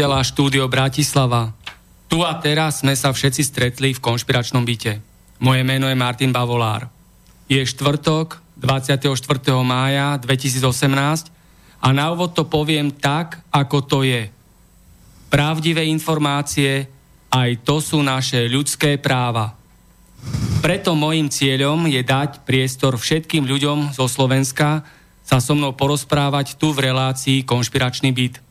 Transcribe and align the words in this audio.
Vysiela 0.00 0.24
štúdio 0.24 0.64
Bratislava. 0.64 1.52
Tu 2.08 2.24
a 2.24 2.32
teraz 2.40 2.80
sme 2.80 2.96
sa 2.96 3.12
všetci 3.12 3.44
stretli 3.44 3.92
v 3.92 4.00
konšpiračnom 4.00 4.64
byte. 4.64 4.96
Moje 5.44 5.60
meno 5.60 5.92
je 5.92 6.00
Martin 6.00 6.32
Bavolár. 6.32 6.88
Je 7.52 7.60
štvrtok, 7.60 8.40
24. 8.56 8.96
mája 9.60 10.16
2018 10.24 11.84
a 11.84 11.88
na 11.92 12.08
úvod 12.16 12.32
to 12.32 12.48
poviem 12.48 12.88
tak, 12.88 13.44
ako 13.52 13.84
to 13.84 14.00
je. 14.00 14.32
Pravdivé 15.28 15.84
informácie, 15.84 16.88
aj 17.28 17.60
to 17.60 17.84
sú 17.84 18.00
naše 18.00 18.48
ľudské 18.48 18.96
práva. 18.96 19.52
Preto 20.64 20.96
môjim 20.96 21.28
cieľom 21.28 21.84
je 21.92 22.00
dať 22.00 22.48
priestor 22.48 22.96
všetkým 22.96 23.44
ľuďom 23.44 23.92
zo 23.92 24.08
Slovenska 24.08 24.80
sa 25.20 25.44
so 25.44 25.52
mnou 25.52 25.76
porozprávať 25.76 26.56
tu 26.56 26.72
v 26.72 26.88
relácii 26.88 27.44
Konšpiračný 27.44 28.16
byt 28.16 28.48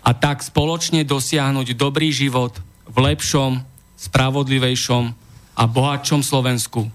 a 0.00 0.10
tak 0.16 0.40
spoločne 0.40 1.04
dosiahnuť 1.04 1.76
dobrý 1.76 2.08
život 2.10 2.56
v 2.88 2.96
lepšom, 3.12 3.60
spravodlivejšom 4.00 5.04
a 5.56 5.62
bohatšom 5.68 6.24
Slovensku. 6.24 6.88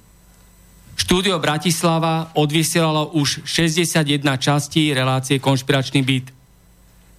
Štúdio 0.96 1.38
Bratislava 1.44 2.32
odvysielalo 2.34 3.14
už 3.20 3.44
61 3.44 4.26
častí 4.40 4.96
relácie 4.96 5.44
Konšpiračný 5.44 6.02
byt, 6.02 6.32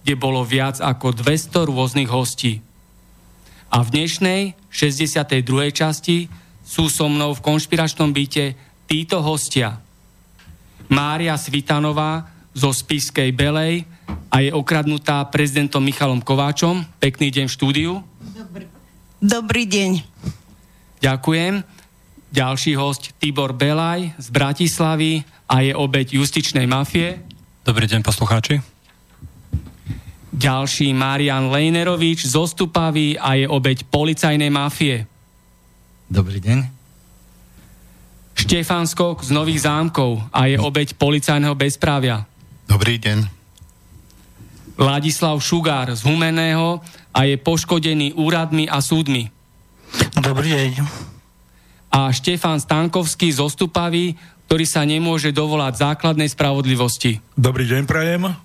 kde 0.01 0.13
bolo 0.17 0.41
viac 0.41 0.81
ako 0.81 1.13
200 1.13 1.69
rôznych 1.69 2.09
hostí. 2.09 2.59
A 3.69 3.83
v 3.83 3.87
dnešnej 3.93 4.41
62. 4.71 5.43
časti 5.71 6.27
sú 6.67 6.91
so 6.91 7.07
mnou 7.07 7.31
v 7.37 7.43
konšpiračnom 7.43 8.11
byte 8.11 8.55
títo 8.87 9.23
hostia. 9.23 9.79
Mária 10.87 11.35
Svitanová 11.35 12.27
zo 12.55 12.71
Spiskej 12.71 13.35
Belej, 13.35 13.83
a 14.27 14.35
je 14.43 14.53
okradnutá 14.53 15.25
prezidentom 15.33 15.81
Michalom 15.81 16.21
Kováčom. 16.21 16.85
Pekný 17.01 17.33
deň 17.33 17.45
v 17.49 17.55
štúdiu. 17.55 17.91
Dobrý, 18.21 18.65
Dobrý 19.17 19.63
deň. 19.65 19.91
Ďakujem. 21.01 21.65
Ďalší 22.27 22.71
host 22.77 23.15
Tibor 23.17 23.55
Belaj 23.55 24.13
z 24.19 24.27
Bratislavy 24.29 25.23
a 25.47 25.63
je 25.63 25.73
obeď 25.73 26.19
justičnej 26.19 26.67
mafie. 26.67 27.23
Dobrý 27.63 27.87
deň 27.87 28.03
poslucháči. 28.03 28.59
Ďalší 30.37 30.93
Marian 30.93 31.49
Lejnerovič 31.49 32.29
z 32.29 32.35
Ostupavy 32.37 33.17
a 33.17 33.33
je 33.33 33.49
obeď 33.49 33.89
policajnej 33.89 34.53
mafie. 34.53 35.09
Dobrý 36.11 36.37
deň. 36.37 36.59
Štefan 38.37 38.85
Skok 38.85 39.25
z 39.25 39.33
Nových 39.33 39.65
zámkov 39.65 40.21
a 40.29 40.45
je 40.45 40.61
obeď 40.61 40.93
policajného 40.93 41.57
bezprávia. 41.57 42.21
Dobrý 42.69 43.01
deň. 43.01 43.36
Ladislav 44.77 45.41
Šugár 45.41 45.89
z 45.97 46.05
Humeného 46.05 46.85
a 47.09 47.25
je 47.25 47.33
poškodený 47.41 48.13
úradmi 48.13 48.69
a 48.69 48.77
súdmi. 48.77 49.33
Dobrý 50.21 50.53
deň. 50.53 50.85
A 51.89 52.13
Štefan 52.13 52.61
Stankovský 52.61 53.33
z 53.33 53.41
Ostupavy, 53.41 54.13
ktorý 54.45 54.65
sa 54.69 54.85
nemôže 54.85 55.33
dovolať 55.33 55.81
základnej 55.81 56.29
spravodlivosti. 56.29 57.17
Dobrý 57.33 57.65
deň, 57.65 57.89
prajem. 57.89 58.37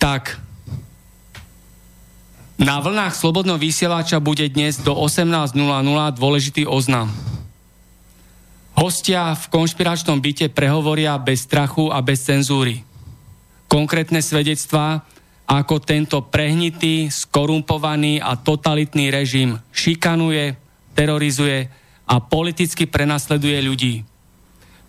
Tak, 0.00 0.40
na 2.56 2.80
vlnách 2.80 3.12
Slobodného 3.12 3.60
vysielača 3.60 4.24
bude 4.24 4.48
dnes 4.48 4.80
do 4.80 4.96
18.00 4.96 5.52
dôležitý 6.16 6.64
oznam. 6.64 7.12
Hostia 8.72 9.36
v 9.36 9.44
konšpiračnom 9.52 10.18
byte 10.18 10.48
prehovoria 10.48 11.20
bez 11.20 11.44
strachu 11.44 11.92
a 11.92 12.00
bez 12.00 12.24
cenzúry 12.24 12.93
konkrétne 13.74 14.22
svedectvá, 14.22 15.02
ako 15.50 15.82
tento 15.82 16.22
prehnitý, 16.22 17.10
skorumpovaný 17.10 18.22
a 18.22 18.38
totalitný 18.38 19.10
režim 19.10 19.58
šikanuje, 19.74 20.54
terorizuje 20.94 21.66
a 22.06 22.22
politicky 22.22 22.86
prenasleduje 22.86 23.58
ľudí. 23.66 23.94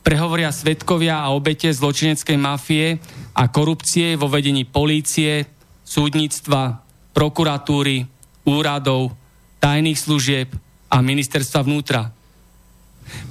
Prehovoria 0.05 0.53
svetkovia 0.53 1.17
a 1.25 1.33
obete 1.33 1.73
zločineckej 1.73 2.37
mafie 2.37 3.01
a 3.33 3.49
korupcie 3.49 4.13
vo 4.13 4.29
vedení 4.29 4.69
polície, 4.69 5.49
súdnictva, 5.81 6.85
prokuratúry, 7.17 8.05
úradov, 8.45 9.17
tajných 9.57 9.97
služieb 9.97 10.53
a 10.93 11.01
ministerstva 11.01 11.65
vnútra. 11.65 12.13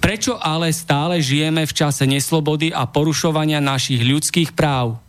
Prečo 0.03 0.35
ale 0.35 0.75
stále 0.75 1.23
žijeme 1.23 1.63
v 1.63 1.77
čase 1.79 2.11
neslobody 2.11 2.75
a 2.75 2.91
porušovania 2.91 3.63
našich 3.63 4.03
ľudských 4.03 4.51
práv? 4.51 5.04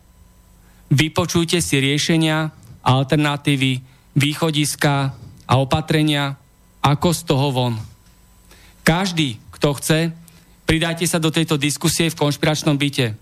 Vypočujte 0.90 1.62
si 1.62 1.80
riešenia, 1.80 2.50
alternatívy, 2.82 3.80
východiska 4.16 5.14
a 5.46 5.58
opatrenia, 5.58 6.36
ako 6.82 7.12
z 7.12 7.22
toho 7.26 7.50
von. 7.50 7.78
Každý, 8.86 9.42
kto 9.50 9.74
chce, 9.74 10.14
pridajte 10.62 11.06
sa 11.10 11.18
do 11.18 11.34
tejto 11.34 11.58
diskusie 11.58 12.06
v 12.06 12.18
konšpiračnom 12.18 12.78
byte. 12.78 13.18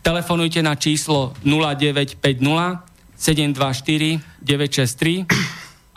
Telefonujte 0.00 0.64
na 0.64 0.72
číslo 0.78 1.34
0950 1.44 2.88
724 3.18 4.22
963 4.40 5.26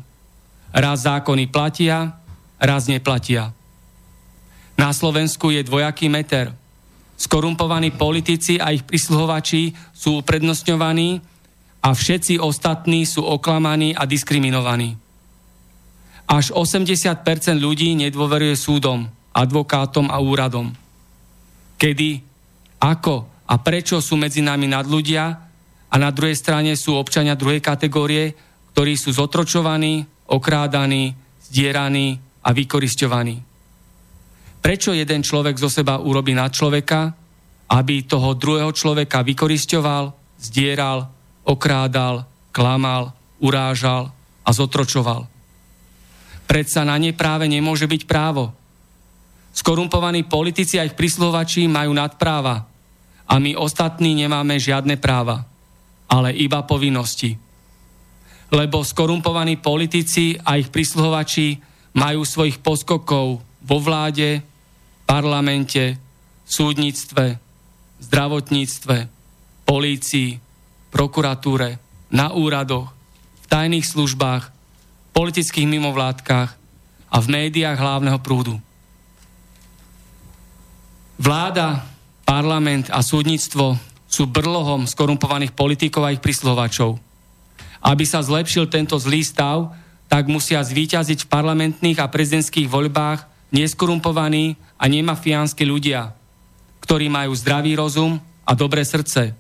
Raz 0.75 1.07
zákony 1.07 1.51
platia, 1.51 2.19
raz 2.59 2.87
neplatia. 2.87 3.55
Na 4.75 4.91
Slovensku 4.91 5.55
je 5.55 5.63
dvojaký 5.63 6.11
meter. 6.11 6.51
Skorumpovaní 7.15 7.95
politici 7.95 8.59
a 8.59 8.75
ich 8.75 8.83
prisluhovači 8.83 9.71
sú 9.95 10.23
uprednostňovaní 10.23 11.23
a 11.85 11.95
všetci 11.95 12.43
ostatní 12.43 13.07
sú 13.07 13.23
oklamaní 13.23 13.95
a 13.95 14.03
diskriminovaní. 14.03 14.99
Až 16.27 16.51
80% 16.57 17.21
ľudí 17.61 17.95
nedôveruje 17.95 18.57
súdom, 18.57 19.07
advokátom 19.31 20.09
a 20.11 20.19
úradom. 20.19 20.73
Kedy, 21.77 22.25
ako 22.81 23.29
a 23.45 23.55
prečo 23.61 24.01
sú 24.01 24.17
medzi 24.17 24.41
nami 24.41 24.65
nadľudia, 24.73 25.44
a 25.95 26.03
na 26.03 26.11
druhej 26.11 26.35
strane 26.35 26.75
sú 26.75 26.99
občania 26.99 27.39
druhej 27.39 27.63
kategórie, 27.63 28.35
ktorí 28.75 28.99
sú 28.99 29.15
zotročovaní, 29.15 30.03
okrádaní, 30.27 31.15
zdieraní 31.47 32.19
a 32.43 32.51
vykoristovaní. 32.51 33.39
Prečo 34.59 34.91
jeden 34.91 35.23
človek 35.23 35.55
zo 35.55 35.71
seba 35.71 36.03
urobí 36.03 36.35
na 36.35 36.51
človeka, 36.51 37.15
aby 37.71 38.11
toho 38.11 38.35
druhého 38.35 38.75
človeka 38.75 39.23
vykorisťoval, 39.23 40.11
zdieral, 40.43 41.07
okrádal, 41.47 42.27
klamal, 42.51 43.15
urážal 43.39 44.11
a 44.43 44.51
zotročoval? 44.51 45.31
Predsa 46.51 46.83
na 46.83 46.99
ne 46.99 47.15
práve 47.15 47.47
nemôže 47.47 47.87
byť 47.87 48.03
právo. 48.11 48.51
Skorumpovaní 49.55 50.27
politici 50.27 50.75
a 50.75 50.87
ich 50.89 50.99
prisluhovači 50.99 51.71
majú 51.71 51.95
nadpráva 51.95 52.67
a 53.31 53.35
my 53.39 53.55
ostatní 53.55 54.19
nemáme 54.19 54.59
žiadne 54.59 54.99
práva, 54.99 55.54
ale 56.09 56.37
iba 56.37 56.63
povinnosti. 56.65 57.37
Lebo 58.53 58.85
skorumpovaní 58.85 59.59
politici 59.59 60.37
a 60.39 60.61
ich 60.61 60.69
prisluhovači 60.71 61.59
majú 61.97 62.23
svojich 62.23 62.61
poskokov 62.61 63.41
vo 63.43 63.79
vláde, 63.81 64.43
parlamente, 65.09 65.97
súdnictve, 66.45 67.41
zdravotníctve, 68.05 68.97
polícii, 69.65 70.37
prokuratúre, 70.93 71.81
na 72.15 72.31
úradoch, 72.31 72.93
v 73.43 73.47
tajných 73.51 73.87
službách, 73.87 74.53
politických 75.17 75.67
mimovládkach 75.67 76.51
a 77.11 77.17
v 77.19 77.27
médiách 77.27 77.79
hlavného 77.79 78.19
prúdu. 78.23 78.55
Vláda, 81.19 81.87
parlament 82.27 82.91
a 82.91 83.01
súdnictvo 83.03 83.79
sú 84.15 84.31
brlohom 84.31 84.87
skorumpovaných 84.87 85.51
politikov 85.51 86.07
a 86.07 86.15
ich 86.15 86.23
prisluhovačov. 86.23 87.03
Aby 87.83 88.07
sa 88.07 88.23
zlepšil 88.23 88.71
tento 88.71 88.95
zlý 88.95 89.27
stav, 89.27 89.75
tak 90.07 90.31
musia 90.31 90.63
zvíťaziť 90.63 91.27
v 91.27 91.31
parlamentných 91.35 91.99
a 91.99 92.07
prezidentských 92.07 92.71
voľbách 92.71 93.27
neskorumpovaní 93.51 94.55
a 94.79 94.87
nemafiánsky 94.87 95.67
ľudia, 95.67 96.15
ktorí 96.87 97.11
majú 97.11 97.35
zdravý 97.35 97.75
rozum 97.75 98.23
a 98.47 98.55
dobré 98.55 98.87
srdce, 98.87 99.35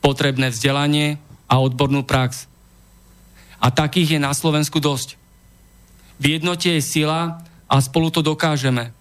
potrebné 0.00 0.48
vzdelanie 0.48 1.20
a 1.44 1.60
odbornú 1.60 2.00
prax. 2.00 2.48
A 3.60 3.68
takých 3.68 4.16
je 4.16 4.20
na 4.24 4.32
Slovensku 4.32 4.80
dosť. 4.80 5.20
V 6.16 6.40
jednote 6.40 6.72
je 6.72 6.80
sila 6.80 7.44
a 7.68 7.76
spolu 7.84 8.08
to 8.08 8.24
dokážeme. 8.24 8.96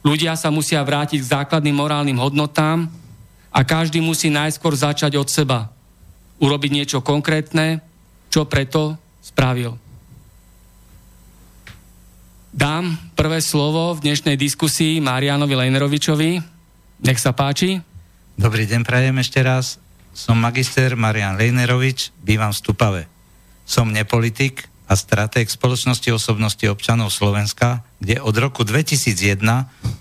Ľudia 0.00 0.32
sa 0.32 0.48
musia 0.48 0.80
vrátiť 0.80 1.20
k 1.20 1.30
základným 1.36 1.76
morálnym 1.76 2.16
hodnotám 2.16 2.88
a 3.50 3.60
každý 3.66 3.98
musí 3.98 4.30
najskôr 4.30 4.74
začať 4.74 5.18
od 5.18 5.26
seba. 5.26 5.74
Urobiť 6.40 6.70
niečo 6.70 6.98
konkrétne, 7.02 7.82
čo 8.30 8.46
preto 8.46 8.96
spravil. 9.20 9.76
Dám 12.50 12.98
prvé 13.14 13.38
slovo 13.38 13.94
v 13.94 14.10
dnešnej 14.10 14.34
diskusii 14.34 14.98
Marianovi 14.98 15.54
Lejnerovičovi. 15.54 16.42
Nech 17.06 17.20
sa 17.22 17.30
páči. 17.30 17.78
Dobrý 18.34 18.66
deň, 18.66 18.82
prajem 18.82 19.22
ešte 19.22 19.38
raz. 19.44 19.78
Som 20.10 20.42
magister 20.42 20.98
Marian 20.98 21.38
Lejnerovič, 21.38 22.10
bývam 22.18 22.50
v 22.50 22.58
Stupave. 22.58 23.02
Som 23.62 23.94
nepolitik 23.94 24.66
a 24.90 24.98
stratég 24.98 25.46
spoločnosti 25.46 26.10
osobnosti 26.10 26.66
občanov 26.66 27.14
Slovenska, 27.14 27.86
kde 28.02 28.18
od 28.18 28.34
roku 28.34 28.66
2001 28.66 29.38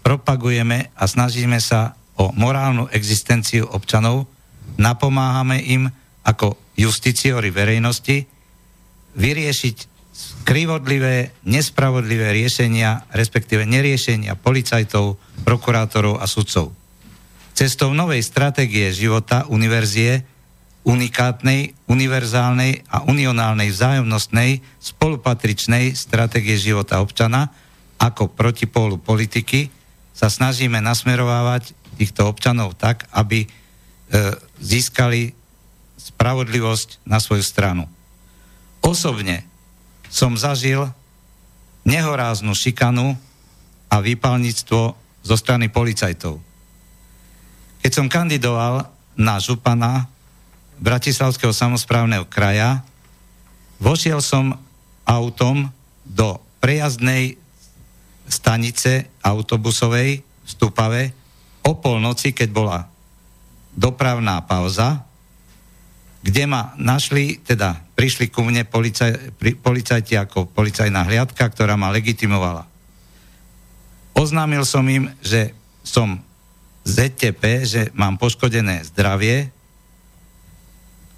propagujeme 0.01 0.89
a 0.97 1.03
snažíme 1.05 1.61
sa 1.61 1.98
o 2.19 2.35
morálnu 2.35 2.91
existenciu 2.91 3.63
občanov, 3.71 4.27
napomáhame 4.75 5.63
im 5.63 5.87
ako 6.27 6.59
justiciori 6.75 7.49
verejnosti 7.49 8.27
vyriešiť 9.15 9.75
krivodlivé, 10.43 11.31
nespravodlivé 11.47 12.35
riešenia, 12.35 13.07
respektíve 13.15 13.63
neriešenia 13.63 14.35
policajtov, 14.35 15.15
prokurátorov 15.47 16.19
a 16.19 16.27
sudcov. 16.27 16.75
Cestou 17.55 17.95
novej 17.95 18.23
stratégie 18.23 18.91
života 18.91 19.47
univerzie, 19.47 20.23
unikátnej, 20.87 21.75
univerzálnej 21.91 22.87
a 22.87 23.03
unionálnej 23.07 23.71
vzájomnostnej 23.71 24.63
spolupatričnej 24.79 25.91
stratégie 25.95 26.55
života 26.55 27.03
občana 27.03 27.51
ako 27.99 28.31
protipólu 28.31 28.95
politiky 28.95 29.78
sa 30.19 30.27
snažíme 30.27 30.83
nasmerovávať 30.83 31.71
týchto 31.95 32.27
občanov 32.27 32.75
tak, 32.75 33.07
aby 33.15 33.47
e, 33.47 33.47
získali 34.59 35.31
spravodlivosť 35.95 37.07
na 37.07 37.23
svoju 37.23 37.39
stranu. 37.39 37.87
Osobne 38.83 39.47
som 40.11 40.35
zažil 40.35 40.91
nehoráznu 41.87 42.51
šikanu 42.51 43.15
a 43.87 43.95
výpalníctvo 44.03 44.81
zo 45.23 45.35
strany 45.39 45.71
policajtov. 45.71 46.43
Keď 47.79 47.91
som 47.95 48.11
kandidoval 48.11 48.91
na 49.15 49.39
župana 49.39 50.11
Bratislavského 50.83 51.55
samozprávneho 51.55 52.27
kraja, 52.27 52.83
vošiel 53.79 54.19
som 54.19 54.59
autom 55.07 55.71
do 56.03 56.43
prejazdnej 56.59 57.39
stanice 58.29 59.19
autobusovej 59.25 60.21
v 60.21 60.47
Stupave 60.49 61.11
o 61.65 61.75
polnoci, 61.77 62.31
keď 62.31 62.49
bola 62.53 62.79
dopravná 63.73 64.41
pauza 64.45 65.09
kde 66.19 66.43
ma 66.43 66.75
našli, 66.75 67.39
teda 67.39 67.79
prišli 67.95 68.27
ku 68.27 68.43
mne 68.43 68.67
policaj, 68.67 69.39
pri, 69.39 69.55
policajti 69.55 70.19
ako 70.19 70.51
policajná 70.51 71.07
hliadka, 71.07 71.47
ktorá 71.47 71.79
ma 71.79 71.91
legitimovala. 71.95 72.67
Oznámil 74.19 74.67
som 74.67 74.83
im, 74.91 75.07
že 75.23 75.55
som 75.79 76.19
ZTP, 76.83 77.43
že 77.63 77.81
mám 77.95 78.19
poškodené 78.19 78.83
zdravie 78.91 79.47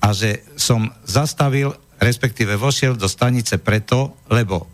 a 0.01 0.13
že 0.13 0.45
som 0.53 0.89
zastavil, 1.05 1.73
respektíve 1.97 2.57
vošiel 2.57 2.93
do 2.93 3.09
stanice 3.09 3.57
preto, 3.57 4.21
lebo 4.29 4.69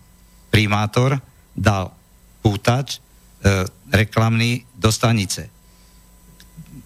primátor 0.51 1.19
dal 1.55 1.95
pútač 2.47 2.95
e, 2.95 2.99
reklamný 3.91 4.63
do 4.71 4.87
stanice. 4.87 5.51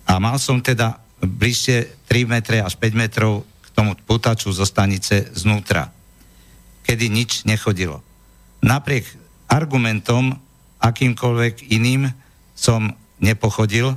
A 0.10 0.18
mal 0.18 0.42
som 0.42 0.58
teda 0.58 0.98
bližšie 1.22 2.10
3 2.10 2.26
metre 2.26 2.66
až 2.66 2.74
5 2.82 2.98
metrov 2.98 3.46
k 3.62 3.68
tomu 3.78 3.94
putaču 3.94 4.50
zo 4.50 4.66
stanice 4.66 5.30
znútra, 5.38 5.94
kedy 6.82 7.14
nič 7.14 7.46
nechodilo. 7.46 8.02
Napriek 8.66 9.06
argumentom 9.46 10.34
akýmkoľvek 10.82 11.70
iným 11.70 12.10
som 12.58 12.90
nepochodil 13.22 13.94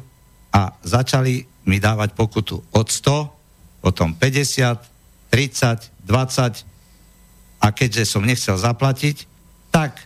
a 0.53 0.77
začali 0.85 1.49
mi 1.65 1.81
dávať 1.81 2.13
pokutu 2.13 2.61
od 2.61 2.87
100, 2.93 3.81
potom 3.81 4.13
50, 4.13 5.33
30, 5.33 6.05
20 6.05 7.65
a 7.65 7.67
keďže 7.73 8.05
som 8.05 8.21
nechcel 8.21 8.61
zaplatiť, 8.61 9.25
tak 9.73 9.97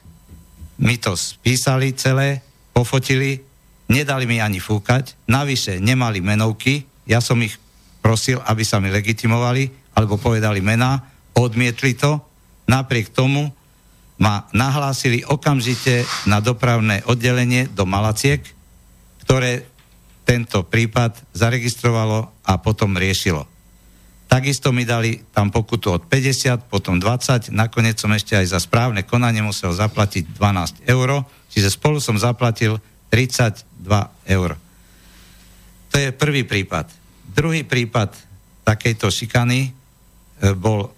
mi 0.78 0.96
to 0.98 1.18
spísali 1.18 1.94
celé, 1.94 2.42
pofotili, 2.72 3.42
nedali 3.90 4.24
mi 4.26 4.38
ani 4.38 4.62
fúkať, 4.62 5.18
navyše 5.26 5.82
nemali 5.82 6.22
menovky, 6.22 6.86
ja 7.08 7.18
som 7.18 7.40
ich 7.42 7.56
prosil, 8.04 8.38
aby 8.46 8.62
sa 8.62 8.78
mi 8.78 8.92
legitimovali, 8.92 9.94
alebo 9.98 10.20
povedali 10.20 10.62
mená, 10.62 11.02
odmietli 11.34 11.98
to, 11.98 12.22
napriek 12.70 13.10
tomu 13.10 13.50
ma 14.18 14.46
nahlásili 14.50 15.22
okamžite 15.26 16.02
na 16.26 16.42
dopravné 16.42 17.06
oddelenie 17.06 17.70
do 17.70 17.86
Malaciek, 17.86 18.42
ktoré 19.22 19.66
tento 20.26 20.66
prípad 20.66 21.16
zaregistrovalo 21.32 22.28
a 22.44 22.52
potom 22.60 22.98
riešilo. 22.98 23.46
Takisto 24.28 24.76
mi 24.76 24.84
dali 24.84 25.24
tam 25.32 25.48
pokutu 25.48 25.96
od 25.96 26.04
50, 26.04 26.68
potom 26.68 27.00
20, 27.00 27.48
nakoniec 27.48 27.96
som 27.96 28.12
ešte 28.12 28.36
aj 28.36 28.46
za 28.52 28.60
správne 28.60 29.00
konanie 29.00 29.40
musel 29.40 29.72
zaplatiť 29.72 30.36
12 30.36 30.84
eur, 30.84 31.24
čiže 31.48 31.72
spolu 31.72 31.96
som 31.96 32.20
zaplatil 32.20 32.76
32 33.08 33.64
eur. 34.28 34.50
To 35.88 35.96
je 35.96 36.12
prvý 36.12 36.44
prípad. 36.44 36.92
Druhý 37.24 37.64
prípad 37.64 38.12
takejto 38.68 39.08
šikany 39.08 39.60
e, 39.64 39.70
bol, 40.52 40.92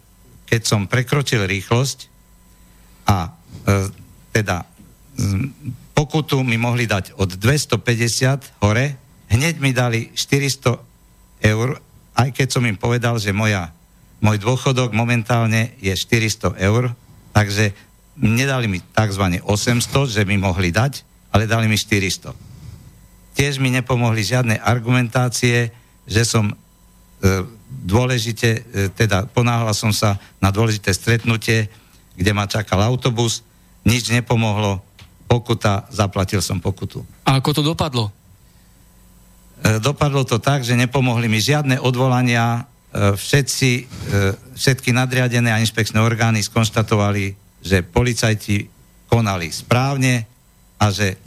keď 0.51 0.61
som 0.67 0.91
prekročil 0.91 1.47
rýchlosť 1.47 1.99
a 3.07 3.31
e, 3.31 3.31
teda 4.35 4.67
pokutu 5.95 6.43
mi 6.43 6.59
mohli 6.59 6.91
dať 6.91 7.15
od 7.15 7.39
250 7.39 8.65
hore, 8.65 8.99
hneď 9.31 9.55
mi 9.63 9.71
dali 9.71 10.11
400 10.19 11.47
eur, 11.47 11.79
aj 12.15 12.29
keď 12.35 12.49
som 12.51 12.65
im 12.67 12.77
povedal, 12.77 13.17
že 13.17 13.35
moja, 13.35 13.71
môj 14.21 14.39
dôchodok 14.43 14.93
momentálne 14.93 15.75
je 15.81 15.93
400 15.95 16.59
eur, 16.61 16.93
takže 17.33 17.73
nedali 18.21 18.69
mi 18.69 18.79
tzv. 18.81 19.41
800, 19.43 20.15
že 20.15 20.23
mi 20.29 20.37
mohli 20.37 20.75
dať, 20.75 21.03
ale 21.33 21.49
dali 21.49 21.71
mi 21.71 21.79
400. 21.79 22.35
Tiež 23.39 23.63
mi 23.63 23.73
nepomohli 23.73 24.21
žiadne 24.21 24.61
argumentácie, 24.61 25.73
že 26.05 26.23
som 26.27 26.51
e, 26.51 26.55
dôležite, 27.71 28.51
e, 28.51 28.61
teda 28.93 29.31
ponáhľal 29.31 29.73
som 29.73 29.95
sa 29.95 30.19
na 30.43 30.51
dôležité 30.51 30.93
stretnutie, 30.93 31.71
kde 32.19 32.33
ma 32.35 32.45
čakal 32.51 32.83
autobus, 32.85 33.47
nič 33.87 34.13
nepomohlo, 34.13 34.85
pokuta, 35.25 35.87
zaplatil 35.89 36.43
som 36.43 36.59
pokutu. 36.59 37.07
A 37.25 37.39
ako 37.39 37.51
to 37.55 37.63
dopadlo? 37.63 38.11
E, 39.61 39.77
dopadlo 39.77 40.25
to 40.25 40.41
tak, 40.41 40.65
že 40.65 40.79
nepomohli 40.79 41.29
mi 41.29 41.37
žiadne 41.37 41.77
odvolania, 41.85 42.65
e, 42.93 43.13
všetci, 43.13 43.71
e, 43.77 43.83
všetky 44.57 44.97
nadriadené 44.97 45.53
a 45.53 45.61
inšpekčné 45.61 46.01
orgány 46.01 46.41
skonštatovali, 46.41 47.37
že 47.61 47.85
policajti 47.85 48.73
konali 49.11 49.53
správne 49.53 50.25
a 50.81 50.89
že 50.89 51.21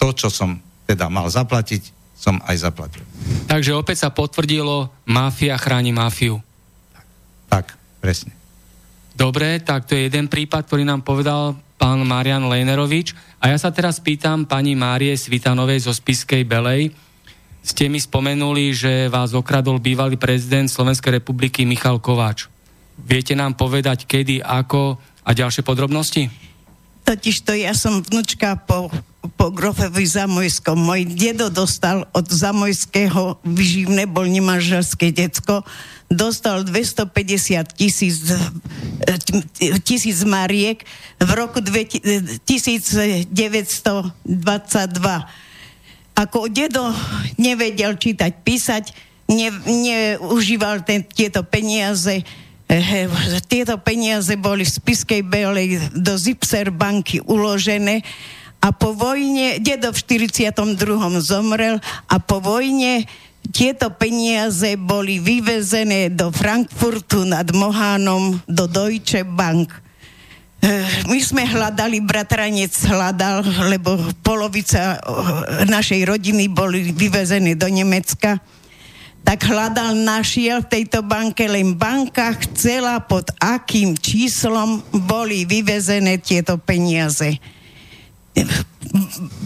to, 0.00 0.16
čo 0.16 0.32
som 0.32 0.56
teda 0.88 1.12
mal 1.12 1.28
zaplatiť, 1.28 1.92
som 2.16 2.40
aj 2.48 2.56
zaplatil. 2.56 3.04
Takže 3.50 3.76
opäť 3.76 4.08
sa 4.08 4.10
potvrdilo, 4.10 4.88
mafia 5.04 5.60
chráni 5.60 5.92
mafiu. 5.92 6.40
Tak, 7.52 7.76
presne. 8.00 8.32
Dobre, 9.12 9.58
tak 9.60 9.84
to 9.84 9.98
je 9.98 10.06
jeden 10.08 10.30
prípad, 10.30 10.64
ktorý 10.64 10.86
nám 10.86 11.02
povedal 11.02 11.58
pán 11.76 12.00
Marian 12.06 12.46
Lejnerovič. 12.46 13.12
A 13.42 13.50
ja 13.50 13.58
sa 13.58 13.74
teraz 13.74 13.98
pýtam 13.98 14.46
pani 14.46 14.78
Márie 14.78 15.14
Svitanovej 15.14 15.86
zo 15.86 15.92
Spiskej 15.94 16.46
Belej. 16.46 16.94
Ste 17.62 17.90
mi 17.90 18.00
spomenuli, 18.00 18.72
že 18.72 19.12
vás 19.12 19.34
okradol 19.34 19.82
bývalý 19.82 20.16
prezident 20.16 20.70
Slovenskej 20.70 21.20
republiky 21.20 21.66
Michal 21.68 22.00
Kováč. 22.00 22.48
Viete 22.98 23.38
nám 23.38 23.54
povedať, 23.54 24.06
kedy, 24.08 24.42
ako 24.42 24.98
a 25.22 25.30
ďalšie 25.36 25.62
podrobnosti? 25.62 26.26
Totiž 27.08 27.40
to 27.40 27.56
ja 27.56 27.72
som 27.72 28.04
vnúčka 28.04 28.60
po, 28.68 28.92
po 29.40 29.48
Grofevi 29.48 30.04
Zamojskom. 30.04 30.76
Môj 30.76 31.08
dedo 31.08 31.48
dostal 31.48 32.04
od 32.12 32.28
Zamojského 32.28 33.40
vyživné, 33.48 34.04
bol 34.04 34.28
nemanželské 34.28 35.08
decko, 35.08 35.64
dostal 36.12 36.68
250 36.68 37.08
tisíc, 37.72 38.28
tisíc 39.88 40.20
mariek 40.24 40.84
v 41.16 41.30
roku 41.32 41.64
1922. 41.64 43.32
Ako 46.18 46.50
dedo 46.50 46.82
nevedel 47.38 47.94
čítať, 47.94 48.42
písať, 48.42 48.90
ne, 49.30 49.54
neužíval 49.54 50.82
ten, 50.82 51.06
tieto 51.06 51.46
peniaze, 51.46 52.26
tieto 53.46 53.78
peniaze 53.78 54.34
boli 54.34 54.66
v 54.66 54.74
Spiskej 54.82 55.22
Belej 55.22 55.78
do 55.94 56.18
Zipser 56.18 56.74
banky 56.74 57.22
uložené 57.22 58.02
a 58.58 58.74
po 58.74 58.90
vojne, 58.98 59.62
dedo 59.62 59.94
v 59.94 60.26
42. 60.26 60.74
zomrel 61.22 61.78
a 62.10 62.16
po 62.18 62.42
vojne 62.42 63.06
tieto 63.54 63.94
peniaze 63.94 64.74
boli 64.74 65.22
vyvezené 65.22 66.10
do 66.10 66.34
Frankfurtu 66.34 67.22
nad 67.22 67.46
Mohánom, 67.54 68.42
do 68.50 68.66
Deutsche 68.66 69.22
Bank. 69.22 69.87
Eh, 70.58 71.06
my 71.06 71.18
sme 71.22 71.46
hľadali, 71.46 72.02
bratranec 72.02 72.74
hľadal, 72.82 73.46
lebo 73.70 73.94
polovica 74.26 74.98
eh, 74.98 75.62
našej 75.70 76.02
rodiny 76.02 76.50
boli 76.50 76.90
vyvezené 76.90 77.54
do 77.54 77.70
Nemecka. 77.70 78.42
Tak 79.22 79.38
hľadal, 79.44 79.94
našiel 79.94 80.66
v 80.66 80.82
tejto 80.82 81.06
banke, 81.06 81.46
len 81.46 81.78
banka 81.78 82.34
chcela, 82.42 82.98
pod 82.98 83.30
akým 83.38 83.94
číslom 83.94 84.82
boli 85.06 85.46
vyvezené 85.46 86.18
tieto 86.18 86.58
peniaze 86.58 87.38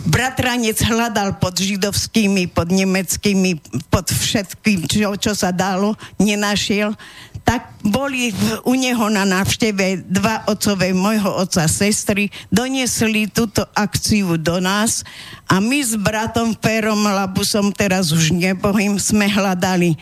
bratranec 0.07 0.79
hľadal 0.83 1.39
pod 1.39 1.57
židovskými, 1.59 2.51
pod 2.51 2.71
nemeckými, 2.71 3.59
pod 3.89 4.07
všetkým, 4.11 4.87
čo, 4.87 5.15
čo 5.19 5.33
sa 5.33 5.51
dalo, 5.51 5.99
nenašiel, 6.21 6.95
tak 7.43 7.75
boli 7.83 8.31
v, 8.31 8.63
u 8.63 8.75
neho 8.79 9.07
na 9.11 9.27
návšteve 9.27 10.07
dva 10.07 10.47
otcové 10.47 10.95
môjho 10.95 11.27
otca 11.43 11.67
sestry, 11.67 12.31
doniesli 12.55 13.27
túto 13.27 13.67
akciu 13.75 14.39
do 14.39 14.63
nás 14.63 15.03
a 15.51 15.59
my 15.59 15.83
s 15.83 15.99
bratom 15.99 16.55
Perom 16.55 17.03
Labusom, 17.03 17.75
teraz 17.75 18.15
už 18.15 18.31
nebohým, 18.31 18.95
sme 19.03 19.27
hľadali 19.27 19.99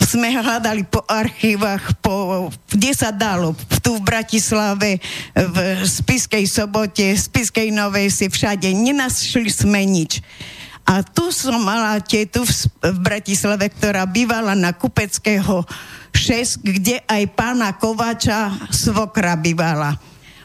sme 0.00 0.32
hľadali 0.32 0.88
po 0.88 1.04
archívach, 1.04 1.92
po, 2.00 2.48
kde 2.72 2.92
sa 2.96 3.12
dalo, 3.12 3.52
tu 3.84 4.00
v 4.00 4.02
Bratislave, 4.02 4.96
v 5.36 5.56
Spiskej 5.84 6.48
sobote, 6.48 7.12
Spiskej 7.12 7.68
Novej 7.68 8.08
si 8.08 8.26
všade, 8.32 8.72
nenašli 8.72 9.52
sme 9.52 9.84
nič. 9.84 10.24
A 10.88 11.06
tu 11.06 11.30
som 11.30 11.60
mala 11.62 12.00
tietu 12.02 12.42
v, 12.42 12.52
v 12.82 12.98
Bratislave, 12.98 13.70
ktorá 13.70 14.08
bývala 14.08 14.58
na 14.58 14.74
Kupeckého 14.74 15.62
6, 16.10 16.66
kde 16.66 16.98
aj 17.06 17.22
pána 17.36 17.76
Kováča 17.76 18.50
svokra 18.74 19.38
bývala. 19.38 19.94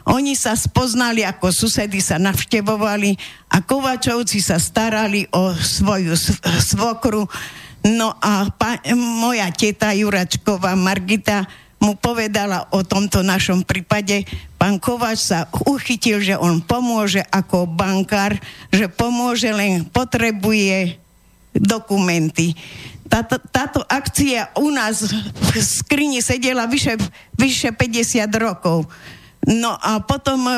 Oni 0.06 0.38
sa 0.38 0.54
spoznali, 0.54 1.26
ako 1.26 1.50
susedy 1.50 1.98
sa 1.98 2.14
navštevovali 2.22 3.18
a 3.50 3.58
Kovačovci 3.58 4.38
sa 4.38 4.62
starali 4.62 5.26
o 5.34 5.50
svoju 5.50 6.14
svokru 6.62 7.26
No 7.84 8.16
a 8.18 8.48
pa, 8.54 8.80
moja 8.96 9.50
teta 9.52 9.92
Juračková 9.92 10.72
Margita 10.78 11.44
mu 11.76 11.94
povedala 11.94 12.66
o 12.72 12.80
tomto 12.80 13.20
našom 13.20 13.62
prípade. 13.62 14.24
Pán 14.56 14.80
Kováč 14.80 15.28
sa 15.28 15.46
uchytil, 15.68 16.24
že 16.24 16.34
on 16.34 16.64
pomôže 16.64 17.20
ako 17.28 17.68
bankár, 17.68 18.34
že 18.72 18.88
pomôže, 18.88 19.52
len 19.52 19.84
potrebuje 19.84 20.96
dokumenty. 21.52 22.56
Táto, 23.06 23.38
táto 23.38 23.80
akcia 23.86 24.50
u 24.58 24.72
nás 24.72 25.06
v 25.06 25.50
skrini 25.62 26.18
sedela 26.18 26.66
vyše, 26.66 26.98
vyše 27.38 27.70
50 27.70 28.26
rokov. 28.34 28.88
No 29.46 29.78
a 29.78 30.02
potom 30.02 30.42
e, 30.42 30.56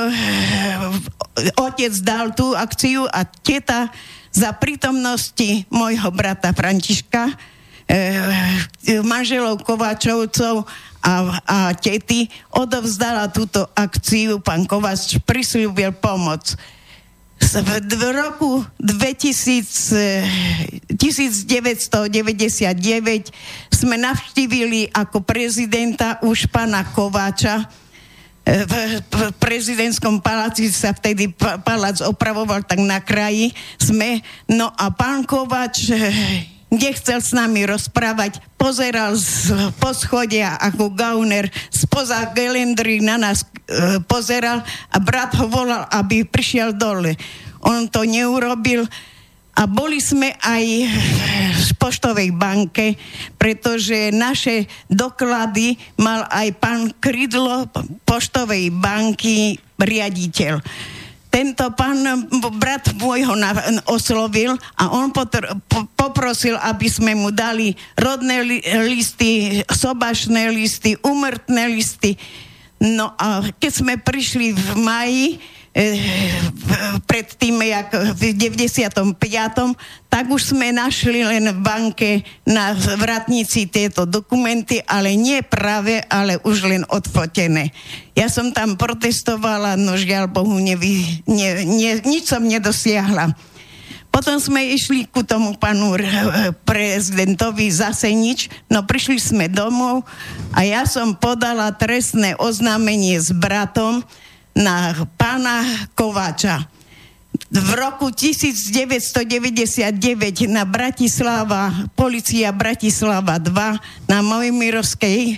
otec 1.60 1.92
dal 2.00 2.32
tú 2.32 2.56
akciu 2.56 3.04
a 3.04 3.20
teta 3.28 3.92
za 4.32 4.52
prítomnosti 4.56 5.64
môjho 5.72 6.10
brata 6.12 6.52
Františka, 6.52 7.32
e, 7.88 7.96
manželov 9.02 9.64
Kováčovcov 9.64 10.68
a, 11.02 11.40
a 11.46 11.72
tety 11.72 12.28
odovzdala 12.52 13.32
túto 13.32 13.64
akciu, 13.72 14.40
pán 14.42 14.66
Kováč 14.68 15.16
prislúbil 15.24 15.92
pomoc. 15.96 16.52
V 17.38 18.02
roku 18.10 18.66
2000, 18.82 20.90
1999 20.90 22.10
sme 23.70 23.94
navštívili 23.94 24.90
ako 24.90 25.22
prezidenta 25.22 26.18
už 26.26 26.50
pána 26.50 26.82
Kováča, 26.82 27.62
v, 28.48 28.74
v 29.04 29.20
prezidentskom 29.36 30.24
paláci 30.24 30.72
sa 30.72 30.96
vtedy 30.96 31.28
palác 31.36 32.00
opravoval 32.00 32.64
tak 32.64 32.80
na 32.80 32.96
kraji. 32.96 33.52
Sme, 33.76 34.24
no 34.48 34.72
a 34.72 34.88
pán 34.88 35.28
Kovač 35.28 35.92
eh, 35.92 36.08
nechcel 36.72 37.20
s 37.20 37.36
nami 37.36 37.68
rozprávať, 37.68 38.40
pozeral 38.56 39.16
z 39.16 39.52
poschodia 39.76 40.56
ako 40.60 40.92
gauner, 40.92 41.48
spoza 41.72 42.28
gelendry 42.36 43.00
na 43.00 43.16
nás 43.16 43.40
e, 43.40 44.00
pozeral 44.04 44.60
a 44.92 44.96
brat 45.00 45.32
ho 45.40 45.48
volal, 45.48 45.88
aby 45.88 46.28
prišiel 46.28 46.76
dole. 46.76 47.16
On 47.64 47.88
to 47.88 48.04
neurobil, 48.04 48.84
a 49.58 49.66
boli 49.66 49.98
sme 49.98 50.38
aj 50.38 50.64
v 51.58 51.70
poštovej 51.82 52.30
banke, 52.30 52.94
pretože 53.34 54.14
naše 54.14 54.70
doklady 54.86 55.74
mal 55.98 56.22
aj 56.30 56.48
pán 56.62 56.94
Krydlo 57.02 57.66
poštovej 58.06 58.70
banky 58.70 59.58
riaditeľ 59.82 60.62
tento 61.28 61.70
pán 61.76 62.02
brat 62.56 62.88
môjho 62.96 63.36
na, 63.36 63.52
oslovil 63.84 64.56
a 64.80 64.90
on 64.90 65.12
potr, 65.12 65.44
po, 65.68 65.84
poprosil, 65.92 66.56
aby 66.56 66.88
sme 66.88 67.12
mu 67.12 67.28
dali 67.28 67.76
rodné 68.00 68.42
li, 68.42 68.58
listy, 68.88 69.60
sobašné 69.68 70.48
listy, 70.48 70.96
umrtné 71.04 71.68
listy. 71.68 72.16
No 72.80 73.12
a 73.20 73.44
keď 73.60 73.72
sme 73.76 73.94
prišli 74.00 74.56
v 74.56 74.66
maji, 74.80 75.26
pred 77.06 77.26
tým, 77.38 77.62
jak 77.62 77.92
v 78.18 78.34
95. 78.34 79.14
tak 80.10 80.24
už 80.26 80.56
sme 80.56 80.74
našli 80.74 81.22
len 81.22 81.54
v 81.54 81.58
banke 81.60 82.10
na 82.42 82.74
vratnici 82.74 83.70
tieto 83.70 84.08
dokumenty, 84.08 84.82
ale 84.88 85.14
nie 85.14 85.44
práve, 85.44 86.02
ale 86.10 86.40
už 86.42 86.66
len 86.66 86.82
odfotené. 86.88 87.70
Ja 88.18 88.26
som 88.26 88.50
tam 88.50 88.74
protestovala, 88.74 89.78
no 89.78 89.94
žiaľ 89.94 90.26
Bohu, 90.26 90.58
nevy, 90.58 91.22
ne, 91.28 91.62
ne, 91.62 91.90
nič 92.02 92.26
som 92.26 92.42
nedosiahla. 92.42 93.30
Potom 94.08 94.40
sme 94.40 94.74
išli 94.74 95.06
ku 95.06 95.22
tomu 95.22 95.54
panu 95.54 95.94
prezidentovi 96.66 97.70
zase 97.70 98.10
nič, 98.10 98.50
no 98.66 98.82
prišli 98.82 99.20
sme 99.20 99.46
domov 99.46 100.02
a 100.56 100.66
ja 100.66 100.88
som 100.88 101.14
podala 101.14 101.70
trestné 101.76 102.34
oznámenie 102.34 103.20
s 103.20 103.30
bratom, 103.30 104.02
na 104.58 105.06
pána 105.14 105.62
Kováča. 105.94 106.66
V 107.48 107.70
roku 107.78 108.10
1999 108.10 110.50
na 110.50 110.66
Bratislava, 110.66 111.70
policia 111.94 112.50
Bratislava 112.50 113.38
2 113.38 114.10
na 114.10 114.18
Mojmirovskej 114.20 115.20
e, 115.32 115.36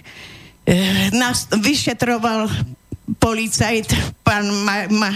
nás 1.12 1.46
vyšetroval 1.52 2.48
policajt, 3.20 3.92
pán 4.24 4.48
ma, 4.64 4.88
ma, 4.88 5.12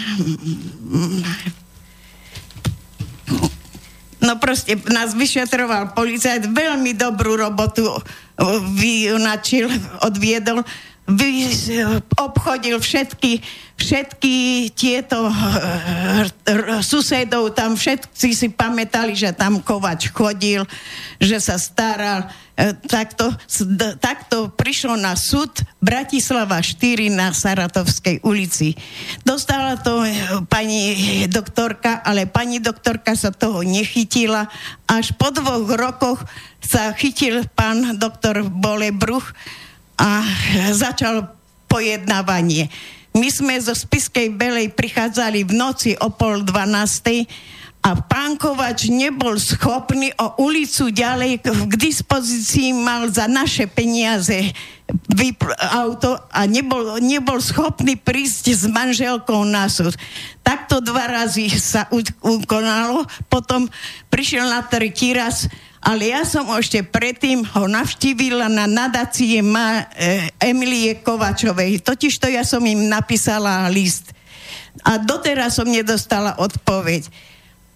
no 4.20 4.37
proste 4.37 4.76
nás 4.90 5.14
vyšetroval 5.14 5.96
policajt, 5.96 6.50
veľmi 6.50 6.92
dobrú 6.99 7.38
robotu 7.38 7.87
vyunačil, 8.75 9.70
odviedol, 10.02 10.66
vy, 11.08 11.49
obchodil 12.16 12.80
všetky 12.80 13.44
všetky 13.75 14.70
tieto 14.75 15.26
eh, 15.26 16.30
susedov, 16.80 17.54
tam 17.54 17.75
všetci 17.75 18.28
si 18.32 18.49
pamätali, 18.50 19.18
že 19.18 19.34
tam 19.34 19.58
Kovač 19.61 20.14
chodil, 20.14 20.62
že 21.18 21.42
sa 21.42 21.58
staral. 21.58 22.30
Eh, 22.54 22.70
takto, 22.87 23.34
takto 23.99 24.46
prišlo 24.54 24.94
na 24.94 25.18
súd 25.18 25.50
Bratislava 25.82 26.62
4 26.62 27.11
na 27.11 27.34
Saratovskej 27.34 28.23
ulici. 28.23 28.78
Dostala 29.26 29.75
to 29.82 30.06
eh, 30.06 30.14
pani 30.46 30.94
doktorka, 31.26 31.99
ale 32.06 32.30
pani 32.30 32.62
doktorka 32.62 33.18
sa 33.18 33.34
toho 33.34 33.66
nechytila. 33.66 34.46
Až 34.87 35.18
po 35.18 35.34
dvoch 35.34 35.66
rokoch 35.75 36.23
sa 36.62 36.94
chytil 36.94 37.42
pán 37.58 37.99
doktor 37.99 38.46
Bolebruch 38.46 39.34
a 39.98 40.26
začal 40.74 41.30
pojednávanie. 41.70 42.70
My 43.14 43.30
sme 43.30 43.54
zo 43.62 43.74
Spiskej 43.74 44.34
Belej 44.34 44.74
prichádzali 44.74 45.46
v 45.46 45.52
noci 45.54 45.90
o 45.94 46.10
pol 46.10 46.42
dvanástej 46.42 47.26
a 47.84 48.00
pán 48.00 48.40
Kovač 48.40 48.88
nebol 48.88 49.36
schopný 49.36 50.08
o 50.16 50.40
ulicu 50.40 50.88
ďalej 50.88 51.44
k 51.44 51.74
dispozícii 51.76 52.72
mal 52.72 53.12
za 53.12 53.28
naše 53.28 53.68
peniaze 53.68 54.50
auto 55.72 56.16
a 56.32 56.48
nebol, 56.48 56.96
nebol 57.00 57.40
schopný 57.44 57.96
prísť 58.00 58.56
s 58.56 58.64
manželkou 58.64 59.44
na 59.44 59.68
súd. 59.68 59.92
Takto 60.40 60.80
dva 60.80 61.08
razy 61.08 61.52
sa 61.52 61.84
ukonalo, 62.24 63.04
potom 63.28 63.68
prišiel 64.08 64.48
na 64.48 64.64
tretí 64.64 65.12
raz 65.12 65.48
ale 65.84 66.16
ja 66.16 66.24
som 66.24 66.48
ešte 66.56 66.80
predtým 66.80 67.44
ho 67.44 67.68
navštívila 67.68 68.48
na 68.48 68.64
nadácie 68.64 69.44
ma, 69.44 69.84
e, 69.92 70.32
Emilie 70.40 71.04
Kovačovej. 71.04 71.84
Totižto 71.84 72.24
ja 72.32 72.40
som 72.40 72.64
im 72.64 72.88
napísala 72.88 73.68
list. 73.68 74.16
A 74.80 74.96
doteraz 74.96 75.60
som 75.60 75.68
nedostala 75.68 76.40
odpoveď. 76.40 77.04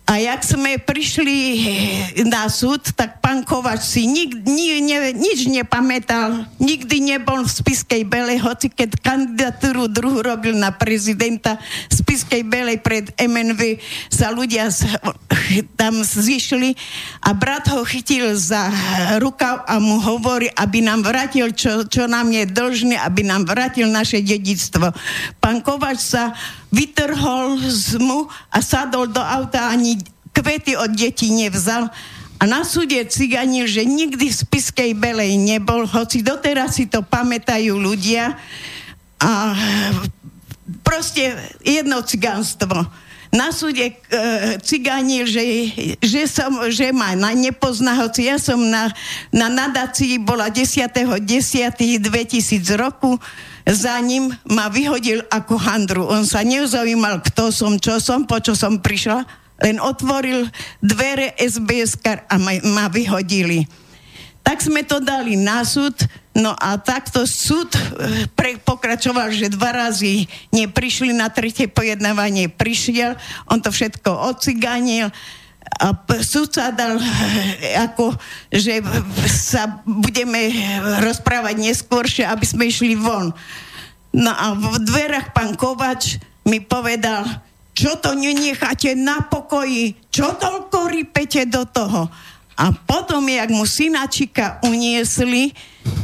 A 0.08 0.16
jak 0.16 0.40
sme 0.40 0.80
prišli 0.80 1.36
eh, 1.36 2.24
na 2.24 2.48
súd, 2.48 2.80
tak 2.96 3.20
pán 3.20 3.44
Kovač 3.44 3.84
si 3.84 4.08
nik, 4.08 4.40
ni, 4.48 4.80
ne, 4.80 5.12
nič 5.12 5.44
nepamätal, 5.52 6.48
nikdy 6.56 7.12
nebol 7.12 7.44
v 7.44 7.52
Spiskej 7.52 8.08
Belej, 8.08 8.40
hoci 8.40 8.72
keď 8.72 8.96
kandidatúru 9.04 9.84
druhú 9.84 10.24
robil 10.24 10.56
na 10.56 10.72
prezidenta 10.72 11.60
Spiskej 11.92 12.40
Belej 12.40 12.80
pred 12.80 13.12
MNV, 13.20 13.84
sa 14.08 14.32
ľudia 14.32 14.72
tam 15.80 16.00
zišli 16.00 16.72
a 17.20 17.36
brat 17.36 17.68
ho 17.68 17.84
chytil 17.84 18.32
za 18.32 18.72
rukav 19.20 19.68
a 19.68 19.76
mu 19.76 20.00
hovorí, 20.00 20.48
aby 20.56 20.80
nám 20.80 21.04
vrátil, 21.04 21.52
čo, 21.52 21.84
čo 21.84 22.08
nám 22.08 22.32
je 22.32 22.48
dlžné, 22.48 22.96
aby 22.96 23.28
nám 23.28 23.44
vrátil 23.44 23.84
naše 23.92 24.24
dedictvo. 24.24 24.88
Pán 25.36 25.60
Kovač 25.60 26.00
sa 26.00 26.32
vytrhol 26.68 27.58
z 27.64 27.96
mu 28.00 28.28
a 28.52 28.58
sadol 28.60 29.08
do 29.08 29.20
auta 29.20 29.72
ani 29.72 29.96
kvety 30.32 30.76
od 30.76 30.92
detí 30.92 31.32
nevzal. 31.32 31.88
A 32.38 32.46
na 32.46 32.62
súde 32.62 33.02
ciganil, 33.10 33.66
že 33.66 33.82
nikdy 33.82 34.30
v 34.30 34.38
Spiskej 34.47 34.95
Belej 34.95 35.34
nebol, 35.34 35.90
hoci 35.90 36.23
doteraz 36.23 36.78
si 36.78 36.86
to 36.86 37.02
pamätajú 37.02 37.75
ľudia. 37.75 38.38
A 39.19 39.58
proste 40.86 41.34
jedno 41.66 41.99
cigánstvo. 42.06 42.86
Na 43.28 43.52
súde 43.52 43.93
e, 43.93 43.95
cigánil, 44.62 45.28
že, 45.28 45.45
že, 46.00 46.25
som, 46.30 46.71
že 46.73 46.95
ma 46.95 47.12
na 47.12 47.36
nepozná, 47.36 47.93
hoci 48.00 48.25
ja 48.30 48.40
som 48.40 48.56
na, 48.56 48.88
na 49.28 49.52
nadácii 49.52 50.16
bola 50.23 50.49
10.10.2000 50.49 52.00
roku, 52.78 53.21
za 53.69 54.00
ním 54.00 54.33
ma 54.49 54.73
vyhodil 54.73 55.21
ako 55.28 55.61
handru. 55.61 56.09
On 56.09 56.25
sa 56.25 56.41
nezaujímal, 56.41 57.21
kto 57.21 57.52
som, 57.52 57.76
čo 57.76 58.00
som, 58.00 58.25
po 58.25 58.41
čo 58.41 58.57
som 58.57 58.81
prišla, 58.81 59.28
len 59.61 59.76
otvoril 59.83 60.49
dvere 60.81 61.37
SBS 61.37 62.00
a 62.04 62.37
ma, 62.41 62.57
ma 62.65 62.87
vyhodili. 62.89 63.69
Tak 64.41 64.65
sme 64.65 64.81
to 64.81 64.97
dali 65.04 65.37
na 65.37 65.61
súd, 65.61 65.93
no 66.33 66.57
a 66.57 66.81
takto 66.81 67.28
súd 67.28 67.69
eh, 67.76 68.25
pre, 68.33 68.57
pokračoval, 68.57 69.28
že 69.28 69.52
dva 69.52 69.76
razy 69.76 70.25
neprišli, 70.49 71.13
na 71.13 71.28
tretie 71.28 71.69
pojednávanie 71.69 72.49
prišiel, 72.49 73.21
on 73.45 73.61
to 73.61 73.69
všetko 73.69 74.09
ociganil, 74.33 75.13
a 75.69 75.93
súd 76.25 76.49
sa 76.49 76.73
dal 76.73 76.97
eh, 76.97 77.76
ako, 77.76 78.17
že 78.49 78.81
sa 79.28 79.85
budeme 79.85 80.49
rozprávať 81.04 81.61
neskôršie, 81.61 82.25
aby 82.25 82.45
sme 82.49 82.73
išli 82.73 82.97
von. 82.97 83.31
No 84.17 84.33
a 84.33 84.57
v 84.57 84.81
dverách 84.81 85.37
pán 85.37 85.52
Kovač 85.54 86.17
mi 86.49 86.65
povedal, 86.65 87.28
čo 87.76 88.00
to 88.00 88.17
nenecháte 88.17 88.97
na 88.97 89.23
pokoji, 89.28 89.95
čo 90.09 90.35
toľko 90.35 90.89
rypete 90.89 91.47
do 91.47 91.63
toho. 91.69 92.09
A 92.59 92.75
potom, 92.75 93.23
jak 93.23 93.54
mu 93.54 93.63
synačika 93.63 94.59
uniesli, 94.67 95.54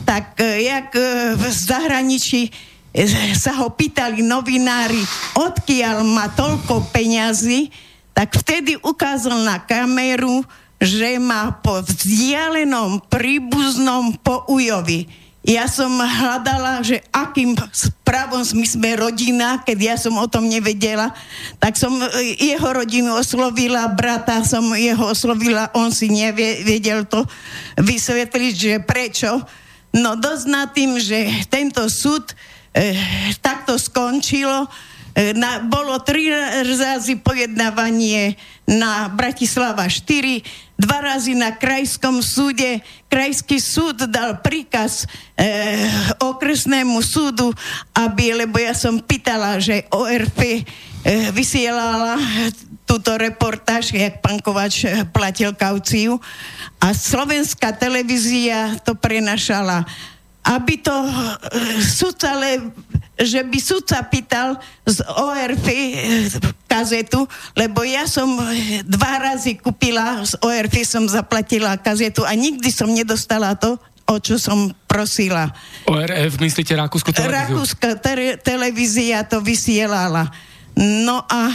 tak 0.04 0.38
eh, 0.44 0.68
jak 0.68 0.92
eh, 0.94 1.34
v 1.34 1.44
zahraničí 1.50 2.52
sa 3.34 3.58
ho 3.58 3.74
pýtali 3.74 4.22
novinári, 4.22 5.02
odkiaľ 5.34 6.06
má 6.06 6.30
toľko 6.30 6.94
peňazí, 6.94 7.66
tak 8.14 8.38
vtedy 8.38 8.78
ukázal 8.78 9.42
na 9.42 9.58
kameru, 9.58 10.46
že 10.78 11.18
má 11.18 11.50
po 11.58 11.82
vzdialenom 11.82 13.02
príbuznom 13.10 14.14
po 14.22 14.46
Ujovi. 14.46 15.10
Ja 15.44 15.68
som 15.68 15.92
hľadala, 16.00 16.80
že 16.80 17.04
akým 17.12 17.52
spravom 17.68 18.40
my 18.56 18.64
sme 18.64 18.96
rodina, 18.96 19.60
keď 19.60 19.78
ja 19.92 19.96
som 20.00 20.16
o 20.16 20.24
tom 20.24 20.48
nevedela, 20.48 21.12
tak 21.60 21.76
som 21.76 21.92
e, 22.00 22.32
jeho 22.40 22.64
rodinu 22.64 23.12
oslovila, 23.12 23.92
brata 23.92 24.40
som 24.40 24.72
jeho 24.72 25.12
oslovila, 25.12 25.68
on 25.76 25.92
si 25.92 26.08
nevedel 26.08 27.04
to 27.04 27.28
vysvetliť, 27.76 28.54
že 28.56 28.72
prečo. 28.88 29.36
No 29.92 30.16
dosť 30.16 30.44
nad 30.48 30.72
tým, 30.72 30.96
že 30.96 31.28
tento 31.52 31.92
súd 31.92 32.32
e, 32.72 32.96
takto 33.44 33.76
skončilo, 33.76 34.64
na, 35.14 35.62
bolo 35.62 35.94
tri 36.02 36.26
razy 36.66 37.14
pojednávanie 37.22 38.34
na 38.66 39.06
Bratislava 39.06 39.86
4, 39.86 40.42
dva 40.74 40.98
razy 40.98 41.38
na 41.38 41.54
krajskom 41.54 42.18
súde. 42.18 42.82
Krajský 43.06 43.62
súd 43.62 44.10
dal 44.10 44.42
príkaz 44.42 45.06
e, 45.38 45.46
okresnému 46.18 46.98
súdu, 46.98 47.54
aby, 47.94 48.34
lebo 48.42 48.58
ja 48.58 48.74
som 48.74 48.98
pýtala, 48.98 49.62
že 49.62 49.86
ORP 49.94 50.40
e, 50.42 50.62
vysielala 51.30 52.18
túto 52.82 53.14
reportáž, 53.14 53.94
jak 53.94 54.18
pán 54.18 54.42
Kovač 54.42 54.82
e, 54.82 55.06
platil 55.14 55.54
kauciu 55.54 56.18
a 56.82 56.90
slovenská 56.90 57.70
televízia 57.70 58.82
to 58.82 58.98
prenašala 58.98 59.86
aby 60.44 60.74
to 60.84 60.92
e, 60.92 61.12
sudca, 61.80 62.36
le, 62.36 62.68
že 63.16 63.40
by 63.40 63.58
sudca 63.58 64.04
pýtal 64.04 64.60
z 64.84 65.00
ORF 65.16 65.64
e, 65.72 65.78
kazetu, 66.68 67.24
lebo 67.56 67.80
ja 67.80 68.04
som 68.04 68.28
e, 68.52 68.84
dva 68.84 69.32
razy 69.32 69.56
kúpila 69.56 70.20
z 70.20 70.36
ORF, 70.44 70.74
som 70.84 71.08
zaplatila 71.08 71.80
kazetu 71.80 72.28
a 72.28 72.36
nikdy 72.36 72.68
som 72.68 72.92
nedostala 72.92 73.56
to, 73.56 73.80
o 74.04 74.20
čo 74.20 74.36
som 74.36 74.68
prosila. 74.84 75.48
ORF, 75.88 76.36
myslíte 76.36 76.76
Rakúsku 76.76 77.08
televíziu? 77.08 77.56
Rakúska 77.56 77.96
te- 77.96 78.36
televízia 78.36 79.24
to 79.24 79.40
vysielala. 79.40 80.28
No 80.76 81.24
a 81.24 81.48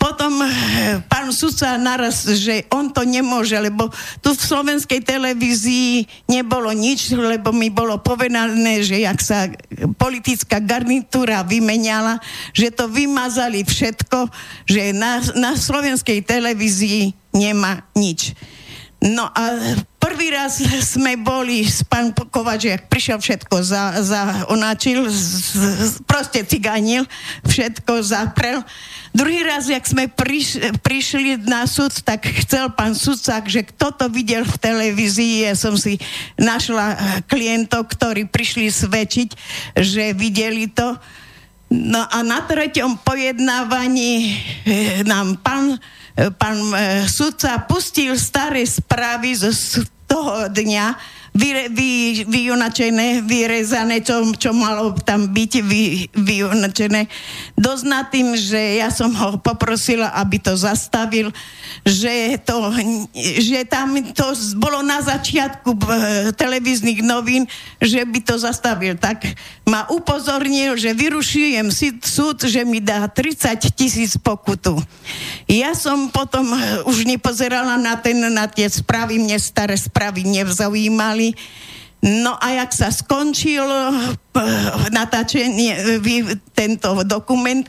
potom 0.00 0.40
eh, 0.40 1.04
pán 1.04 1.28
sudca 1.28 1.76
naraz, 1.76 2.24
že 2.24 2.64
on 2.72 2.88
to 2.88 3.04
nemôže, 3.04 3.52
lebo 3.60 3.92
tu 4.24 4.32
v 4.32 4.40
slovenskej 4.40 5.04
televízii 5.04 6.08
nebolo 6.24 6.72
nič, 6.72 7.12
lebo 7.12 7.52
mi 7.52 7.68
bolo 7.68 8.00
povedané, 8.00 8.80
že 8.80 9.04
jak 9.04 9.20
sa 9.20 9.52
politická 10.00 10.56
garnitúra 10.64 11.44
vymenala, 11.44 12.16
že 12.56 12.72
to 12.72 12.88
vymazali 12.88 13.60
všetko, 13.60 14.32
že 14.64 14.96
na, 14.96 15.20
na 15.36 15.52
slovenskej 15.52 16.24
televízii 16.24 17.12
nemá 17.36 17.84
nič. 17.92 18.32
No 19.00 19.32
a 19.32 19.56
prvý 19.96 20.28
raz 20.28 20.60
sme 20.92 21.16
boli 21.16 21.64
pán 21.88 22.12
Kovač, 22.12 22.68
jak 22.68 22.84
prišiel 22.92 23.16
všetko 23.16 23.56
za, 23.64 23.96
za 24.04 24.44
onačil, 24.52 25.08
z, 25.08 26.04
proste 26.04 26.44
cigánil, 26.44 27.08
všetko 27.48 28.04
zaprel. 28.04 28.60
Druhý 29.16 29.40
raz, 29.40 29.72
jak 29.72 29.88
sme 29.88 30.04
priš, 30.12 30.60
prišli 30.84 31.40
na 31.48 31.64
súd, 31.64 31.96
tak 32.04 32.28
chcel 32.44 32.68
pán 32.76 32.92
sudcák, 32.92 33.48
že 33.48 33.64
kto 33.72 33.88
to 33.96 34.06
videl 34.12 34.44
v 34.44 34.60
televízii, 34.60 35.48
ja 35.48 35.56
som 35.56 35.80
si 35.80 35.96
našla 36.36 36.86
eh, 36.92 36.98
klientov, 37.24 37.88
ktorí 37.88 38.28
prišli 38.28 38.68
svedčiť, 38.68 39.28
že 39.80 40.12
videli 40.12 40.68
to 40.68 41.00
No 41.70 42.02
a 42.02 42.26
na 42.26 42.42
treťom 42.42 42.98
pojednávaní 43.06 44.42
e, 44.66 45.06
nám 45.06 45.38
pán, 45.38 45.78
pán 46.36 46.60
e, 46.76 47.08
sudca 47.08 47.64
pustil 47.64 48.12
staré 48.20 48.66
správy 48.68 49.32
z 49.32 49.80
toho 50.04 50.50
dňa, 50.52 50.86
vy, 51.30 51.70
vy, 51.70 51.90
vyjunačené, 52.26 53.22
vyrezané, 53.22 54.02
čo, 54.02 54.34
čo 54.34 54.50
malo 54.50 54.98
tam 55.06 55.30
byť 55.30 55.52
vy, 55.62 56.10
vyjunačené. 56.10 57.06
Dosť 57.54 57.84
nad 57.86 58.10
tým, 58.10 58.34
že 58.34 58.82
ja 58.82 58.90
som 58.90 59.14
ho 59.14 59.38
poprosila, 59.38 60.10
aby 60.18 60.42
to 60.42 60.58
zastavil, 60.58 61.30
že, 61.86 62.34
to, 62.42 62.74
že 63.14 63.62
tam 63.70 63.94
to 64.10 64.26
bolo 64.58 64.82
na 64.82 64.98
začiatku 65.06 65.78
televíznych 66.34 66.98
novín, 67.06 67.46
že 67.78 68.02
by 68.02 68.18
to 68.26 68.34
zastavil. 68.34 68.98
Tak 68.98 69.22
ma 69.70 69.86
upozornil, 69.86 70.74
že 70.74 70.90
vyrušujem 70.90 71.70
súd, 72.02 72.42
že 72.42 72.66
mi 72.66 72.82
dá 72.82 73.06
30 73.06 73.70
tisíc 73.70 74.18
pokutu. 74.18 74.74
Ja 75.46 75.78
som 75.78 76.10
potom 76.10 76.50
už 76.90 77.06
nepozerala 77.06 77.78
na, 77.78 77.94
ten, 77.94 78.18
na 78.34 78.50
tie 78.50 78.66
správy, 78.66 79.22
mne 79.22 79.38
staré 79.38 79.78
správy 79.78 80.26
nevzaujímali 80.26 81.30
mali. 81.30 81.38
No 82.00 82.32
a 82.40 82.56
jak 82.64 82.72
sa 82.72 82.88
skončil 82.88 83.60
eh, 83.60 84.42
natáčenie, 84.88 86.00
eh, 86.00 86.34
tento 86.56 87.04
dokument, 87.04 87.62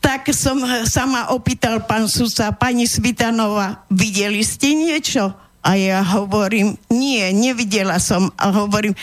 tak 0.00 0.32
som 0.32 0.60
sa 0.84 1.04
ma 1.04 1.32
opýtal 1.32 1.84
pán 1.84 2.08
sudca, 2.08 2.52
pani 2.56 2.88
Svitanová, 2.88 3.84
videli 3.92 4.40
ste 4.44 4.72
niečo? 4.72 5.32
A 5.60 5.76
ja 5.76 6.00
hovorím, 6.00 6.72
nie, 6.88 7.20
nevidela 7.36 8.00
som. 8.00 8.32
A 8.40 8.48
hovorím, 8.48 8.96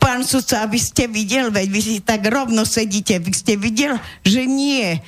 pán 0.00 0.24
sudca, 0.24 0.64
vy 0.64 0.80
ste 0.80 1.04
videl, 1.06 1.52
veď 1.52 1.68
vy 1.68 1.80
si 1.84 1.96
tak 2.00 2.24
rovno 2.26 2.64
sedíte, 2.64 3.20
vy 3.20 3.30
ste 3.36 3.54
videl, 3.60 4.00
že 4.24 4.48
nie. 4.48 4.98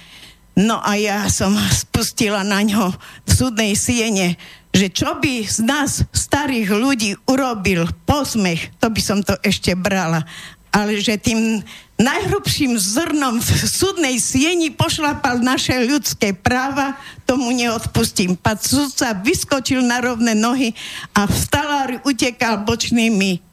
No 0.53 0.79
a 0.85 1.01
ja 1.01 1.27
som 1.33 1.57
spustila 1.73 2.45
na 2.45 2.61
ňo 2.61 2.93
v 3.25 3.31
súdnej 3.33 3.73
siene 3.73 4.37
že 4.73 4.89
čo 4.89 5.21
by 5.21 5.45
z 5.45 5.69
nás 5.69 6.01
starých 6.11 6.73
ľudí 6.73 7.13
urobil 7.29 7.85
posmech, 8.09 8.73
to 8.81 8.89
by 8.89 9.01
som 9.05 9.21
to 9.21 9.37
ešte 9.45 9.77
brala. 9.77 10.25
Ale 10.73 10.97
že 10.97 11.21
tým 11.21 11.61
najhrubším 12.01 12.81
zrnom 12.81 13.37
v 13.37 13.51
súdnej 13.69 14.17
sieni 14.17 14.73
pošlapal 14.73 15.45
naše 15.45 15.77
ľudské 15.85 16.33
práva, 16.33 16.97
tomu 17.29 17.53
neodpustím. 17.53 18.41
Pán 18.41 18.57
sudca 18.57 19.13
vyskočil 19.13 19.85
na 19.85 20.01
rovné 20.01 20.33
nohy 20.33 20.73
a 21.13 21.29
v 21.29 21.37
talári 21.53 21.97
utekal 22.09 22.65
bočnými 22.65 23.52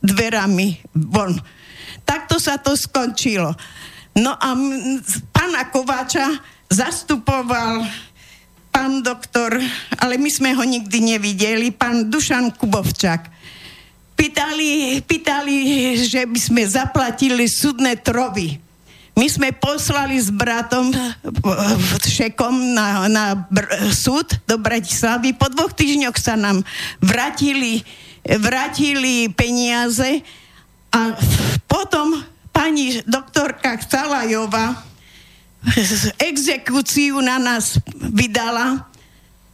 dverami 0.00 0.80
von. 0.92 1.36
Takto 2.04 2.40
sa 2.40 2.58
to 2.58 2.74
skončilo. 2.74 3.54
No 4.18 4.34
a 4.34 4.50
pána 5.30 5.70
Kováča 5.70 6.26
zastupoval 6.66 7.86
pán 8.70 9.02
doktor, 9.02 9.58
ale 9.98 10.14
my 10.18 10.30
sme 10.30 10.50
ho 10.54 10.62
nikdy 10.62 11.14
nevideli, 11.14 11.70
pán 11.70 12.10
Dušan 12.10 12.54
Kubovčak. 12.54 13.30
Pýtali, 14.14 15.00
pýtali, 15.00 15.56
že 15.96 16.28
by 16.28 16.38
sme 16.38 16.62
zaplatili 16.66 17.48
súdne 17.48 17.96
trovy. 17.96 18.60
My 19.18 19.26
sme 19.26 19.50
poslali 19.50 20.16
s 20.16 20.30
bratom 20.30 20.94
Šekom 22.04 22.72
na, 22.72 23.10
na 23.10 23.24
br- 23.34 23.90
súd 23.90 24.38
do 24.46 24.54
Bratislavy. 24.56 25.34
Po 25.34 25.50
dvoch 25.50 25.74
týždňoch 25.74 26.16
sa 26.16 26.38
nám 26.38 26.62
vrátili, 27.02 27.82
vrátili 28.24 29.28
peniaze 29.32 30.20
a 30.90 31.14
potom 31.70 32.18
pani 32.50 33.00
doktorka 33.06 33.78
Ksalajová 33.80 34.74
exekúciu 36.16 37.20
na 37.20 37.36
nás 37.36 37.76
vydala, 37.94 38.88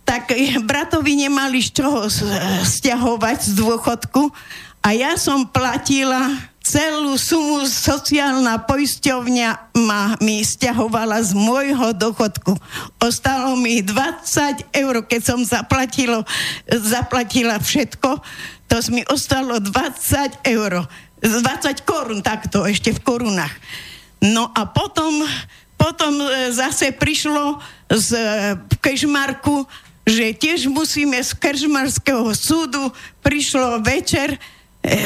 tak 0.07 0.31
bratovi 0.63 1.27
nemali 1.27 1.59
z 1.59 1.83
čoho 1.83 2.07
stiahovať 2.63 3.39
z 3.43 3.53
dôchodku 3.59 4.31
a 4.87 4.95
ja 4.95 5.19
som 5.19 5.43
platila 5.51 6.31
celú 6.67 7.15
sumu 7.15 7.63
sociálna 7.63 8.67
poisťovňa 8.67 9.79
ma, 9.87 10.19
mi 10.19 10.43
stiahovala 10.43 11.23
z 11.23 11.31
môjho 11.39 11.95
dochodku. 11.95 12.59
Ostalo 12.99 13.55
mi 13.55 13.87
20 13.87 14.75
eur, 14.75 14.95
keď 15.07 15.21
som 15.23 15.41
zaplatilo, 15.47 16.27
zaplatila 16.67 17.63
všetko, 17.63 18.19
to 18.67 18.77
mi 18.91 19.03
ostalo 19.09 19.59
20 19.63 20.43
eur. 20.47 20.87
20 21.23 21.89
korun, 21.89 22.21
takto, 22.21 22.69
ešte 22.69 22.93
v 22.93 23.01
korunách. 23.01 23.55
No 24.21 24.53
a 24.53 24.69
potom 24.69 25.25
potom 25.77 26.19
e, 26.19 26.51
zase 26.51 26.91
prišlo 26.91 27.61
z 27.93 28.09
e, 28.17 28.25
Kežmarku, 28.81 29.69
že 30.09 30.33
tiež 30.33 30.67
musíme 30.73 31.21
z 31.21 31.37
Kežmarského 31.37 32.27
súdu, 32.33 32.91
prišlo 33.21 33.85
večer, 33.85 34.35
e, 34.35 34.99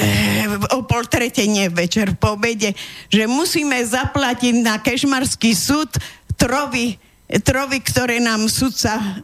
o 0.72 0.86
pol 0.86 1.04
trete, 1.10 1.42
nie 1.44 1.66
večer, 1.68 2.14
po 2.16 2.38
obede, 2.38 2.72
že 3.10 3.26
musíme 3.26 3.76
zaplatiť 3.82 4.54
na 4.62 4.78
Kežmarský 4.78 5.52
súd 5.52 5.90
trovy, 6.38 6.96
trovy, 7.42 7.78
ktoré 7.82 8.22
nám 8.22 8.46
sudca 8.46 9.20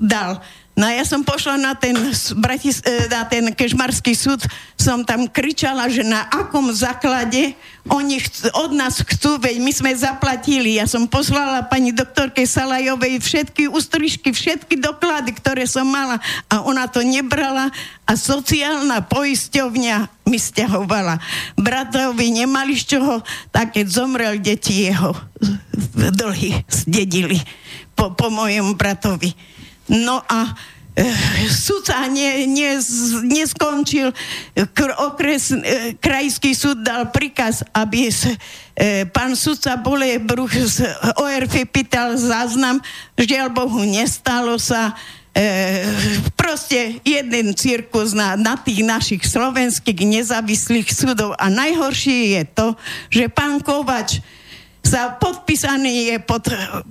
dal. 0.00 0.40
No 0.74 0.90
ja 0.90 1.06
som 1.06 1.22
pošla 1.22 1.54
na 1.54 1.78
ten, 1.78 1.94
Bratis, 2.34 2.82
e, 2.82 3.06
na 3.06 3.22
ten 3.22 3.46
Kežmarský 3.54 4.10
súd, 4.10 4.42
som 4.74 5.06
tam 5.06 5.30
kričala, 5.30 5.86
že 5.86 6.02
na 6.02 6.26
akom 6.26 6.66
základe 6.74 7.54
oni 7.86 8.18
chc- 8.18 8.50
od 8.58 8.74
nás 8.74 8.98
chcú, 8.98 9.38
veď 9.38 9.62
my 9.62 9.70
sme 9.70 9.92
zaplatili. 9.94 10.82
Ja 10.82 10.90
som 10.90 11.06
poslala 11.06 11.62
pani 11.62 11.94
doktorke 11.94 12.42
Salajovej 12.42 13.22
všetky 13.22 13.70
ústrižky, 13.70 14.34
všetky 14.34 14.74
doklady, 14.82 15.38
ktoré 15.38 15.62
som 15.70 15.86
mala 15.86 16.18
a 16.50 16.66
ona 16.66 16.90
to 16.90 17.06
nebrala 17.06 17.70
a 18.02 18.12
sociálna 18.18 19.06
poisťovňa 19.06 20.26
mi 20.26 20.42
stiahovala. 20.42 21.22
Bratovi 21.54 22.34
nemali 22.34 22.74
z 22.74 22.98
čoho, 22.98 23.22
tak 23.54 23.78
keď 23.78 23.86
zomrel, 23.86 24.42
deti 24.42 24.90
jeho 24.90 25.14
dlhy 25.94 26.66
zdedili 26.66 27.38
po, 27.94 28.10
po 28.10 28.26
mojom 28.26 28.74
bratovi. 28.74 29.53
No 29.88 30.24
a 30.24 30.56
e, 30.96 31.04
sudca 31.50 32.06
ne, 32.08 32.46
ne, 32.46 32.80
neskončil, 33.28 34.14
kr, 34.72 34.90
okres, 35.10 35.52
e, 35.52 35.98
krajský 35.98 36.56
súd 36.56 36.80
dal 36.80 37.10
príkaz, 37.10 37.66
aby 37.74 38.08
s, 38.08 38.30
e, 38.78 39.04
pán 39.10 39.36
sudca 39.36 39.76
Bole 39.76 40.22
Bruch 40.22 40.54
z 40.54 40.88
ORF 41.20 41.52
pýtal 41.68 42.16
záznam, 42.16 42.80
žiaľ 43.18 43.52
Bohu, 43.52 43.84
nestalo 43.84 44.56
sa, 44.56 44.96
e, 45.34 45.82
proste 46.38 47.02
jeden 47.02 47.52
cirkus 47.58 48.14
na, 48.14 48.38
na 48.38 48.54
tých 48.54 48.86
našich 48.86 49.26
slovenských 49.26 50.00
nezávislých 50.06 50.88
súdov. 50.94 51.34
A 51.36 51.50
najhoršie 51.50 52.38
je 52.38 52.42
to, 52.54 52.66
že 53.10 53.26
pán 53.26 53.58
Kovač 53.58 54.22
sa 54.84 55.16
podpísaný 55.16 56.12
je 56.12 56.16
pod, 56.20 56.44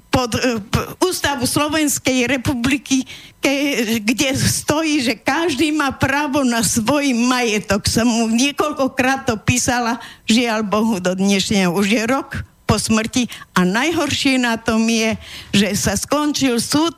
pod 0.10 0.34
uh, 0.36 0.60
Ústavu 1.06 1.46
Slovenskej 1.46 2.26
republiky, 2.26 3.06
ke, 3.38 3.54
kde 4.02 4.34
stojí, 4.34 5.00
že 5.06 5.14
každý 5.16 5.70
má 5.70 5.94
právo 5.94 6.42
na 6.42 6.66
svoj 6.66 7.14
majetok. 7.14 7.86
Som 7.86 8.10
mu 8.10 8.26
niekoľkokrát 8.34 9.30
to 9.30 9.38
písala, 9.38 10.02
žiaľ 10.26 10.66
Bohu, 10.66 10.98
do 10.98 11.14
dnešného 11.14 11.70
už 11.72 11.88
je 11.88 12.04
rok 12.10 12.42
po 12.66 12.82
smrti 12.82 13.30
a 13.54 13.62
najhoršie 13.62 14.42
na 14.42 14.58
tom 14.58 14.82
je, 14.90 15.14
že 15.54 15.78
sa 15.78 15.94
skončil 15.94 16.58
súd 16.58 16.98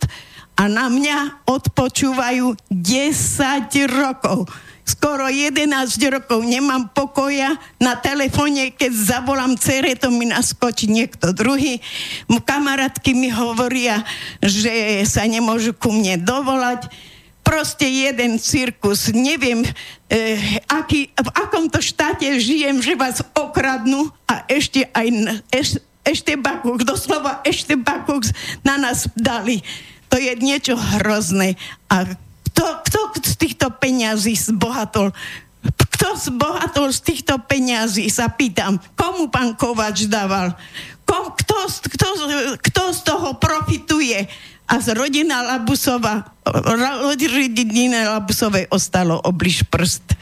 a 0.55 0.71
na 0.71 0.87
mňa 0.87 1.43
odpočúvajú 1.43 2.55
10 2.71 3.67
rokov 3.91 4.47
skoro 4.85 5.25
11 5.25 5.65
rokov 6.13 6.45
nemám 6.45 6.93
pokoja. 6.93 7.57
Na 7.81 7.97
telefóne, 7.97 8.69
keď 8.71 8.91
zavolám 8.93 9.57
cere, 9.57 9.97
to 9.97 10.13
mi 10.13 10.29
naskočí 10.29 10.85
niekto 10.85 11.33
druhý. 11.33 11.81
Kamarátky 12.29 13.17
mi 13.17 13.33
hovoria, 13.33 14.05
že 14.39 15.01
sa 15.09 15.25
nemôžu 15.25 15.73
ku 15.73 15.89
mne 15.89 16.21
dovolať. 16.21 16.87
Proste 17.41 17.85
jeden 17.89 18.37
cirkus. 18.41 19.09
Neviem, 19.13 19.65
eh, 20.09 20.61
aký, 20.69 21.09
v 21.13 21.29
akomto 21.33 21.81
štáte 21.81 22.25
žijem, 22.41 22.81
že 22.81 22.97
vás 22.97 23.21
okradnú 23.33 24.09
a 24.25 24.45
ešte 24.49 24.85
aj 24.93 25.07
eš, 25.53 25.69
ešte 26.05 26.37
bakúc, 26.37 26.85
doslova 26.85 27.41
ešte 27.41 27.73
bakúc 27.73 28.29
na 28.61 28.77
nás 28.77 29.09
dali. 29.17 29.65
To 30.13 30.21
je 30.21 30.37
niečo 30.37 30.77
hrozné. 30.77 31.57
A 31.89 32.05
kto, 32.55 32.79
kto 32.87 32.99
z 33.27 33.35
týchto 33.35 33.67
peňazí 33.67 34.39
zbohatol? 34.39 35.11
Kto 35.75 36.07
zbohatol 36.15 36.95
z 36.95 36.99
týchto 37.03 37.35
peňazí, 37.43 38.07
sa 38.07 38.31
pýtam. 38.31 38.79
Komu 38.95 39.27
pán 39.27 39.59
Kovač 39.59 40.07
dával? 40.07 40.55
Kom, 41.03 41.35
kto, 41.35 41.55
kto, 41.67 42.07
kto 42.63 42.81
z 42.95 42.99
toho 43.03 43.35
profituje? 43.35 44.23
A 44.65 44.81
z 44.81 44.97
rodina 44.97 45.45
Labusova, 45.45 46.25
rodina 46.47 48.17
Labusovej 48.17 48.65
ostalo 48.73 49.21
obliž 49.21 49.69
prst. 49.69 50.17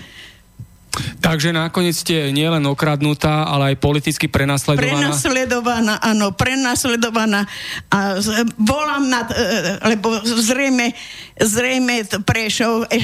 Takže 0.93 1.49
nakoniec 1.49 1.97
ste 1.97 2.29
nielen 2.29 2.61
okradnutá, 2.69 3.49
ale 3.49 3.73
aj 3.73 3.81
politicky 3.81 4.29
prenasledovaná. 4.29 5.09
Prenasledovaná, 5.09 5.93
áno, 5.97 6.37
prenasledovaná. 6.37 7.49
A 7.89 8.21
volám 8.61 9.09
na, 9.09 9.25
e, 9.25 9.97
lebo 9.97 10.21
zrejme, 10.21 10.93
zrejme 11.41 12.05
Prešov 12.21 12.85
e, 12.93 12.97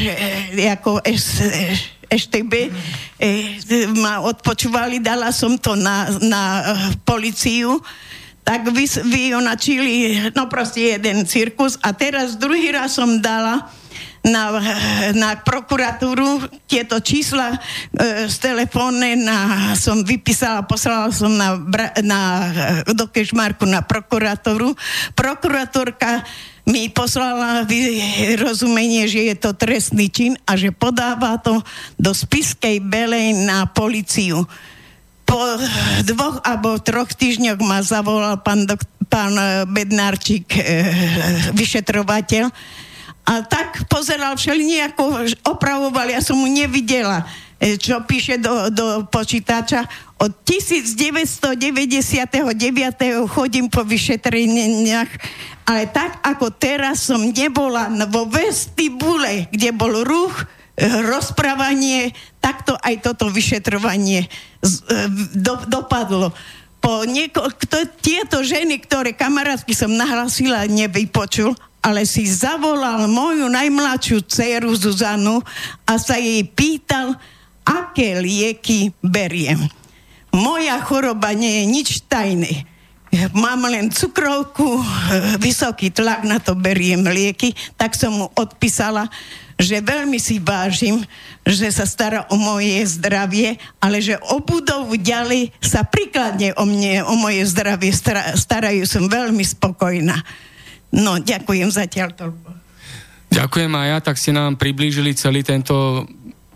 e, 0.54 0.70
ako 0.70 1.02
es, 1.02 1.42
EŠTB 2.10 2.54
ma 3.98 4.22
odpočúvali, 4.22 5.02
dala 5.02 5.34
som 5.34 5.58
to 5.58 5.74
na, 5.78 6.10
na 6.26 6.42
policiu 7.06 7.82
tak 8.50 8.66
vy, 8.74 8.90
vyjonačili, 8.90 9.94
no 10.34 10.50
proste 10.50 10.98
jeden 10.98 11.22
cirkus 11.30 11.78
a 11.86 11.94
teraz 11.94 12.34
druhý 12.34 12.74
raz 12.74 12.98
som 12.98 13.22
dala 13.22 13.70
na, 14.26 14.60
na 15.16 15.40
prokuratúru 15.40 16.44
tieto 16.68 17.00
čísla 17.00 17.56
e, 17.56 18.28
z 18.28 18.36
telefónne 18.40 19.16
na, 19.16 19.38
som 19.80 20.04
vypísala, 20.04 20.68
poslala 20.68 21.08
som 21.16 21.32
na, 21.32 21.56
na, 22.04 22.22
do 22.92 23.08
Kešmarku 23.08 23.64
na 23.64 23.80
prokuratúru. 23.80 24.76
Prokuratúrka 25.16 26.28
mi 26.70 26.92
poslala 26.92 27.66
rozumenie, 28.38 29.10
že 29.10 29.34
je 29.34 29.36
to 29.40 29.58
trestný 29.58 30.12
čin 30.12 30.38
a 30.46 30.54
že 30.54 30.70
podáva 30.70 31.42
to 31.42 31.64
do 31.98 32.14
spiskej 32.14 32.78
belej 32.84 33.34
na 33.48 33.66
policiu. 33.66 34.46
Po 35.26 35.40
dvoch 36.06 36.42
alebo 36.46 36.78
troch 36.82 37.10
týždňoch 37.14 37.62
ma 37.62 37.82
zavolal 37.82 38.42
pán, 38.42 38.66
dok- 38.70 38.86
pán 39.10 39.34
Bednárčik, 39.70 40.46
e, 40.58 40.62
vyšetrovateľ, 41.54 42.50
a 43.30 43.46
tak 43.46 43.86
pozeral 43.86 44.34
všeli 44.34 44.66
nejako 44.66 45.30
opravoval, 45.46 46.10
ja 46.10 46.18
som 46.18 46.42
mu 46.42 46.50
nevidela, 46.50 47.30
e, 47.62 47.78
čo 47.78 48.02
píše 48.02 48.42
do, 48.42 48.74
do 48.74 49.06
počítača. 49.06 49.86
Od 50.18 50.34
1999. 50.42 52.26
chodím 53.30 53.70
po 53.70 53.86
vyšetreniach, 53.86 55.12
ale 55.70 55.86
tak 55.94 56.26
ako 56.26 56.50
teraz 56.58 57.06
som 57.06 57.22
nebola 57.22 57.94
vo 58.10 58.26
vestibule, 58.26 59.46
kde 59.54 59.78
bol 59.78 60.02
ruch, 60.02 60.34
e, 60.74 60.90
rozprávanie, 60.90 62.10
takto 62.42 62.74
aj 62.82 63.14
toto 63.14 63.30
vyšetrovanie 63.30 64.26
e, 64.26 64.30
do, 65.38 65.54
dopadlo 65.70 66.34
po 66.80 67.04
nieko- 67.04 67.52
tieto 68.00 68.40
ženy, 68.40 68.80
ktoré 68.88 69.12
kamarátky 69.12 69.76
som 69.76 69.92
nahlasila, 69.92 70.64
nevypočul 70.66 71.54
ale 71.80 72.04
si 72.04 72.28
zavolal 72.28 73.08
moju 73.08 73.48
najmladšiu 73.48 74.24
dceru 74.28 74.76
Zuzanu 74.76 75.40
a 75.88 75.94
sa 75.96 76.20
jej 76.20 76.44
pýtal, 76.44 77.16
aké 77.64 78.20
lieky 78.20 78.92
beriem. 79.00 79.64
Moja 80.36 80.78
choroba 80.84 81.34
nie 81.34 81.62
je 81.62 81.66
nič 81.66 81.90
tajné. 82.06 82.68
Mám 83.34 83.66
len 83.66 83.90
cukrovku, 83.90 84.86
vysoký 85.46 85.90
tlak, 85.90 86.22
na 86.30 86.38
to 86.38 86.54
beriem 86.54 87.02
lieky, 87.10 87.58
tak 87.74 87.98
som 87.98 88.14
mu 88.14 88.28
odpísala, 88.38 89.10
že 89.60 89.82
veľmi 89.82 90.22
si 90.22 90.40
vážim, 90.40 91.04
že 91.44 91.68
sa 91.74 91.84
stará 91.84 92.30
o 92.32 92.38
moje 92.38 92.80
zdravie, 92.86 93.60
ale 93.82 94.00
že 94.00 94.16
o 94.30 94.40
budovu 94.40 94.96
ďalej 94.96 95.52
sa 95.60 95.84
príkladne 95.84 96.56
o 96.56 96.64
mne, 96.64 97.04
o 97.04 97.18
moje 97.20 97.44
zdravie 97.50 97.92
starajú. 98.38 98.88
Som 98.88 99.12
veľmi 99.12 99.44
spokojná. 99.44 100.16
No, 100.90 101.22
ďakujem 101.22 101.70
zatiaľ 101.70 102.18
toľko. 102.18 102.50
Ďakujem 103.30 103.72
aj 103.78 103.88
ja, 103.94 103.98
tak 104.02 104.18
ste 104.18 104.34
nám 104.34 104.58
priblížili 104.58 105.14
celý 105.14 105.46
tento 105.46 106.06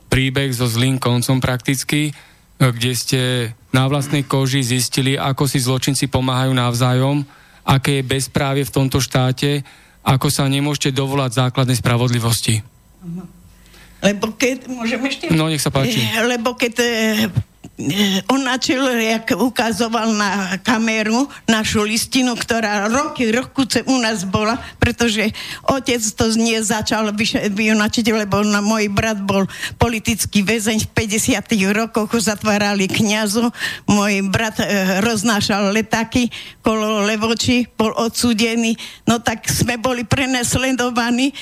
príbeh 0.09 0.49
so 0.49 0.65
zlým 0.65 0.97
koncom 0.97 1.37
prakticky, 1.37 2.09
kde 2.57 2.91
ste 2.97 3.21
na 3.69 3.85
vlastnej 3.85 4.25
koži 4.25 4.65
zistili, 4.65 5.17
ako 5.17 5.45
si 5.45 5.61
zločinci 5.61 6.09
pomáhajú 6.09 6.53
navzájom, 6.53 7.25
aké 7.65 8.01
je 8.01 8.09
bezprávie 8.09 8.65
v 8.65 8.73
tomto 8.73 8.97
štáte, 9.01 9.61
ako 10.01 10.27
sa 10.33 10.49
nemôžete 10.49 10.93
dovolať 10.93 11.45
základnej 11.45 11.77
spravodlivosti. 11.77 12.61
Lebo 14.03 14.35
keď, 14.35 14.67
môžem 14.67 14.99
ešte? 15.07 15.31
No, 15.31 15.47
nech 15.47 15.63
sa 15.63 15.71
páči. 15.71 16.03
Lebo 16.27 16.59
keď 16.59 16.73
eh, 16.83 17.31
on 18.29 18.43
načal, 18.45 18.86
jak 19.01 19.33
ukazoval 19.33 20.13
na 20.13 20.57
kameru 20.62 21.25
našu 21.49 21.81
listinu, 21.81 22.38
ktorá 22.38 22.86
roky, 22.86 23.33
rokuce 23.33 23.81
u 23.89 23.97
nás 23.97 24.21
bola, 24.29 24.62
pretože 24.77 25.33
otec 25.65 25.97
to 26.13 26.29
nie 26.38 26.62
začal 26.62 27.09
vyjunačiť, 27.49 28.05
lebo 28.13 28.45
na, 28.45 28.62
môj 28.62 28.93
brat 28.93 29.17
bol 29.17 29.49
politický 29.81 30.45
väzeň 30.45 30.86
v 30.86 30.89
50 31.17 31.73
rokoch, 31.73 32.13
zatvárali 32.13 32.86
kniazu, 32.86 33.49
môj 33.89 34.21
brat 34.29 34.62
e, 34.62 35.01
roznášal 35.01 35.73
letáky 35.73 36.29
kolo 36.62 37.01
Levoči, 37.09 37.65
bol 37.73 37.89
odsúdený, 37.97 38.77
no 39.09 39.17
tak 39.17 39.49
sme 39.49 39.81
boli 39.81 40.05
prenesledovaní, 40.05 41.33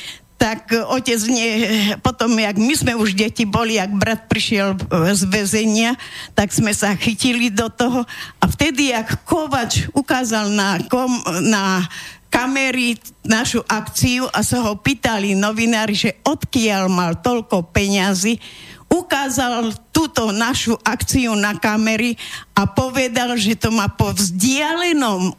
tak 0.41 0.73
otec 0.73 1.21
nie, 1.29 1.69
potom, 2.01 2.33
jak 2.33 2.57
my 2.57 2.73
sme 2.73 2.93
už 2.97 3.13
deti 3.13 3.45
boli, 3.45 3.77
jak 3.77 3.93
brat 3.93 4.25
prišiel 4.25 4.73
z 5.13 5.29
väzenia, 5.29 5.93
tak 6.33 6.49
sme 6.49 6.73
sa 6.73 6.97
chytili 6.97 7.53
do 7.53 7.69
toho. 7.69 8.01
A 8.41 8.49
vtedy, 8.49 8.89
jak 8.89 9.21
Kovač 9.21 9.85
ukázal 9.93 10.49
na, 10.49 10.81
kom, 10.89 11.13
na 11.45 11.85
kamery 12.33 12.97
našu 13.21 13.61
akciu 13.69 14.25
a 14.33 14.41
sa 14.41 14.65
ho 14.65 14.73
pýtali 14.81 15.37
novinári, 15.37 15.93
že 15.93 16.17
odkiaľ 16.25 16.89
mal 16.89 17.21
toľko 17.21 17.69
peňazí, 17.69 18.41
ukázal 18.89 19.77
túto 19.93 20.33
našu 20.33 20.73
akciu 20.81 21.37
na 21.37 21.53
kamery 21.53 22.17
a 22.57 22.65
povedal, 22.65 23.37
že 23.37 23.53
to 23.53 23.69
má 23.69 23.93
po 23.93 24.09
vzdialenom 24.09 25.37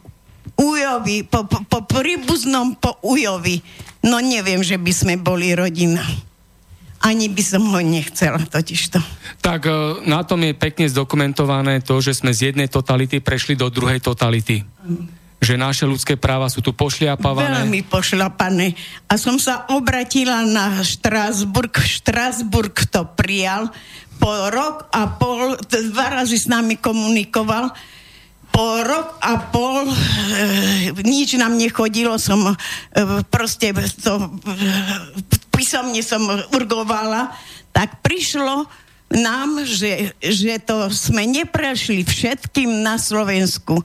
ujovi, 0.55 1.27
po, 1.27 1.43
po, 1.43 1.59
po 1.67 1.79
príbuznom 1.91 2.79
po 2.79 2.95
ujovi 3.03 3.59
No 4.03 4.19
neviem, 4.19 4.59
že 4.59 4.75
by 4.75 4.91
sme 4.91 5.13
boli 5.15 5.55
rodina. 5.55 6.03
Ani 7.03 7.27
by 7.27 7.43
som 7.43 7.63
ho 7.67 7.79
nechcela 7.83 8.39
totižto. 8.39 8.99
Tak 9.43 9.67
e, 9.67 9.71
na 10.07 10.23
tom 10.23 10.39
je 10.43 10.55
pekne 10.55 10.87
zdokumentované 10.87 11.83
to, 11.83 11.99
že 11.99 12.15
sme 12.15 12.31
z 12.31 12.51
jednej 12.51 12.71
totality 12.71 13.19
prešli 13.19 13.59
do 13.59 13.67
druhej 13.67 13.99
totality. 13.99 14.63
Že 15.43 15.59
naše 15.59 15.83
ľudské 15.83 16.15
práva 16.15 16.47
sú 16.47 16.63
tu 16.63 16.71
pošliapavané. 16.71 17.67
Veľmi 17.67 17.83
pošliapané. 17.87 18.75
A 19.11 19.19
som 19.19 19.35
sa 19.35 19.67
obratila 19.75 20.47
na 20.47 20.79
Štrásburg. 20.79 21.75
Štrásburg 21.75 22.75
to 22.87 23.03
prijal. 23.19 23.67
Po 24.15 24.31
rok 24.47 24.87
a 24.95 25.11
pol, 25.19 25.59
dva 25.67 26.23
razy 26.23 26.39
s 26.39 26.47
nami 26.47 26.79
komunikoval 26.79 27.75
po 28.53 28.85
rok 28.85 29.17
a 29.17 29.49
pol 29.49 29.89
e, 29.89 29.97
nič 31.01 31.33
nám 31.41 31.57
nechodilo, 31.57 32.21
som 32.21 32.53
e, 32.53 32.55
proste 33.33 33.73
to 33.97 34.13
e, 34.21 34.25
písomne 35.49 36.05
som 36.05 36.21
urgovala, 36.53 37.33
tak 37.73 38.05
prišlo 38.05 38.69
nám, 39.09 39.65
že, 39.65 40.13
že 40.21 40.61
to 40.61 40.93
sme 40.93 41.25
neprešli 41.25 42.05
všetkým 42.05 42.85
na 42.85 43.01
Slovensku. 43.01 43.81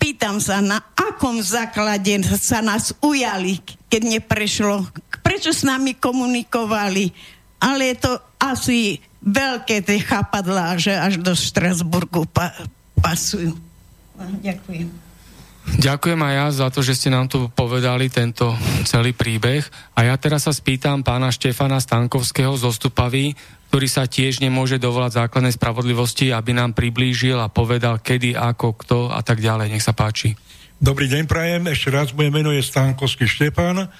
Pýtam 0.00 0.40
sa, 0.40 0.64
na 0.64 0.80
akom 0.96 1.44
základe 1.44 2.16
sa 2.40 2.64
nás 2.64 2.96
ujali, 3.04 3.60
keď 3.92 4.02
neprešlo? 4.20 4.88
Prečo 5.20 5.52
s 5.52 5.68
nami 5.68 5.92
komunikovali? 6.00 7.12
Ale 7.60 7.92
je 7.92 7.96
to 8.08 8.12
asi 8.40 9.00
veľké 9.20 9.84
tie 9.84 10.00
chapadlá, 10.00 10.80
že 10.80 10.96
až 10.96 11.20
do 11.20 11.36
Štrasburgu 11.36 12.24
pa, 12.28 12.56
pasujú. 13.00 13.65
Ďakujem. 14.16 14.88
Ďakujem 15.66 16.20
aj 16.22 16.34
ja 16.38 16.46
za 16.54 16.68
to, 16.70 16.78
že 16.78 16.94
ste 16.94 17.10
nám 17.10 17.26
tu 17.26 17.50
povedali 17.50 18.06
tento 18.06 18.54
celý 18.86 19.10
príbeh. 19.10 19.66
A 19.98 20.06
ja 20.06 20.14
teraz 20.14 20.46
sa 20.46 20.54
spýtam 20.54 21.02
pána 21.02 21.34
Štefana 21.34 21.82
Stankovského 21.82 22.54
z 22.54 22.70
Ostupavy, 22.70 23.34
ktorý 23.68 23.86
sa 23.90 24.06
tiež 24.06 24.38
nemôže 24.38 24.78
dovolať 24.78 25.26
základnej 25.26 25.58
spravodlivosti, 25.58 26.30
aby 26.30 26.54
nám 26.54 26.70
priblížil 26.70 27.34
a 27.42 27.50
povedal, 27.50 27.98
kedy, 27.98 28.38
ako, 28.38 28.78
kto 28.78 28.96
a 29.10 29.18
tak 29.26 29.42
ďalej. 29.42 29.74
Nech 29.74 29.82
sa 29.82 29.90
páči. 29.90 30.38
Dobrý 30.78 31.10
deň, 31.10 31.26
prajem. 31.26 31.66
Ešte 31.66 31.90
raz, 31.90 32.14
moje 32.14 32.30
meno 32.30 32.54
je 32.54 32.62
Stankovský 32.62 33.26
Štefan. 33.26 33.90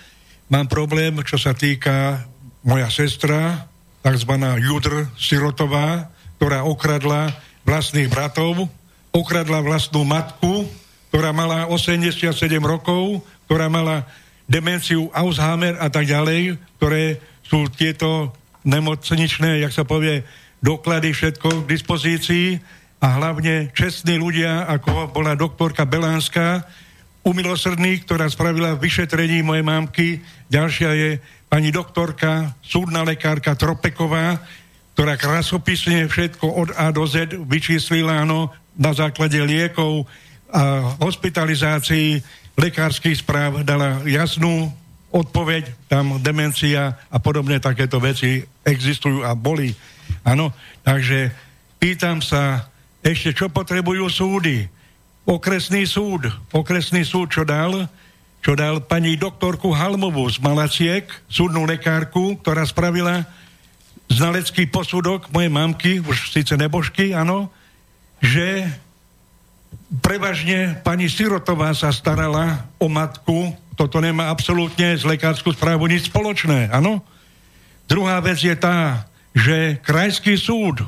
Mám 0.46 0.66
problém, 0.70 1.18
čo 1.26 1.34
sa 1.34 1.50
týka 1.50 2.22
moja 2.62 2.86
sestra, 2.94 3.66
takzvaná 4.06 4.54
Judr 4.62 5.10
Sirotová, 5.18 6.14
ktorá 6.38 6.62
okradla 6.62 7.34
vlastných 7.66 8.06
bratov, 8.06 8.70
okradla 9.16 9.64
vlastnú 9.64 10.04
matku, 10.04 10.68
ktorá 11.08 11.32
mala 11.32 11.64
87 11.72 12.36
rokov, 12.60 13.24
ktorá 13.48 13.72
mala 13.72 14.04
demenciu 14.44 15.08
Alzheimer 15.16 15.80
a 15.80 15.88
tak 15.88 16.04
ďalej, 16.04 16.60
ktoré 16.76 17.16
sú 17.40 17.64
tieto 17.72 18.36
nemocničné, 18.68 19.64
jak 19.64 19.72
sa 19.72 19.88
povie, 19.88 20.20
doklady 20.60 21.16
všetko 21.16 21.64
k 21.64 21.68
dispozícii 21.70 22.46
a 23.00 23.16
hlavne 23.16 23.72
čestní 23.72 24.20
ľudia, 24.20 24.68
ako 24.68 25.08
bola 25.16 25.32
doktorka 25.32 25.88
Belánska, 25.88 26.68
umilosrdný, 27.24 28.04
ktorá 28.04 28.28
spravila 28.28 28.78
vyšetrení 28.78 29.40
mojej 29.42 29.64
mámky. 29.64 30.06
Ďalšia 30.52 30.90
je 30.94 31.10
pani 31.48 31.72
doktorka, 31.72 32.54
súdna 32.62 33.02
lekárka 33.02 33.56
Tropeková, 33.56 34.38
ktorá 34.94 35.18
krasopisne 35.18 36.06
všetko 36.06 36.46
od 36.46 36.68
A 36.76 36.88
do 36.94 37.04
Z 37.04 37.36
vyčíslila, 37.36 38.22
áno, 38.24 38.48
na 38.76 38.92
základe 38.92 39.40
liekov 39.40 40.04
a 40.52 40.94
hospitalizácií 41.02 42.22
lekárskych 42.56 43.20
správ 43.20 43.66
dala 43.66 44.00
jasnú 44.08 44.72
odpoveď, 45.12 45.72
tam 45.88 46.20
demencia 46.20 46.96
a 47.08 47.16
podobne 47.16 47.56
takéto 47.56 47.96
veci 48.00 48.44
existujú 48.64 49.24
a 49.24 49.32
boli. 49.32 49.72
Áno, 50.22 50.52
takže 50.84 51.32
pýtam 51.80 52.20
sa, 52.20 52.68
ešte 53.00 53.32
čo 53.32 53.46
potrebujú 53.48 54.06
súdy? 54.12 54.68
Okresný 55.26 55.88
súd, 55.88 56.28
okresný 56.52 57.02
súd 57.02 57.32
čo 57.32 57.42
dal? 57.42 57.88
Čo 58.44 58.54
dal 58.54 58.78
pani 58.84 59.18
doktorku 59.18 59.74
Halmovú 59.74 60.30
z 60.30 60.38
Malaciek, 60.38 61.10
súdnu 61.26 61.66
lekárku, 61.66 62.38
ktorá 62.38 62.62
spravila 62.62 63.26
znalecký 64.06 64.70
posudok 64.70 65.26
mojej 65.34 65.50
mamky, 65.50 65.92
už 65.98 66.30
síce 66.30 66.54
nebožky, 66.54 67.10
áno, 67.10 67.50
že 68.20 68.66
prevažne 70.02 70.80
pani 70.82 71.06
Sirotová 71.06 71.70
sa 71.76 71.94
starala 71.94 72.66
o 72.80 72.88
matku, 72.88 73.54
toto 73.76 74.00
nemá 74.00 74.32
absolútne 74.32 74.96
z 74.96 75.04
lekárskú 75.04 75.52
správu 75.52 75.86
nič 75.86 76.08
spoločné, 76.08 76.72
áno? 76.72 77.04
Druhá 77.86 78.18
vec 78.24 78.42
je 78.42 78.56
tá, 78.56 79.06
že 79.36 79.78
krajský 79.84 80.34
súd 80.34 80.82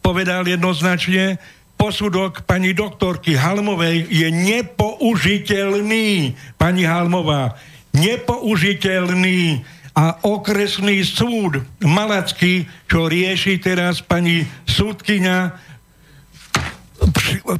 povedal 0.00 0.48
jednoznačne, 0.48 1.36
posudok 1.76 2.44
pani 2.44 2.76
doktorky 2.76 3.36
Halmovej 3.36 4.08
je 4.08 4.28
nepoužiteľný, 4.30 6.36
pani 6.56 6.84
Halmová, 6.84 7.56
nepoužiteľný 7.92 9.64
a 9.96 10.22
okresný 10.22 11.02
súd 11.02 11.66
Malacký, 11.82 12.68
čo 12.86 13.10
rieši 13.10 13.58
teraz 13.58 14.00
pani 14.00 14.46
súdkyňa 14.64 15.69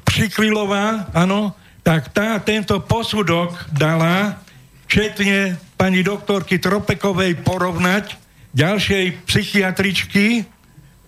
Přikrilová, 0.05 1.09
áno, 1.17 1.57
tak 1.81 2.13
tá 2.13 2.37
tento 2.45 2.77
posudok 2.85 3.57
dala 3.73 4.37
četne 4.85 5.57
pani 5.81 6.05
doktorky 6.05 6.61
Tropekovej 6.61 7.41
porovnať 7.41 8.21
ďalšej 8.53 9.25
psychiatričky, 9.25 10.45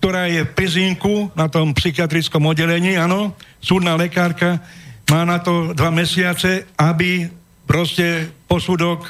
ktorá 0.01 0.27
je 0.31 0.43
v 0.43 0.55
Pezinku 0.55 1.31
na 1.37 1.47
tom 1.47 1.77
psychiatrickom 1.77 2.43
oddelení, 2.49 2.99
áno, 2.99 3.37
súdna 3.63 3.95
lekárka, 3.95 4.59
má 5.11 5.23
na 5.29 5.39
to 5.39 5.77
dva 5.77 5.93
mesiace, 5.93 6.67
aby 6.81 7.29
proste 7.69 8.33
posudok 8.49 9.07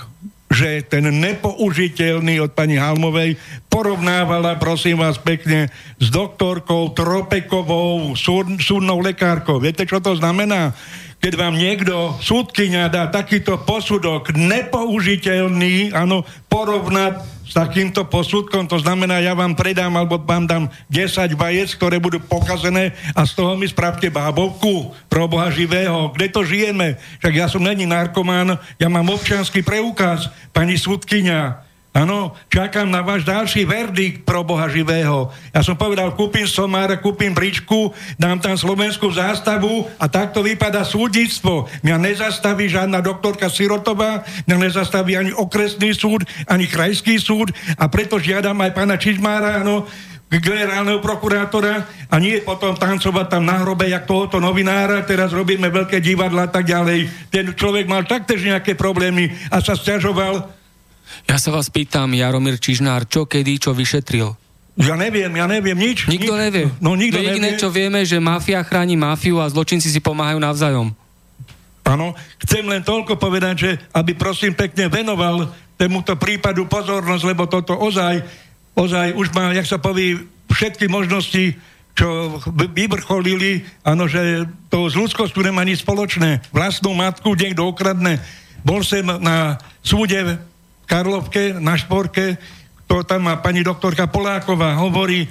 že 0.53 0.85
ten 0.85 1.09
nepoužiteľný 1.09 2.45
od 2.45 2.53
pani 2.53 2.77
Halmovej 2.77 3.41
porovnávala, 3.73 4.61
prosím 4.61 5.01
vás 5.01 5.17
pekne, 5.17 5.73
s 5.97 6.13
doktorkou 6.13 6.93
Tropekovou, 6.93 8.13
súd, 8.13 8.61
súdnou 8.61 9.01
lekárkou. 9.01 9.57
Viete, 9.57 9.89
čo 9.89 9.99
to 9.99 10.13
znamená? 10.13 10.77
Keď 11.23 11.33
vám 11.39 11.55
niekto, 11.57 12.19
súdkynia, 12.21 12.93
dá 12.93 13.09
takýto 13.09 13.65
posudok 13.65 14.35
nepoužiteľný, 14.37 15.97
áno, 15.97 16.27
porovnať 16.51 17.32
s 17.43 17.53
takýmto 17.59 18.07
posudkom, 18.07 18.71
to 18.71 18.79
znamená, 18.79 19.19
ja 19.19 19.35
vám 19.35 19.53
predám 19.59 19.93
alebo 19.99 20.17
vám 20.17 20.47
dám 20.47 20.65
10 20.89 21.35
vajec, 21.35 21.75
ktoré 21.75 21.99
budú 21.99 22.23
pokazené 22.23 22.95
a 23.13 23.27
z 23.27 23.33
toho 23.35 23.59
mi 23.59 23.67
spravte 23.67 24.09
bábovku 24.09 24.95
pro 25.11 25.27
Boha 25.27 25.51
živého. 25.51 26.15
Kde 26.15 26.27
to 26.31 26.41
žijeme? 26.47 26.97
Však 27.19 27.35
ja 27.35 27.47
som 27.51 27.63
není 27.67 27.85
narkomán, 27.85 28.57
ja 28.79 28.89
mám 28.89 29.11
občianský 29.11 29.67
preukaz, 29.67 30.31
pani 30.55 30.79
súdkynia. 30.79 31.72
Áno, 31.93 32.33
čakám 32.49 32.89
na 32.89 33.05
váš 33.05 33.29
ďalší 33.29 33.69
verdikt 33.69 34.25
pro 34.25 34.41
Boha 34.41 34.65
živého. 34.65 35.29
Ja 35.53 35.61
som 35.61 35.77
povedal, 35.77 36.17
kúpim 36.17 36.49
somára, 36.49 36.97
kúpim 36.97 37.37
bričku, 37.37 37.93
dám 38.17 38.41
tam 38.41 38.57
slovenskú 38.57 39.13
zástavu 39.13 39.85
a 40.01 40.09
takto 40.09 40.41
vypadá 40.41 40.89
súdnictvo. 40.89 41.69
Mňa 41.85 41.97
nezastaví 42.01 42.73
žiadna 42.73 43.05
doktorka 43.05 43.53
Sirotová, 43.53 44.25
mňa 44.49 44.57
nezastaví 44.73 45.21
ani 45.21 45.37
okresný 45.37 45.93
súd, 45.93 46.25
ani 46.49 46.65
krajský 46.65 47.21
súd 47.21 47.53
a 47.77 47.85
preto 47.93 48.17
žiadam 48.17 48.57
aj 48.65 48.73
pána 48.73 48.97
Čižmára, 48.97 49.61
áno, 49.61 49.85
generálneho 50.33 51.05
prokurátora 51.05 51.85
a 52.09 52.17
nie 52.17 52.41
potom 52.41 52.73
tancovať 52.73 53.37
tam 53.37 53.45
na 53.45 53.61
hrobe, 53.61 53.85
jak 53.93 54.09
tohoto 54.09 54.41
novinára, 54.41 55.05
teraz 55.05 55.29
robíme 55.37 55.69
veľké 55.69 56.01
divadla 56.01 56.49
a 56.49 56.53
tak 56.57 56.73
ďalej. 56.73 57.29
Ten 57.29 57.53
človek 57.53 57.85
mal 57.85 58.09
taktéž 58.09 58.49
nejaké 58.49 58.73
problémy 58.81 59.29
a 59.53 59.61
sa 59.61 59.77
stiažoval, 59.77 60.62
ja 61.27 61.37
sa 61.39 61.51
vás 61.55 61.69
pýtam, 61.73 62.11
Jaromír 62.13 62.59
Čižnár, 62.59 63.07
čo 63.07 63.25
kedy, 63.25 63.63
čo 63.63 63.71
vyšetril? 63.73 64.35
Ja 64.81 64.97
neviem, 64.97 65.29
ja 65.37 65.45
neviem 65.45 65.77
nič. 65.77 66.09
Nikto 66.09 66.33
nič, 66.33 66.43
nevie. 66.49 66.65
No 66.81 66.97
nikto 66.97 67.21
no 67.21 67.25
jediné, 67.29 67.49
nevie. 67.53 67.61
čo 67.61 67.69
vieme, 67.69 68.01
že 68.09 68.17
mafia 68.17 68.65
chráni 68.65 68.97
mafiu 68.97 69.37
a 69.37 69.51
zločinci 69.53 69.93
si 69.93 70.01
pomáhajú 70.01 70.41
navzájom. 70.41 70.97
Áno, 71.83 72.17
chcem 72.41 72.65
len 72.65 72.81
toľko 72.81 73.19
povedať, 73.21 73.55
že 73.59 73.71
aby 73.93 74.17
prosím 74.17 74.57
pekne 74.57 74.89
venoval 74.89 75.51
tomuto 75.77 76.15
prípadu 76.17 76.65
pozornosť, 76.71 77.25
lebo 77.27 77.45
toto 77.51 77.75
ozaj, 77.75 78.23
ozaj 78.73 79.13
už 79.19 79.35
má, 79.35 79.51
jak 79.53 79.67
sa 79.67 79.83
povie, 79.83 80.25
všetky 80.49 80.87
možnosti, 80.87 81.59
čo 81.93 82.41
vyvrcholili, 82.73 83.69
áno, 83.85 84.09
že 84.09 84.49
to 84.73 84.89
s 84.89 84.97
ľudskosťou 84.97 85.45
nemá 85.45 85.61
nič 85.67 85.85
spoločné. 85.85 86.41
Vlastnú 86.49 86.97
matku 86.97 87.37
niekto 87.37 87.69
okradne. 87.69 88.23
Bol 88.65 88.81
sem 88.87 89.05
na 89.05 89.61
súde 89.85 90.17
Karlovke, 90.93 91.57
na 91.57 91.73
šporke, 91.73 92.37
to 92.85 93.01
tam 93.01 93.25
má 93.25 93.41
pani 93.41 93.65
doktorka 93.65 94.05
Poláková, 94.13 94.77
hovorí, 94.77 95.25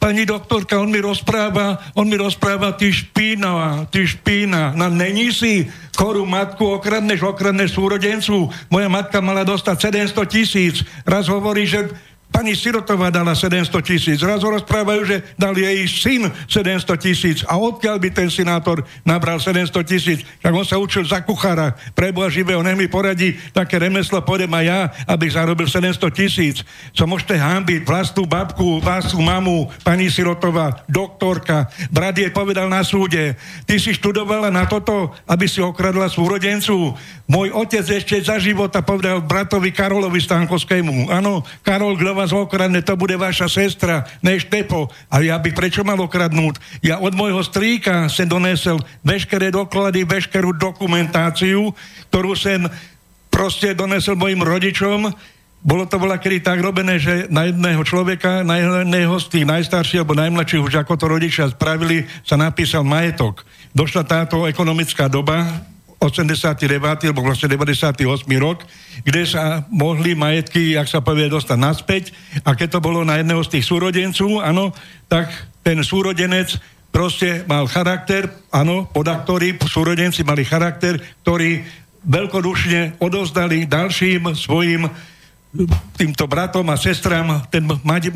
pani 0.00 0.24
doktorka, 0.24 0.80
on 0.80 0.88
mi 0.88 1.04
rozpráva, 1.04 1.76
on 1.92 2.08
mi 2.08 2.16
rozpráva, 2.16 2.72
ty 2.72 2.88
špína, 2.88 3.84
ty 3.92 4.08
špína, 4.08 4.72
no 4.72 4.88
není 4.88 5.28
si 5.28 5.68
chorú 5.92 6.24
matku, 6.24 6.80
okradneš, 6.80 7.28
okradneš 7.28 7.76
súrodencu, 7.76 8.48
moja 8.72 8.88
matka 8.88 9.20
mala 9.20 9.44
dostať 9.44 10.00
700 10.00 10.32
tisíc, 10.32 10.80
raz 11.04 11.28
hovorí, 11.28 11.68
že 11.68 11.92
Pani 12.32 12.56
Sirotová 12.56 13.12
dala 13.12 13.36
700 13.36 13.68
tisíc. 13.84 14.18
Raz 14.24 14.40
rozprávajú, 14.40 15.04
že 15.04 15.16
dal 15.36 15.52
jej 15.52 15.84
syn 15.84 16.32
700 16.48 16.96
tisíc. 16.96 17.38
A 17.44 17.60
odkiaľ 17.60 18.00
by 18.00 18.08
ten 18.08 18.32
senátor 18.32 18.80
nabral 19.04 19.36
700 19.36 19.68
tisíc? 19.84 20.24
Tak 20.40 20.50
on 20.56 20.64
sa 20.64 20.80
učil 20.80 21.04
za 21.04 21.20
kuchára. 21.20 21.76
Preboha 21.92 22.32
živého, 22.32 22.64
nech 22.64 22.74
mi 22.74 22.88
poradí 22.88 23.36
také 23.52 23.76
remeslo, 23.76 24.24
pôjdem 24.24 24.48
aj 24.48 24.64
ja, 24.64 24.80
aby 25.12 25.28
zarobil 25.28 25.68
700 25.68 26.08
tisíc. 26.10 26.64
Co 26.96 27.04
môžete 27.04 27.36
hámbiť 27.36 27.84
vlastnú 27.84 28.24
babku, 28.24 28.80
vlastnú 28.80 29.20
mamu, 29.20 29.68
pani 29.84 30.08
Sirotová, 30.08 30.88
doktorka. 30.88 31.68
Brat 31.92 32.16
jej 32.16 32.32
povedal 32.32 32.72
na 32.72 32.80
súde, 32.80 33.36
ty 33.68 33.76
si 33.76 33.92
študovala 33.92 34.48
na 34.48 34.64
toto, 34.64 35.12
aby 35.28 35.44
si 35.44 35.60
okradla 35.60 36.08
súrodencu. 36.08 36.96
Môj 37.32 37.48
otec 37.48 37.80
ešte 37.80 38.20
za 38.20 38.36
života 38.36 38.84
povedal 38.84 39.24
bratovi 39.24 39.72
Karolovi 39.72 40.20
Stankovskému. 40.20 41.08
Áno, 41.08 41.40
Karol, 41.64 41.96
kto 41.96 42.12
vás 42.12 42.28
okradne, 42.28 42.84
to 42.84 42.92
bude 42.92 43.16
vaša 43.16 43.48
sestra, 43.48 44.04
ne 44.20 44.36
Štepo. 44.36 44.92
A 45.08 45.24
ja 45.24 45.40
by 45.40 45.48
prečo 45.56 45.80
mal 45.80 45.96
okradnúť? 45.96 46.60
Ja 46.84 47.00
od 47.00 47.16
môjho 47.16 47.40
strýka 47.40 48.12
som 48.12 48.28
donesel 48.28 48.76
veškeré 49.00 49.48
doklady, 49.48 50.04
veškerú 50.04 50.52
dokumentáciu, 50.52 51.72
ktorú 52.12 52.36
som 52.36 52.68
proste 53.32 53.72
donesel 53.72 54.12
mojim 54.12 54.44
rodičom. 54.44 55.08
Bolo 55.64 55.88
to 55.88 55.96
bola 55.96 56.20
kedy 56.20 56.44
tak 56.44 56.60
robené, 56.60 57.00
že 57.00 57.32
na 57.32 57.48
jedného 57.48 57.80
človeka, 57.80 58.44
na 58.44 58.60
jedného 58.60 59.16
z 59.16 59.26
tých 59.32 59.48
najstarších 59.48 60.04
alebo 60.04 60.20
najmladších, 60.20 60.68
už 60.68 60.84
ako 60.84 61.00
to 61.00 61.08
rodičia 61.08 61.48
spravili, 61.48 62.04
sa 62.28 62.36
napísal 62.36 62.84
majetok. 62.84 63.40
Došla 63.72 64.04
táto 64.04 64.44
ekonomická 64.44 65.08
doba, 65.08 65.64
89. 66.02 67.06
alebo 67.06 67.22
vlastne 67.22 67.46
98. 67.46 68.02
rok, 68.42 68.66
kde 69.06 69.22
sa 69.22 69.62
mohli 69.70 70.18
majetky, 70.18 70.74
jak 70.74 70.90
sa 70.90 70.98
povie, 70.98 71.30
dostať 71.30 71.58
naspäť 71.62 72.04
a 72.42 72.58
keď 72.58 72.78
to 72.78 72.80
bolo 72.82 73.06
na 73.06 73.22
jedného 73.22 73.38
z 73.46 73.58
tých 73.58 73.70
súrodencov, 73.70 74.42
áno, 74.42 74.74
tak 75.06 75.30
ten 75.62 75.78
súrodenec 75.86 76.58
proste 76.90 77.46
mal 77.46 77.70
charakter, 77.70 78.26
áno, 78.50 78.90
podaktorí, 78.90 79.56
súrodenci 79.62 80.26
mali 80.26 80.42
charakter, 80.42 80.98
ktorý 81.22 81.62
veľkodušne 82.02 82.98
odozdali 82.98 83.70
ďalším 83.70 84.34
svojim 84.34 84.90
týmto 85.94 86.24
bratom 86.26 86.66
a 86.72 86.80
sestram 86.80 87.44
ten 87.52 87.62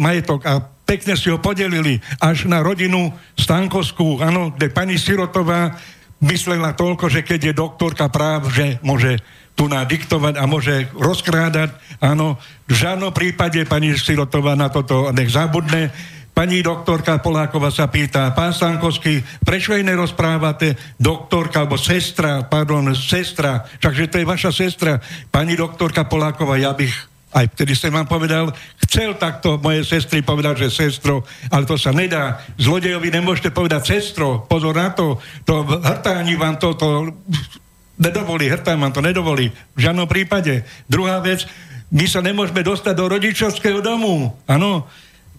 majetok 0.00 0.40
a 0.48 0.58
pekne 0.88 1.14
si 1.14 1.28
ho 1.28 1.38
podelili 1.38 2.00
až 2.18 2.48
na 2.48 2.64
rodinu 2.64 3.12
Stankovskú, 3.36 4.18
áno, 4.24 4.54
kde 4.56 4.72
pani 4.72 4.96
Sirotová 4.96 5.76
myslela 6.24 6.72
toľko, 6.72 7.12
že 7.12 7.20
keď 7.26 7.52
je 7.52 7.60
doktorka 7.60 8.08
práv, 8.08 8.48
že 8.52 8.80
môže 8.80 9.20
tu 9.56 9.68
nadiktovať 9.72 10.36
a 10.36 10.44
môže 10.44 10.88
rozkrádať. 10.92 11.72
Áno, 11.98 12.36
v 12.68 12.74
žiadnom 12.76 13.10
prípade 13.10 13.64
pani 13.64 13.96
Sirotová 13.96 14.52
na 14.52 14.68
toto 14.68 15.08
nech 15.16 15.32
zabudne. 15.32 15.88
Pani 16.36 16.60
doktorka 16.60 17.16
Poláková 17.16 17.72
sa 17.72 17.88
pýta, 17.88 18.28
pán 18.36 18.52
Stankovský, 18.52 19.24
prečo 19.40 19.72
jej 19.72 19.80
nerozprávate 19.80 20.76
doktorka, 21.00 21.64
alebo 21.64 21.80
sestra, 21.80 22.44
pardon, 22.44 22.92
sestra, 22.92 23.64
takže 23.80 24.12
to 24.12 24.20
je 24.20 24.28
vaša 24.28 24.52
sestra. 24.52 25.00
Pani 25.32 25.56
doktorka 25.56 26.04
Poláková, 26.04 26.60
ja 26.60 26.76
bych 26.76 27.15
aj 27.36 27.52
vtedy 27.52 27.76
som 27.76 27.92
vám 27.92 28.08
povedal, 28.08 28.48
chcel 28.88 29.12
takto 29.20 29.60
moje 29.60 29.84
sestry 29.84 30.24
povedať, 30.24 30.64
že 30.64 30.72
sestro, 30.72 31.20
ale 31.52 31.68
to 31.68 31.76
sa 31.76 31.92
nedá. 31.92 32.40
Zlodejovi 32.56 33.12
nemôžete 33.12 33.52
povedať 33.52 34.00
sestro, 34.00 34.48
pozor 34.48 34.72
na 34.72 34.88
to, 34.96 35.20
to 35.44 35.60
hrtáni 35.84 36.32
vám 36.40 36.56
to, 36.56 36.72
to 36.72 37.12
nedovolí, 38.00 38.48
hrtán 38.48 38.80
vám 38.80 38.96
to 38.96 39.04
nedovolí. 39.04 39.52
V 39.76 39.80
žiadnom 39.84 40.08
prípade. 40.08 40.64
Druhá 40.88 41.20
vec, 41.20 41.44
my 41.92 42.08
sa 42.08 42.24
nemôžeme 42.24 42.64
dostať 42.64 42.94
do 42.96 43.04
rodičovského 43.04 43.84
domu. 43.84 44.32
Áno, 44.48 44.88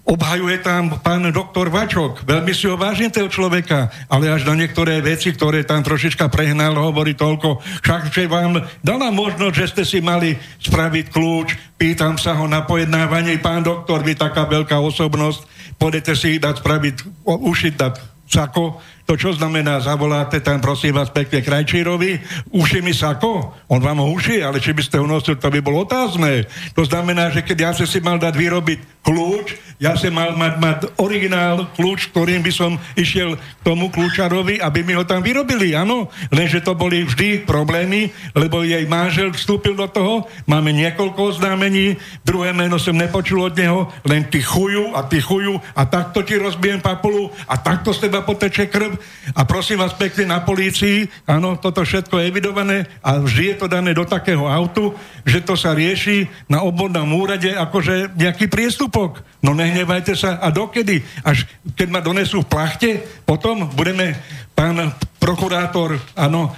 obhajuje 0.08 0.64
tam 0.64 0.96
pán 1.04 1.28
doktor 1.36 1.68
Vačok. 1.68 2.24
Veľmi 2.24 2.56
si 2.56 2.66
ho 2.72 2.80
vážim 2.80 3.12
toho 3.12 3.28
človeka, 3.28 3.92
ale 4.08 4.32
až 4.32 4.48
na 4.48 4.56
niektoré 4.56 5.04
veci, 5.04 5.36
ktoré 5.36 5.68
tam 5.68 5.84
trošička 5.84 6.32
prehnal, 6.32 6.80
hovorí 6.80 7.12
toľko. 7.12 7.60
Však, 7.84 8.16
že 8.16 8.32
vám 8.32 8.64
dala 8.80 9.12
možnosť, 9.12 9.56
že 9.60 9.68
ste 9.68 9.84
si 9.84 10.00
mali 10.00 10.40
spraviť 10.64 11.12
kľúč, 11.12 11.60
pýtam 11.76 12.16
sa 12.16 12.40
ho 12.40 12.48
na 12.48 12.64
pojednávanie, 12.64 13.44
pán 13.44 13.68
doktor, 13.68 14.02
vy 14.02 14.16
taká 14.16 14.48
veľká 14.48 14.80
osobnosť, 14.80 15.44
pôjdete 15.76 16.16
si 16.16 16.40
dať 16.40 16.64
spraviť, 16.64 16.96
ušiť 17.28 17.74
dať 17.76 17.94
sako, 18.32 18.80
to 19.08 19.16
čo 19.16 19.32
znamená, 19.32 19.80
zavoláte 19.80 20.44
tam 20.44 20.60
prosím 20.60 21.00
vás 21.00 21.08
pekne 21.08 21.40
Krajčírovi, 21.40 22.20
uši 22.52 22.84
mi 22.84 22.92
sako, 22.92 23.56
on 23.72 23.80
vám 23.80 24.04
ho 24.04 24.12
uši, 24.12 24.44
ale 24.44 24.60
či 24.60 24.76
by 24.76 24.84
ste 24.84 25.00
ho 25.00 25.08
nosil, 25.08 25.40
to 25.40 25.48
by 25.48 25.64
bolo 25.64 25.88
otázne. 25.88 26.44
To 26.76 26.84
znamená, 26.84 27.32
že 27.32 27.40
keď 27.40 27.58
ja 27.58 27.72
si 27.72 28.04
mal 28.04 28.20
dať 28.20 28.36
vyrobiť 28.36 28.80
kľúč, 29.08 29.56
ja 29.80 29.96
som 29.96 30.12
mal 30.12 30.36
mať, 30.36 30.54
mať 30.60 30.80
originál 31.00 31.72
kľúč, 31.80 32.12
ktorým 32.12 32.44
by 32.44 32.52
som 32.52 32.76
išiel 33.00 33.40
k 33.40 33.62
tomu 33.64 33.88
kľúčarovi, 33.88 34.60
aby 34.60 34.84
mi 34.84 34.98
ho 34.98 35.08
tam 35.08 35.24
vyrobili, 35.24 35.72
áno. 35.72 36.12
Lenže 36.28 36.66
to 36.66 36.76
boli 36.76 37.08
vždy 37.08 37.48
problémy, 37.48 38.12
lebo 38.36 38.68
jej 38.68 38.84
manžel 38.90 39.32
vstúpil 39.32 39.78
do 39.78 39.88
toho, 39.88 40.28
máme 40.50 40.76
niekoľko 40.76 41.38
oznámení, 41.38 41.96
druhé 42.28 42.52
meno 42.52 42.76
som 42.76 42.98
nepočul 42.98 43.48
od 43.48 43.56
neho, 43.56 43.88
len 44.04 44.28
ty 44.28 44.44
chuju 44.44 44.98
a 44.98 45.06
ty 45.08 45.24
chuju 45.24 45.56
a 45.78 45.88
takto 45.88 46.26
ti 46.26 46.36
rozbijem 46.36 46.84
papulu 46.84 47.32
a 47.48 47.56
takto 47.56 47.96
z 47.96 48.10
teba 48.10 48.26
poteče 48.26 48.68
krv 48.68 48.97
a 49.34 49.42
prosím 49.44 49.82
vás 49.82 49.96
pekne 49.96 50.30
na 50.30 50.40
polícii, 50.44 51.08
áno, 51.28 51.58
toto 51.58 51.82
všetko 51.84 52.20
je 52.20 52.28
evidované 52.30 52.78
a 53.02 53.18
vždy 53.20 53.44
je 53.54 53.58
to 53.58 53.68
dané 53.68 53.92
do 53.96 54.06
takého 54.08 54.46
autu, 54.46 54.94
že 55.28 55.44
to 55.44 55.56
sa 55.56 55.76
rieši 55.76 56.28
na 56.48 56.62
obvodnom 56.64 57.08
úrade 57.16 57.52
akože 57.52 58.16
nejaký 58.16 58.48
priestupok. 58.48 59.24
No 59.42 59.54
nehnevajte 59.54 60.14
sa. 60.18 60.42
A 60.42 60.50
dokedy? 60.50 61.04
Až 61.24 61.48
keď 61.76 61.88
ma 61.92 62.02
donesú 62.02 62.44
v 62.44 62.52
plachte, 62.52 62.90
potom 63.24 63.70
budeme, 63.74 64.18
pán 64.58 64.94
prokurátor, 65.18 66.00
áno, 66.16 66.56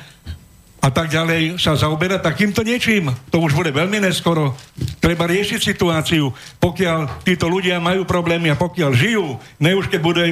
a 0.80 0.88
tak 0.88 1.12
ďalej 1.12 1.60
sa 1.60 1.76
zaoberať 1.76 2.24
takýmto 2.24 2.64
niečím. 2.64 3.12
To 3.36 3.44
už 3.44 3.52
bude 3.52 3.76
veľmi 3.76 4.00
neskoro. 4.00 4.56
Treba 5.04 5.28
riešiť 5.28 5.60
situáciu. 5.60 6.32
Pokiaľ 6.64 7.28
títo 7.28 7.52
ľudia 7.52 7.84
majú 7.84 8.08
problémy 8.08 8.56
a 8.56 8.60
pokiaľ 8.60 8.92
žijú, 8.96 9.36
ne 9.60 9.76
už 9.76 9.92
keď 9.92 10.00
bude 10.00 10.26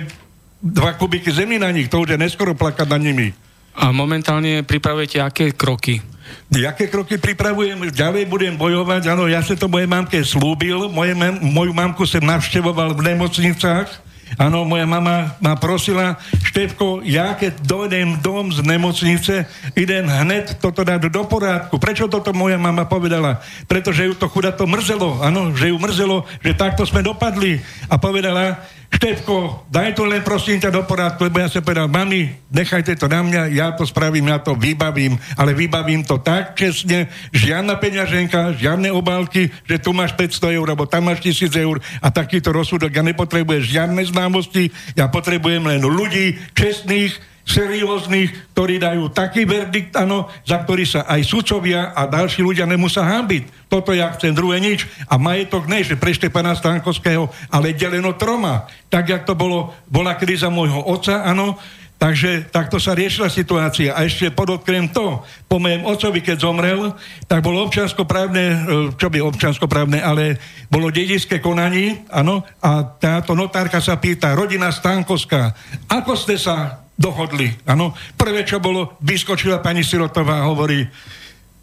dva 0.61 0.93
kubiky 0.97 1.29
zemi 1.29 1.61
na 1.61 1.69
nich, 1.69 1.89
to 1.89 2.01
už 2.01 2.15
je 2.15 2.17
neskoro 2.17 2.57
plakať 2.57 2.87
na 2.89 2.97
nimi. 2.97 3.33
A 3.77 3.93
momentálne 3.93 4.65
pripravujete 4.65 5.21
aké 5.21 5.53
kroky? 5.53 6.01
Jaké 6.49 6.89
kroky 6.89 7.21
pripravujem? 7.21 7.93
Ďalej 7.93 8.25
budem 8.25 8.55
bojovať. 8.57 9.13
Áno, 9.13 9.29
ja 9.29 9.39
som 9.45 9.55
to 9.55 9.69
mojej 9.69 9.87
mamke 9.87 10.17
slúbil. 10.25 10.89
Moje, 10.89 11.13
moju 11.39 11.71
mamku 11.71 12.03
som 12.03 12.25
navštevoval 12.25 12.97
v 12.97 13.13
nemocnicách 13.13 14.07
Áno, 14.35 14.67
moja 14.67 14.83
mama 14.83 15.39
ma 15.39 15.55
prosila, 15.55 16.19
Števko, 16.43 16.99
ja 17.07 17.31
keď 17.39 17.63
dojdem 17.63 18.19
dom 18.19 18.51
z 18.51 18.59
nemocnice, 18.59 19.47
idem 19.71 20.03
hned 20.03 20.59
toto 20.59 20.83
dať 20.83 21.07
do 21.07 21.23
porádku. 21.23 21.79
Prečo 21.79 22.11
toto 22.11 22.35
moja 22.35 22.59
mama 22.59 22.83
povedala? 22.83 23.39
Pretože 23.71 24.03
ju 24.03 24.13
to 24.19 24.27
chuda 24.27 24.51
to 24.51 24.67
mrzelo, 24.67 25.23
áno, 25.23 25.55
že 25.55 25.71
ju 25.71 25.79
mrzelo, 25.79 26.27
že 26.43 26.51
takto 26.51 26.83
sme 26.83 26.99
dopadli. 26.99 27.63
A 27.87 27.95
povedala, 27.95 28.67
Števko, 28.87 29.67
daj 29.67 29.99
to 29.99 30.07
len 30.07 30.23
prosím 30.23 30.63
ťa 30.63 30.71
do 30.71 30.81
porádku, 30.87 31.27
lebo 31.27 31.43
ja 31.43 31.51
sa 31.51 31.59
povedal, 31.59 31.91
mami, 31.91 32.31
nechajte 32.47 32.95
to 32.95 33.11
na 33.11 33.19
mňa, 33.19 33.51
ja 33.51 33.75
to 33.75 33.83
spravím, 33.83 34.31
ja 34.31 34.39
to 34.39 34.55
vybavím, 34.55 35.19
ale 35.35 35.51
vybavím 35.51 36.07
to 36.07 36.17
tak 36.17 36.55
čestne, 36.55 37.11
žiadna 37.35 37.75
peňaženka, 37.77 38.55
žiadne 38.55 38.87
obálky, 38.95 39.51
že 39.67 39.77
tu 39.77 39.91
máš 39.91 40.15
500 40.15 40.55
eur, 40.55 40.67
alebo 40.71 40.87
tam 40.87 41.11
máš 41.11 41.19
1000 41.19 41.51
eur 41.67 41.77
a 41.99 42.07
takýto 42.09 42.49
rozsudok. 42.55 42.89
Ja 42.89 43.03
nepotrebujem 43.03 43.61
žiadne 43.61 44.01
známosti, 44.07 44.71
ja 44.95 45.11
potrebujem 45.11 45.67
len 45.67 45.83
ľudí 45.83 46.39
čestných, 46.55 47.36
serióznych, 47.47 48.51
ktorí 48.51 48.75
dajú 48.75 49.07
taký 49.15 49.47
verdikt, 49.47 49.95
áno, 49.95 50.27
za 50.43 50.59
ktorý 50.59 50.83
sa 50.83 51.07
aj 51.07 51.23
sudcovia 51.23 51.95
a 51.95 52.03
ďalší 52.03 52.43
ľudia 52.43 52.67
nemusia 52.67 53.07
hábiť. 53.07 53.71
Toto 53.71 53.95
ja 53.95 54.11
chcem, 54.19 54.35
druhé 54.35 54.59
nič. 54.59 54.83
A 55.07 55.15
majetok 55.15 55.63
ne, 55.71 55.79
že 55.79 55.95
pre 55.95 56.11
Štepana 56.11 56.59
Stankovského, 56.59 57.31
ale 57.47 57.71
deleno 57.71 58.11
troma. 58.19 58.67
Tak, 58.91 59.07
jak 59.07 59.23
to 59.23 59.31
bolo, 59.31 59.71
bola 59.87 60.19
kríza 60.19 60.51
môjho 60.51 60.83
otca, 60.83 61.23
áno, 61.23 61.55
Takže 61.97 62.53
takto 62.53 62.77
sa 62.77 62.93
riešila 62.93 63.25
situácia. 63.25 63.97
A 63.97 64.05
ešte 64.05 64.29
podotknem 64.29 64.93
to, 64.93 65.25
po 65.49 65.57
mojom 65.57 65.81
otcovi, 65.89 66.21
keď 66.21 66.37
zomrel, 66.45 66.93
tak 67.25 67.41
bolo 67.41 67.65
občanskoprávne, 67.65 68.43
e, 68.45 68.57
čo 68.93 69.09
by 69.09 69.17
občanskoprávne, 69.17 69.97
ale 70.05 70.37
bolo 70.69 70.93
dedické 70.93 71.41
konanie, 71.41 72.05
áno, 72.13 72.45
a 72.61 72.85
táto 72.85 73.33
notárka 73.33 73.81
sa 73.81 73.97
pýta, 73.97 74.37
rodina 74.37 74.69
Stankovská, 74.69 75.57
ako 75.89 76.13
ste 76.13 76.37
sa 76.37 76.85
dohodli. 76.97 77.53
Áno. 77.69 77.93
Prvé, 78.17 78.43
čo 78.43 78.57
bolo, 78.57 78.97
vyskočila 78.99 79.61
pani 79.61 79.85
Sirotová 79.85 80.43
a 80.43 80.49
hovorí, 80.49 80.83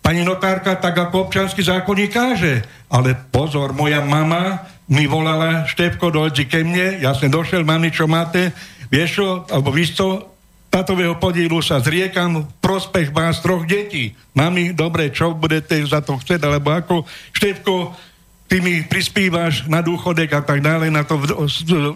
pani 0.00 0.22
notárka, 0.22 0.78
tak 0.78 0.94
ako 0.94 1.28
občanský 1.28 1.60
zákonník 1.66 2.14
káže. 2.14 2.62
Ale 2.88 3.18
pozor, 3.34 3.74
moja 3.74 4.00
mama 4.00 4.62
mi 4.86 5.10
volala, 5.10 5.66
Štepko, 5.66 6.12
dojdi 6.14 6.44
ke 6.46 6.62
mne, 6.62 7.02
ja 7.02 7.16
som 7.16 7.32
došiel, 7.32 7.64
mami, 7.64 7.88
čo 7.88 8.04
máte, 8.04 8.52
vieš 8.92 9.10
čo, 9.20 9.26
alebo 9.48 9.72
víš 9.72 9.96
čo, 9.96 10.30
tatového 10.68 11.16
podílu 11.16 11.62
sa 11.64 11.80
zriekam 11.80 12.44
prospech 12.60 13.14
vás 13.14 13.40
troch 13.40 13.64
detí. 13.64 14.12
Mami, 14.36 14.76
dobre, 14.76 15.08
čo 15.08 15.32
budete 15.32 15.80
za 15.88 16.04
to 16.04 16.20
chcieť, 16.20 16.42
alebo 16.44 16.68
ako, 16.74 16.94
Štepko, 17.32 17.96
ty 18.48 18.60
mi 18.60 18.84
prispívaš 18.84 19.64
na 19.66 19.80
dôchodek 19.80 20.30
a 20.36 20.42
tak 20.44 20.60
ďalej, 20.60 20.92
na 20.92 21.02
to 21.02 21.16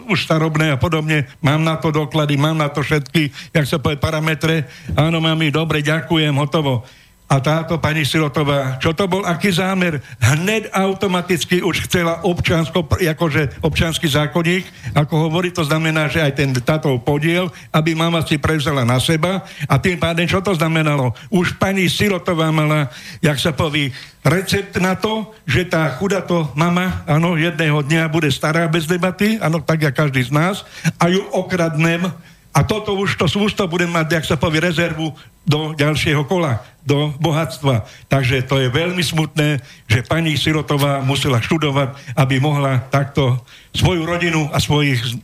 už 0.09 0.19
starobné 0.19 0.73
a 0.73 0.81
podobne, 0.81 1.29
mám 1.39 1.61
na 1.61 1.77
to 1.77 1.93
doklady, 1.93 2.35
mám 2.35 2.57
na 2.57 2.69
to 2.69 2.81
všetky, 2.81 3.29
jak 3.53 3.65
sa 3.69 3.77
povie, 3.77 4.01
parametre, 4.01 4.65
áno, 4.97 5.21
mami, 5.21 5.53
dobre, 5.53 5.85
ďakujem, 5.85 6.33
hotovo. 6.35 6.85
A 7.29 7.37
táto 7.37 7.77
pani 7.77 8.09
Sirotová, 8.09 8.81
čo 8.81 8.89
to 8.97 9.05
bol, 9.05 9.21
aký 9.21 9.53
zámer? 9.53 10.01
Hned 10.17 10.73
automaticky 10.73 11.61
už 11.61 11.85
chcela 11.85 12.25
občansko, 12.25 12.89
akože 12.89 13.61
občanský 13.61 14.09
zákonník, 14.09 14.65
ako 14.97 15.29
hovorí, 15.29 15.53
to 15.53 15.61
znamená, 15.61 16.09
že 16.09 16.25
aj 16.25 16.33
ten 16.33 16.49
táto 16.57 16.97
podiel, 16.97 17.53
aby 17.69 17.93
mama 17.93 18.25
si 18.25 18.41
prevzala 18.41 18.81
na 18.81 18.97
seba 18.97 19.45
a 19.69 19.77
tým 19.77 20.01
pádem, 20.01 20.25
čo 20.25 20.41
to 20.41 20.57
znamenalo? 20.57 21.13
Už 21.29 21.53
pani 21.61 21.85
Sirotová 21.85 22.49
mala, 22.49 22.89
jak 23.21 23.37
sa 23.37 23.53
povie, 23.53 23.93
recept 24.25 24.81
na 24.81 24.97
to, 24.97 25.29
že 25.45 25.69
tá 25.69 25.85
chudato 26.01 26.49
mama, 26.57 27.05
áno, 27.05 27.37
jedného 27.37 27.85
dňa 27.85 28.09
bude 28.09 28.33
stará 28.33 28.65
bez 28.65 28.89
debaty, 28.89 29.37
áno, 29.37 29.61
tak 29.61 29.85
jak 29.85 29.93
každý 29.93 30.25
z 30.25 30.33
nás, 30.33 30.65
a 30.97 31.13
ju 31.13 31.21
okradnem 31.29 32.09
a 32.49 32.65
toto 32.65 32.97
už, 32.97 33.13
to 33.15 33.29
sústo 33.29 33.69
budem 33.69 33.93
mať, 33.93 34.19
jak 34.19 34.25
sa 34.25 34.37
povie, 34.37 34.59
rezervu 34.59 35.13
do 35.45 35.77
ďalšieho 35.77 36.25
kola, 36.25 36.65
do 36.81 37.13
bohatstva. 37.21 37.85
Takže 38.09 38.45
to 38.49 38.57
je 38.57 38.73
veľmi 38.73 39.01
smutné, 39.05 39.61
že 39.85 40.05
pani 40.05 40.33
Sirotová 40.33 41.05
musela 41.05 41.37
študovať, 41.37 41.93
aby 42.17 42.41
mohla 42.41 42.81
takto 42.89 43.45
svoju 43.77 44.01
rodinu 44.01 44.49
a 44.49 44.57
svojich 44.57 45.21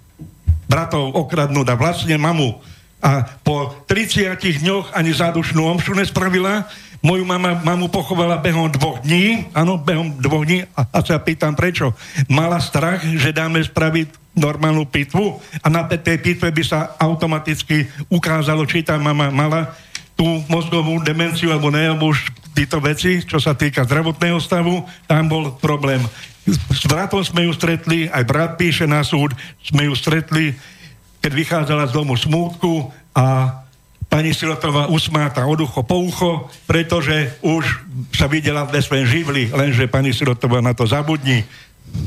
bratov 0.69 1.17
okradnúť 1.17 1.67
a 1.73 1.79
vlastne 1.79 2.15
mamu. 2.17 2.61
A 3.01 3.25
po 3.41 3.73
30 3.89 4.37
dňoch 4.65 4.93
ani 4.93 5.13
zádušnú 5.13 5.61
omšu 5.61 5.97
nespravila, 5.97 6.65
Moju 7.05 7.21
mama, 7.21 7.61
mamu 7.61 7.85
pochovala 7.93 8.41
behom 8.41 8.65
dvoch 8.73 8.97
dní, 9.05 9.45
áno, 9.53 9.77
behom 9.77 10.17
dvoch 10.17 10.41
dní 10.41 10.65
a, 10.73 10.89
a 10.89 10.99
sa 11.05 11.21
pýtam 11.21 11.53
prečo. 11.53 11.93
Mala 12.25 12.57
strach, 12.57 13.05
že 13.05 13.29
dáme 13.29 13.61
spraviť 13.61 14.33
normálnu 14.33 14.89
pitvu 14.89 15.37
a 15.61 15.69
na 15.69 15.85
tej 15.85 16.17
pitve 16.17 16.49
by 16.49 16.63
sa 16.65 16.97
automaticky 16.97 17.85
ukázalo, 18.09 18.65
či 18.65 18.81
tá 18.81 18.97
mama 18.97 19.29
mala 19.29 19.77
tú 20.17 20.25
mozgovú 20.49 20.97
demenciu 21.05 21.53
alebo 21.53 21.69
ne, 21.69 21.93
alebo 21.93 22.09
už 22.09 22.25
títo 22.57 22.81
veci, 22.81 23.21
čo 23.21 23.37
sa 23.37 23.53
týka 23.53 23.85
zdravotného 23.85 24.41
stavu, 24.41 24.81
tam 25.05 25.29
bol 25.29 25.53
problém. 25.61 26.01
S 26.73 26.89
bratom 26.89 27.21
sme 27.21 27.45
ju 27.45 27.53
stretli, 27.53 28.09
aj 28.09 28.23
brat 28.25 28.51
píše 28.57 28.89
na 28.89 29.05
súd, 29.05 29.37
sme 29.61 29.85
ju 29.85 29.93
stretli, 29.93 30.57
keď 31.21 31.31
vychádzala 31.37 31.85
z 31.85 31.93
domu 31.93 32.17
smútku 32.17 32.89
a 33.13 33.61
pani 34.15 34.31
Silotová 34.31 34.87
usmáta 34.87 35.43
od 35.43 35.59
ucho 35.59 35.83
po 35.83 35.99
ucho, 35.99 36.47
pretože 36.63 37.35
už 37.43 37.67
sa 38.15 38.31
videla 38.31 38.63
v 38.63 38.79
svojom 38.79 39.03
živli, 39.03 39.51
lenže 39.51 39.91
pani 39.91 40.15
Silotová 40.15 40.63
na 40.63 40.71
to 40.71 40.87
zabudní. 40.87 41.43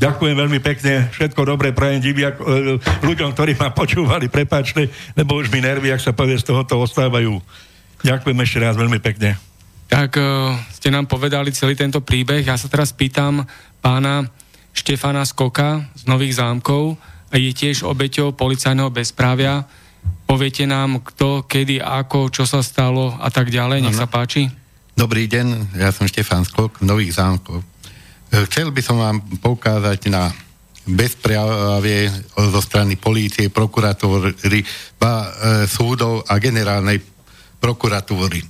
Ďakujem 0.01 0.33
veľmi 0.33 0.57
pekne, 0.65 1.13
všetko 1.13 1.45
dobré 1.45 1.77
prajem 1.77 2.01
diviak, 2.01 2.41
e, 2.41 2.81
ľuďom, 3.05 3.37
ktorí 3.37 3.61
ma 3.61 3.77
počúvali, 3.77 4.33
prepáčte, 4.33 4.89
lebo 5.21 5.37
už 5.37 5.53
mi 5.53 5.61
nervy, 5.61 5.93
ak 5.93 6.01
sa 6.01 6.17
povie, 6.17 6.41
z 6.41 6.49
tohoto 6.49 6.81
ostávajú. 6.81 7.45
Ďakujem 8.01 8.41
ešte 8.41 8.59
raz 8.65 8.81
veľmi 8.81 9.05
pekne. 9.05 9.37
Tak 9.93 10.17
uh, 10.17 10.57
ste 10.73 10.89
nám 10.89 11.13
povedali 11.13 11.53
celý 11.53 11.77
tento 11.77 12.01
príbeh. 12.01 12.45
Ja 12.45 12.57
sa 12.57 12.73
teraz 12.73 12.93
pýtam, 12.93 13.45
pána 13.85 14.29
Štefana 14.73 15.29
Skoka 15.29 15.85
z 15.93 16.09
Nových 16.09 16.41
zámkov 16.41 16.97
je 17.37 17.53
tiež 17.53 17.85
obeťou 17.85 18.33
policajného 18.33 18.93
bezprávia. 18.93 19.69
Poviete 20.29 20.69
nám, 20.69 21.01
kto, 21.01 21.49
kedy, 21.49 21.81
ako, 21.81 22.29
čo 22.29 22.45
sa 22.45 22.61
stalo 22.61 23.17
a 23.17 23.33
tak 23.33 23.49
ďalej. 23.49 23.81
Nech 23.81 23.97
sa 23.97 24.05
páči. 24.05 24.45
Dobrý 24.93 25.25
deň, 25.25 25.81
ja 25.81 25.89
som 25.89 26.05
Štefan 26.05 26.45
Skok 26.45 26.85
Nových 26.85 27.17
zámkov. 27.17 27.65
E, 27.65 27.65
chcel 28.45 28.69
by 28.69 28.83
som 28.85 29.01
vám 29.01 29.25
poukázať 29.41 30.13
na 30.13 30.29
bezprávie 30.85 32.13
zo 32.37 32.61
strany 32.61 33.01
polície, 33.01 33.49
prokuratúry, 33.49 34.61
ba, 35.01 35.13
e, 35.25 35.29
súdov 35.65 36.29
a 36.29 36.37
generálnej 36.37 37.01
prokuratúry. 37.57 38.45
E, 38.45 38.47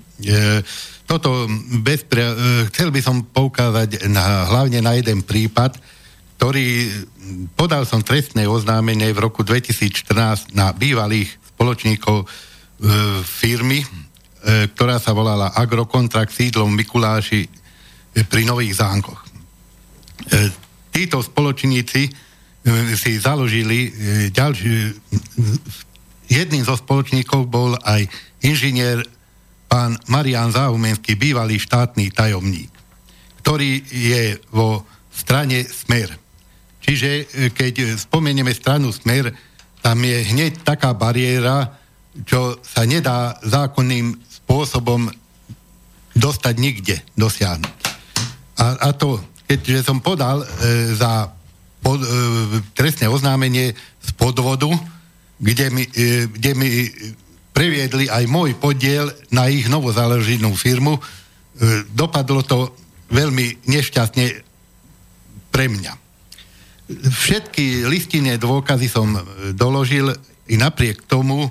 toto 1.06 1.46
bezpria... 1.78 2.34
E, 2.34 2.36
chcel 2.74 2.90
by 2.90 3.00
som 3.06 3.22
poukázať 3.22 4.10
na, 4.10 4.50
hlavne 4.50 4.82
na 4.82 4.98
jeden 4.98 5.22
prípad, 5.22 5.78
ktorý 6.42 6.90
podal 7.54 7.86
som 7.86 8.02
trestné 8.02 8.50
oznámenie 8.50 9.14
v 9.14 9.22
roku 9.22 9.46
2014 9.46 10.58
na 10.58 10.74
bývalých 10.74 11.38
spoločníkov 11.58 12.22
e, 12.22 12.26
firmy, 13.26 13.82
e, 13.82 13.86
ktorá 14.70 15.02
sa 15.02 15.10
volala 15.10 15.50
Agrokontrakt 15.58 16.30
sídlom 16.30 16.70
Mikuláši 16.70 17.42
e, 17.42 17.48
pri 18.22 18.46
Nových 18.46 18.78
zánkoch. 18.78 19.18
E, 19.18 19.26
títo 20.94 21.18
spoločníci 21.18 22.06
e, 22.06 22.10
si 22.94 23.18
založili 23.18 23.90
e, 23.90 23.90
ďalší... 24.30 24.70
Jedným 26.28 26.62
zo 26.62 26.76
spoločníkov 26.78 27.48
bol 27.48 27.74
aj 27.82 28.04
inžinier 28.44 29.00
pán 29.64 29.96
Marian 30.12 30.52
Záumenský, 30.52 31.16
bývalý 31.16 31.56
štátny 31.56 32.12
tajomník, 32.12 32.68
ktorý 33.42 33.80
je 33.88 34.36
vo 34.52 34.84
strane 35.08 35.66
Smer. 35.66 36.14
Čiže 36.78 37.10
e, 37.10 37.24
keď 37.50 37.98
spomenieme 37.98 38.54
stranu 38.54 38.94
Smer, 38.94 39.47
tam 39.82 40.04
je 40.04 40.18
hneď 40.34 40.62
taká 40.66 40.92
bariéra, 40.92 41.78
čo 42.26 42.58
sa 42.66 42.82
nedá 42.82 43.38
zákonným 43.46 44.18
spôsobom 44.26 45.06
dostať 46.18 46.54
nikde, 46.58 46.96
dosiahnuť. 47.14 47.76
A, 48.58 48.64
a 48.74 48.88
to, 48.90 49.22
keďže 49.46 49.86
som 49.86 50.02
podal 50.02 50.42
e, 50.42 50.46
za 50.98 51.30
pod, 51.78 52.02
e, 52.02 52.08
trestné 52.74 53.06
oznámenie 53.06 53.72
z 54.02 54.10
podvodu, 54.18 54.68
kde 55.38 55.66
mi, 55.70 55.84
e, 55.86 56.26
kde 56.26 56.52
mi 56.58 56.68
previedli 57.54 58.10
aj 58.10 58.24
môj 58.26 58.58
podiel 58.58 59.10
na 59.30 59.46
ich 59.46 59.70
novozaloženú 59.70 60.54
firmu. 60.58 60.98
E, 60.98 61.00
dopadlo 61.94 62.42
to 62.42 62.74
veľmi 63.14 63.66
nešťastne 63.66 64.26
pre 65.54 65.66
mňa. 65.70 66.07
Všetky 66.88 67.84
listinné 67.84 68.40
dôkazy 68.40 68.88
som 68.88 69.12
e, 69.12 69.20
doložil 69.52 70.08
i 70.48 70.56
napriek 70.56 71.04
tomu 71.04 71.44
e, 71.44 71.50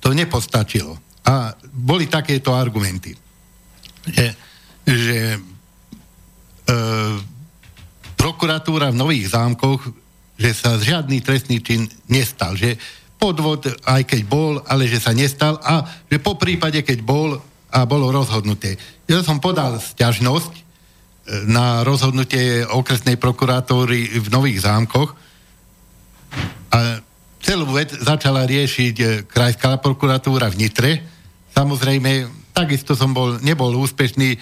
to 0.00 0.16
nepostačilo. 0.16 0.96
A 1.28 1.52
boli 1.68 2.08
takéto 2.08 2.56
argumenty, 2.56 3.12
že, 4.08 4.32
že 4.88 5.36
e, 5.36 5.38
prokuratúra 8.16 8.88
v 8.92 9.00
Nových 9.00 9.36
zámkoch, 9.36 9.92
že 10.40 10.50
sa 10.56 10.80
žiadny 10.80 11.20
trestný 11.20 11.60
čin 11.60 11.84
nestal, 12.08 12.56
že 12.56 12.80
podvod, 13.20 13.68
aj 13.84 14.08
keď 14.08 14.20
bol, 14.24 14.60
ale 14.64 14.88
že 14.88 15.04
sa 15.04 15.12
nestal 15.12 15.60
a 15.60 15.84
že 16.08 16.16
po 16.16 16.40
prípade, 16.40 16.80
keď 16.80 17.04
bol 17.04 17.36
a 17.74 17.78
bolo 17.84 18.08
rozhodnuté. 18.08 18.80
Ja 19.04 19.20
som 19.20 19.42
podal 19.42 19.82
sťažnosť 19.82 20.63
na 21.48 21.80
rozhodnutie 21.86 22.68
okresnej 22.68 23.16
prokurátory 23.16 24.20
v 24.20 24.28
Nových 24.28 24.68
zámkoch 24.68 25.16
a 26.68 27.00
celú 27.40 27.72
vec 27.72 27.92
začala 27.92 28.44
riešiť 28.44 28.94
e, 29.00 29.04
krajská 29.24 29.80
prokuratúra 29.80 30.52
v 30.52 30.58
Nitre. 30.64 30.90
Samozrejme, 31.56 32.28
takisto 32.52 32.92
som 32.92 33.16
bol, 33.16 33.40
nebol 33.40 33.72
úspešný, 33.72 34.28
e, 34.34 34.38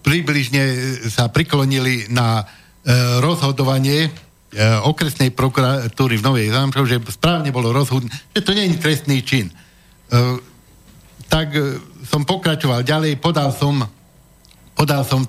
približne 0.00 0.62
sa 1.08 1.28
priklonili 1.28 2.08
na 2.12 2.44
rozhodovanie 3.24 4.12
E, 4.54 4.62
okresnej 4.86 5.34
prokuratúry 5.34 6.14
v 6.14 6.26
Novej 6.30 6.54
Zámkov, 6.54 6.86
že 6.86 7.02
správne 7.10 7.50
bolo 7.50 7.74
rozhodnuté, 7.74 8.14
že 8.38 8.46
to 8.46 8.54
nie 8.54 8.70
je 8.70 8.78
trestný 8.78 9.18
čin. 9.26 9.50
E, 9.50 9.54
tak 11.26 11.50
e, 11.58 11.82
som 12.06 12.22
pokračoval 12.22 12.86
ďalej, 12.86 13.18
podal 13.18 13.50
som, 13.50 13.82
podal 14.78 15.02
som 15.02 15.26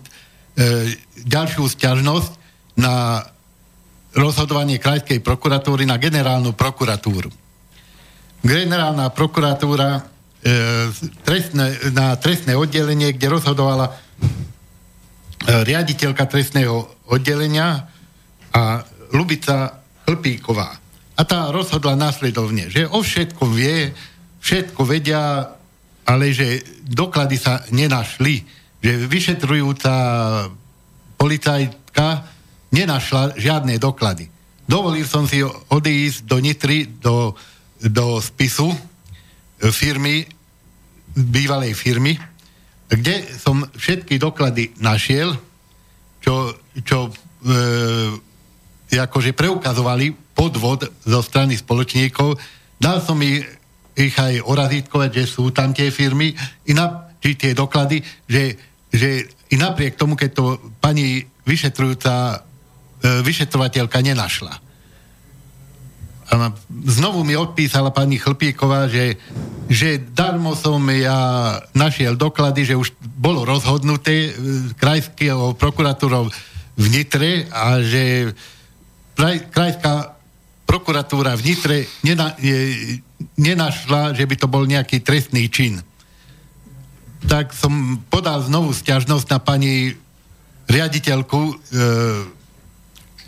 ďalšiu 1.25 1.63
stiažnosť 1.67 2.31
na 2.79 3.23
rozhodovanie 4.15 4.79
krajskej 4.79 5.19
prokuratúry 5.19 5.83
na 5.83 5.99
generálnu 5.99 6.55
prokuratúru. 6.55 7.27
Generálna 8.39 9.11
prokuratúra 9.11 10.07
trestné, 11.27 11.91
na 11.91 12.15
trestné 12.15 12.55
oddelenie, 12.55 13.11
kde 13.11 13.27
rozhodovala 13.27 13.91
riaditeľka 15.45 16.23
trestného 16.31 16.87
oddelenia 17.11 17.91
a 18.55 18.85
Lubica 19.11 19.83
Hlpíková. 20.07 20.69
A 21.15 21.21
tá 21.23 21.51
rozhodla 21.51 21.95
následovne, 21.95 22.67
že 22.71 22.87
o 22.87 23.03
všetkom 23.03 23.51
vie, 23.51 23.91
všetko 24.39 24.81
vedia, 24.83 25.51
ale 26.05 26.31
že 26.31 26.61
doklady 26.85 27.37
sa 27.39 27.63
nenašli. 27.71 28.45
Že 28.85 29.09
vyšetrujúca 29.09 29.93
policajtka 31.17 32.21
nenašla 32.69 33.33
žiadne 33.33 33.81
doklady. 33.81 34.29
Dovolil 34.69 35.09
som 35.09 35.25
si 35.25 35.41
odísť 35.73 36.29
do 36.29 36.37
Nitry, 36.37 36.85
do, 37.01 37.33
do 37.81 38.21
spisu 38.21 38.69
firmy, 39.73 40.29
bývalej 41.17 41.73
firmy, 41.73 42.13
kde 42.85 43.25
som 43.41 43.65
všetky 43.65 44.21
doklady 44.21 44.77
našiel, 44.77 45.33
čo, 46.21 46.53
čo 46.85 47.09
e, 47.09 47.11
akože 48.93 49.33
preukazovali 49.33 50.13
podvod 50.37 50.85
zo 51.01 51.21
strany 51.25 51.57
spoločníkov. 51.57 52.37
Dal 52.77 53.01
som 53.01 53.17
ich, 53.25 53.41
ich 53.97 54.13
aj 54.13 54.45
orazítkovať, 54.45 55.09
že 55.09 55.25
sú 55.25 55.49
tam 55.49 55.73
tie 55.73 55.89
firmy, 55.89 56.37
na, 56.69 57.09
či 57.17 57.33
tie 57.33 57.57
doklady, 57.57 58.05
že, 58.29 58.74
že 58.95 59.27
i 59.51 59.55
napriek 59.59 59.99
tomu, 59.99 60.15
keď 60.15 60.29
to 60.31 60.45
pani 60.79 61.27
vyšetrujúca 61.43 62.13
e, 62.15 62.35
vyšetrovateľka 63.21 63.99
nenašla. 63.99 64.53
A 66.25 66.49
znovu 66.89 67.21
mi 67.21 67.37
odpísala 67.37 67.93
pani 67.93 68.17
Chlpíková, 68.17 68.89
že, 68.89 69.21
že 69.69 70.01
darmo 70.01 70.57
som 70.57 70.81
ja 70.89 71.53
našiel 71.77 72.17
doklady, 72.17 72.65
že 72.65 72.79
už 72.79 72.97
bolo 72.97 73.45
rozhodnuté 73.45 74.31
e, 74.31 74.31
krajského 74.73 75.53
prokuratúrov 75.53 76.33
v 76.75 76.85
Nitre 76.89 77.45
a 77.53 77.83
že 77.83 78.33
kraj, 79.13 79.47
krajská 79.53 80.17
prokuratúra 80.65 81.37
v 81.37 81.53
Nitre 81.53 81.77
nena, 82.01 82.33
je, 82.41 82.99
nenašla, 83.37 84.17
že 84.17 84.25
by 84.25 84.35
to 84.35 84.47
bol 84.49 84.65
nejaký 84.65 85.05
trestný 85.05 85.45
čin. 85.47 85.85
Tak 87.25 87.51
som 87.57 87.99
podal 88.07 88.45
znovu 88.45 88.71
stiažnosť 88.71 89.27
na 89.33 89.39
pani 89.41 89.97
riaditeľku 90.69 91.39
e, 91.41 91.53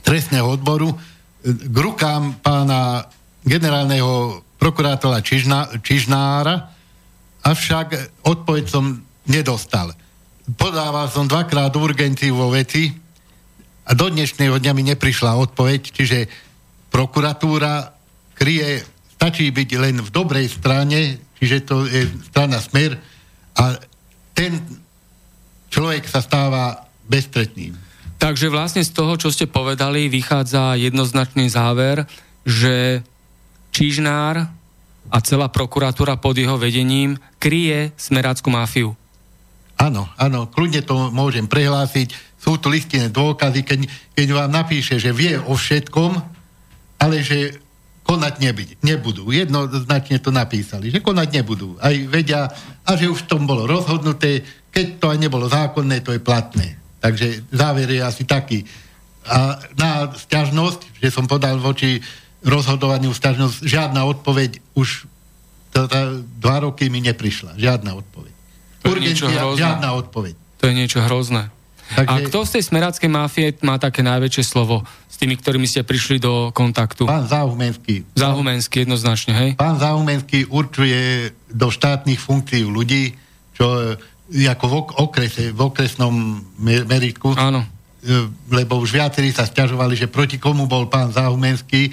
trestného 0.06 0.48
odboru 0.48 0.94
e, 0.94 0.98
k 1.54 1.76
rukám 1.76 2.38
pána 2.42 3.10
generálneho 3.42 4.42
prokurátora 4.62 5.22
Čižna, 5.22 5.82
Čižnára, 5.82 6.74
avšak 7.46 8.22
odpoveď 8.26 8.64
som 8.70 9.02
nedostal. 9.30 9.94
Podával 10.58 11.10
som 11.10 11.28
dvakrát 11.28 11.74
urgenciu 11.76 12.38
vo 12.38 12.54
veci, 12.54 13.08
a 13.88 13.96
do 13.96 14.12
dnešného 14.12 14.60
dňa 14.60 14.72
mi 14.76 14.84
neprišla 14.84 15.40
odpoveď, 15.48 15.82
čiže 15.96 16.28
prokuratúra 16.92 17.96
kryje, 18.36 18.84
stačí 19.16 19.48
byť 19.48 19.70
len 19.80 20.04
v 20.04 20.10
dobrej 20.12 20.52
strane, 20.52 21.24
čiže 21.40 21.58
to 21.64 21.88
je 21.88 22.04
strana 22.28 22.60
smer 22.60 23.00
a 23.58 23.82
ten 24.38 24.62
človek 25.74 26.06
sa 26.06 26.22
stáva 26.22 26.88
bestretným. 27.10 27.74
Takže 28.18 28.50
vlastne 28.50 28.82
z 28.82 28.94
toho, 28.94 29.14
čo 29.18 29.30
ste 29.30 29.46
povedali, 29.46 30.10
vychádza 30.10 30.78
jednoznačný 30.78 31.50
záver, 31.50 32.06
že 32.46 33.06
Čižnár 33.74 34.50
a 35.08 35.18
celá 35.22 35.48
prokuratúra 35.54 36.18
pod 36.18 36.34
jeho 36.34 36.58
vedením 36.58 37.20
kryje 37.38 37.94
smerácku 37.94 38.50
mafiu. 38.50 38.98
Áno, 39.78 40.10
áno, 40.18 40.50
kľudne 40.50 40.82
to 40.82 41.14
môžem 41.14 41.46
prehlásiť 41.46 42.28
sú 42.48 42.56
tu 42.62 42.72
listinné 42.72 43.12
dôkazy, 43.12 43.66
keď, 43.66 43.80
keď 44.16 44.28
vám 44.32 44.52
napíše, 44.56 44.96
že 45.02 45.12
vie 45.12 45.36
o 45.36 45.58
všetkom, 45.60 46.16
ale 46.96 47.20
že 47.20 47.60
konať 48.08 48.40
nebyť, 48.40 48.70
nebudú. 48.88 49.28
Jednoznačne 49.36 50.24
to 50.24 50.32
napísali, 50.32 50.88
že 50.88 51.04
konať 51.04 51.28
nebudú. 51.44 51.76
Aj 51.84 51.92
vedia, 52.08 52.48
a 52.88 52.92
že 52.96 53.12
už 53.12 53.28
v 53.28 53.30
tom 53.30 53.44
bolo 53.44 53.68
rozhodnuté, 53.68 54.48
keď 54.72 54.86
to 54.96 55.06
aj 55.12 55.20
nebolo 55.20 55.52
zákonné, 55.52 56.00
to 56.00 56.16
je 56.16 56.24
platné. 56.24 56.80
Takže 57.04 57.52
záver 57.52 57.92
je 57.92 58.00
asi 58.00 58.24
taký. 58.24 58.64
a 59.28 59.60
na 59.76 60.08
stiažnosť, 60.16 61.04
že 61.04 61.12
som 61.12 61.28
podal 61.28 61.60
voči 61.60 62.00
rozhodovaniu 62.48 63.12
stiažnosť, 63.12 63.68
žiadna 63.68 64.08
odpoveď 64.08 64.64
už 64.72 65.04
to, 65.76 65.84
dva 66.40 66.64
roky 66.64 66.88
mi 66.88 67.04
neprišla. 67.04 67.60
Žiadna 67.60 67.92
odpoveď. 67.92 68.34
To 68.88 68.96
hrozné. 68.96 69.60
žiadna 69.60 69.90
odpoveď. 70.00 70.36
To 70.58 70.64
je 70.64 70.74
niečo 70.74 71.04
hrozné. 71.04 71.52
Takže... 71.96 72.12
A 72.12 72.16
kto 72.28 72.44
z 72.44 72.52
tej 72.60 72.64
smeráckej 72.68 73.10
mafie 73.12 73.56
má 73.64 73.80
také 73.80 74.04
najväčšie 74.04 74.44
slovo 74.44 74.84
s 75.08 75.16
tými, 75.16 75.40
ktorými 75.40 75.64
ste 75.64 75.88
prišli 75.88 76.20
do 76.20 76.52
kontaktu? 76.52 77.08
Pán 77.08 77.26
Zahumenský. 77.26 78.04
Zahumenský, 78.12 78.84
jednoznačne, 78.84 79.32
hej? 79.34 79.50
Pán 79.56 79.80
Zahumenský 79.80 80.52
určuje 80.52 81.32
do 81.48 81.72
štátnych 81.72 82.20
funkcií 82.20 82.68
ľudí, 82.68 83.16
čo 83.56 83.96
je 84.28 84.48
ako 84.52 84.66
v 84.68 84.76
okrese, 85.00 85.44
v 85.56 85.62
okresnom 85.64 86.44
meritku. 86.60 87.32
Áno. 87.40 87.64
E, 87.64 87.68
lebo 88.52 88.78
už 88.84 88.92
viacerí 88.92 89.32
sa 89.32 89.48
stiažovali, 89.48 89.96
že 89.96 90.12
proti 90.12 90.36
komu 90.36 90.68
bol 90.68 90.92
pán 90.92 91.16
Zahumenský, 91.16 91.90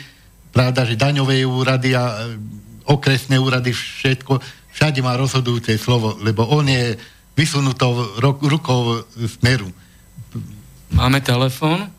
pravda, 0.50 0.82
že 0.82 0.98
daňové 0.98 1.46
úrady 1.46 1.94
a 1.94 2.02
e, 2.02 2.36
okresné 2.90 3.38
úrady, 3.38 3.70
všetko, 3.70 4.42
všade 4.74 5.00
má 5.00 5.14
rozhodujúce 5.14 5.78
slovo, 5.78 6.18
lebo 6.20 6.44
on 6.50 6.66
je 6.66 6.98
vysunutou 7.34 8.18
rukou 8.20 9.02
smeru. 9.26 9.70
Máme 10.94 11.18
telefón? 11.20 11.90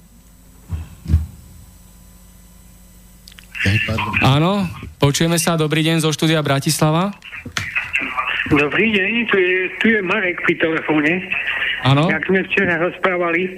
Áno, 4.24 4.66
počujeme 5.02 5.36
sa. 5.36 5.60
Dobrý 5.60 5.84
deň 5.84 6.00
zo 6.00 6.16
štúdia 6.16 6.40
Bratislava. 6.40 7.12
Dobrý 8.48 8.94
deň, 8.94 9.12
tu 9.28 9.36
je, 9.42 9.56
tu 9.82 9.86
je 9.90 10.00
Marek 10.06 10.38
pri 10.46 10.56
telefóne. 10.62 11.28
Áno. 11.84 12.08
Jak 12.08 12.24
sme 12.30 12.46
včera 12.46 12.78
rozprávali, 12.78 13.58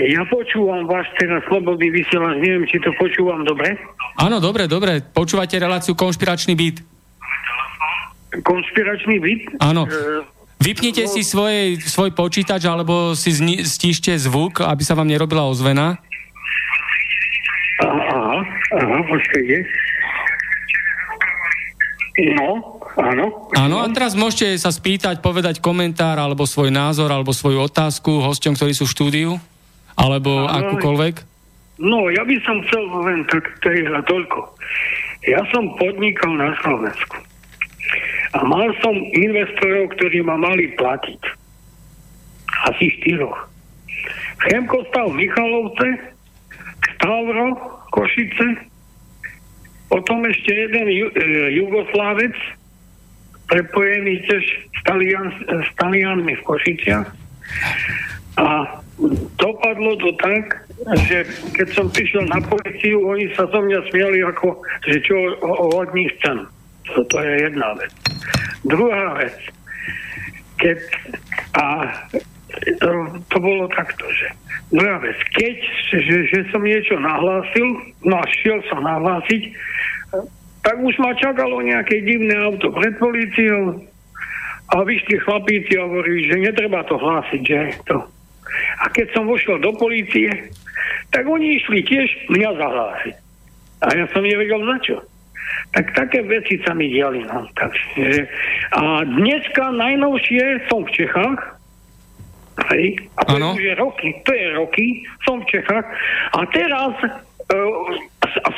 ja 0.00 0.24
počúvam 0.26 0.88
vás 0.88 1.04
teraz 1.20 1.44
slobodný 1.46 1.92
vysielač, 1.92 2.40
neviem, 2.40 2.64
či 2.64 2.80
to 2.80 2.90
počúvam 2.96 3.44
dobre. 3.44 3.76
Áno, 4.16 4.40
dobre, 4.40 4.64
dobre. 4.64 5.04
Počúvate 5.04 5.60
reláciu 5.60 5.92
Konšpiračný 5.92 6.56
byt. 6.56 6.80
Konšpiračný 8.40 9.16
byt? 9.20 9.42
Áno. 9.60 9.84
E, 9.84 10.24
Vypnite 10.62 11.10
si 11.10 11.26
svoj, 11.26 11.82
svoj 11.82 12.14
počítač 12.14 12.62
alebo 12.70 13.18
si 13.18 13.34
zni, 13.34 13.66
stíšte 13.66 14.14
zvuk, 14.14 14.62
aby 14.62 14.82
sa 14.86 14.94
vám 14.94 15.10
nerobila 15.10 15.42
ozvena. 15.50 15.98
Aha, 17.82 18.46
aha, 18.78 18.98
počkajte. 19.10 19.56
No, 22.38 22.78
áno. 22.94 23.50
Áno, 23.58 23.76
a 23.82 23.86
teraz 23.90 24.14
môžete 24.14 24.54
sa 24.60 24.70
spýtať, 24.70 25.18
povedať 25.18 25.58
komentár, 25.58 26.20
alebo 26.20 26.46
svoj 26.46 26.70
názor, 26.70 27.10
alebo 27.10 27.34
svoju 27.34 27.66
otázku 27.66 28.22
hosťom, 28.22 28.54
ktorí 28.54 28.76
sú 28.76 28.86
v 28.86 28.94
štúdiu, 28.94 29.30
alebo 29.98 30.46
áno, 30.46 30.78
akúkoľvek. 30.78 31.14
No, 31.82 32.06
ja 32.12 32.22
by 32.22 32.36
som 32.46 32.62
chcel 32.68 32.84
len 33.02 33.26
tak 33.26 33.42
toľko. 34.06 34.38
Ja 35.26 35.42
som 35.50 35.74
podnikal 35.74 36.38
na 36.38 36.54
Slovensku. 36.62 37.16
A 38.32 38.38
mal 38.48 38.72
som 38.80 38.96
investorov, 39.12 39.92
ktorí 39.96 40.24
ma 40.24 40.40
mali 40.40 40.72
platiť. 40.76 41.20
Asi 42.72 42.88
štyroch. 43.00 43.52
Chemko 44.48 44.82
stal 44.88 45.12
v 45.12 45.22
Michalovce, 45.22 45.88
Stavro, 46.96 47.54
Košice, 47.92 48.72
potom 49.92 50.24
ešte 50.24 50.50
jeden 50.50 50.86
ju, 50.88 51.06
e, 51.12 51.22
Jugoslávec, 51.60 52.32
prepojený 53.52 54.24
tiež 54.24 54.44
s, 54.72 54.80
Talian, 54.88 55.28
s 55.44 55.68
Talianmi 55.76 56.32
v 56.32 56.46
Košiciach. 56.48 57.08
A 58.40 58.80
dopadlo 59.36 59.92
to 60.00 60.10
tak, 60.16 60.64
že 61.04 61.28
keď 61.52 61.68
som 61.76 61.86
prišiel 61.92 62.24
na 62.32 62.40
policiu, 62.40 63.04
oni 63.04 63.28
sa 63.36 63.44
zo 63.52 63.60
mňa 63.60 63.92
smiali 63.92 64.24
ako, 64.24 64.56
že 64.88 64.96
čo 65.04 65.16
od 65.52 65.92
nich 65.92 66.08
chcem. 66.18 66.48
To, 66.90 67.04
to 67.06 67.16
je 67.22 67.32
jedna 67.46 67.74
vec. 67.78 67.92
Druhá 68.66 69.18
vec, 69.18 69.36
keď 70.58 70.78
a 71.58 71.66
to, 73.28 73.36
bolo 73.40 73.64
takto, 73.72 74.04
že 74.12 74.28
druhá 74.70 74.98
vec, 75.00 75.16
keď, 75.34 75.56
že, 75.90 76.16
že 76.28 76.38
som 76.52 76.62
niečo 76.62 76.96
nahlásil, 77.00 77.66
no 78.04 78.14
a 78.18 78.24
šiel 78.28 78.60
som 78.68 78.84
nahlásiť, 78.84 79.42
tak 80.62 80.76
už 80.78 80.94
ma 81.02 81.12
čakalo 81.18 81.58
nejaké 81.64 82.06
divné 82.06 82.38
auto 82.38 82.70
pred 82.70 82.94
policiou 83.00 83.82
a 84.72 84.74
vyšli 84.86 85.18
chlapíci 85.26 85.74
a 85.76 85.84
hovorí, 85.84 86.30
že 86.30 86.38
netreba 86.38 86.86
to 86.86 86.96
hlásiť, 86.96 87.42
že 87.42 87.58
to. 87.84 87.98
A 88.80 88.88
keď 88.92 89.10
som 89.12 89.26
vošiel 89.26 89.58
do 89.58 89.74
policie, 89.74 90.28
tak 91.10 91.28
oni 91.28 91.60
išli 91.60 91.82
tiež 91.84 92.08
mňa 92.30 92.50
zahlásiť. 92.56 93.16
A 93.82 93.86
ja 93.98 94.06
som 94.14 94.22
nevedel 94.22 94.62
za 94.62 94.76
čo. 94.86 94.96
Tak 95.72 95.96
také 95.96 96.20
veci 96.22 96.60
sa 96.62 96.76
mi 96.76 96.92
diali. 96.92 97.24
No. 97.24 97.48
Takže, 97.56 98.28
a 98.76 99.06
dneska 99.08 99.72
najnovšie 99.72 100.68
som 100.68 100.84
v 100.84 100.90
Čechách, 100.92 101.40
hej, 102.72 103.00
a 103.16 103.20
to 103.24 103.40
ano. 103.40 103.56
je 103.56 103.72
roky, 103.74 104.12
to 104.28 104.32
je 104.36 104.46
roky, 104.52 104.86
som 105.24 105.40
v 105.40 105.48
Čechách 105.48 105.86
a 106.36 106.40
teraz 106.52 106.92
uh, 107.00 107.84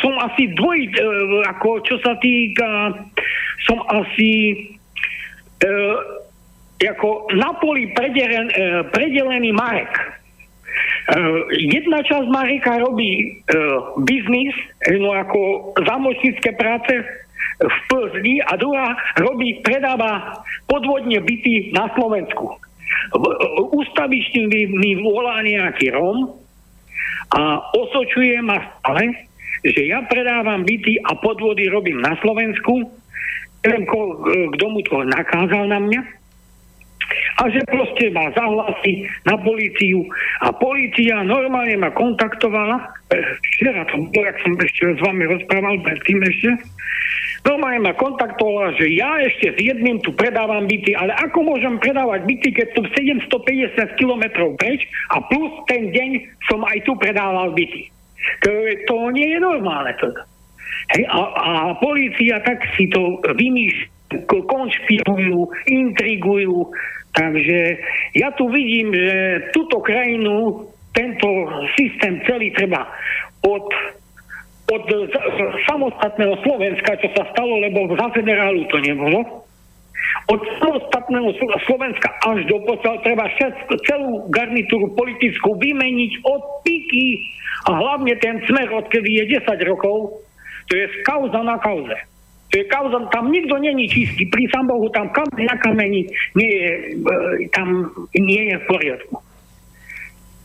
som 0.02 0.14
asi 0.18 0.50
dvoj, 0.58 0.78
uh, 0.90 1.46
ako 1.54 1.78
čo 1.86 1.96
sa 2.02 2.18
týka, 2.18 2.98
som 3.70 3.78
asi 3.86 4.58
uh, 5.62 5.96
ako 6.82 7.30
na 7.38 7.54
poli 7.62 7.86
predelen, 7.94 8.50
uh, 8.50 8.82
predelený 8.90 9.54
Marek. 9.54 9.94
Uh, 11.04 11.44
jedna 11.52 12.00
časť 12.00 12.32
Marika 12.32 12.80
robí 12.80 13.36
uh, 13.52 13.92
biznis, 14.08 14.56
no 14.88 15.12
ako 15.12 15.72
zamočnícke 15.84 16.56
práce 16.56 17.04
v 17.60 17.76
Plzni 17.92 18.40
a 18.40 18.56
druhá 18.56 18.96
robí, 19.20 19.60
predáva 19.60 20.40
podvodne 20.64 21.20
byty 21.20 21.76
na 21.76 21.92
Slovensku. 21.92 22.56
Ústavičný 23.76 24.48
mi, 24.48 24.62
mi 24.74 24.90
volá 24.98 25.44
nejaký 25.44 25.92
Rom 25.92 26.40
a 27.36 27.60
osočuje 27.76 28.40
ma 28.40 28.58
stále, 28.80 29.28
že 29.60 29.84
ja 29.84 30.02
predávam 30.08 30.64
byty 30.64 31.04
a 31.04 31.14
podvody 31.20 31.68
robím 31.68 32.00
na 32.00 32.16
Slovensku. 32.24 32.80
Neviem, 33.60 33.84
kto 34.56 34.64
mu 34.72 34.80
to 34.88 35.04
nakázal 35.04 35.68
na 35.68 35.78
mňa 35.84 36.00
a 37.40 37.42
že 37.50 37.60
proste 37.66 38.10
ma 38.14 38.30
zahlási 38.32 39.06
na 39.26 39.34
políciu 39.38 40.06
a 40.42 40.52
polícia 40.54 41.22
normálne 41.26 41.76
ma 41.78 41.90
kontaktovala, 41.90 42.76
e, 43.10 43.18
včera 43.52 43.82
to 43.90 44.06
bolo, 44.10 44.24
jak 44.26 44.38
som 44.42 44.52
ešte 44.58 44.82
s 44.94 45.00
vami 45.02 45.24
rozprával 45.28 45.74
predtým 45.82 46.18
ešte, 46.24 46.50
normálne 47.44 47.80
ma 47.90 47.92
kontaktovala, 47.94 48.74
že 48.78 48.86
ja 48.94 49.20
ešte 49.22 49.54
s 49.54 49.58
jedným 49.60 50.00
tu 50.00 50.14
predávam 50.14 50.64
byty, 50.64 50.96
ale 50.96 51.12
ako 51.20 51.54
môžem 51.54 51.76
predávať 51.82 52.24
byty, 52.26 52.48
keď 52.54 52.68
tu 52.74 52.82
750 52.92 53.98
km 54.00 54.24
preč 54.56 54.86
a 55.12 55.20
plus 55.26 55.52
ten 55.68 55.92
deň 55.92 56.10
som 56.48 56.62
aj 56.64 56.78
tu 56.86 56.92
predával 56.96 57.52
byty. 57.52 57.90
To, 58.46 58.50
to 58.88 58.94
nie 59.12 59.36
je 59.36 59.38
normálne. 59.40 59.92
To. 60.00 60.08
Hej, 60.96 61.04
a, 61.12 61.20
a 61.20 61.50
polícia 61.76 62.40
tak 62.40 62.64
si 62.76 62.88
to 62.88 63.20
vymýšľa 63.36 63.92
konšpirujú, 64.28 65.50
intrigujú. 65.66 66.70
Takže 67.14 67.58
ja 68.18 68.34
tu 68.34 68.50
vidím, 68.50 68.90
že 68.90 69.48
túto 69.54 69.78
krajinu, 69.78 70.66
tento 70.90 71.26
systém 71.78 72.18
celý 72.26 72.50
treba 72.54 72.90
od 73.46 73.70
od 74.64 74.88
samostatného 75.68 76.40
Slovenska, 76.40 76.96
čo 76.96 77.12
sa 77.12 77.28
stalo, 77.36 77.60
lebo 77.60 77.84
za 77.92 78.08
federálu 78.16 78.64
to 78.72 78.80
nebolo, 78.80 79.44
od 80.32 80.40
samostatného 80.56 81.36
Slovenska 81.68 82.08
až 82.24 82.48
do 82.48 82.64
posiaľ 82.64 82.96
treba 83.04 83.28
všetko, 83.28 83.72
celú 83.84 84.10
garnitúru 84.32 84.88
politickú 84.96 85.60
vymeniť 85.60 86.12
od 86.24 86.42
piky 86.64 87.28
a 87.68 87.76
hlavne 87.76 88.16
ten 88.24 88.40
smer, 88.48 88.72
odkedy 88.72 89.20
je 89.20 89.36
10 89.36 89.68
rokov, 89.68 90.24
to 90.68 90.72
je 90.80 90.88
kauza 91.04 91.44
na 91.44 91.60
kauze. 91.60 91.96
To 92.54 92.62
je 92.62 92.70
kauza, 92.70 93.02
tam 93.10 93.34
nikto 93.34 93.58
není 93.58 93.90
čistý. 93.90 94.30
Pri 94.30 94.46
sám 94.46 94.70
Bohu 94.70 94.86
tam 94.94 95.10
kameň 95.10 95.42
na 95.42 95.58
kameni 95.58 96.06
nie 96.38 96.50
je, 96.54 96.70
e, 97.02 97.50
tam 97.50 97.90
nie 98.14 98.54
je 98.54 98.62
v 98.62 98.64
poriadku. 98.70 99.18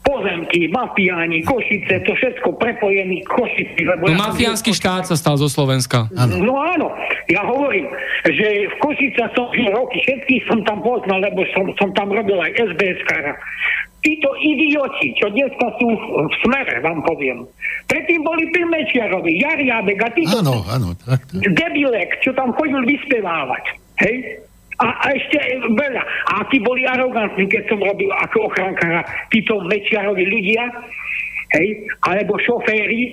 Pozemky, 0.01 0.74
mafiáni, 0.74 1.45
Košice, 1.45 2.01
to 2.01 2.18
všetko 2.18 2.57
prepojený 2.57 3.22
Košici. 3.30 3.86
Lebo 3.86 4.10
no 4.10 4.18
ja 4.18 4.26
mafiánsky 4.26 4.74
štát 4.74 5.05
sa 5.05 5.14
stal 5.14 5.38
zo 5.38 5.45
Slovenska. 5.45 6.10
Ano. 6.18 6.41
No 6.41 6.57
áno, 6.57 6.89
ja 7.30 7.45
hovorím, 7.45 7.86
že 8.26 8.74
v 8.74 8.76
Košice 8.82 9.30
som 9.38 9.53
žil 9.53 9.70
roky, 9.70 10.01
všetkých 10.01 10.49
som 10.49 10.66
tam 10.66 10.82
poznal, 10.82 11.22
lebo 11.22 11.45
som, 11.53 11.70
som 11.78 11.93
tam 11.93 12.10
robil 12.10 12.41
aj 12.41 12.74
SBS 12.74 13.05
títo 14.00 14.30
idioti, 14.39 15.12
čo 15.20 15.28
dneska 15.32 15.68
sú 15.80 15.88
v 16.28 16.34
smere, 16.45 16.80
vám 16.80 17.04
poviem. 17.04 17.43
Predtým 17.91 18.24
boli 18.24 18.47
Pilmečiarovi, 18.56 19.43
Jariabek 19.43 20.00
a 20.00 20.10
títo 20.16 20.39
áno, 20.39 20.64
áno, 20.72 20.95
tak, 21.04 21.20
tak. 21.28 21.41
debilek, 21.56 22.20
čo 22.24 22.32
tam 22.32 22.56
chodil 22.56 22.80
vyspevávať. 22.88 23.64
Hej? 24.00 24.16
A, 24.80 24.88
a 24.95 25.06
ešte 25.12 25.36
veľa. 25.76 26.04
A 26.32 26.47
tí 26.47 26.64
boli 26.64 26.88
arogantní, 26.88 27.52
keď 27.52 27.68
som 27.68 27.84
robil 27.84 28.08
ako 28.16 28.47
ochrankára 28.47 29.04
títo 29.28 29.60
Mečiarovi 29.68 30.24
ľudia. 30.24 30.64
hej, 31.50 31.89
alebo 32.06 32.38
šoféry, 32.39 33.10
e, 33.10 33.12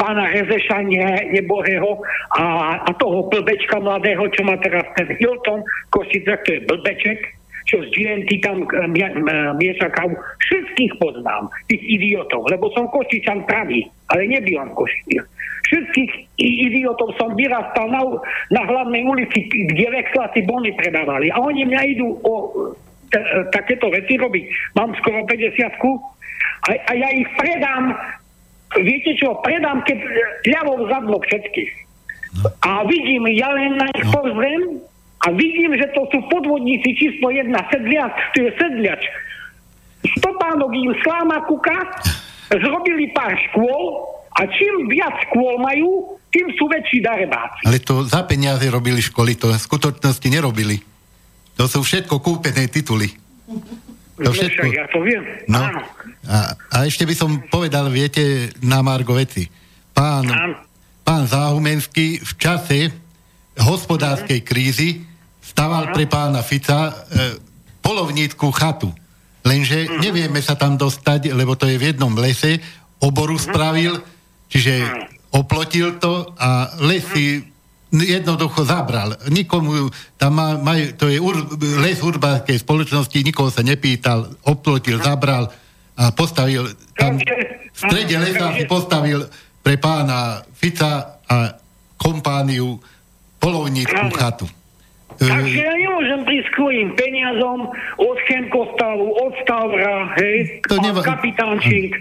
pána 0.00 0.32
Rezeša 0.32 0.80
ne, 0.88 1.30
nebohého 1.36 2.00
a, 2.34 2.80
a 2.82 2.90
toho 2.96 3.28
blbečka 3.28 3.76
mladého, 3.78 4.24
čo 4.32 4.42
má 4.48 4.56
teraz 4.64 4.88
ten 4.96 5.12
Hilton, 5.20 5.60
Košice, 5.92 6.40
to 6.42 6.48
je 6.56 6.60
blbeček, 6.64 7.36
čo 7.66 7.82
z 7.82 7.88
GNT 7.90 8.30
tam 8.46 8.62
e, 8.62 8.66
e, 8.86 9.10
miesa 9.58 9.90
kávu. 9.90 10.14
Všetkých 10.46 11.02
poznám, 11.02 11.50
tých 11.66 11.82
idiotov, 11.82 12.46
lebo 12.46 12.70
som 12.72 12.86
Košičan 12.86 13.42
pravý, 13.50 13.82
ale 14.14 14.30
nebývam 14.30 14.70
v 14.72 14.86
Košiciach. 14.86 15.26
Všetkých 15.66 16.12
idiotov 16.38 17.18
som 17.18 17.34
vyrastal 17.34 17.90
na, 17.90 18.06
na 18.54 18.62
hlavnej 18.62 19.02
ulici, 19.02 19.50
kde 19.50 19.86
Vexlasy 19.90 20.46
bony 20.46 20.70
predávali. 20.78 21.26
A 21.34 21.42
oni 21.42 21.66
mňa 21.66 21.80
idú 21.90 22.14
o 22.22 22.34
e, 22.46 23.18
takéto 23.50 23.90
veci 23.90 24.14
robiť. 24.14 24.44
Mám 24.78 24.94
skoro 25.02 25.26
50 25.26 26.06
a, 26.66 26.70
a 26.70 26.92
ja 26.94 27.08
ich 27.14 27.30
predám, 27.34 27.98
viete 28.78 29.14
čo, 29.18 29.42
predám, 29.42 29.82
keď 29.82 29.98
ľavou 30.46 30.86
zadlok 30.86 31.26
všetkých. 31.26 31.72
A 32.62 32.84
vidím, 32.86 33.26
ja 33.34 33.48
len 33.50 33.80
na 33.80 33.86
nich 33.90 34.06
pozriem 34.12 34.86
a 35.26 35.34
vidím, 35.34 35.74
že 35.74 35.90
to 35.90 36.06
sú 36.06 36.22
podvodníci 36.30 36.94
číslo 36.94 37.34
jedna, 37.34 37.66
sedliac, 37.66 38.14
to 38.30 38.46
je 38.46 38.50
sedliač. 38.54 39.02
Stopánok 40.16 40.70
im 40.70 40.94
sláma 41.02 41.42
kuka, 41.50 41.74
zrobili 42.54 43.10
pár 43.10 43.34
škôl 43.50 44.06
a 44.38 44.46
čím 44.46 44.86
viac 44.86 45.18
škôl 45.26 45.58
majú, 45.58 46.14
tým 46.30 46.46
sú 46.54 46.70
väčší 46.70 47.02
darebáci. 47.02 47.66
Ale 47.66 47.82
to 47.82 48.06
za 48.06 48.22
peniaze 48.22 48.62
robili 48.70 49.02
školy, 49.02 49.34
to 49.34 49.50
v 49.50 49.58
skutočnosti 49.58 50.28
nerobili. 50.30 50.78
To 51.58 51.66
sú 51.66 51.82
všetko 51.82 52.22
kúpené 52.22 52.70
tituly. 52.70 53.10
To 54.20 54.30
No 54.30 54.32
všetko. 54.32 54.62
však 54.62 54.76
ja 54.76 54.86
to 54.88 55.00
viem. 55.02 55.24
No. 55.50 55.60
Áno. 55.60 55.80
A, 56.28 56.36
a 56.54 56.76
ešte 56.86 57.02
by 57.02 57.14
som 57.16 57.30
povedal, 57.48 57.90
viete, 57.90 58.52
na 58.62 58.80
Margo 58.80 59.12
veci. 59.12 59.48
Pán, 59.90 60.24
Áno. 60.28 60.56
pán 61.02 61.24
Záhumenský 61.26 62.20
v 62.20 62.32
čase 62.36 62.78
hospodárskej 63.56 64.40
krízy 64.44 64.88
staval 65.56 65.96
pre 65.96 66.04
pána 66.04 66.44
Fica 66.44 66.92
e, 66.92 66.92
polovnícku 67.80 68.52
chatu. 68.52 68.92
Lenže 69.40 69.88
nevieme 70.04 70.44
sa 70.44 70.52
tam 70.52 70.76
dostať, 70.76 71.32
lebo 71.32 71.56
to 71.56 71.64
je 71.64 71.80
v 71.80 71.96
jednom 71.96 72.12
lese, 72.12 72.60
oboru 73.00 73.40
spravil, 73.40 73.96
čiže 74.52 74.84
oplotil 75.32 75.96
to 75.96 76.36
a 76.36 76.76
lesy 76.84 77.40
jednoducho 77.88 78.68
zabral. 78.68 79.16
Nikomu, 79.32 79.88
tam 80.20 80.36
má, 80.36 80.60
maj, 80.60 80.92
to 81.00 81.08
je 81.08 81.16
ur, 81.16 81.40
les 81.80 81.96
urbánskej 82.04 82.60
spoločnosti, 82.60 83.16
nikoho 83.24 83.48
sa 83.48 83.64
nepýtal, 83.64 84.28
oplotil, 84.44 85.00
zabral 85.00 85.48
a 85.96 86.12
postavil 86.12 86.68
tam 86.92 87.16
v 87.16 87.24
strede 87.72 88.20
lesa 88.20 88.52
si 88.52 88.68
postavil 88.68 89.24
pre 89.64 89.80
pána 89.80 90.44
Fica 90.52 91.16
a 91.24 91.56
kompániu 91.96 92.76
polovnícku 93.40 94.12
Áno. 94.12 94.12
chatu. 94.12 94.46
Takže 95.16 95.56
E, 95.56 95.62
ja 95.62 95.72
nemôžem 95.72 96.20
prísť 96.22 96.48
svojim 96.52 96.88
peniazom 96.92 97.68
od 97.96 98.16
Chemkostavu, 98.24 99.06
od 99.16 99.32
Stavra, 99.40 100.12
hej, 100.20 100.60
To 100.68 100.76
pán 100.76 100.84
neva- 100.84 101.04
Kapitánčík, 101.06 101.92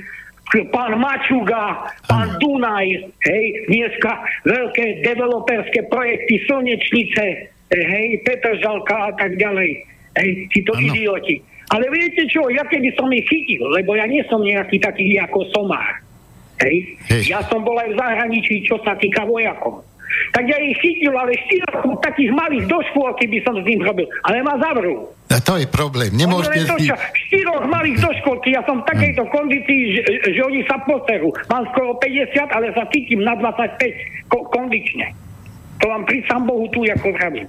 pán 0.70 0.94
Mačuga, 0.96 1.66
pán 2.06 2.36
Dunaj, 2.38 2.88
hej, 3.24 3.46
dneska 3.68 4.12
veľké 4.44 5.02
developerské 5.02 5.88
projekty, 5.88 6.44
Slnečnice, 6.44 7.26
hej, 7.72 8.08
Petržalka 8.22 9.10
a 9.10 9.12
tak 9.16 9.36
ďalej. 9.36 9.72
Hej, 10.16 10.30
títo 10.52 10.72
Áno. 10.72 10.84
idioti. 10.86 11.40
Ale 11.66 11.90
viete 11.90 12.30
čo, 12.30 12.46
ja 12.48 12.62
keby 12.64 12.94
som 12.94 13.10
ich 13.10 13.26
chytil, 13.26 13.66
lebo 13.68 13.98
ja 13.98 14.06
nie 14.06 14.22
som 14.30 14.40
nejaký 14.40 14.78
taký 14.78 15.18
ako 15.18 15.50
somár. 15.52 16.00
Hej. 16.62 16.96
Hej. 17.12 17.36
Ja 17.36 17.44
som 17.52 17.66
bol 17.66 17.76
aj 17.76 17.92
v 17.92 18.00
zahraničí, 18.00 18.64
čo 18.64 18.80
sa 18.80 18.96
týka 18.96 19.28
vojakov. 19.28 19.84
Tak 20.32 20.44
ja 20.48 20.58
ich 20.60 20.78
chytil, 20.80 21.14
ale 21.16 21.32
štyroch 21.48 22.00
takých 22.04 22.32
malých 22.32 22.66
do 22.68 22.80
škôlky 22.92 23.26
by 23.28 23.40
som 23.44 23.56
s 23.60 23.66
ním 23.66 23.82
robil. 23.84 24.08
Ale 24.24 24.44
ma 24.44 24.56
zavrú. 24.60 25.10
a 25.32 25.38
to 25.42 25.60
je 25.60 25.68
problém. 25.68 26.14
Nemôžete 26.16 26.64
len 26.64 26.68
to, 26.70 26.78
si... 26.80 26.88
čo, 26.88 26.96
štyroch 27.28 27.66
malých 27.68 27.98
do 28.00 28.12
školky, 28.24 28.56
ja 28.56 28.62
som 28.64 28.80
v 28.82 28.88
takejto 28.88 29.24
kondícii, 29.34 29.82
že, 30.00 30.02
že 30.32 30.42
oni 30.46 30.62
sa 30.70 30.80
poserú. 30.86 31.34
Mám 31.52 31.68
skoro 31.76 31.98
50, 32.00 32.56
ale 32.56 32.72
sa 32.72 32.88
cítim 32.94 33.20
na 33.26 33.36
25 33.36 34.32
ko- 34.32 34.48
kondične. 34.54 35.12
To 35.84 35.92
vám 35.92 36.08
pri 36.08 36.24
Bohu 36.48 36.66
tu 36.72 36.88
ako 36.88 37.12
vravím. 37.12 37.48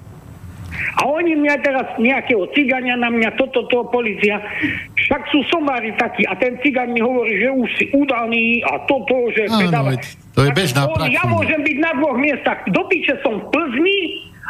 A 0.98 1.08
oni 1.08 1.36
mňa 1.38 1.54
teraz 1.62 1.86
nejakého 2.00 2.46
cigania 2.52 2.96
na 2.96 3.08
mňa, 3.12 3.36
toto, 3.36 3.66
to, 3.68 3.84
policia, 3.88 4.40
však 4.96 5.22
sú 5.30 5.40
somári 5.52 5.92
takí 5.96 6.24
a 6.26 6.34
ten 6.36 6.58
cigan 6.60 6.92
mi 6.92 7.00
hovorí, 7.00 7.36
že 7.40 7.48
už 7.52 7.68
si 7.76 7.84
udaný 7.94 8.64
a 8.64 8.80
toto, 8.86 9.28
že 9.34 9.46
Áno, 9.48 9.60
pedáva- 9.62 9.98
to 10.36 10.40
je 10.44 10.52
bežná 10.52 10.84
on-. 10.84 11.08
Ja 11.08 11.24
môžem 11.24 11.60
byť 11.64 11.76
na 11.80 11.92
dvoch 11.96 12.16
miestach. 12.20 12.60
Do 12.68 12.84
som 13.24 13.40
v 13.40 13.44
Plzni, 13.52 14.00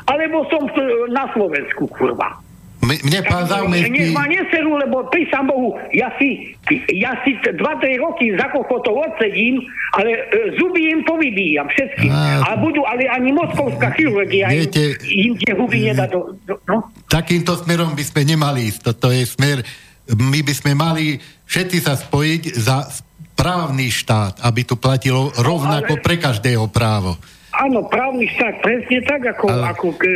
alebo 0.06 0.46
som 0.50 0.66
na 1.10 1.30
Slovensku, 1.34 1.86
kurva. 1.90 2.42
Mne 2.84 3.20
pán 3.24 3.48
Nech 3.48 3.50
Záhumenský... 3.50 4.12
ma 4.12 4.28
neserú, 4.28 4.76
lebo 4.78 5.08
pri 5.08 5.26
sám 5.32 5.48
Bohu, 5.48 5.74
ja 5.96 6.12
si, 6.20 6.54
ja 6.92 7.18
si 7.24 7.34
2-3 7.40 7.58
roky 7.98 8.36
za 8.36 8.52
kochotov 8.52 9.00
odsedím, 9.00 9.64
ale 9.96 10.10
e, 10.12 10.54
zuby 10.60 10.92
im 10.92 11.00
povybíjam 11.02 11.66
všetky. 11.72 12.06
Á. 12.12 12.52
A 12.52 12.60
budú, 12.60 12.84
ale 12.86 13.08
ani 13.10 13.32
moskovská 13.32 13.90
chirurgia 13.96 14.52
Viete, 14.52 15.00
im 15.02 15.34
tie 15.40 15.56
huby 15.56 15.88
nedá 15.88 16.06
do, 16.06 16.36
do, 16.44 16.60
no. 16.68 16.92
takýmto 17.10 17.56
smerom 17.58 17.96
by 17.96 18.04
sme 18.04 18.22
nemali 18.22 18.70
ísť. 18.70 18.80
Toto 18.92 19.10
je 19.10 19.24
smer, 19.24 19.64
my 20.12 20.40
by 20.44 20.54
sme 20.54 20.72
mali 20.76 21.18
všetci 21.48 21.78
sa 21.82 21.98
spojiť 21.98 22.42
za 22.54 22.86
správny 22.86 23.88
štát, 23.90 24.44
aby 24.46 24.62
tu 24.62 24.78
platilo 24.78 25.32
rovnako 25.36 25.98
ale- 25.98 26.04
pre 26.04 26.16
každého 26.20 26.68
právo. 26.70 27.16
Áno, 27.56 27.88
právny 27.88 28.28
štát, 28.36 28.60
presne 28.60 29.00
tak, 29.08 29.32
ako... 29.32 29.48
Ale- 29.48 29.72
ako 29.72 29.86
e, 29.96 30.14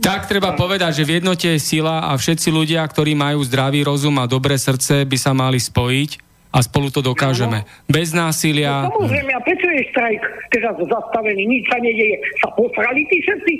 Tak 0.00 0.24
treba 0.24 0.56
povedať, 0.56 1.02
že 1.02 1.04
v 1.04 1.20
jednote 1.20 1.44
je 1.52 1.60
sila 1.60 2.08
a 2.08 2.16
všetci 2.16 2.48
ľudia, 2.48 2.80
ktorí 2.88 3.12
majú 3.12 3.44
zdravý 3.44 3.84
rozum 3.84 4.16
a 4.16 4.24
dobré 4.24 4.56
srdce, 4.56 5.04
by 5.04 5.16
sa 5.20 5.36
mali 5.36 5.60
spojiť 5.60 6.32
a 6.52 6.58
spolu 6.64 6.88
to 6.92 7.04
dokážeme. 7.04 7.64
Bez 7.88 8.12
násilia. 8.12 8.88
Samozrejme, 8.88 9.32
a 9.36 9.40
prečo 9.40 9.68
je 9.68 9.88
štrajk 9.92 10.22
teraz 10.52 10.76
zastavený? 10.76 11.48
Nič 11.48 11.64
sa 11.68 11.80
nedeje. 11.80 12.16
Sa 12.44 12.48
posrali 12.52 13.04
tí 13.08 13.20
všetci? 13.24 13.54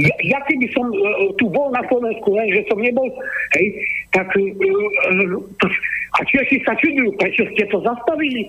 Ja, 0.00 0.16
ja 0.24 0.40
keby 0.48 0.66
som 0.72 0.88
uh, 0.88 1.28
tu 1.36 1.52
bol 1.52 1.68
na 1.68 1.84
Slovensku, 1.84 2.32
len 2.32 2.48
že 2.56 2.64
som 2.72 2.80
nebol, 2.80 3.04
hej, 3.52 3.68
tak 4.16 4.32
uh, 4.32 4.40
uh, 4.40 5.68
a 6.16 6.18
Češi 6.24 6.64
sa 6.64 6.72
čudujú, 6.80 7.12
prečo 7.20 7.44
ste 7.52 7.68
to 7.68 7.84
zastavili? 7.84 8.48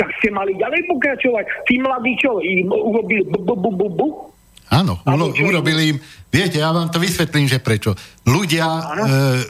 Však 0.00 0.10
ste 0.16 0.28
mali 0.32 0.56
ďalej 0.56 0.80
pokračovať. 0.88 1.44
Tí 1.68 1.76
mladí 1.76 2.16
čo, 2.16 2.40
im 2.40 2.66
urobili 2.66 3.20
bu, 3.22 3.36
bu, 3.38 3.54
bu, 3.54 3.70
bu, 3.70 3.86
bu? 3.86 4.08
Áno, 4.70 4.96
ulo- 5.04 5.34
urobili 5.36 5.92
im... 5.92 5.96
Viete, 6.30 6.56
ja 6.56 6.70
vám 6.70 6.88
to 6.88 6.96
vysvetlím, 6.96 7.44
že 7.44 7.58
prečo. 7.58 7.92
Ľudia, 8.22 8.64
e, 8.64 8.82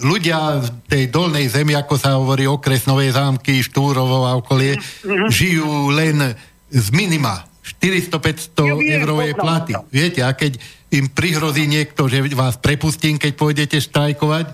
ľudia 0.02 0.58
v 0.58 0.68
tej 0.88 1.06
dolnej 1.06 1.46
zemi, 1.46 1.76
ako 1.76 1.94
sa 1.94 2.16
hovorí, 2.16 2.48
okres 2.48 2.88
Nové 2.88 3.06
zámky, 3.06 3.60
Štúrovo 3.60 4.24
a 4.24 4.34
okolie, 4.34 4.74
Mhm. 5.04 5.28
žijú 5.28 5.70
len 5.92 6.34
z 6.66 6.86
minima. 6.90 7.44
400-500 7.62 8.64
Ja 8.66 8.74
poznám 8.74 9.36
platy. 9.36 9.72
Viete, 9.88 10.20
a 10.20 10.32
keď 10.32 10.56
im 10.90 11.06
prihrozí 11.06 11.64
niekto, 11.64 12.08
že 12.08 12.26
vás 12.32 12.56
prepustím, 12.56 13.14
keď 13.14 13.32
pôjdete 13.36 13.76
štrajkovať, 13.78 14.50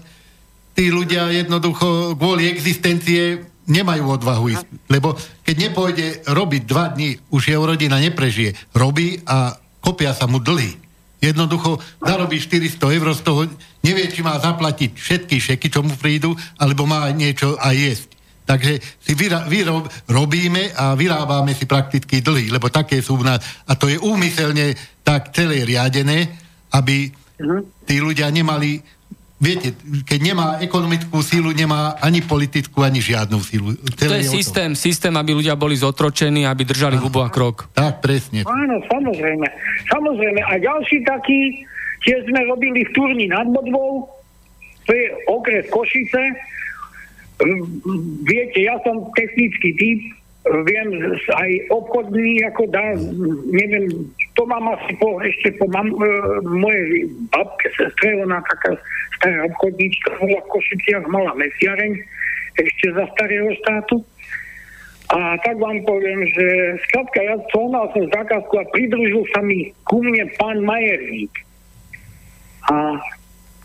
tí 0.75 0.91
ľudia 0.91 1.33
jednoducho 1.33 2.13
kvôli 2.13 2.51
existencie 2.51 3.41
nemajú 3.67 4.05
odvahu 4.19 4.45
ísť. 4.55 4.67
Lebo 4.91 5.15
keď 5.43 5.57
nepôjde 5.71 6.07
robiť 6.27 6.63
dva 6.67 6.95
dní, 6.95 7.19
už 7.31 7.51
jeho 7.51 7.63
rodina 7.67 7.99
neprežije. 7.99 8.55
Robí 8.75 9.21
a 9.27 9.59
kopia 9.83 10.15
sa 10.15 10.31
mu 10.31 10.39
dlhy. 10.43 10.79
Jednoducho 11.23 11.81
zarobí 11.99 12.39
400 12.39 12.97
eur 12.97 13.09
z 13.17 13.23
toho, 13.25 13.41
nevie, 13.83 14.07
či 14.13 14.21
má 14.23 14.37
zaplatiť 14.39 14.91
všetky 14.95 15.37
šeky, 15.41 15.67
čo 15.73 15.81
mu 15.83 15.97
prídu, 15.97 16.37
alebo 16.61 16.87
má 16.87 17.09
niečo 17.11 17.57
aj 17.59 17.75
jesť. 17.75 18.09
Takže 18.47 18.79
si 19.03 19.13
vyra, 19.19 19.43
vyrob, 19.51 19.91
robíme 20.07 20.71
a 20.71 20.95
vyrábame 20.95 21.51
si 21.51 21.67
prakticky 21.67 22.23
dlhy, 22.23 22.55
lebo 22.55 22.71
také 22.71 23.03
sú 23.03 23.19
v 23.19 23.27
nás. 23.27 23.43
A 23.67 23.75
to 23.75 23.91
je 23.91 23.99
úmyselne 23.99 24.79
tak 25.03 25.35
celé 25.35 25.67
riadené, 25.67 26.31
aby 26.71 27.11
tí 27.85 27.97
ľudia 27.99 28.31
nemali 28.31 28.81
Viete, 29.37 29.77
keď 30.09 30.21
nemá 30.33 30.47
ekonomickú 30.65 31.21
sílu, 31.21 31.53
nemá 31.53 32.01
ani 32.01 32.25
politickú, 32.25 32.81
ani 32.81 33.05
žiadnu 33.05 33.37
sílu. 33.45 33.77
To 33.77 34.09
Celé 34.09 34.25
je 34.25 34.29
o 34.29 34.33
tom. 34.33 34.37
systém, 34.41 34.71
systém, 34.73 35.13
aby 35.13 35.37
ľudia 35.37 35.53
boli 35.53 35.77
zotročení, 35.77 36.49
aby 36.49 36.65
držali 36.65 36.97
hubu 36.97 37.21
a 37.21 37.29
krok. 37.29 37.69
Tak, 37.77 38.01
presne. 38.01 38.49
Áno, 38.49 38.81
samozrejme. 38.89 39.45
Samozrejme. 39.93 40.41
A 40.41 40.57
ďalší 40.57 41.05
taký, 41.05 41.69
tiež 42.01 42.25
sme 42.33 42.49
robili 42.49 42.81
v 42.89 42.91
Turni 42.97 43.29
nad 43.29 43.45
Bodvou, 43.53 44.09
to 44.89 44.91
je 44.97 45.05
okres 45.29 45.69
Košice. 45.69 46.23
Mm, 47.37 48.25
Viete, 48.25 48.65
ja 48.65 48.81
som 48.89 49.13
technický 49.13 49.77
typ, 49.77 50.01
viem 50.67 50.89
aj 51.17 51.51
obchodný, 51.75 52.47
ako 52.47 52.63
dá, 52.71 52.95
neviem, 53.51 53.91
to 54.39 54.43
mám 54.47 54.71
asi 54.79 54.95
po, 55.01 55.19
ešte 55.19 55.59
po 55.59 55.67
mam, 55.71 55.91
e, 55.91 56.07
mojej 56.47 57.11
babke, 57.35 57.67
sestre, 57.75 58.15
ona 58.23 58.39
taká 58.47 58.79
stará 59.19 59.43
obchodníčka, 59.51 60.23
bola 60.23 60.41
v 60.47 60.51
Košiciach, 60.55 61.05
mala 61.11 61.33
mesiareň, 61.35 61.93
ešte 62.57 62.87
za 62.95 63.05
starého 63.17 63.51
štátu. 63.65 63.97
A 65.07 65.39
tak 65.39 65.55
vám 65.63 65.87
poviem, 65.87 66.27
že 66.35 66.47
skrátka 66.91 67.23
ja 67.23 67.39
mal 67.71 67.87
som 67.95 68.11
zákazku 68.11 68.55
a 68.59 68.71
pridružil 68.75 69.23
sa 69.31 69.39
mi 69.39 69.71
ku 69.87 70.03
mne 70.03 70.27
pán 70.35 70.59
Majerík. 70.67 71.31
A 72.67 72.99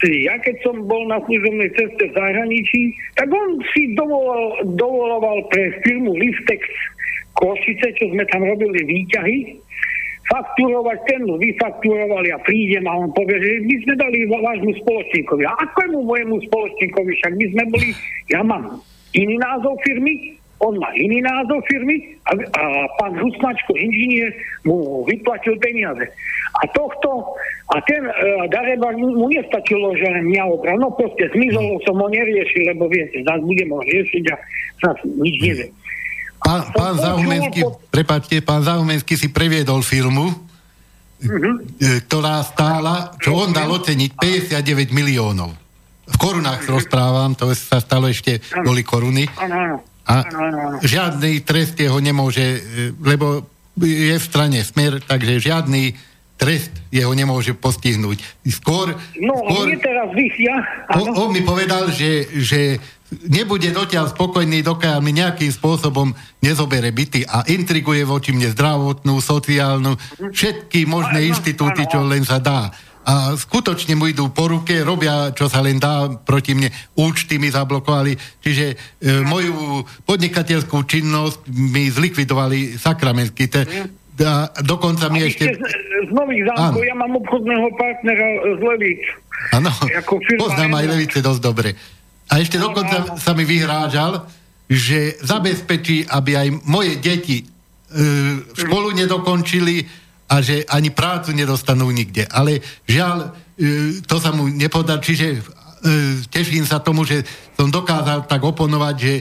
ja 0.09 0.35
keď 0.41 0.55
som 0.65 0.75
bol 0.89 1.05
na 1.05 1.21
služobnej 1.29 1.69
ceste 1.77 2.09
v 2.09 2.15
zahraničí, 2.17 2.81
tak 3.21 3.29
on 3.29 3.61
si 3.69 3.93
dovoloval, 3.93 4.65
dovoloval 4.73 5.37
pre 5.53 5.77
firmu 5.85 6.17
Liftex 6.17 6.65
Košice, 7.37 7.93
čo 8.01 8.09
sme 8.09 8.25
tam 8.33 8.41
robili 8.41 8.81
výťahy, 8.81 9.37
fakturovať 10.25 10.99
ten, 11.05 11.21
vyfakturovali 11.27 12.33
a 12.33 12.39
prídem 12.41 12.87
a 12.87 12.97
on 12.97 13.11
povie, 13.13 13.37
že 13.37 13.67
my 13.67 13.75
sme 13.85 13.93
dali 13.99 14.17
vášmu 14.25 14.71
spoločníkovi. 14.81 15.43
A 15.45 15.53
akému 15.69 16.07
mojemu 16.07 16.35
spoločníkovi? 16.49 17.11
Však 17.19 17.33
my 17.35 17.45
sme 17.51 17.63
boli, 17.69 17.89
ja 18.31 18.41
mám 18.41 18.79
iný 19.13 19.35
názov 19.37 19.75
firmy, 19.83 20.40
on 20.61 20.77
má 20.77 20.93
iný 20.93 21.25
názov 21.25 21.65
firmy 21.65 22.13
a, 22.29 22.37
a 22.37 22.63
pán 23.01 23.17
Husmačko, 23.17 23.73
inžinier, 23.73 24.29
mu 24.61 25.01
vyplatil 25.09 25.57
peniaze. 25.57 26.05
A 26.61 26.63
tohto, 26.69 27.33
a 27.73 27.81
ten 27.89 28.05
uh, 28.05 28.45
Dareba 28.51 28.93
mu 28.93 29.25
nestačilo, 29.25 29.97
že 29.97 30.05
mňa 30.21 30.43
obral. 30.45 30.77
No 30.77 30.93
proste 30.93 31.33
zmizol 31.33 31.81
som 31.81 31.97
ho 31.97 32.07
neriešil, 32.07 32.77
lebo 32.77 32.85
viete, 32.85 33.25
zase 33.25 33.41
budem 33.41 33.69
ho 33.73 33.81
riešiť 33.81 34.23
a 34.29 34.35
zase 34.85 35.03
nič 35.17 35.35
nevie. 35.41 35.67
Pán, 36.41 36.61
pán 36.73 36.95
Zahumenský, 36.97 37.61
pod... 37.65 37.81
prepáčte, 37.93 38.41
pán 38.41 38.65
Zahumenský 38.65 39.13
si 39.13 39.29
previedol 39.29 39.85
filmu, 39.85 40.33
uh-huh. 41.21 41.55
ktorá 42.05 42.41
stála, 42.41 43.13
čo 43.21 43.37
on 43.37 43.53
dal 43.53 43.69
oceniť, 43.69 44.17
59 44.17 44.89
miliónov. 44.93 45.53
V 46.11 46.17
korunách 46.17 46.65
rozprávam, 46.65 47.37
to 47.37 47.53
sa 47.53 47.77
stalo 47.77 48.09
ešte, 48.09 48.41
boli 48.65 48.81
koruny. 48.81 49.29
A 50.11 50.15
žiadny 50.83 51.39
trest 51.47 51.79
jeho 51.79 52.03
nemôže, 52.03 52.43
e, 52.43 52.59
lebo 52.99 53.47
je 53.79 54.19
v 54.19 54.25
strane 54.27 54.59
smer, 54.67 54.99
takže 54.99 55.39
žiadny 55.39 55.95
trest 56.35 56.73
jeho 56.91 57.13
nemôže 57.15 57.55
postihnúť. 57.55 58.19
Skôr... 58.49 58.97
No, 59.21 59.33
skôr, 59.45 59.71
on 59.71 59.79
teraz 59.79 60.09
vysia. 60.11 60.55
On, 60.97 61.07
on 61.15 61.29
mi 61.31 61.45
povedal, 61.45 61.93
že, 61.93 62.27
že 62.41 62.81
nebude 63.29 63.69
dotiaľ 63.69 64.09
spokojný, 64.09 64.65
dokiaľ 64.65 65.03
mi 65.03 65.13
nejakým 65.13 65.51
spôsobom 65.53 66.15
nezobere 66.41 66.89
byty 66.89 67.27
a 67.27 67.45
intriguje 67.51 68.07
voči 68.07 68.33
mne 68.33 68.49
zdravotnú, 68.51 69.21
sociálnu, 69.21 69.99
všetky 70.33 70.89
možné 70.89 71.29
inštitúty, 71.29 71.85
čo 71.85 72.01
len 72.01 72.25
sa 72.25 72.41
dá. 72.41 72.73
A 73.01 73.33
skutočne 73.33 73.97
mu 73.97 74.05
idú 74.05 74.29
po 74.29 74.45
ruke, 74.45 74.85
robia, 74.85 75.33
čo 75.33 75.49
sa 75.49 75.57
len 75.65 75.81
dá 75.81 76.05
proti 76.21 76.53
mne, 76.53 76.69
účty 76.93 77.41
mi 77.41 77.49
zablokovali, 77.49 78.13
čiže 78.37 78.65
e, 78.71 78.75
moju 79.25 79.81
podnikateľskú 80.05 80.85
činnosť 80.85 81.49
mi 81.49 81.89
zlikvidovali 81.89 82.77
sakramentsky. 82.77 83.49
Te, 83.49 83.61
a 84.21 84.53
dokonca 84.61 85.09
mi 85.09 85.25
ešte... 85.25 85.49
Z, 85.49 85.65
z 86.05 86.11
Nových 86.13 86.45
zámkov, 86.53 86.81
ja 86.85 86.93
mám 86.93 87.13
obchodného 87.17 87.67
partnera 87.73 88.27
z 88.53 88.61
Levíc. 88.61 89.01
Áno, 89.49 89.73
poznám 90.37 90.77
aj 90.77 90.85
Levice 90.93 91.19
dosť 91.25 91.41
dobre. 91.41 91.73
A 92.29 92.37
ešte 92.37 92.61
dokonca 92.61 93.17
sa 93.17 93.31
mi 93.33 93.43
vyhrážal, 93.49 94.29
že 94.69 95.19
zabezpečí, 95.19 96.07
aby 96.07 96.31
aj 96.37 96.47
moje 96.63 96.95
deti 97.01 97.43
e, 97.43 97.45
školu 98.55 98.95
nedokončili 98.95 99.83
a 100.31 100.39
že 100.39 100.63
ani 100.71 100.95
prácu 100.95 101.35
nedostanú 101.35 101.91
nikde. 101.91 102.23
Ale 102.31 102.63
žiaľ, 102.87 103.35
e, 103.59 103.99
to 104.07 104.15
sa 104.23 104.31
mu 104.31 104.47
nepodá, 104.47 104.95
čiže 104.95 105.27
e, 105.35 105.39
teším 106.31 106.63
sa 106.63 106.79
tomu, 106.79 107.03
že 107.03 107.27
som 107.59 107.67
dokázal 107.67 108.31
tak 108.31 108.39
oponovať, 108.39 108.95
že 108.95 109.13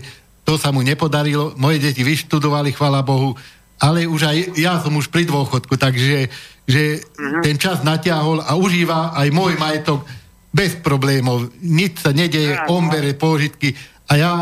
to 0.46 0.54
sa 0.54 0.70
mu 0.70 0.86
nepodarilo. 0.86 1.58
Moje 1.58 1.82
deti 1.82 2.06
vyštudovali, 2.06 2.70
chvala 2.70 3.02
Bohu, 3.02 3.34
ale 3.82 4.06
už 4.06 4.22
aj 4.22 4.36
ja 4.54 4.78
som 4.78 4.94
už 4.94 5.10
pri 5.10 5.26
dôchodku, 5.26 5.74
takže 5.74 6.30
že 6.70 7.02
uh-huh. 7.02 7.42
ten 7.42 7.58
čas 7.58 7.82
natiahol 7.82 8.38
a 8.46 8.54
užíva 8.54 9.10
aj 9.18 9.28
môj 9.34 9.58
majetok 9.58 10.06
bez 10.54 10.78
problémov, 10.78 11.50
nič 11.62 12.02
sa 12.02 12.14
nedeje, 12.14 12.54
on 12.70 12.90
bere 12.90 13.14
pôžitky 13.14 13.74
a 14.10 14.12
ja 14.18 14.32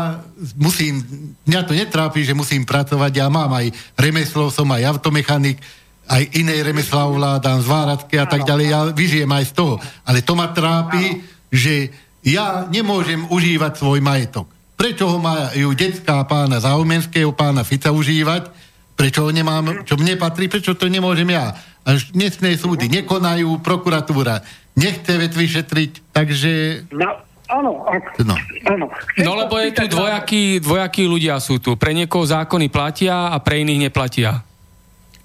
musím, 0.57 1.05
mňa 1.45 1.61
to 1.61 1.77
netrápi, 1.77 2.25
že 2.25 2.33
musím 2.33 2.65
pracovať, 2.65 3.11
ja 3.13 3.29
mám 3.29 3.53
aj 3.53 3.69
remeslo, 3.93 4.49
som 4.49 4.65
aj 4.73 4.97
automechanik, 4.97 5.61
aj 6.09 6.23
iné 6.33 6.65
remeslá 6.65 7.05
ovládam, 7.05 7.61
zváradky 7.61 8.17
a 8.17 8.25
tak 8.25 8.41
ďalej, 8.41 8.65
ja 8.65 8.79
vyžijem 8.89 9.29
aj 9.29 9.45
z 9.45 9.53
toho. 9.53 9.73
Ale 10.09 10.25
to 10.25 10.33
ma 10.33 10.49
trápi, 10.49 11.21
že 11.53 11.93
ja 12.25 12.65
nemôžem 12.65 13.29
užívať 13.29 13.77
svoj 13.77 14.01
majetok. 14.01 14.49
Prečo 14.73 15.05
ho 15.05 15.21
majú 15.21 15.75
detská 15.77 16.25
pána 16.25 16.57
Zaumenského, 16.57 17.29
pána 17.35 17.61
Fica 17.61 17.93
užívať, 17.93 18.49
prečo 18.97 19.27
ho 19.27 19.31
nemám, 19.31 19.85
čo 19.85 19.95
mne 19.95 20.17
patrí, 20.17 20.49
prečo 20.49 20.73
to 20.73 20.89
nemôžem 20.89 21.29
ja. 21.29 21.53
Až 21.85 22.11
dnesné 22.11 22.57
súdy 22.57 22.89
nekonajú, 22.89 23.61
prokuratúra 23.63 24.43
nechce 24.79 25.13
vec 25.19 25.35
vyšetriť, 25.35 26.15
takže... 26.15 26.51
No, 26.95 27.19
áno, 27.51 27.83
no. 28.23 28.35
áno. 28.67 28.85
No 29.19 29.31
lebo 29.35 29.59
je 29.59 29.75
tu 29.75 29.85
dvojakí, 29.91 30.63
dvojakí 30.63 31.03
ľudia 31.03 31.43
sú 31.43 31.59
tu. 31.59 31.75
Pre 31.75 31.91
niekoho 31.91 32.23
zákony 32.23 32.71
platia 32.71 33.35
a 33.35 33.37
pre 33.43 33.61
iných 33.63 33.91
neplatia. 33.91 34.48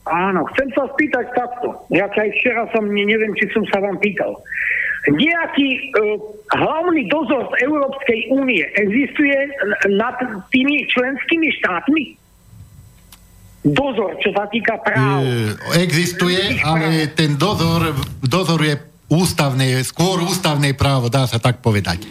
Áno, 0.05 0.45
chcem 0.53 0.69
sa 0.77 0.85
spýtať 0.93 1.27
takto. 1.33 1.81
Ja 1.89 2.05
aj 2.13 2.29
včera 2.37 2.69
som, 2.77 2.85
neviem, 2.93 3.33
či 3.41 3.49
som 3.57 3.65
sa 3.73 3.81
vám 3.81 3.97
pýtal. 4.05 4.37
Nejaký 5.09 5.69
uh, 5.97 6.17
hlavný 6.53 7.09
dozor 7.09 7.49
z 7.53 7.69
Európskej 7.69 8.21
únie 8.33 8.65
existuje 8.77 9.37
nad 9.97 10.17
tými 10.49 10.85
členskými 10.93 11.49
štátmi? 11.61 12.05
Dozor, 13.65 14.21
čo 14.21 14.29
sa 14.37 14.45
týka 14.53 14.77
práv. 14.85 15.25
Existuje, 15.81 16.61
ale 16.61 17.09
ten 17.17 17.41
dozor, 17.41 17.97
dozor 18.21 18.61
je 18.61 18.77
ústavné, 19.09 19.81
skôr 19.89 20.21
ústavné 20.21 20.77
právo, 20.77 21.09
dá 21.09 21.25
sa 21.25 21.41
tak 21.41 21.65
povedať. 21.65 22.05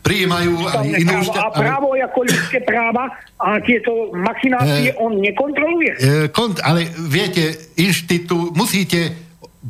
Prijímajú 0.00 0.54
aj 0.64 0.86
inú 0.96 1.20
a 1.36 1.52
právo 1.52 1.92
ako 1.92 2.18
ľudské 2.24 2.64
práva 2.64 3.12
a 3.36 3.60
tieto 3.60 4.10
machinácie 4.16 4.92
e, 4.92 4.96
on 4.96 5.20
nekontroluje? 5.20 5.92
E, 5.92 6.00
kont, 6.32 6.56
ale 6.64 6.88
viete, 7.04 7.72
inštitú, 7.76 8.56
musíte 8.56 9.12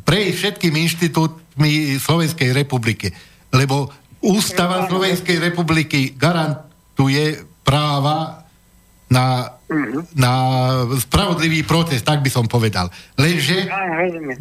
prejsť 0.07 0.35
všetkými 0.39 0.77
inštitútmi 0.87 1.99
Slovenskej 1.99 2.55
republiky, 2.55 3.11
lebo 3.51 3.91
Ústava 4.21 4.85
Slovenskej 4.85 5.41
republiky 5.41 6.13
garantuje 6.13 7.41
práva 7.65 8.45
na 9.09 9.57
na 10.15 10.33
spravodlivý 10.99 11.63
proces, 11.63 12.03
tak 12.03 12.19
by 12.19 12.29
som 12.29 12.45
povedal. 12.45 12.91
Lenže 13.15 13.67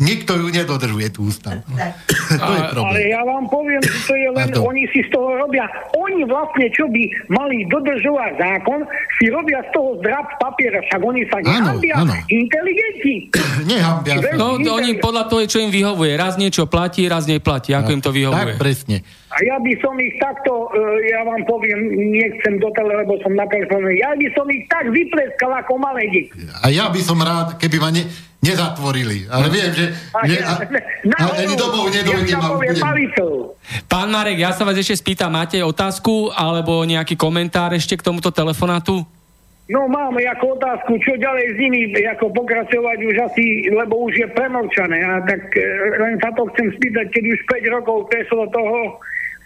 nikto 0.02 0.34
ju 0.34 0.50
nedodržuje, 0.50 1.06
tú 1.14 1.30
ústavu. 1.30 1.62
to 2.42 2.52
je 2.54 2.62
problém. 2.74 2.90
Ale 2.90 3.00
ja 3.06 3.22
vám 3.22 3.44
poviem, 3.46 3.80
že 3.82 3.98
to 4.06 4.14
je 4.18 4.28
len, 4.34 4.48
to. 4.50 4.60
oni 4.66 4.84
si 4.90 5.06
z 5.06 5.10
toho 5.14 5.38
robia, 5.38 5.70
oni 5.94 6.26
vlastne, 6.26 6.66
čo 6.74 6.90
by 6.90 7.02
mali 7.30 7.62
dodržovať 7.70 8.32
zákon, 8.38 8.80
si 9.22 9.30
robia 9.30 9.62
z 9.66 9.70
toho 9.70 9.88
zdrab 10.02 10.26
papiera, 10.42 10.82
však 10.82 11.00
oni 11.00 11.22
sa 11.30 11.38
nehambia 11.42 11.94
inteligenti. 12.26 13.14
Nehambia. 13.70 14.14
No, 14.34 14.58
oni 14.58 14.98
podľa 14.98 15.24
toho, 15.30 15.42
čo 15.46 15.62
im 15.62 15.70
vyhovuje. 15.70 16.16
Raz 16.18 16.40
niečo 16.40 16.66
platí, 16.66 17.06
raz 17.06 17.28
neplatí, 17.30 17.76
ako 17.76 17.90
tak, 17.92 17.96
im 17.96 18.02
to 18.02 18.10
vyhovuje. 18.10 18.54
Tak, 18.56 18.60
presne. 18.60 18.96
A 19.30 19.36
ja 19.46 19.62
by 19.62 19.72
som 19.78 19.94
ich 20.02 20.18
takto, 20.18 20.66
e, 20.74 21.06
ja 21.06 21.22
vám 21.22 21.46
poviem, 21.46 21.78
nechcem 22.10 22.58
do 22.58 22.66
tele, 22.74 22.98
lebo 22.98 23.14
som 23.22 23.30
na 23.30 23.46
telefóne, 23.46 23.94
ja 23.94 24.10
by 24.18 24.26
som 24.34 24.46
ich 24.50 24.66
tak 24.66 24.90
vypleskal 24.90 25.54
ako 25.54 25.78
malé 25.78 26.10
deti. 26.10 26.50
A 26.58 26.66
ja 26.66 26.90
by 26.90 26.98
som 26.98 27.22
rád, 27.22 27.54
keby 27.54 27.78
ma 27.78 27.94
ne, 27.94 28.10
nezatvorili. 28.42 29.30
Ale 29.30 29.46
viem, 29.46 29.70
že 29.70 29.94
ne, 30.26 30.38
a, 30.42 31.30
a, 31.30 31.46
ani 31.46 31.54
domov 31.54 31.94
nedojdem. 31.94 32.26
Ja 32.26 32.42
Pán 33.86 34.10
Marek, 34.10 34.42
ja 34.42 34.50
sa 34.50 34.66
vás 34.66 34.74
ešte 34.74 34.98
spýtam, 34.98 35.30
máte 35.30 35.62
otázku 35.62 36.34
alebo 36.34 36.82
nejaký 36.82 37.14
komentár 37.14 37.70
ešte 37.70 37.94
k 37.94 38.02
tomuto 38.02 38.34
telefonátu? 38.34 39.06
No 39.70 39.86
mám 39.86 40.18
ako 40.18 40.58
otázku, 40.58 40.98
čo 40.98 41.14
ďalej 41.14 41.54
s 41.54 41.56
nimi 41.62 41.80
ako 42.02 42.34
pokračovať 42.34 42.98
už 43.06 43.16
asi, 43.30 43.70
lebo 43.70 44.10
už 44.10 44.18
je 44.18 44.26
premlčané. 44.34 44.98
A 44.98 45.22
tak 45.22 45.54
e, 45.54 45.62
len 46.02 46.18
sa 46.18 46.34
to 46.34 46.50
chcem 46.50 46.74
spýtať, 46.74 47.06
keď 47.14 47.24
už 47.30 47.40
5 47.46 47.76
rokov 47.78 48.10
prešlo 48.10 48.50
toho, 48.50 48.98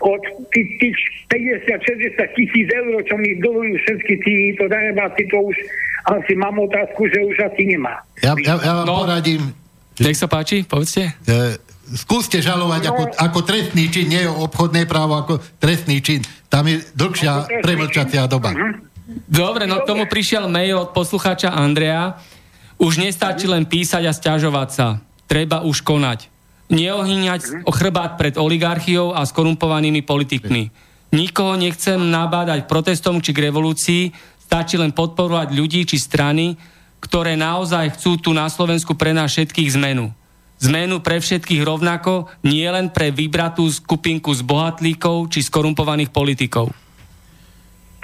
od 0.05 0.23
tých, 0.53 0.69
tých 0.79 0.97
50-60 1.33 2.37
tisíc 2.37 2.69
eur, 2.69 3.01
čo 3.09 3.17
mi 3.17 3.41
dolujú 3.41 3.75
všetky 3.81 4.15
títo 4.21 4.69
darebáci, 4.69 5.25
to 5.33 5.41
už 5.41 5.57
asi 6.05 6.33
mám 6.37 6.61
otázku, 6.61 7.09
že 7.09 7.19
už 7.25 7.37
asi 7.49 7.65
nemá. 7.65 8.05
Ja, 8.21 8.37
ja, 8.37 8.61
ja 8.61 8.73
vám 8.85 8.87
no, 8.87 9.09
poradím. 9.09 9.43
Nech 9.97 10.21
sa 10.21 10.29
páči, 10.29 10.69
povedzte. 10.69 11.17
E, 11.25 11.57
skúste 11.97 12.45
žalovať 12.45 12.83
no, 12.85 12.89
ako, 12.93 13.03
ako 13.17 13.39
trestný 13.49 13.89
čin, 13.89 14.13
nie 14.13 14.29
obchodné 14.29 14.85
právo, 14.85 15.17
ako 15.17 15.41
trestný 15.57 16.05
čin. 16.05 16.21
Tam 16.53 16.69
je 16.69 16.85
dlhšia 16.93 17.65
premlčacia 17.65 18.29
doba. 18.29 18.53
Uh-huh. 18.53 18.85
Dobre, 19.25 19.65
no 19.65 19.81
k 19.81 19.89
tomu 19.89 20.05
prišiel 20.05 20.45
mail 20.51 20.85
od 20.85 20.93
poslucháča 20.93 21.57
Andrea. 21.57 22.21
Už 22.77 23.01
nestačí 23.01 23.49
len 23.49 23.65
písať 23.65 24.03
a 24.05 24.13
stiažovať 24.13 24.69
sa. 24.69 24.87
Treba 25.25 25.65
už 25.65 25.81
konať 25.81 26.34
neohýňať 26.69 27.67
chrbát 27.69 28.17
pred 28.17 28.37
oligarchiou 28.41 29.13
a 29.13 29.25
skorumpovanými 29.27 30.01
politikmi. 30.05 30.71
Nikoho 31.15 31.55
nechcem 31.55 32.01
nabádať 32.11 32.67
protestom 32.67 33.23
či 33.23 33.31
k 33.31 33.47
revolúcii, 33.47 34.03
Stačí 34.45 34.77
len 34.77 34.93
podporovať 34.93 35.57
ľudí 35.57 35.89
či 35.89 35.97
strany, 35.97 36.55
ktoré 37.01 37.35
naozaj 37.35 37.97
chcú 37.97 38.21
tu 38.21 38.31
na 38.37 38.47
Slovensku 38.53 38.93
pre 38.93 39.17
nás 39.17 39.33
všetkých 39.33 39.75
zmenu. 39.75 40.13
Zmenu 40.61 41.01
pre 41.03 41.19
všetkých 41.19 41.65
rovnako, 41.65 42.31
nie 42.47 42.65
len 42.69 42.93
pre 42.93 43.11
vybratú 43.11 43.67
skupinku 43.67 44.31
z 44.37 44.45
bohatlíkov 44.45 45.33
či 45.33 45.43
skorumpovaných 45.43 46.13
politikov. 46.13 46.71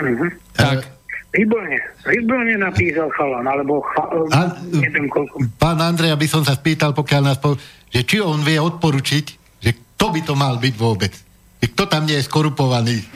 Mhm. 0.00 0.26
Tak. 0.56 0.99
Výborne, 1.30 1.78
výborne 2.10 2.58
napísal 2.58 3.06
chalan, 3.14 3.46
alebo 3.46 3.78
cha, 3.86 4.02
A, 4.34 4.50
neviem 4.74 5.06
koľko. 5.06 5.46
pán 5.62 5.78
Andrej, 5.78 6.10
aby 6.10 6.26
som 6.26 6.42
sa 6.42 6.58
spýtal, 6.58 6.90
pokiaľ 6.90 7.22
nás 7.22 7.38
po, 7.38 7.54
že 7.86 8.02
či 8.02 8.18
on 8.18 8.42
vie 8.42 8.58
odporučiť, 8.58 9.24
že 9.62 9.70
kto 9.70 10.06
by 10.10 10.20
to 10.26 10.34
mal 10.34 10.58
byť 10.58 10.74
vôbec. 10.74 11.14
Že 11.62 11.66
kto 11.70 11.84
tam 11.86 12.02
nie 12.10 12.18
je 12.18 12.26
skorupovaný. 12.26 13.06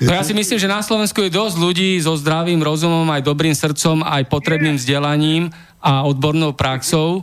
No 0.00 0.16
ja 0.16 0.24
si 0.24 0.32
myslím, 0.32 0.56
že 0.56 0.64
na 0.64 0.80
Slovensku 0.80 1.20
je 1.20 1.28
dosť 1.28 1.56
ľudí 1.60 2.00
so 2.00 2.16
zdravým 2.16 2.64
rozumom, 2.64 3.04
aj 3.12 3.20
dobrým 3.20 3.52
srdcom, 3.52 4.00
aj 4.00 4.32
potrebným 4.32 4.80
vzdelaním 4.80 5.52
a 5.76 6.08
odbornou 6.08 6.56
praxou. 6.56 7.20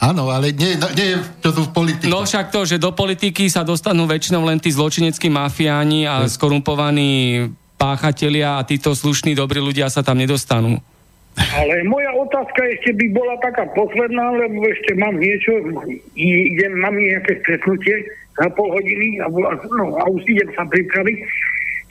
Áno, 0.00 0.32
ale 0.32 0.50
nie, 0.56 0.74
no, 0.74 0.88
nie 0.96 1.20
čo 1.44 1.52
sú 1.52 1.62
v 1.68 1.72
politike. 1.76 2.10
No 2.10 2.24
však 2.24 2.48
to, 2.48 2.64
že 2.66 2.80
do 2.80 2.90
politiky 2.96 3.46
sa 3.46 3.60
dostanú 3.62 4.08
väčšinou 4.08 4.42
len 4.42 4.56
tí 4.56 4.72
zločineckí 4.72 5.28
mafiáni 5.28 6.08
a 6.08 6.24
skorumpovaní 6.24 7.46
páchatelia 7.76 8.58
a 8.58 8.66
títo 8.66 8.94
slušní, 8.94 9.34
dobrí 9.36 9.60
ľudia 9.60 9.90
sa 9.90 10.00
tam 10.00 10.18
nedostanú. 10.18 10.80
Ale 11.34 11.82
moja 11.90 12.14
otázka 12.14 12.62
ešte 12.78 12.94
by 12.94 13.06
bola 13.10 13.34
taká 13.42 13.66
posledná, 13.74 14.38
lebo 14.38 14.62
ešte 14.70 14.94
mám 14.94 15.18
niečo, 15.18 15.50
idem, 16.14 16.78
mám 16.78 16.94
nejaké 16.94 17.42
stretnutie 17.42 18.06
za 18.38 18.46
pol 18.54 18.70
hodiny 18.70 19.18
a, 19.18 19.26
no, 19.74 19.98
a 19.98 20.02
už 20.10 20.22
idem 20.30 20.50
sa 20.54 20.62
pripraviť. 20.62 21.18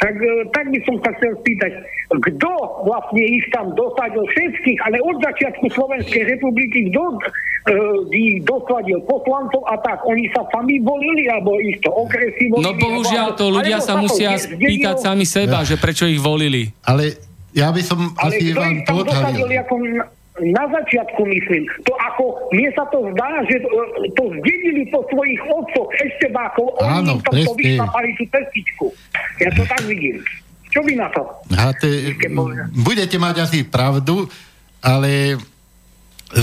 Tak, 0.03 0.15
e, 0.19 0.31
tak 0.51 0.67
by 0.67 0.79
som 0.83 0.99
sa 0.99 1.15
chcel 1.15 1.31
spýtať, 1.39 1.71
kto 2.11 2.51
vlastne 2.83 3.23
ich 3.23 3.45
tam 3.55 3.71
dosadil 3.71 4.27
všetkých, 4.27 4.79
ale 4.83 4.99
od 4.99 5.17
začiatku 5.23 5.65
Slovenskej 5.71 6.27
republiky, 6.27 6.91
kto 6.91 7.03
uh, 7.07 8.03
ich 8.11 8.43
dosadil 8.43 8.99
poslancov 9.07 9.63
a 9.71 9.79
tak, 9.79 10.03
oni 10.03 10.27
sa 10.35 10.43
sami 10.51 10.83
volili, 10.83 11.31
alebo 11.31 11.55
ich 11.63 11.79
to 11.79 11.89
okresy 11.89 12.51
volili? 12.51 12.67
No 12.67 12.75
bohužiaľ, 12.75 13.27
to 13.39 13.45
ľudia 13.47 13.79
sa 13.79 13.95
musia 13.95 14.35
spýtať 14.35 14.99
sami 14.99 15.23
seba, 15.23 15.63
že 15.63 15.79
prečo 15.79 16.03
ich 16.03 16.19
volili. 16.19 16.67
Ale 16.83 17.15
ja 17.55 17.71
by 17.71 17.81
som 17.81 18.11
Ale 18.19 18.35
asi 18.35 18.51
kto 18.51 18.59
vám 18.59 18.73
ich 18.75 18.83
to 18.83 18.91
tam 18.91 19.07
dosadil 19.07 19.47
ako 19.55 19.73
na, 20.41 20.63
začiatku, 20.65 21.21
myslím. 21.29 21.69
To 21.85 21.93
ako, 21.93 22.49
mne 22.49 22.69
sa 22.73 22.89
to 22.89 23.05
zdá, 23.13 23.45
že 23.45 23.61
to, 23.61 23.69
to 24.17 24.23
zdedili 24.41 24.89
po 24.89 25.05
svojich 25.13 25.41
otcoch, 25.45 25.89
eštebákov, 25.93 26.73
oni 26.81 27.21
to 27.21 27.53
vyšlapali 27.53 28.09
tú 28.17 28.25
cestičku. 28.33 28.85
Ja 29.37 29.53
to 29.53 29.61
tak 29.69 29.85
vidím. 29.85 30.25
Čo 30.73 30.81
vy 30.81 30.97
na 30.97 31.05
to? 31.13 31.21
A 31.53 31.69
te, 31.77 32.17
budete 32.73 33.21
mať 33.21 33.45
asi 33.45 33.59
pravdu, 33.61 34.25
ale 34.81 35.37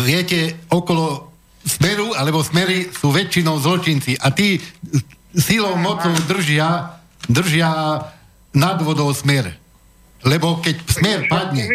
viete, 0.07 0.55
okolo 0.71 1.35
smeru, 1.67 2.15
alebo 2.15 2.47
smery 2.47 2.87
sú 2.95 3.11
väčšinou 3.11 3.59
zločinci 3.59 4.15
a 4.23 4.31
tí 4.31 4.63
silou 5.35 5.75
mocou 5.75 6.15
držia, 6.31 6.95
držia 7.27 7.71
nad 8.55 8.79
vodou 8.87 9.11
smer. 9.11 9.51
Lebo 10.23 10.63
keď 10.63 10.77
smer 10.87 11.19
padne, 11.27 11.67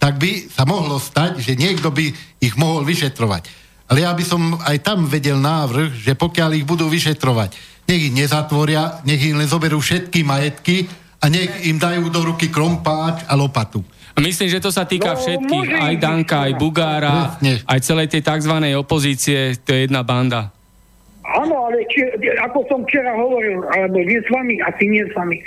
tak 0.00 0.16
by 0.16 0.48
sa 0.48 0.64
mohlo 0.64 0.96
stať, 0.96 1.44
že 1.44 1.52
niekto 1.60 1.92
by 1.92 2.08
ich 2.40 2.54
mohol 2.56 2.88
vyšetrovať. 2.88 3.52
Ale 3.92 4.06
ja 4.06 4.16
by 4.16 4.24
som 4.24 4.56
aj 4.56 4.80
tam 4.80 5.04
vedel 5.04 5.36
návrh, 5.36 5.92
že 5.92 6.16
pokiaľ 6.16 6.56
ich 6.56 6.64
budú 6.64 6.88
vyšetrovať, 6.88 7.52
nech 7.84 8.08
ich 8.08 8.14
nezatvoria, 8.14 9.02
nech 9.04 9.20
im 9.20 9.36
len 9.36 9.50
zoberú 9.50 9.82
všetky 9.82 10.24
majetky 10.24 10.88
a 11.20 11.28
nech 11.28 11.68
im 11.68 11.76
dajú 11.76 12.08
do 12.08 12.32
ruky 12.32 12.48
krompáč 12.48 13.26
a 13.28 13.36
lopatu. 13.36 13.84
Myslím, 14.20 14.52
že 14.52 14.60
to 14.60 14.68
sa 14.68 14.84
týka 14.84 15.16
No, 15.16 15.20
všetkých, 15.20 15.68
aj 15.80 15.94
Danka, 15.96 16.48
aj. 16.48 16.52
Bugára, 16.60 17.36
Presne. 17.40 17.64
aj 17.64 17.78
celej 17.80 18.06
tej 18.12 18.20
tzv. 18.20 18.52
opozície, 18.76 19.56
to 19.64 19.72
je 19.72 19.88
jedna 19.88 20.04
banda. 20.04 20.52
Áno, 21.24 21.70
ale 21.70 21.86
či, 21.88 22.04
ako 22.42 22.66
som 22.68 22.80
včera 22.84 23.16
hovoril, 23.16 23.64
alebo 23.70 24.02
nie 24.02 24.18
s 24.20 24.28
vami, 24.28 24.60
asi 24.60 24.84
nie 24.90 25.04
s 25.06 25.12
vami, 25.14 25.40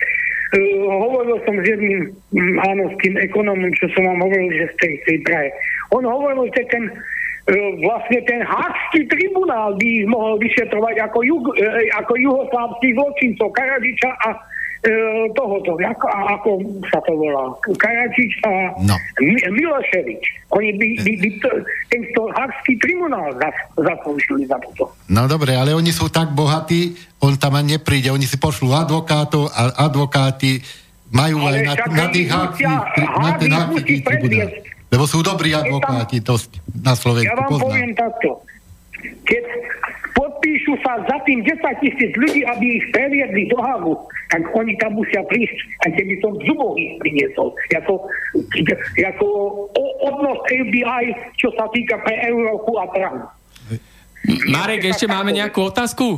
hovoril 0.86 1.38
som 1.50 1.56
s 1.58 1.66
jedným, 1.66 2.14
mm, 2.34 2.56
áno, 2.62 2.84
s 2.94 2.96
tým 3.02 3.18
ekonomom, 3.18 3.74
čo 3.78 3.90
som 3.98 4.06
vám 4.06 4.22
hovoril, 4.22 4.54
že 4.54 4.70
z 4.74 4.76
tej, 4.80 4.94
tej 5.10 5.18
Prahe. 5.26 5.50
On 5.90 6.06
hovoril, 6.06 6.46
že 6.54 6.64
ten, 6.70 6.94
uh, 6.94 7.72
vlastne 7.82 8.20
ten 8.30 8.46
Hákský 8.46 9.10
tribunál 9.10 9.74
by 9.82 9.90
mohol 10.06 10.38
vyšetrovať 10.38 10.96
ako, 11.10 11.20
jug, 11.26 11.44
uh, 11.58 11.82
ako 11.98 12.14
juhoslávských 12.22 12.94
zločincov, 12.94 13.50
Karadiča 13.58 14.12
a 14.30 14.30
tohoto, 15.32 15.76
ako, 15.78 16.06
ako 16.06 16.50
sa 16.86 17.00
to 17.00 17.14
volá, 17.14 17.50
Karačič 17.74 18.32
a 18.44 18.52
No. 18.78 18.96
Mi- 19.18 19.48
Miloševič. 19.50 20.24
Oni 20.52 20.70
by, 20.72 20.88
by, 21.00 21.14
by 21.18 21.30
to, 21.40 21.50
tento 21.88 22.22
Hákský 22.30 22.76
tribunál 22.78 23.32
zas- 23.34 23.64
zaslúžili 23.74 24.44
za 24.44 24.60
toto. 24.60 24.92
No 25.08 25.24
dobre, 25.26 25.54
ale 25.54 25.72
oni 25.72 25.90
sú 25.90 26.08
tak 26.08 26.30
bohatí, 26.30 26.94
on 27.18 27.34
tam 27.34 27.56
ani 27.56 27.74
nepríde, 27.74 28.10
oni 28.10 28.24
si 28.24 28.36
pošlú 28.36 28.72
advokátov 28.72 29.48
a 29.50 29.72
advokáti 29.82 30.60
majú 31.10 31.40
Ale 31.42 31.62
aj 31.62 31.64
na, 31.64 31.74
na 31.88 32.08
tých 32.10 32.28
na 32.28 32.52
ten 32.52 33.48
tribunál. 33.48 33.72
predviesť. 34.04 34.56
Lebo 34.90 35.04
sú 35.06 35.20
dobrí 35.22 35.50
advokáti 35.52 36.20
dosť 36.20 36.50
na 36.76 36.94
Slovensku, 36.94 37.30
Ja 37.30 37.40
vám 37.40 37.50
poznám. 37.50 37.66
poviem 37.66 37.92
takto. 37.94 38.30
Keď 39.24 39.44
podpíšu 40.14 40.74
sa 40.86 41.02
za 41.04 41.18
tým 41.26 41.42
10 41.44 41.84
tisíc 41.84 42.12
ľudí, 42.16 42.46
aby 42.46 42.66
ich 42.80 42.86
previedli 42.94 43.50
do 43.50 43.58
Hagu, 43.60 43.96
tak 44.30 44.42
oni 44.56 44.74
tam 44.80 44.98
musia 44.98 45.22
prísť, 45.30 45.58
aj 45.86 45.92
keby 46.00 46.14
som 46.22 46.32
zubov 46.46 46.78
ich 46.78 46.98
priniesol. 47.02 47.54
Jako, 47.70 47.94
jako 48.98 49.28
odnos 50.02 50.40
FBI, 50.50 51.04
čo 51.38 51.54
sa 51.54 51.70
týka 51.70 52.02
pre 52.02 52.18
Európu 52.30 52.78
a 52.82 52.86
Trump. 52.94 53.24
Marek, 54.48 54.88
ešte 54.88 55.06
máme 55.06 55.36
nejakú 55.36 55.68
otázku? 55.68 56.18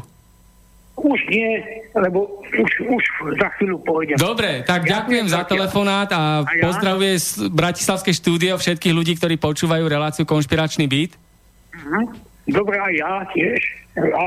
Už 0.95 1.19
nie, 1.27 1.59
lebo 1.91 2.39
už, 2.55 2.71
už 2.87 3.03
za 3.35 3.51
chvíľu 3.59 3.83
pôjdem. 3.83 4.15
Dobre, 4.15 4.63
tak 4.63 4.87
ďakujem 4.87 5.27
za 5.27 5.43
telefonát 5.43 6.07
a 6.15 6.47
A 6.47 6.51
ja? 6.55 6.71
pozdravuje 6.71 7.19
z 7.19 7.51
Bratislavské 7.51 8.15
štúdio 8.15 8.55
všetkých 8.55 8.95
ľudí, 8.95 9.19
ktorí 9.19 9.35
počúvajú 9.35 9.83
reláciu 9.91 10.23
Konšpiračný 10.23 10.87
byt. 10.87 11.11
Mhm. 11.75 12.24
Dobre, 12.45 12.77
aj 12.77 12.93
ja 12.93 13.13
tiež. 13.33 13.59
A 13.95 14.23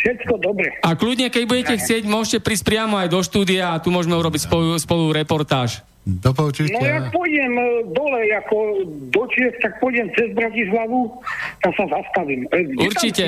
všetko 0.00 0.40
dobre. 0.40 0.72
A 0.80 0.96
kľudne, 0.96 1.28
keď 1.28 1.44
budete 1.44 1.74
chcieť, 1.76 2.08
môžete 2.08 2.38
prísť 2.40 2.64
priamo 2.64 2.96
aj 2.96 3.12
do 3.12 3.20
štúdia 3.20 3.76
a 3.76 3.80
tu 3.82 3.92
môžeme 3.92 4.16
urobiť 4.16 4.48
spolu, 4.48 4.78
spolu 4.80 5.12
reportáž. 5.12 5.84
Do 6.04 6.36
No 6.36 6.84
ja 6.84 7.00
pôjdem 7.08 7.52
e, 7.56 7.64
dole, 7.96 8.28
ako 8.36 8.84
do 9.08 9.24
Čiech, 9.32 9.56
tak 9.64 9.80
pôjdem 9.80 10.12
cez 10.12 10.36
Bratislavu, 10.36 11.16
tak 11.64 11.72
sa 11.80 11.88
zastavím. 11.88 12.44
E, 12.52 12.60
kde 12.60 12.84
Určite. 12.84 13.26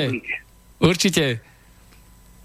Určite. 0.77 1.25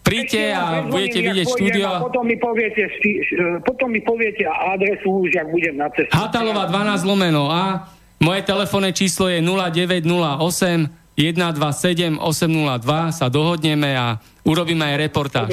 Príďte 0.01 0.43
a 0.57 0.89
budete 0.89 1.21
vidieť 1.21 1.47
štúdio. 1.53 1.85
A 1.85 2.01
potom 2.01 2.25
mi 2.25 2.41
poviete, 2.41 2.89
e, 2.89 3.61
potom 3.61 3.93
mi 3.93 4.01
poviete 4.01 4.49
adresu 4.49 5.21
už, 5.21 5.37
jak 5.37 5.53
budem 5.53 5.77
na 5.77 5.93
ceste. 5.93 6.17
Hatalova 6.17 6.65
12 6.65 7.05
lomeno 7.05 7.53
A. 7.53 7.93
Moje 8.23 8.41
telefónne 8.47 8.97
číslo 8.97 9.29
je 9.29 9.45
0908 9.45 11.02
127 11.17 12.19
802. 12.19 13.13
Sa 13.13 13.27
dohodneme 13.29 13.93
a 13.93 14.17
urobíme 14.43 14.83
aj 14.83 14.97
reportáž. 14.97 15.51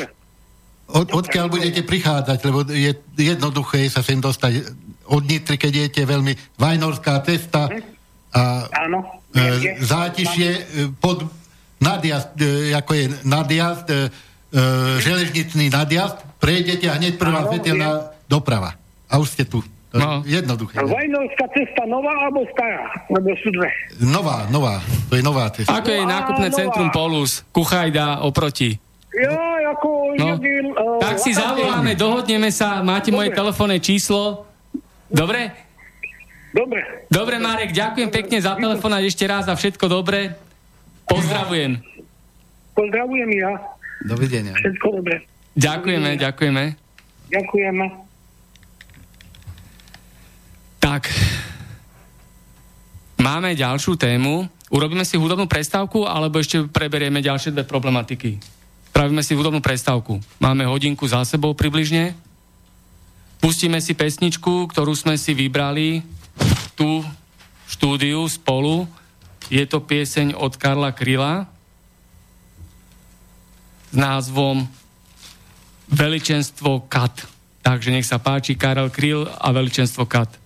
Od, 0.89 1.05
odkiaľ 1.14 1.53
budete 1.53 1.86
prichádzať, 1.86 2.38
lebo 2.49 2.66
je 2.66 2.97
jednoduché 3.14 3.86
sa 3.93 4.01
sem 4.01 4.18
dostať 4.18 4.74
od 5.10 5.22
Nitry, 5.26 5.57
keď 5.57 5.72
idete 5.86 6.01
veľmi 6.05 6.34
Vajnorská 6.57 7.22
cesta 7.22 7.70
a 8.34 8.41
Áno. 8.89 9.22
e, 9.34 9.78
zátišie 9.82 10.49
e, 10.49 10.62
pod 10.97 11.26
nadjazd, 11.82 12.36
e, 12.38 12.76
ako 12.76 12.91
je 12.93 13.05
nadjazd, 13.26 13.88
e, 13.89 13.95
e, 13.95 13.99
železničný 15.01 15.66
nadjazd, 15.74 16.18
prejdete 16.38 16.86
a 16.91 16.97
hneď 16.99 17.18
prvá 17.18 17.47
svetelná 17.47 18.14
doprava. 18.30 18.76
A 19.10 19.18
už 19.18 19.34
ste 19.34 19.43
tu. 19.47 19.64
To 19.90 19.98
je 19.98 20.06
No. 20.06 20.22
Jednoduché. 20.22 20.78
Vajnovská 20.86 21.46
cesta 21.50 21.82
nová 21.90 22.14
alebo 22.30 22.46
stará? 22.54 22.86
Lebo 23.10 23.34
sú 23.42 23.50
dve. 23.50 23.70
Nová, 24.06 24.46
nová. 24.54 24.78
To 25.10 25.18
je 25.18 25.24
nová 25.26 25.50
cesta. 25.50 25.74
Ako 25.82 25.90
je 25.90 26.06
nákupné 26.06 26.48
áno. 26.54 26.58
centrum 26.58 26.90
Polus, 26.94 27.42
Kuchajda 27.50 28.22
oproti. 28.22 28.78
Ja, 29.18 29.34
ako... 29.74 30.14
No. 30.22 30.38
jedin, 30.38 30.70
e, 30.70 30.84
Tak 31.02 31.18
si 31.18 31.34
zavoláme, 31.34 31.98
dohodneme 31.98 32.54
sa, 32.54 32.86
máte 32.86 33.10
moje 33.10 33.34
Dobre. 33.34 33.40
telefónne 33.42 33.78
číslo. 33.82 34.46
Dobre? 35.10 35.50
Dobre. 36.54 37.10
Dobre, 37.10 37.42
Marek, 37.42 37.74
ďakujem 37.74 38.10
pekne 38.14 38.38
za 38.38 38.54
telefonát 38.58 39.02
ešte 39.02 39.26
raz 39.26 39.50
a 39.50 39.58
všetko 39.58 39.86
dobre. 39.90 40.38
Pozdravujem. 41.10 41.82
Pozdravujem 42.78 43.30
ja. 43.34 43.58
Dovidenia. 44.06 44.54
Všetko 44.54 45.02
dobre. 45.02 45.26
Ďakujeme, 45.58 46.10
ďakujeme. 46.22 46.64
Ďakujeme. 47.34 48.09
Tak, 50.80 51.11
máme 53.19 53.51
ďalšiu 53.51 53.99
tému. 53.99 54.47
Urobíme 54.71 55.03
si 55.03 55.19
hudobnú 55.19 55.43
prestávku, 55.43 56.07
alebo 56.07 56.39
ešte 56.39 56.63
preberieme 56.71 57.19
ďalšie 57.19 57.51
dve 57.51 57.67
problematiky? 57.67 58.39
Spravíme 58.95 59.19
si 59.19 59.36
hudobnú 59.36 59.59
prestávku. 59.59 60.23
Máme 60.39 60.63
hodinku 60.63 61.03
za 61.03 61.27
sebou 61.27 61.51
približne. 61.51 62.15
Pustíme 63.43 63.80
si 63.84 63.95
pesničku, 63.95 64.71
ktorú 64.71 64.95
sme 64.95 65.19
si 65.19 65.36
vybrali 65.36 66.03
tu 66.80 67.03
v 67.03 67.07
štúdiu 67.67 68.23
spolu. 68.32 68.88
Je 69.51 69.63
to 69.67 69.84
pieseň 69.84 70.36
od 70.36 70.55
Karla 70.55 70.95
Kryla 70.95 71.47
s 73.91 73.95
názvom 73.95 74.63
Veličenstvo 75.91 76.88
Kat. 76.88 77.27
Takže 77.59 77.91
nech 77.91 78.07
sa 78.07 78.21
páči 78.21 78.55
Karel 78.55 78.88
Kryl 78.88 79.27
a 79.27 79.51
Veličenstvo 79.51 80.07
Kat. 80.07 80.39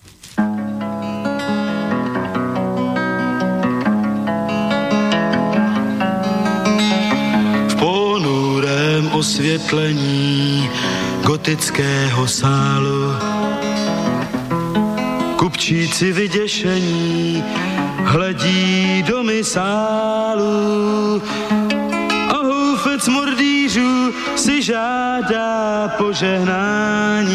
Osvětlení 9.24 10.70
gotického 11.24 12.28
sálu. 12.28 13.12
Kupčíci 15.36 16.12
vyděšení 16.12 17.44
hledí 18.04 19.02
do 19.02 19.24
sálu 19.42 21.22
a 22.28 22.36
houfec 22.36 23.08
mordířů 23.08 24.12
si 24.36 24.62
žádá 24.62 25.88
požehnání. 25.98 27.30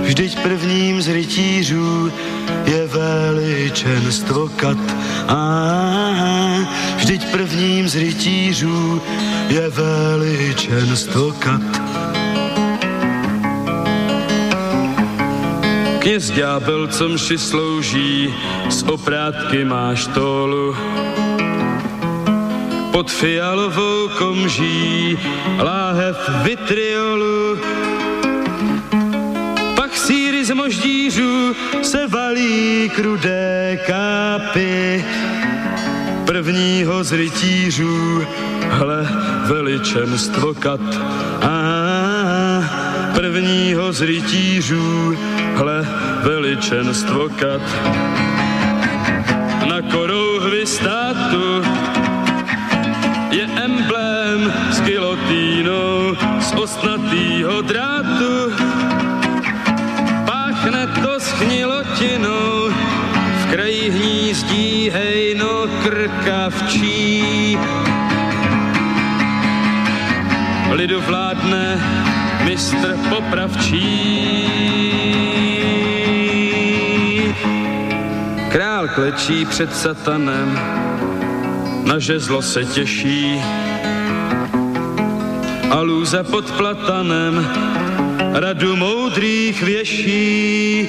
Vždyť 0.00 0.38
prvním 0.38 1.02
z 1.02 1.08
rytířů 1.08 2.12
je 2.64 2.86
veličenstvo 2.86 4.48
kat. 4.48 4.78
A 5.28 6.41
vždyť 6.96 7.30
prvním 7.32 7.88
z 7.88 7.96
rytířů 7.96 9.02
je 9.48 9.68
veličenstvo 9.70 11.32
kat. 11.32 11.62
Kněz 15.98 16.30
ďábel, 16.30 16.86
co 16.86 17.08
mši 17.08 17.38
slouží, 17.38 18.34
z 18.70 18.82
oprátky 18.82 19.64
máš 19.64 20.06
tólu. 20.06 20.76
Pod 22.92 23.10
fialovou 23.10 24.08
komží 24.18 25.18
láhev 25.58 26.16
vitriolu. 26.42 27.58
Pak 29.76 29.96
síry 29.96 30.44
z 30.44 30.54
moždířů 30.54 31.56
se 31.82 32.06
valí 32.06 32.90
krudé 32.94 33.78
kápy. 33.86 35.04
Prvního 36.26 37.04
z 37.04 37.12
rytířů, 37.12 38.26
hle, 38.68 39.08
veličenstvo 39.46 40.54
kat. 40.54 40.80
A 41.42 41.52
prvního 43.14 43.92
z 43.92 44.00
rytířů, 44.00 45.16
hle 45.54 45.86
veličenstvo 46.22 47.28
kat. 47.28 47.62
Na 49.68 49.82
korouhvi 49.90 50.66
státu 50.66 51.62
je 53.30 53.44
emblém 53.44 54.52
s 54.70 54.80
gilotínou 54.80 56.16
z 56.40 56.52
ostnatýho 56.52 57.62
drátu. 57.62 58.52
Páchne 60.26 60.86
to 61.02 61.20
s 61.20 61.32
chnilotinou, 61.32 62.61
v 62.61 62.61
kraji 64.32 64.44
hnízdí 64.44 64.90
hejno 64.90 65.66
krkavčí. 65.82 67.58
Lidu 70.70 71.00
vládne 71.00 71.80
mistr 72.44 72.96
popravčí. 73.08 74.08
Král 78.48 78.88
klečí 78.88 79.44
před 79.44 79.76
satanem, 79.76 80.60
na 81.84 81.98
žezlo 81.98 82.42
se 82.42 82.64
těší. 82.64 83.42
A 85.70 85.80
lůza 85.80 86.24
pod 86.24 86.50
platanem 86.50 87.48
radu 88.32 88.76
moudrých 88.76 89.62
věší. 89.62 90.88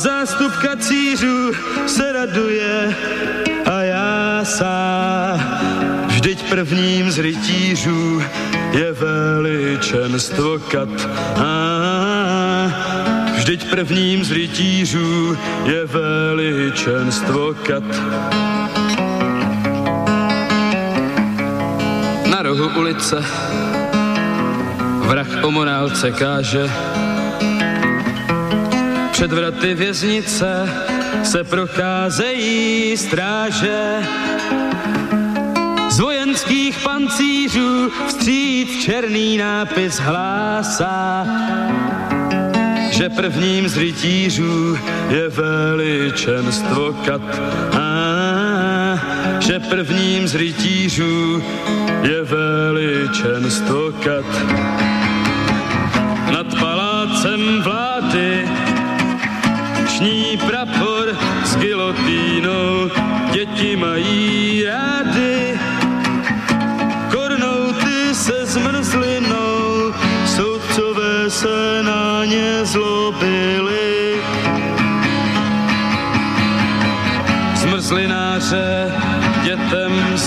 A 0.00 0.02
zástup 0.02 0.52
kacířů 0.56 1.52
se 1.86 2.12
raduje 2.12 2.96
a 3.64 3.82
já 3.82 4.40
sá. 4.44 5.40
Vždyť 6.06 6.48
prvním 6.48 7.10
z 7.10 7.18
rytířů 7.18 8.22
je 8.72 8.92
veličenstvo 8.92 10.58
kat. 10.58 10.88
A 11.36 12.72
Vždyť 13.36 13.70
prvním 13.70 14.24
z 14.24 14.32
rytířů 14.32 15.38
je 15.64 15.86
veličenstvo 15.86 17.54
kat. 17.54 17.84
Na 22.30 22.42
rohu 22.42 22.68
ulice 22.78 23.24
vrah 25.06 25.44
o 25.44 25.50
morálce 25.50 26.10
káže. 26.10 26.70
Před 29.20 29.32
vraty 29.32 29.74
věznice 29.74 30.68
se 31.22 31.44
procházejí 31.44 32.96
stráže. 32.96 33.98
Z 35.90 36.00
vojenských 36.00 36.78
pancířů 36.78 37.90
vstříc 38.06 38.84
černý 38.84 39.36
nápis 39.36 39.98
hlásá 39.98 41.26
že 42.90 43.08
prvním 43.08 43.68
z 43.68 43.76
rytířů 43.76 44.78
je 45.08 45.28
veličenstvo 45.28 46.92
kat. 46.92 47.40
A 47.80 48.98
že 49.40 49.58
prvním 49.58 50.28
z 50.28 50.34
rytířů 50.34 51.42
je 52.02 52.22
veličenstvo 52.22 53.92
kat. 54.04 54.24
Nad 56.32 56.60
palácem 56.60 57.62
vlády 57.62 57.89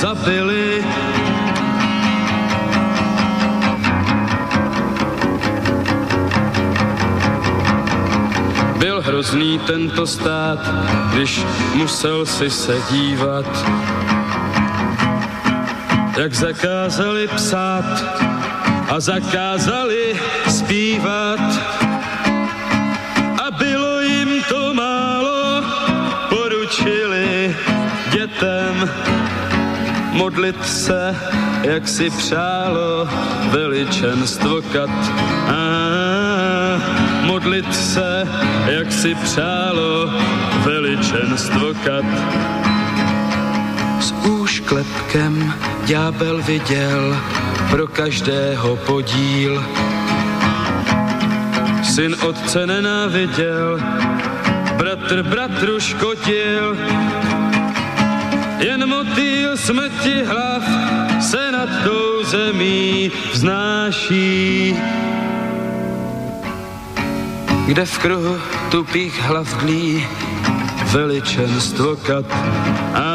zabili. 0.04 0.84
Byl 8.78 9.02
hrozný 9.02 9.60
tento 9.60 10.08
stát, 10.08 10.60
když 11.14 11.46
musel 11.76 12.26
si 12.26 12.50
se 12.50 12.76
dívat, 12.92 13.48
jak 16.18 16.34
zakázali 16.34 17.28
psát 17.28 18.04
a 18.90 19.00
zakázali 19.00 19.73
modlit 30.24 30.66
se, 30.66 31.16
jak 31.64 31.88
si 31.88 32.10
přálo 32.10 33.08
veličenstvo 33.52 34.62
kat. 34.62 34.90
A 35.48 35.62
modlit 37.26 37.76
se, 37.76 38.28
jak 38.66 38.92
si 38.92 39.16
přálo 39.16 40.10
veličenstvo 40.64 41.74
kat. 41.84 42.06
S 44.00 44.14
úšklepkem 44.14 45.54
ďábel 45.86 46.42
viděl 46.42 47.18
pro 47.70 47.88
každého 47.88 48.76
podíl. 48.76 49.64
Syn 51.84 52.16
otce 52.28 52.68
nenáviděl, 52.68 53.80
bratr 54.78 55.24
bratru 55.24 55.80
škotil, 55.80 56.78
jen 56.78 57.13
motýl 59.54 59.58
smrti 59.58 60.26
hlav 60.26 60.64
se 61.22 61.52
nad 61.52 61.70
tou 61.84 62.24
zemí 62.26 63.12
vznáší. 63.34 64.76
Kde 67.66 67.86
v 67.86 67.98
kruhu 67.98 68.36
tupých 68.72 69.14
hlav 69.22 69.48
dlí 69.62 70.02
veličenstvo 70.92 71.96
kat. 72.02 72.26
A 72.98 73.10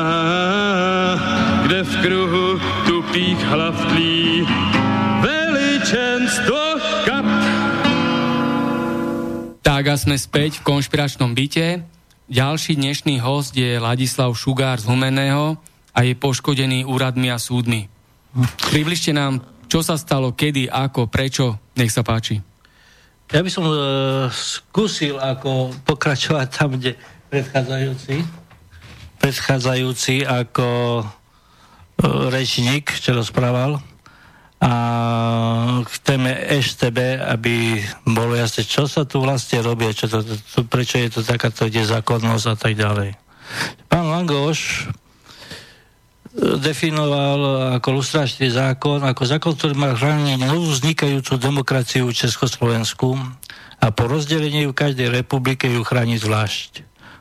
kde 1.67 1.83
v 1.83 1.95
kruhu 2.07 2.47
tupých 2.87 3.39
hlav 3.51 3.75
tlí 3.91 4.47
veličenstvo 5.21 6.63
kat. 7.03 7.27
Tak 9.63 9.85
a 9.91 9.95
sme 9.99 10.15
späť 10.15 10.63
v 10.63 10.67
konšpiračnom 10.71 11.35
byte. 11.35 11.83
Ďalší 12.31 12.79
dnešný 12.79 13.19
host 13.27 13.59
je 13.59 13.83
Ladislav 13.83 14.31
Šugár 14.39 14.79
z 14.79 14.87
Humeného 14.87 15.59
a 15.99 16.07
je 16.07 16.15
poškodený 16.15 16.87
úradmi 16.87 17.27
a 17.35 17.43
súdmi. 17.43 17.91
Približte 18.71 19.11
nám, 19.11 19.43
čo 19.67 19.83
sa 19.83 19.99
stalo, 19.99 20.31
kedy, 20.31 20.71
ako, 20.71 21.11
prečo. 21.11 21.59
Nech 21.75 21.91
sa 21.91 22.07
páči. 22.07 22.39
Ja 23.35 23.43
by 23.43 23.51
som 23.51 23.67
uh, 23.67 24.31
skúsil 24.31 25.19
ako 25.19 25.75
pokračovať 25.83 26.47
tam, 26.55 26.79
kde 26.79 26.95
predchádzajúci, 27.29 28.25
predchádzajúci 29.21 30.25
ako 30.25 30.69
uh, 31.03 32.33
rečník, 32.33 32.89
čo 32.95 33.13
rozprával 33.13 33.83
a 34.59 34.73
k 35.87 35.95
téme 36.03 36.35
aby 37.31 37.79
bolo 38.03 38.35
jasné, 38.35 38.67
čo 38.67 38.91
sa 38.91 39.07
tu 39.07 39.23
vlastne 39.23 39.63
robí, 39.63 39.87
čo 39.95 40.11
to, 40.11 40.27
to, 40.27 40.67
prečo 40.67 40.99
je 40.99 41.15
to 41.15 41.21
takáto 41.23 41.71
nezákonnosť 41.71 42.47
a 42.51 42.57
tak 42.59 42.75
ďalej. 42.75 43.15
Pán 43.87 44.11
Langoš 44.11 44.91
e, 44.91 45.08
definoval 46.39 47.39
ako 47.83 47.99
lustračný 47.99 48.55
zákon, 48.55 49.03
ako 49.03 49.23
zákon, 49.27 49.53
ktorý 49.59 49.75
má 49.75 49.91
chrániť 49.99 50.39
novú 50.39 50.71
vznikajúcu 50.71 51.35
demokraciu 51.35 52.07
v 52.07 52.15
Československu 52.15 53.19
a 53.83 53.87
po 53.91 54.07
rozdelení 54.07 54.71
v 54.71 54.75
každej 54.75 55.11
republike 55.11 55.67
ju 55.67 55.83
chrániť 55.83 56.19
zvlášť. 56.23 56.71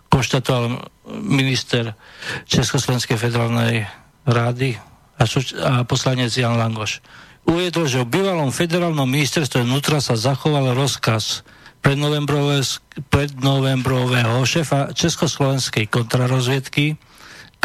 Konštatoval 0.07 0.85
minister 1.26 1.98
Československej 2.45 3.18
federálnej 3.18 3.89
rády 4.30 4.77
a, 5.18 5.26
a 5.65 5.84
poslanec 5.84 6.30
Jan 6.30 6.57
Langoš 6.57 7.02
uviedol, 7.48 7.88
že 7.88 8.03
v 8.03 8.11
bývalom 8.22 8.53
federálnom 8.53 9.07
ministerstve 9.07 9.64
vnútra 9.64 10.03
sa 10.03 10.19
zachoval 10.19 10.76
rozkaz 10.76 11.48
prednovembrového 11.81 14.44
šefa 14.44 14.91
Československej 14.91 15.88
kontrarozviedky 15.88 16.99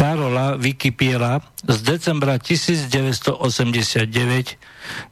Karola 0.03 0.59
Vikipiela 0.59 1.39
z 1.63 1.79
decembra 1.87 2.35
1989, 2.35 3.39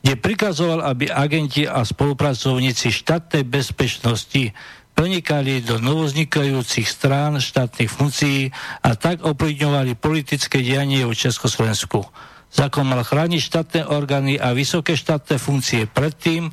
kde 0.03 0.15
prikazoval, 0.19 0.83
aby 0.83 1.07
agenti 1.07 1.63
a 1.63 1.87
spolupracovníci 1.87 2.91
štátnej 2.91 3.47
bezpečnosti 3.47 4.51
prenikali 4.99 5.63
do 5.63 5.79
novoznikajúcich 5.79 6.91
strán 6.91 7.39
štátnych 7.39 7.87
funkcií 7.87 8.51
a 8.83 8.99
tak 8.99 9.23
ovplyvňovali 9.23 9.95
politické 9.95 10.59
dianie 10.59 11.07
v 11.07 11.15
Československu. 11.15 12.03
Zákon 12.51 12.83
mal 12.83 13.07
chrániť 13.07 13.41
štátne 13.47 13.87
orgány 13.87 14.43
a 14.43 14.51
vysoké 14.59 14.99
štátne 14.99 15.39
funkcie 15.39 15.87
predtým, 15.87 16.51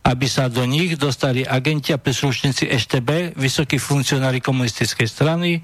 aby 0.00 0.26
sa 0.26 0.48
do 0.48 0.64
nich 0.64 0.96
dostali 0.96 1.44
agenti 1.44 1.92
a 1.92 2.00
príslušníci 2.00 2.72
EŠTB, 2.72 3.36
vysokí 3.36 3.76
funkcionári 3.76 4.40
komunistickej 4.40 5.08
strany, 5.08 5.60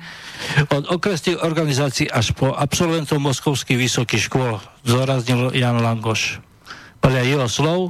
od 0.68 0.92
okresných 0.92 1.40
organizácií 1.40 2.06
až 2.12 2.36
po 2.36 2.52
absolventov 2.52 3.16
moskovských 3.16 3.80
vysokých 3.80 4.28
škôl, 4.28 4.60
zdôraznil 4.84 5.56
Jan 5.56 5.80
Langoš. 5.80 6.44
Podľa 7.00 7.22
jeho 7.24 7.48
slov, 7.48 7.80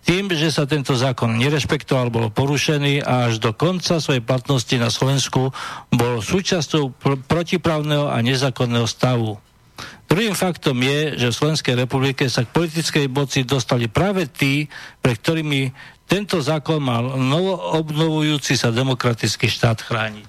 tým, 0.00 0.32
že 0.32 0.48
sa 0.48 0.64
tento 0.64 0.96
zákon 0.96 1.36
nerešpektoval, 1.36 2.08
bol 2.08 2.32
porušený 2.32 3.04
a 3.04 3.28
až 3.28 3.36
do 3.42 3.52
konca 3.52 4.00
svojej 4.00 4.24
platnosti 4.24 4.72
na 4.80 4.88
Slovensku 4.88 5.52
bol 5.92 6.24
súčasťou 6.24 6.96
pr- 6.96 7.20
protiprávneho 7.28 8.08
a 8.08 8.16
nezákonného 8.24 8.88
stavu. 8.88 9.36
Druhým 10.10 10.34
faktom 10.34 10.74
je, 10.82 11.22
že 11.22 11.30
v 11.30 11.38
Slovenskej 11.38 11.86
republike 11.86 12.26
sa 12.26 12.42
k 12.42 12.50
politickej 12.50 13.06
moci 13.06 13.46
dostali 13.46 13.86
práve 13.86 14.26
tí, 14.26 14.66
pre 14.98 15.14
ktorými 15.14 15.70
tento 16.10 16.42
zákon 16.42 16.82
mal 16.82 17.14
novo 17.14 17.54
obnovujúci 17.78 18.58
sa 18.58 18.74
demokratický 18.74 19.46
štát 19.46 19.86
chrániť. 19.86 20.26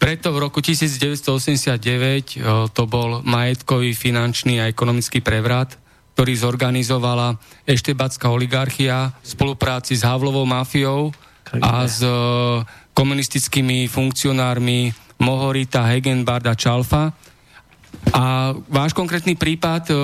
Preto 0.00 0.32
v 0.32 0.40
roku 0.40 0.64
1989 0.64 2.72
to 2.72 2.82
bol 2.88 3.20
majetkový, 3.20 3.92
finančný 3.92 4.64
a 4.64 4.72
ekonomický 4.72 5.20
prevrat, 5.20 5.76
ktorý 6.16 6.32
zorganizovala 6.40 7.36
eštebacká 7.68 8.32
oligarchia 8.32 9.12
v 9.20 9.26
spolupráci 9.28 10.00
s 10.00 10.02
Havlovou 10.08 10.48
mafiou 10.48 11.12
a 11.60 11.84
s 11.84 12.00
komunistickými 12.96 13.84
funkcionármi 13.92 14.96
Mohorita, 15.20 15.84
Hegenbard 15.84 16.48
a 16.48 16.56
Čalfa 16.56 17.12
a 18.10 18.56
váš 18.66 18.90
konkrétny 18.96 19.38
prípad? 19.38 19.92
E, 19.92 19.94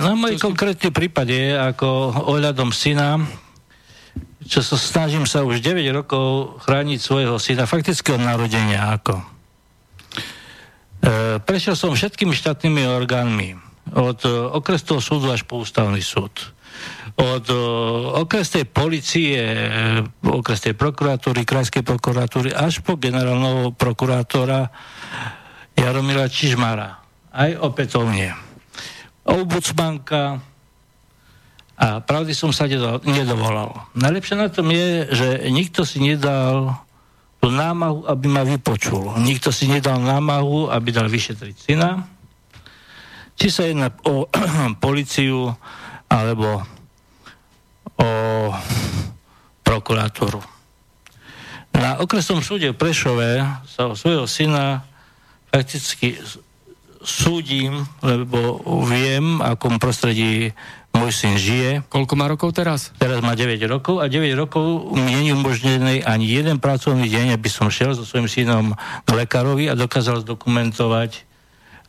no, 0.00 0.18
môj 0.18 0.40
konkrétny 0.40 0.90
prípad 0.90 1.26
je 1.28 1.46
ako 1.54 1.88
ohľadom 2.34 2.74
syna, 2.74 3.22
čo 4.42 4.64
sa 4.64 4.74
snažím 4.74 5.28
sa 5.28 5.46
už 5.46 5.62
9 5.62 5.84
rokov 5.94 6.58
chrániť 6.66 6.98
svojho 6.98 7.38
syna, 7.38 7.70
fakticky 7.70 8.14
od 8.14 8.22
narodenia 8.22 8.98
ako. 8.98 9.14
E, 9.18 9.24
prešiel 11.42 11.78
som 11.78 11.94
všetkými 11.94 12.34
štátnymi 12.34 12.82
orgánmi, 12.88 13.54
od 13.94 14.18
e, 14.26 14.30
okresného 14.30 14.98
súdu 14.98 15.30
až 15.30 15.46
po 15.46 15.62
ústavný 15.62 16.02
súd. 16.02 16.34
Od 17.14 17.46
e, 17.46 17.58
okresnej 18.26 18.66
policie, 18.66 19.38
okresnej 20.24 20.74
prokuratúry, 20.74 21.46
krajskej 21.46 21.86
prokuratúry 21.86 22.50
až 22.50 22.82
po 22.82 22.98
generálneho 22.98 23.70
prokurátora 23.76 24.72
Jaromila 25.78 26.26
Čižmara 26.26 27.01
aj 27.32 27.50
opätovne. 27.58 28.36
Ombudsmanka 29.24 30.44
a 31.82 31.98
pravdy 31.98 32.36
som 32.36 32.52
sa 32.54 32.68
nedovolal. 33.02 33.74
Najlepšie 33.96 34.36
na 34.38 34.48
tom 34.52 34.70
je, 34.70 35.08
že 35.10 35.28
nikto 35.50 35.82
si 35.82 35.98
nedal 35.98 36.78
tú 37.42 37.50
námahu, 37.50 38.06
aby 38.06 38.26
ma 38.30 38.46
vypočul. 38.46 39.18
Nikto 39.18 39.50
si 39.50 39.66
nedal 39.66 39.98
námahu, 39.98 40.70
aby 40.70 40.94
dal 40.94 41.10
vyšetriť 41.10 41.56
syna. 41.58 42.06
Či 43.34 43.48
sa 43.50 43.66
jedná 43.66 43.90
o 44.06 44.30
policiu, 44.84 45.50
alebo 46.12 46.62
o 47.98 48.10
prokurátoru. 49.64 50.38
Na 51.72 51.98
okresnom 52.04 52.44
súde 52.44 52.68
v 52.70 52.78
Prešove 52.78 53.42
sa 53.64 53.88
o 53.88 53.96
svojho 53.96 54.28
syna 54.28 54.84
prakticky 55.48 56.20
súdim, 57.02 57.84
lebo 58.00 58.62
viem, 58.86 59.38
akom 59.42 59.76
prostredí 59.76 60.54
môj 60.92 61.10
syn 61.12 61.34
žije. 61.40 61.82
Koľko 61.88 62.12
má 62.14 62.28
rokov 62.28 62.52
teraz? 62.52 62.92
Teraz 63.00 63.24
má 63.24 63.32
9 63.32 63.58
rokov 63.68 64.00
a 64.00 64.06
9 64.06 64.32
rokov 64.36 64.92
mi 64.92 65.12
nie 65.16 65.32
je 65.32 65.34
umožnený 65.36 66.04
ani 66.04 66.26
jeden 66.28 66.60
pracovný 66.60 67.08
deň, 67.08 67.36
aby 67.36 67.48
som 67.48 67.72
šiel 67.72 67.96
so 67.96 68.04
svojím 68.04 68.28
synom 68.28 68.66
k 69.04 69.08
lekárovi 69.10 69.72
a 69.72 69.78
dokázal 69.78 70.22
zdokumentovať 70.22 71.28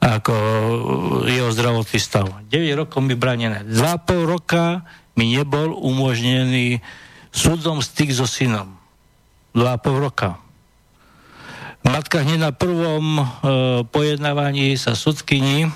ako 0.04 0.36
jeho 1.32 1.48
zdravotný 1.56 2.00
stav. 2.00 2.28
9 2.52 2.80
rokov 2.80 3.00
mi 3.00 3.16
branené. 3.16 3.64
2,5 3.64 4.28
roka 4.28 4.84
mi 5.16 5.32
nebol 5.32 5.72
umožnený 5.80 6.84
súdom 7.32 7.80
styk 7.80 8.12
so 8.12 8.28
synom. 8.28 8.76
2,5 9.56 10.06
roka. 10.06 10.43
Matka 11.84 12.24
hneď 12.24 12.40
na 12.40 12.52
prvom 12.56 13.20
e, 13.20 13.24
pojednávaní 13.84 14.80
sa 14.80 14.96
sudkyni 14.96 15.68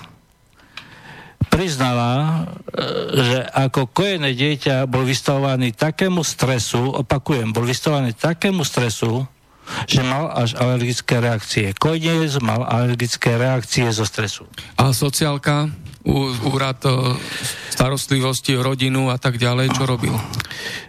priznala, 1.52 2.12
e, 2.16 2.82
že 3.12 3.40
ako 3.52 3.92
kojené 3.92 4.32
dieťa 4.32 4.88
bol 4.88 5.04
vystavovaný 5.04 5.76
takému 5.76 6.24
stresu, 6.24 6.80
opakujem, 6.96 7.52
bol 7.52 7.68
vystavovaný 7.68 8.16
takému 8.16 8.64
stresu, 8.64 9.28
že 9.84 10.00
mal 10.00 10.32
až 10.32 10.56
alergické 10.56 11.20
reakcie. 11.20 11.76
Kojnec 11.76 12.40
mal 12.40 12.64
alergické 12.64 13.36
reakcie 13.36 13.92
zo 13.92 14.08
stresu. 14.08 14.48
A 14.80 14.96
sociálka, 14.96 15.68
úrad 16.48 16.80
e, 16.88 17.20
starostlivosti 17.76 18.56
rodinu 18.56 19.12
a 19.12 19.20
tak 19.20 19.36
ďalej, 19.36 19.76
čo 19.76 19.84
robil? 19.84 20.16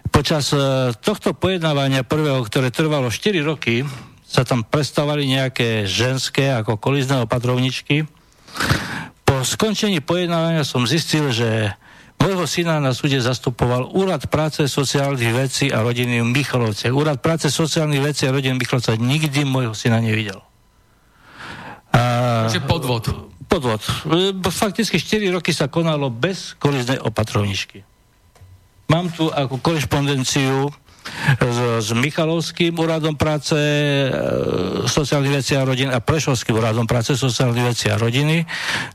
Počas 0.09 0.55
e, 0.55 0.95
tohto 0.95 1.35
pojednávania 1.35 2.07
prvého, 2.07 2.39
ktoré 2.47 2.71
trvalo 2.71 3.11
4 3.11 3.43
roky, 3.43 3.83
sa 4.29 4.45
tam 4.45 4.61
predstavali 4.61 5.25
nejaké 5.25 5.89
ženské 5.89 6.53
ako 6.53 6.77
kolizné 6.77 7.25
opatrovničky. 7.25 8.05
Po 9.25 9.41
skončení 9.41 10.05
pojednávania 10.05 10.61
som 10.61 10.85
zistil, 10.85 11.33
že 11.33 11.73
môjho 12.21 12.45
syna 12.45 12.77
na 12.77 12.93
súde 12.93 13.17
zastupoval 13.17 13.89
Úrad 13.89 14.29
práce, 14.29 14.61
sociálnych 14.69 15.33
vecí 15.33 15.73
a 15.73 15.81
rodiny 15.81 16.21
v 16.21 16.29
Michalovce. 16.29 16.93
Úrad 16.93 17.25
práce, 17.25 17.49
sociálnych 17.49 18.05
vecí 18.05 18.29
a 18.29 18.35
rodiny 18.35 18.53
v 18.53 18.61
Michalovce 18.61 19.01
nikdy 19.01 19.49
môjho 19.49 19.73
syna 19.73 19.97
nevidel. 19.97 20.37
A... 21.89 22.45
Takže 22.45 22.69
podvod. 22.69 23.09
Podvod. 23.49 23.81
Fakticky 24.45 25.01
4 25.01 25.33
roky 25.33 25.57
sa 25.57 25.65
konalo 25.65 26.13
bez 26.13 26.53
koliznej 26.61 27.01
opatrovničky. 27.01 27.81
Mám 28.93 29.09
tu 29.09 29.25
ako 29.33 29.57
korešpondenciu 29.57 30.69
s, 31.39 31.59
s 31.85 31.89
Michalovským 31.93 32.75
úradom 32.77 33.15
práce, 33.15 33.55
e, 33.55 34.09
sociálnych 34.85 35.43
vecí 35.43 35.53
a 35.55 35.65
rodiny 35.65 35.91
a 35.93 36.03
Prešovským 36.03 36.57
úradom 36.57 36.85
práce, 36.85 37.15
sociálnych 37.17 37.75
vecí 37.75 37.87
a 37.89 37.97
rodiny. 37.97 38.45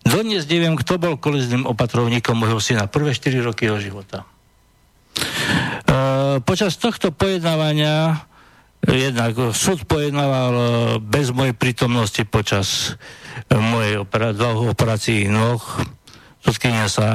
Dodnes 0.07 0.47
neviem, 0.47 0.79
kto 0.79 1.01
bol 1.01 1.15
kolizným 1.19 1.67
opatrovníkom 1.67 2.39
môjho 2.39 2.61
syna 2.63 2.87
prvé 2.87 3.15
4 3.17 3.45
roky 3.45 3.67
jeho 3.67 3.79
života. 3.81 4.29
E, 5.87 6.41
počas 6.43 6.77
tohto 6.79 7.11
pojednávania 7.15 8.27
jednak 8.85 9.57
súd 9.57 9.89
pojednával 9.89 10.53
e, 10.53 10.65
bez 11.01 11.33
mojej 11.33 11.57
prítomnosti 11.57 12.21
počas 12.29 12.99
e, 13.49 13.57
mojej 13.57 14.05
opera- 14.05 14.37
operácií 14.61 15.29
noh. 15.33 15.61
Sudkynia 16.45 16.93
sa 16.93 17.09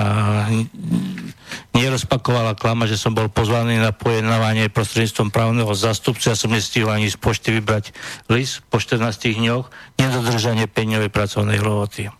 nerozpakovala 1.74 2.58
klama, 2.58 2.90
že 2.90 2.98
som 2.98 3.14
bol 3.14 3.30
pozvaný 3.32 3.78
na 3.78 3.94
pojednávanie 3.96 4.68
prostredníctvom 4.70 5.30
právneho 5.30 5.72
zastupcu. 5.74 6.32
Ja 6.32 6.38
som 6.38 6.52
nestihol 6.52 6.94
ani 6.94 7.10
z 7.10 7.18
pošty 7.18 7.56
vybrať 7.60 7.94
list 8.32 8.66
po 8.68 8.82
14 8.82 9.38
dňoch, 9.38 9.70
nedodržanie 10.02 10.66
peňovej 10.66 11.10
pracovnej 11.14 11.62
lehoty. 11.62 12.10
E, 12.10 12.14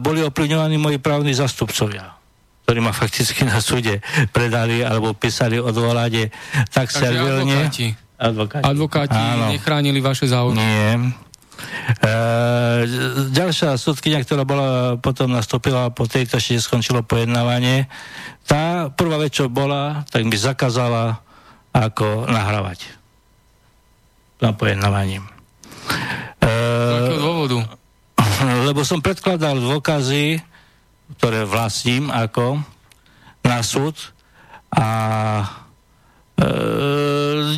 boli 0.00 0.24
ovplyvňovaní 0.24 0.76
moji 0.80 0.98
právni 0.98 1.32
zastupcovia 1.36 2.22
ktorí 2.62 2.78
ma 2.78 2.94
fakticky 2.94 3.42
na 3.42 3.58
súde 3.58 4.00
predali 4.30 4.80
alebo 4.86 5.12
písali 5.12 5.58
odvolanie 5.58 6.30
tak 6.70 6.88
servilne. 6.88 7.68
advokáti. 7.68 7.86
Advokáti. 8.22 8.64
Advokáti 8.64 9.18
Áno. 9.18 9.50
nechránili 9.50 9.98
vaše 9.98 10.30
záujmy. 10.30 10.56
Nie. 10.56 10.94
E, 12.00 12.12
ďalšia 13.34 13.76
súdkynia, 13.76 14.24
ktorá 14.24 14.48
bola 14.48 14.96
potom 14.96 15.28
nastúpila 15.28 15.92
po 15.92 16.08
tejto, 16.08 16.40
ešte 16.40 16.62
skončilo 16.62 17.04
pojednávanie, 17.04 17.90
tá 18.48 18.88
prvá 18.88 19.20
vec, 19.20 19.36
čo 19.36 19.52
bola, 19.52 20.06
tak 20.08 20.24
mi 20.24 20.36
zakázala 20.38 21.20
ako 21.72 22.28
nahrávať 22.28 22.88
na 24.40 24.56
pojednávaní. 24.56 25.20
Z 26.42 26.92
akého 27.06 27.20
dôvodu? 27.20 27.58
lebo 28.66 28.82
som 28.82 28.98
predkladal 29.02 29.58
dôkazy, 29.58 30.42
ktoré 31.18 31.46
vlastním 31.46 32.10
ako 32.10 32.62
na 33.44 33.60
súd 33.62 33.94
a 34.72 34.88
e, 35.38 35.44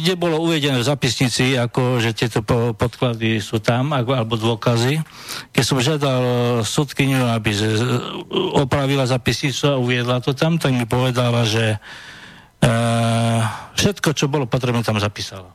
kde 0.04 0.14
bolo 0.20 0.42
uvedené 0.42 0.82
v 0.82 0.86
zapisnici, 0.86 1.56
ako, 1.56 2.02
že 2.02 2.12
tieto 2.12 2.44
po- 2.44 2.76
podklady 2.76 3.40
sú 3.40 3.62
tam, 3.62 3.96
ako, 3.96 4.10
alebo 4.12 4.34
dôkazy. 4.36 5.00
Keď 5.54 5.64
som 5.64 5.80
žiadal 5.80 6.22
súdkyňu, 6.66 7.32
aby 7.32 7.50
z, 7.54 7.62
opravila 8.58 9.08
zapisnicu 9.08 9.72
a 9.72 9.80
uviedla 9.80 10.20
to 10.20 10.36
tam, 10.36 10.60
tak 10.60 10.76
mi 10.76 10.84
povedala, 10.84 11.48
že 11.48 11.78
e, 12.60 12.68
všetko, 13.78 14.12
čo 14.12 14.28
bolo 14.28 14.44
potrebné, 14.44 14.84
tam 14.84 15.00
zapísala. 15.00 15.48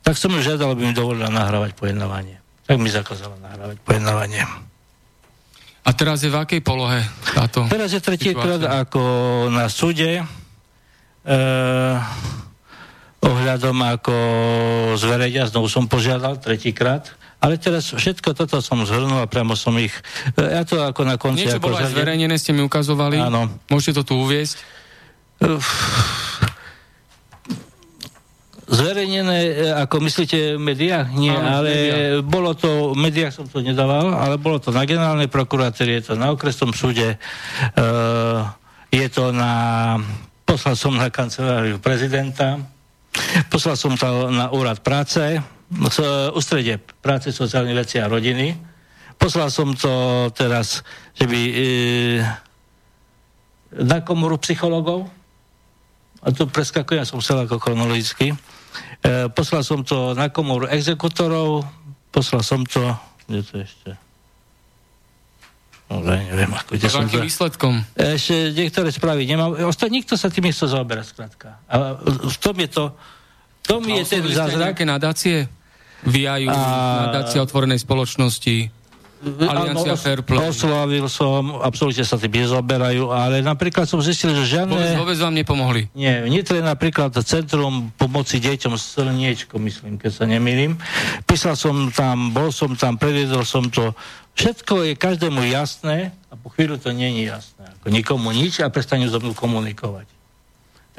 Tak 0.00 0.16
som 0.16 0.32
ju 0.32 0.40
žiadal, 0.40 0.72
aby 0.72 0.88
mi 0.88 0.94
dovolila 0.96 1.28
nahrávať 1.28 1.76
pojednávanie. 1.76 2.40
Tak 2.64 2.80
mi 2.80 2.88
zakázala 2.88 3.36
nahrávať 3.44 3.76
pojednávanie. 3.84 4.46
A 5.80 5.90
teraz 5.96 6.20
je 6.24 6.30
v 6.30 6.36
akej 6.36 6.60
polohe 6.60 7.00
táto 7.32 7.64
Teraz 7.72 7.90
je 7.96 8.00
tretíkrát 8.04 8.60
situácia? 8.60 8.84
ako 8.84 9.02
na 9.48 9.66
súde 9.72 10.20
ohľadom 13.20 13.76
ako 13.76 14.14
zverejňa, 14.96 15.52
znovu 15.52 15.68
som 15.68 15.84
požiadal 15.84 16.40
tretíkrát, 16.40 17.12
ale 17.40 17.56
teraz 17.56 17.92
všetko 17.92 18.36
toto 18.36 18.60
som 18.60 18.84
zhrnul 18.84 19.24
a 19.24 19.28
priamo 19.28 19.56
som 19.56 19.72
ich, 19.80 19.92
e, 20.36 20.44
ja 20.44 20.64
to 20.64 20.80
ako 20.80 21.08
na 21.08 21.16
konci 21.16 21.48
Niečo 21.48 21.56
ako 21.56 21.72
bolo 21.72 21.76
aj 21.80 21.88
zhrniem. 21.88 21.96
zverejnené, 21.96 22.34
ste 22.36 22.52
mi 22.52 22.60
ukazovali. 22.60 23.16
Áno. 23.16 23.48
Môžete 23.72 24.00
to 24.00 24.12
tu 24.12 24.14
uviesť. 24.20 24.60
Zverejnené, 28.70 29.38
e, 29.40 29.52
ako 29.72 29.98
myslíte, 30.04 30.54
v 30.54 30.62
médiách? 30.62 31.10
Nie, 31.16 31.34
Áno, 31.34 31.48
ale 31.58 31.70
médiách. 31.72 32.22
bolo 32.22 32.50
to, 32.54 32.92
v 32.94 32.98
médiách 33.02 33.32
som 33.34 33.48
to 33.48 33.64
nedával, 33.64 34.14
ale 34.14 34.38
bolo 34.38 34.62
to 34.62 34.70
na 34.70 34.86
generálnej 34.86 35.26
prokurátorii, 35.26 35.98
je 35.98 36.12
to 36.12 36.14
na 36.14 36.30
okresnom 36.30 36.70
súde, 36.70 37.16
e, 37.16 37.82
je 38.94 39.06
to 39.10 39.32
na, 39.34 39.96
poslal 40.50 40.74
som 40.74 40.98
na 40.98 41.14
kanceláriu 41.14 41.78
prezidenta, 41.78 42.58
poslal 43.46 43.78
som 43.78 43.94
to 43.94 44.34
na 44.34 44.50
úrad 44.50 44.82
práce, 44.82 45.38
z 45.70 45.98
ústredie 46.34 46.74
práce, 46.98 47.30
sociálnej 47.30 47.78
veci 47.78 48.02
a 48.02 48.10
rodiny, 48.10 48.58
poslal 49.14 49.46
som 49.54 49.70
to 49.78 50.26
teraz, 50.34 50.82
že 51.14 51.30
by 51.30 51.38
e, 51.38 51.54
na 53.78 54.02
komoru 54.02 54.42
psychologov, 54.42 55.06
a 56.18 56.34
to 56.34 56.50
preskakujem, 56.50 57.06
som 57.06 57.22
chcel 57.22 57.46
ako 57.46 57.62
chronologicky. 57.62 58.34
E, 58.34 58.36
poslal 59.30 59.62
som 59.62 59.86
to 59.86 60.18
na 60.18 60.34
komoru 60.34 60.66
exekutorov, 60.66 61.62
poslal 62.10 62.42
som 62.42 62.66
to, 62.66 62.90
kde 63.30 63.40
to 63.46 63.54
ešte? 63.62 64.09
No, 65.90 66.06
ja 66.06 66.22
neviem, 66.22 66.54
ako, 66.54 66.78
kde 66.78 66.86
som 66.86 67.02
akým 67.02 67.18
to... 67.18 67.26
výsledkom? 67.26 67.74
Ešte 67.98 68.54
niektoré 68.54 68.94
správy 68.94 69.26
nemám. 69.26 69.58
Ostatní, 69.66 70.00
nikto 70.00 70.14
sa 70.14 70.30
tým 70.30 70.46
nechce 70.46 70.62
zaoberať, 70.70 71.10
skrátka. 71.10 71.58
A 71.66 71.98
v 72.06 72.36
tom 72.38 72.54
je 72.62 72.68
to, 72.70 72.84
v 73.60 73.66
tom 73.66 73.82
je 73.82 74.02
ten 74.06 74.22
zázrak. 74.30 74.70
nejaké 74.70 74.84
nadácie? 74.86 75.50
VIU, 76.06 76.48
A- 76.48 77.10
nadácia 77.10 77.42
otvorenej 77.42 77.82
spoločnosti, 77.82 78.70
Aliancia 79.20 79.92
Áno, 79.92 80.00
os- 80.00 80.00
Fair 80.00 80.20
Play. 80.24 80.40
Oslovil 80.40 81.04
som, 81.12 81.60
absolútne 81.60 82.08
sa 82.08 82.16
tým 82.16 82.32
nezaberajú, 82.40 83.12
ale 83.12 83.44
napríklad 83.44 83.84
som 83.84 84.00
zistil, 84.00 84.32
že 84.32 84.40
Vôbec, 84.40 84.48
žiadne... 84.48 84.96
vôbec 84.96 85.18
vám 85.20 85.34
nepomohli. 85.36 85.92
Nie, 85.92 86.24
v 86.24 86.32
Nitre 86.32 86.60
je 86.60 86.64
napríklad 86.64 87.12
Centrum 87.20 87.92
pomoci 88.00 88.40
deťom 88.40 88.80
Slniečko, 88.80 89.60
myslím, 89.60 90.00
keď 90.00 90.10
sa 90.10 90.24
nemýlim. 90.24 90.80
Písal 91.28 91.52
som 91.52 91.92
tam, 91.92 92.32
bol 92.32 92.48
som 92.48 92.72
tam, 92.72 92.96
previedol 92.96 93.44
som 93.44 93.68
to. 93.68 93.92
Všetko 94.40 94.88
je 94.88 94.92
každému 94.96 95.44
jasné 95.52 96.16
a 96.32 96.34
po 96.40 96.48
chvíľu 96.48 96.80
to 96.80 96.88
není 96.96 97.28
jasné. 97.28 97.68
Ako 97.80 97.92
nikomu 97.92 98.32
nič 98.32 98.64
a 98.64 98.72
prestanú 98.72 99.04
so 99.12 99.20
mnou 99.20 99.36
komunikovať. 99.36 100.19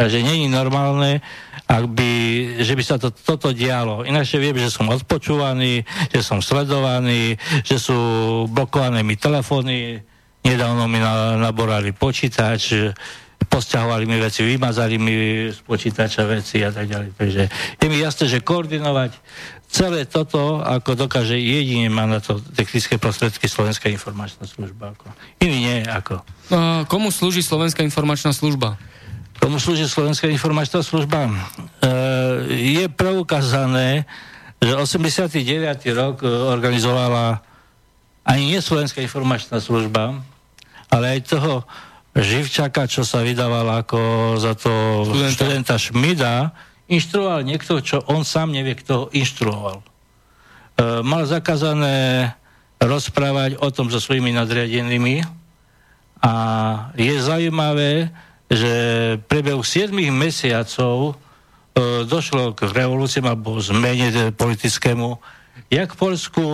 Takže 0.02 0.26
není 0.26 0.50
normálne, 0.50 1.22
ak 1.70 1.86
by, 1.94 2.12
že 2.66 2.74
by 2.74 2.82
sa 2.82 2.98
to, 2.98 3.14
toto 3.14 3.54
dialo. 3.54 4.02
Ináč 4.02 4.34
viem, 4.42 4.58
že 4.58 4.74
som 4.74 4.90
odpočúvaný, 4.90 5.86
že 6.10 6.26
som 6.26 6.42
sledovaný, 6.42 7.38
že 7.62 7.78
sú 7.78 7.94
blokované 8.50 9.06
mi 9.06 9.14
telefóny, 9.14 10.02
nedávno 10.42 10.90
mi 10.90 10.98
na, 10.98 11.38
naborali 11.38 11.94
počítač, 11.94 12.98
posťahovali 13.46 14.10
mi 14.10 14.18
veci, 14.18 14.42
vymazali 14.42 14.98
mi 14.98 15.14
z 15.54 15.62
počítača 15.62 16.26
veci 16.26 16.66
a 16.66 16.74
tak 16.74 16.90
ďalej. 16.90 17.10
Takže 17.22 17.42
je 17.78 17.86
mi 17.86 18.02
jasné, 18.02 18.26
že 18.26 18.42
koordinovať 18.42 19.14
celé 19.70 20.10
toto, 20.10 20.66
ako 20.66 20.98
dokáže 20.98 21.38
jedine 21.38 21.94
má 21.94 22.10
na 22.10 22.18
to 22.18 22.42
technické 22.58 22.98
prostredky 22.98 23.46
Slovenská 23.46 23.86
informačná 23.94 24.50
služba. 24.50 24.98
Ako. 24.98 25.14
Iný 25.46 25.58
nie, 25.62 25.78
ako. 25.86 26.26
A 26.50 26.90
komu 26.90 27.14
slúži 27.14 27.46
Slovenská 27.46 27.86
informačná 27.86 28.34
služba? 28.34 28.82
Komu 29.42 29.58
slúži 29.58 29.90
Slovenská 29.90 30.30
informačná 30.30 30.86
služba? 30.86 31.26
E, 31.26 31.34
je 32.78 32.86
preukázané, 32.94 34.06
že 34.62 34.78
89. 34.78 35.42
rok 35.98 36.22
e, 36.22 36.30
organizovala 36.30 37.42
ani 38.22 38.54
nie 38.54 38.62
Slovenská 38.62 39.02
informačná 39.02 39.58
služba, 39.58 40.22
ale 40.94 41.18
aj 41.18 41.20
toho 41.26 41.66
Živčaka, 42.14 42.86
čo 42.86 43.02
sa 43.02 43.26
vydával 43.26 43.82
ako 43.82 44.36
za 44.38 44.54
to 44.54 44.70
Študenta. 45.10 45.34
študenta 45.34 45.76
Šmida, 45.80 46.36
inštruoval 46.92 47.42
niekto, 47.42 47.82
čo 47.82 48.04
on 48.12 48.22
sám 48.22 48.54
nevie, 48.54 48.78
kto 48.78 48.92
ho 48.94 49.06
inštruoval. 49.10 49.82
E, 49.82 49.86
mal 51.02 51.26
zakázané 51.26 52.30
rozprávať 52.78 53.58
o 53.58 53.74
tom 53.74 53.90
so 53.90 53.98
svojimi 53.98 54.38
nadriadenými 54.38 55.26
a 56.22 56.34
je 56.94 57.18
zaujímavé, 57.18 58.14
že 58.52 58.74
priebehu 59.32 59.64
7 59.64 59.96
mesiacov 60.12 61.16
e, 61.72 62.04
došlo 62.04 62.52
k 62.52 62.68
revolúciám 62.68 63.32
alebo 63.32 63.56
zmene 63.64 64.36
politickému 64.36 65.16
jak 65.72 65.96
v 65.96 65.98
Polsku, 65.98 66.46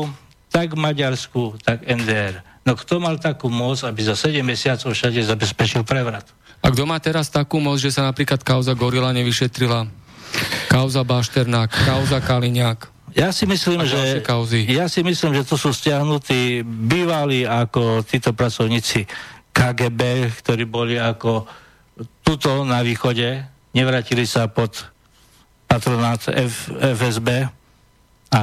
tak 0.54 0.78
v 0.78 0.80
Maďarsku, 0.80 1.58
tak 1.66 1.82
NDR. 1.86 2.46
No 2.62 2.78
kto 2.78 3.02
mal 3.02 3.18
takú 3.18 3.50
moc, 3.50 3.82
aby 3.82 4.06
za 4.06 4.14
7 4.14 4.46
mesiacov 4.46 4.94
všade 4.94 5.26
zabezpečil 5.26 5.82
prevrat? 5.82 6.30
A 6.62 6.70
kto 6.70 6.86
má 6.86 7.02
teraz 7.02 7.34
takú 7.34 7.58
moc, 7.58 7.82
že 7.82 7.94
sa 7.94 8.06
napríklad 8.06 8.46
kauza 8.46 8.78
Gorila 8.78 9.10
nevyšetrila? 9.14 9.90
Kauza 10.70 11.02
Bašternák, 11.02 11.72
kauza 11.88 12.20
Kaliňák. 12.22 12.94
Ja 13.16 13.34
si 13.34 13.48
myslím, 13.50 13.82
že, 13.88 14.22
kauzy. 14.22 14.68
ja 14.68 14.86
si 14.92 15.02
myslím, 15.02 15.34
že 15.34 15.48
to 15.48 15.56
sú 15.58 15.74
stiahnutí 15.74 16.62
bývalí 16.62 17.48
ako 17.48 18.06
títo 18.06 18.36
pracovníci 18.36 19.10
KGB, 19.56 20.30
ktorí 20.44 20.70
boli 20.70 21.00
ako 21.02 21.48
tuto 22.28 22.68
na 22.68 22.84
východe, 22.84 23.48
nevrátili 23.72 24.28
sa 24.28 24.52
pod 24.52 24.92
patronát 25.64 26.20
F, 26.28 26.68
FSB 26.76 27.48
a 28.36 28.42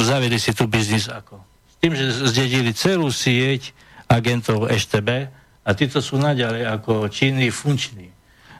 zaviedli 0.00 0.40
si 0.40 0.56
tu 0.56 0.64
biznis 0.64 1.12
ako. 1.12 1.36
S 1.68 1.76
tým, 1.76 1.92
že 1.92 2.08
zdedili 2.32 2.72
celú 2.72 3.12
sieť 3.12 3.76
agentov 4.08 4.72
EŠTB 4.72 5.28
a 5.60 5.70
títo 5.76 6.00
sú 6.00 6.16
naďalej 6.16 6.64
ako 6.72 7.12
činní, 7.12 7.52
funkční. 7.52 8.08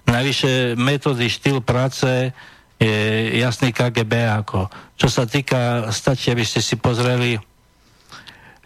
Navyše 0.04 0.76
metódy, 0.76 1.32
štýl 1.32 1.64
práce 1.64 2.28
je 2.76 2.96
jasný 3.40 3.72
KGB 3.72 4.12
ako. 4.44 4.68
Čo 5.00 5.08
sa 5.08 5.24
týka, 5.24 5.88
stačí, 5.96 6.28
aby 6.28 6.44
ste 6.44 6.60
si 6.60 6.76
pozreli 6.76 7.40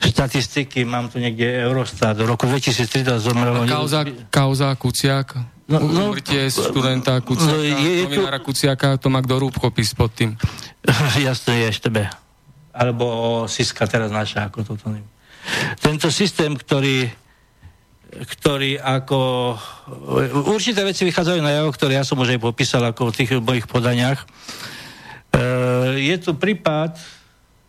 štatistiky, 0.03 0.83
mám 0.83 1.13
tu 1.13 1.23
niekde 1.23 1.47
Eurostat, 1.63 2.17
do 2.19 2.27
roku 2.27 2.49
2013 2.49 3.21
zomrelo... 3.21 3.63
Kauza, 3.69 4.03
kauza 4.33 4.73
Kuciak, 4.75 5.37
No, 5.71 5.79
no, 5.79 6.11
Umrtie 6.11 6.51
študenta 6.51 7.23
Kuciaka, 7.23 7.55
no, 7.55 7.63
je, 7.63 8.03
novinára 8.03 8.43
tu... 8.43 8.51
Kuciaka, 8.51 8.99
to 8.99 9.07
má 9.07 9.23
kto 9.23 9.39
rúbkopis 9.39 9.95
pod 9.95 10.11
tým. 10.11 10.35
Jasne 11.31 11.63
je, 11.63 11.79
tebe. 11.79 12.11
Alebo 12.75 13.47
Siska 13.47 13.87
teraz 13.87 14.11
naša, 14.11 14.51
ako 14.51 14.67
toto 14.67 14.91
neviem. 14.91 15.07
Tento 15.79 16.11
systém, 16.11 16.59
ktorý 16.59 17.07
ktorý 18.11 18.83
ako... 18.83 19.55
Určité 20.51 20.83
veci 20.83 21.07
vychádzajú 21.07 21.39
na 21.39 21.55
javo, 21.55 21.71
ktoré 21.71 21.95
ja 21.95 22.03
som 22.03 22.19
už 22.19 22.35
aj 22.35 22.43
popísal 22.43 22.83
ako 22.83 23.15
v 23.15 23.17
tých 23.23 23.31
mojich 23.39 23.71
podaniach. 23.71 24.27
E, 25.31 25.47
je 26.11 26.17
tu 26.19 26.35
prípad, 26.35 26.99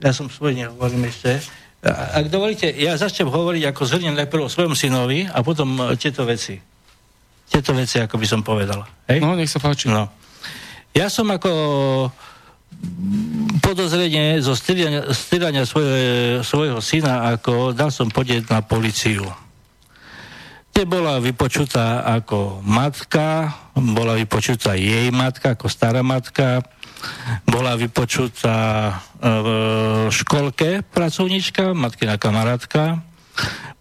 ja 0.01 0.09
som 0.09 0.33
svoj 0.33 0.57
nehovorím 0.57 1.05
ešte, 1.13 1.45
ak 1.85 2.29
dovolíte, 2.29 2.69
ja 2.73 2.97
začnem 2.97 3.29
hovoriť 3.29 3.69
ako 3.69 3.81
zhrnem 3.85 4.17
najprv 4.17 4.45
o 4.45 4.53
svojom 4.53 4.73
synovi 4.77 5.25
a 5.25 5.41
potom 5.45 5.93
tieto 5.97 6.25
veci 6.25 6.70
tieto 7.51 7.75
veci, 7.75 7.99
ako 7.99 8.15
by 8.15 8.27
som 8.27 8.41
povedal. 8.41 8.87
Hej? 9.11 9.19
No, 9.19 9.35
nech 9.35 9.51
sa 9.51 9.59
páči. 9.59 9.91
No. 9.91 10.07
Ja 10.95 11.11
som 11.11 11.27
ako 11.27 11.51
podozrenie 13.61 14.39
zo 14.39 14.55
stýrania 14.55 15.63
svoje, 15.67 16.39
svojho 16.41 16.79
syna, 16.79 17.35
ako 17.35 17.75
dal 17.75 17.91
som 17.91 18.07
podieť 18.07 18.47
na 18.49 18.63
policiu. 18.63 19.27
Kde 20.71 20.87
bola 20.87 21.19
vypočutá 21.19 22.07
ako 22.07 22.63
matka, 22.63 23.51
bola 23.75 24.15
vypočutá 24.15 24.79
jej 24.79 25.11
matka, 25.11 25.53
ako 25.53 25.67
stará 25.67 25.99
matka, 25.99 26.63
bola 27.43 27.75
vypočutá 27.75 28.87
e, 28.87 28.93
v 29.27 29.47
školke 30.15 30.79
pracovnička, 30.87 31.75
matkina 31.75 32.15
kamarátka, 32.15 33.03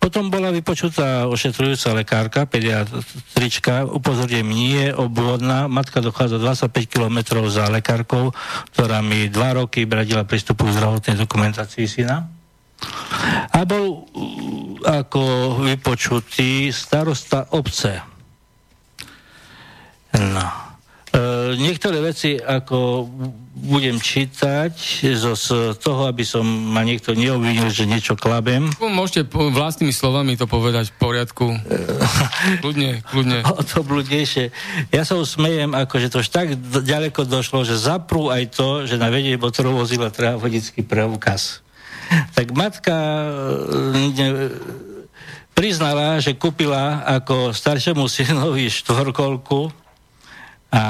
potom 0.00 0.32
bola 0.32 0.48
vypočutá 0.48 1.28
ošetrujúca 1.28 1.92
lekárka, 1.92 2.40
pediatrička, 2.48 3.84
upozorňujem, 3.84 4.48
nie 4.48 4.88
je 4.88 4.96
obvodná. 4.96 5.68
Matka 5.68 6.00
dochádza 6.00 6.40
25 6.40 6.88
km 6.88 7.18
za 7.52 7.68
lekárkou, 7.68 8.32
ktorá 8.72 9.04
mi 9.04 9.28
dva 9.28 9.60
roky 9.60 9.84
bradila 9.84 10.24
prístupu 10.24 10.64
k 10.64 10.74
zdravotnej 10.80 11.20
dokumentácii 11.20 11.84
syna. 11.84 12.32
A 13.52 13.60
bol 13.68 14.08
ako 14.88 15.22
vypočutý 15.68 16.72
starosta 16.72 17.52
obce. 17.52 18.00
No. 20.16 20.69
E, 21.10 21.58
niektoré 21.58 21.98
veci, 21.98 22.38
ako 22.38 23.10
budem 23.60 23.98
čítať 23.98 24.72
zo, 25.18 25.34
z 25.34 25.74
toho, 25.82 26.06
aby 26.06 26.22
som 26.22 26.46
ma 26.46 26.86
niekto 26.86 27.18
neobvinil, 27.18 27.66
že 27.68 27.84
niečo 27.84 28.14
klabem. 28.14 28.70
Môžete 28.78 29.26
vlastnými 29.34 29.90
slovami 29.90 30.38
to 30.38 30.46
povedať 30.46 30.94
v 30.94 30.96
poriadku. 31.02 31.46
kľudne, 32.62 33.02
kľudne. 33.10 33.42
O 33.58 33.66
to 33.66 33.82
bludnejšie. 33.82 34.54
Ja 34.94 35.02
sa 35.02 35.18
usmejem, 35.18 35.74
ako 35.74 35.94
že 35.98 36.08
to 36.14 36.22
už 36.22 36.30
tak 36.30 36.54
ďaleko 36.62 37.26
došlo, 37.26 37.66
že 37.66 37.74
zaprú 37.74 38.30
aj 38.30 38.54
to, 38.54 38.68
že 38.86 38.94
na 38.94 39.10
vedenie 39.10 39.34
motorov 39.34 39.82
vozidla 39.82 40.14
treba 40.14 40.38
vodický 40.38 40.86
preukaz. 40.86 41.66
Tak 42.38 42.54
matka 42.54 42.94
e, 42.94 44.14
ne, 44.14 44.28
priznala, 45.58 46.22
že 46.22 46.38
kúpila 46.38 47.02
ako 47.02 47.50
staršiemu 47.50 48.06
synovi 48.14 48.70
štvorkolku 48.70 49.79
a 50.70 50.84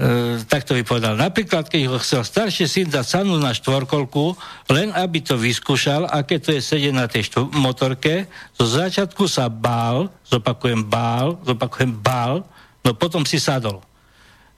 e, 0.00 0.40
tak 0.48 0.64
to 0.64 0.72
vypovedal. 0.72 1.14
Napríklad, 1.14 1.68
keď 1.68 1.92
ho 1.92 2.00
chcel 2.00 2.24
starší 2.24 2.64
syn 2.64 2.88
dať 2.88 3.04
sanu 3.04 3.36
na 3.36 3.52
štvorkolku, 3.52 4.34
len 4.72 4.90
aby 4.96 5.20
to 5.20 5.36
vyskúšal, 5.36 6.08
aké 6.08 6.40
to 6.40 6.56
je 6.56 6.64
sedieť 6.64 6.94
na 6.96 7.04
tej 7.04 7.28
štvor- 7.28 7.52
motorke, 7.52 8.26
zo 8.56 8.64
začiatku 8.64 9.28
sa 9.28 9.52
bál, 9.52 10.08
zopakujem 10.24 10.82
bál, 10.88 11.36
zopakujem 11.44 11.92
bál, 11.92 12.42
no 12.80 12.96
potom 12.96 13.28
si 13.28 13.36
sadol. 13.36 13.84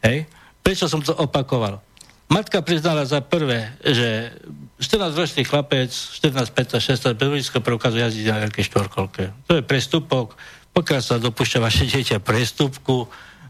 Hej? 0.02 0.30
Prečo 0.62 0.86
som 0.86 1.02
to 1.02 1.14
opakoval? 1.14 1.82
Matka 2.26 2.58
priznala 2.58 3.06
za 3.06 3.22
prvé, 3.22 3.70
že 3.86 4.34
14-ročný 4.82 5.46
chlapec, 5.46 5.94
14, 5.94 6.50
15, 6.50 7.14
16, 7.14 7.14
bez 7.14 7.28
vodického 7.30 7.62
preukazu 7.62 8.02
jazdí 8.02 8.26
na 8.26 8.42
veľkej 8.42 8.66
štvorkolke. 8.66 9.30
To 9.46 9.52
je 9.54 9.62
prestupok, 9.62 10.34
pokiaľ 10.74 11.00
sa 11.00 11.22
dopúšťa 11.22 11.62
vaše 11.62 11.86
dieťa 11.86 12.18
prestupku, 12.18 13.06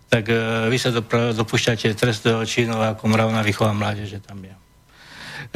tak 0.06 0.30
uh, 0.30 0.70
vy 0.70 0.78
sa 0.78 0.94
dopra- 0.94 1.34
dopúšťate 1.34 1.90
trestného 1.98 2.42
činu 2.46 2.78
ako 2.78 3.10
mravná 3.10 3.42
výchova 3.42 3.74
mládeže 3.74 4.22
tam 4.22 4.38
je. 4.42 4.54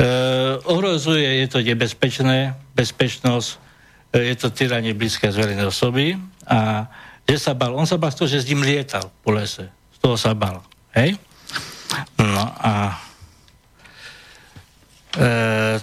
Uh, 0.00 0.58
ohrozuje, 0.66 1.44
je 1.44 1.46
to 1.50 1.58
nebezpečné, 1.62 2.58
bezpečnosť, 2.74 3.48
uh, 3.54 4.22
je 4.22 4.34
to 4.34 4.50
tyranie 4.50 4.94
blízke 4.94 5.30
z 5.30 5.36
verejnej 5.38 5.66
osoby 5.70 6.18
a 6.46 6.90
že 7.30 7.38
sa 7.38 7.54
bal, 7.54 7.78
on 7.78 7.86
sa 7.86 7.94
bal 7.94 8.10
z 8.10 8.16
toho, 8.18 8.28
že 8.28 8.42
s 8.42 8.48
ním 8.50 8.66
lietal 8.66 9.06
po 9.22 9.30
lese. 9.30 9.70
Z 9.94 9.98
toho 10.02 10.18
sa 10.18 10.34
bal. 10.34 10.66
Hej? 10.98 11.14
No 12.18 12.42
a 12.42 12.98
uh, 15.14 15.76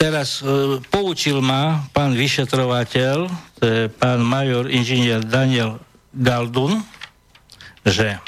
teraz 0.00 0.40
uh, 0.40 0.80
poučil 0.88 1.44
ma 1.44 1.84
pán 1.92 2.16
vyšetrovateľ, 2.16 3.16
to 3.60 3.62
je 3.64 3.80
pán 3.92 4.24
major 4.24 4.72
inžinier 4.72 5.20
Daniel 5.20 5.80
Galdun, 6.16 6.80
že 7.84 8.18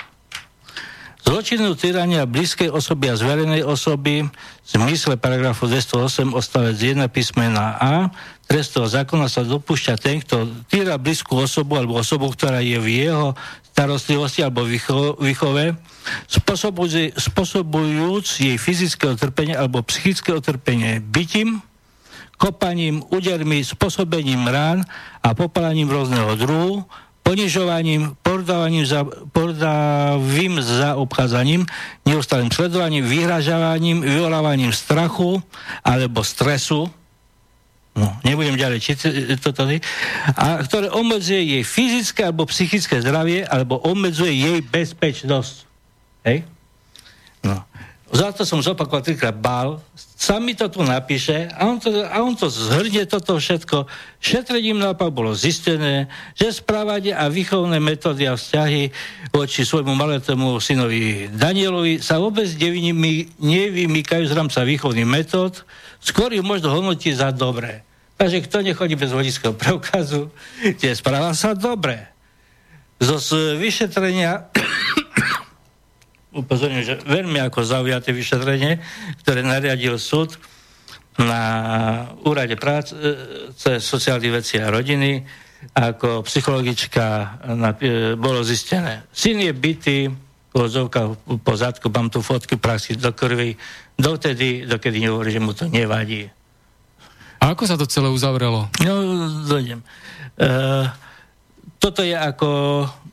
zločinu 1.26 1.74
tyrania 1.74 2.22
blízkej 2.22 2.70
osoby 2.70 3.10
a 3.10 3.18
zverejnej 3.18 3.66
osoby 3.66 4.28
v 4.28 4.68
zmysle 4.68 5.18
paragrafu 5.18 5.66
208 5.66 6.36
odstavec 6.36 6.78
1 6.78 7.02
písmena 7.10 7.74
A 7.82 8.14
trestného 8.46 8.86
zákona 8.86 9.26
sa 9.26 9.42
dopúšťa 9.42 9.94
ten, 9.98 10.22
kto 10.22 10.46
týra 10.70 10.94
blízku 11.00 11.34
osobu 11.34 11.80
alebo 11.80 11.98
osobu, 11.98 12.30
ktorá 12.30 12.62
je 12.62 12.78
v 12.78 13.10
jeho 13.10 13.34
starostlivosti 13.74 14.40
alebo 14.40 14.64
výcho- 14.64 15.18
výchove, 15.20 15.76
spôsobujúc, 17.18 18.26
jej 18.40 18.56
fyzické 18.56 19.04
utrpenie 19.10 19.52
alebo 19.52 19.84
psychické 19.84 20.32
utrpenie 20.32 21.02
bytím, 21.02 21.60
kopaním, 22.40 23.04
údermi, 23.12 23.60
spôsobením 23.60 24.48
rán 24.48 24.84
a 25.20 25.36
popalaním 25.36 25.92
rôzneho 25.92 26.32
druhu, 26.40 26.88
ponižovaním, 27.26 28.14
podávaním 28.22 28.86
za, 28.86 29.02
podávým 29.34 30.62
za 30.62 30.94
obchádzaním, 30.94 31.66
neustálým 32.06 32.54
sledovaním, 32.54 33.02
vyhražavaním, 33.02 33.98
vyvolávaním 33.98 34.70
strachu 34.70 35.42
alebo 35.82 36.22
stresu, 36.22 36.86
no, 37.98 38.08
nebudem 38.22 38.54
ďalej 38.54 38.78
čítať 38.78 39.12
toto, 39.42 39.66
a 40.38 40.62
ktoré 40.62 40.86
obmedzuje 40.86 41.58
jej 41.58 41.64
fyzické 41.66 42.30
alebo 42.30 42.46
psychické 42.46 43.02
zdravie, 43.02 43.42
alebo 43.42 43.82
obmedzuje 43.82 44.30
jej 44.30 44.58
bezpečnosť. 44.62 45.66
Hej? 46.30 46.46
No. 47.42 47.66
Za 48.06 48.30
to 48.30 48.46
som 48.46 48.62
zopakoval 48.62 49.02
trikrát 49.02 49.34
bál, 49.34 49.82
sám 49.98 50.46
mi 50.46 50.54
to 50.54 50.70
tu 50.70 50.78
napíše 50.86 51.50
a 51.50 51.66
on 51.66 51.82
to, 51.82 51.90
a 52.06 52.22
on 52.22 52.38
to 52.38 52.46
zhrnie 52.46 53.02
toto 53.02 53.34
všetko. 53.34 53.90
Šetrením 54.22 54.78
naopak 54.78 55.10
bolo 55.10 55.34
zistené, 55.34 56.06
že 56.38 56.54
správanie 56.54 57.10
a 57.10 57.26
výchovné 57.26 57.82
metódy 57.82 58.30
a 58.30 58.38
vzťahy 58.38 58.94
voči 59.34 59.66
svojmu 59.66 59.90
maletému 59.98 60.62
synovi 60.62 61.26
Danielovi 61.34 61.98
sa 61.98 62.22
vôbec 62.22 62.46
nevymýkajú 63.42 64.24
z 64.30 64.36
rámca 64.38 64.62
výchovných 64.62 65.08
metód, 65.10 65.66
skôr 65.98 66.30
ich 66.30 66.46
možno 66.46 66.70
hodnotiť 66.78 67.12
za 67.18 67.34
dobré. 67.34 67.82
Takže 68.16 68.46
kto 68.46 68.62
nechodí 68.62 68.94
bez 68.94 69.10
vodického 69.10 69.52
preukazu, 69.52 70.30
tie 70.78 70.94
správa 70.94 71.34
sa 71.34 71.58
dobre. 71.58 72.06
Zo 73.02 73.18
vyšetrenia 73.60 74.48
upozorňujem, 76.36 76.84
že 76.84 76.94
veľmi 77.08 77.40
ako 77.40 77.64
zaujaté 77.64 78.12
vyšetrenie, 78.12 78.78
ktoré 79.24 79.40
nariadil 79.40 79.96
súd 79.96 80.36
na 81.16 81.42
úrade 82.28 82.60
práce, 82.60 82.92
sociálnych 83.80 84.44
vecí 84.44 84.60
a 84.60 84.68
rodiny, 84.68 85.24
ako 85.72 86.20
psychologička 86.28 87.04
na, 87.56 87.72
e, 87.80 88.12
bolo 88.14 88.44
zistené. 88.44 89.08
Syn 89.08 89.40
je 89.40 89.52
bytý, 89.56 89.98
pozovka 90.52 91.16
po 91.40 91.54
zadku, 91.56 91.88
mám 91.88 92.12
tu 92.12 92.20
fotky 92.20 92.60
praxi 92.60 93.00
do 93.00 93.16
krvi, 93.16 93.56
dotedy, 93.96 94.68
dokedy 94.68 95.00
nehovorí, 95.00 95.32
že 95.32 95.40
mu 95.40 95.56
to 95.56 95.64
nevadí. 95.72 96.28
A 97.40 97.56
ako 97.56 97.64
sa 97.64 97.80
to 97.80 97.88
celé 97.88 98.12
uzavrelo? 98.12 98.68
No, 98.84 98.92
dojdem. 99.48 99.80
Uh, 100.36 100.88
toto 101.80 102.04
je 102.04 102.12
ako 102.12 102.48
E, 102.88 103.05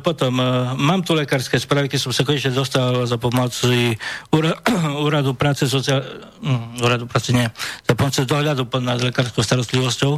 potom 0.00 0.40
e, 0.40 0.44
mám 0.80 1.04
tu 1.04 1.12
lekárske 1.12 1.60
správy, 1.60 1.92
keď 1.92 2.00
som 2.00 2.12
sa 2.16 2.24
konečne 2.24 2.56
dostal 2.56 3.04
za 3.04 3.20
pomoci 3.20 3.92
úradu 5.04 5.36
práce 5.36 5.68
sociál... 5.68 6.00
Mm, 6.40 6.80
úradu 6.80 7.04
práce 7.04 7.36
nie, 7.36 7.44
za 7.84 7.92
pomoci 7.92 8.24
dohľadu 8.24 8.64
nad 8.80 9.04
lekárskou 9.04 9.44
starostlivosťou 9.44 10.12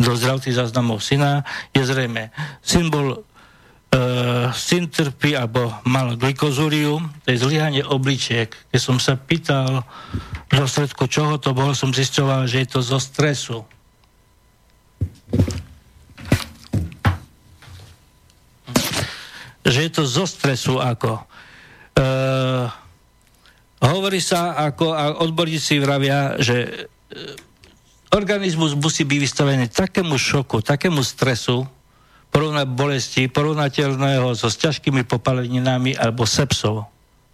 do 0.00 0.10
zdravotných 0.16 0.56
záznamov 0.56 1.04
syna. 1.04 1.44
Je 1.76 1.84
zrejme, 1.84 2.32
syn 2.64 2.88
bol 2.88 3.20
uh, 3.20 4.48
syn 4.56 4.88
alebo 5.36 5.72
mal 5.84 6.16
glykozúriu, 6.16 7.04
to 7.24 7.36
je 7.36 7.44
zlyhanie 7.44 7.84
obličiek. 7.84 8.48
Keď 8.72 8.80
som 8.80 8.96
sa 8.96 9.20
pýtal 9.20 9.84
v 10.48 10.52
dôsledku 10.56 11.04
čoho 11.04 11.36
to 11.36 11.52
bolo, 11.52 11.76
som 11.76 11.92
zistoval, 11.92 12.48
že 12.48 12.64
je 12.64 12.68
to 12.72 12.80
zo 12.80 12.96
stresu. 12.96 13.64
Že 19.64 19.88
je 19.88 19.90
to 19.90 20.04
zo 20.04 20.28
stresu 20.28 20.76
ako. 20.76 21.18
E, 21.18 22.04
hovorí 23.80 24.20
sa, 24.20 24.60
ako 24.60 24.92
a 24.92 25.24
odborníci 25.24 25.80
vravia, 25.80 26.36
že 26.36 26.56
e, 26.68 26.72
organizmus 28.12 28.76
musí 28.76 29.08
byť 29.08 29.18
vystavený 29.18 29.64
takému 29.72 30.14
šoku, 30.20 30.60
takému 30.60 31.00
stresu, 31.00 31.64
porovnať 32.34 32.66
bolesti, 32.66 33.22
porovnateľného 33.30 34.34
so 34.34 34.50
s 34.50 34.58
ťažkými 34.58 35.06
popaleninami 35.06 35.94
alebo 35.94 36.26
sepsou. 36.26 36.84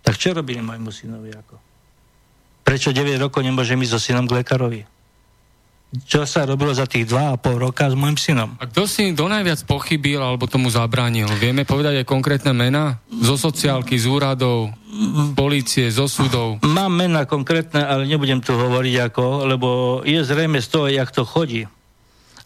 Tak 0.05 0.21
čo 0.21 0.37
robili 0.37 0.61
môjmu 0.61 0.93
synovi 0.93 1.33
ako? 1.33 1.57
Prečo 2.61 2.93
9 2.93 3.17
rokov 3.17 3.41
nemôžem 3.43 3.81
ísť 3.81 3.93
so 3.97 4.01
synom 4.01 4.29
k 4.29 4.45
lekárovi? 4.45 4.85
Čo 5.91 6.23
sa 6.23 6.47
robilo 6.47 6.71
za 6.71 6.87
tých 6.87 7.11
dva 7.11 7.35
a 7.35 7.41
pol 7.41 7.59
roka 7.59 7.91
s 7.91 7.99
môjim 7.99 8.15
synom. 8.15 8.55
A 8.63 8.71
kto 8.71 8.87
si 8.87 9.11
kto 9.11 9.27
najviac 9.27 9.67
pochybil 9.67 10.23
alebo 10.23 10.47
tomu 10.47 10.71
zabránil? 10.71 11.27
Vieme 11.43 11.67
povedať 11.67 12.03
aj 12.03 12.07
konkrétne 12.07 12.55
mená? 12.55 13.03
Zo 13.11 13.35
sociálky, 13.35 13.99
z 13.99 14.07
úradov, 14.07 14.71
polície, 15.35 15.91
zo 15.91 16.07
súdov? 16.07 16.63
Mám 16.63 16.95
mená 16.95 17.27
konkrétne, 17.27 17.83
ale 17.83 18.07
nebudem 18.07 18.39
tu 18.39 18.55
hovoriť 18.55 18.95
ako, 19.11 19.51
lebo 19.51 19.69
je 20.07 20.23
zrejme 20.23 20.63
z 20.63 20.69
toho, 20.71 20.87
jak 20.87 21.11
to 21.11 21.27
chodí. 21.27 21.67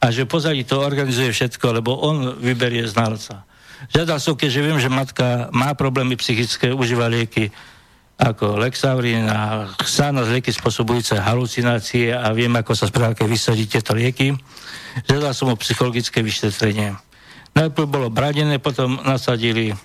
A 0.01 0.09
že 0.09 0.25
pozadí 0.25 0.65
to 0.65 0.81
organizuje 0.81 1.33
všetko, 1.33 1.81
lebo 1.81 2.01
on 2.01 2.41
vyberie 2.41 2.89
znalca. 2.89 3.45
Žiadal 3.93 4.19
som, 4.21 4.37
keďže 4.37 4.65
viem, 4.65 4.79
že 4.81 4.89
matka 4.89 5.53
má 5.53 5.77
problémy 5.77 6.17
psychické, 6.17 6.73
užíva 6.73 7.13
lieky, 7.13 7.53
ako 8.25 8.57
Lexaurin 8.57 9.29
a 9.29 9.69
Xanos, 9.85 10.33
lieky 10.33 10.49
spôsobujúce 10.49 11.21
halucinácie 11.21 12.09
a 12.09 12.33
viem, 12.33 12.51
ako 12.57 12.73
sa 12.73 12.89
správa, 12.89 13.13
keď 13.13 13.29
vysadí 13.29 13.69
tieto 13.69 13.93
lieky. 13.93 14.33
Žiadal 15.05 15.37
som 15.37 15.53
o 15.53 15.61
psychologické 15.61 16.25
vyšetrenie. 16.25 16.97
Najprv 17.53 17.87
bolo 17.87 18.09
bradené, 18.09 18.57
potom 18.57 18.97
nasadili, 19.05 19.77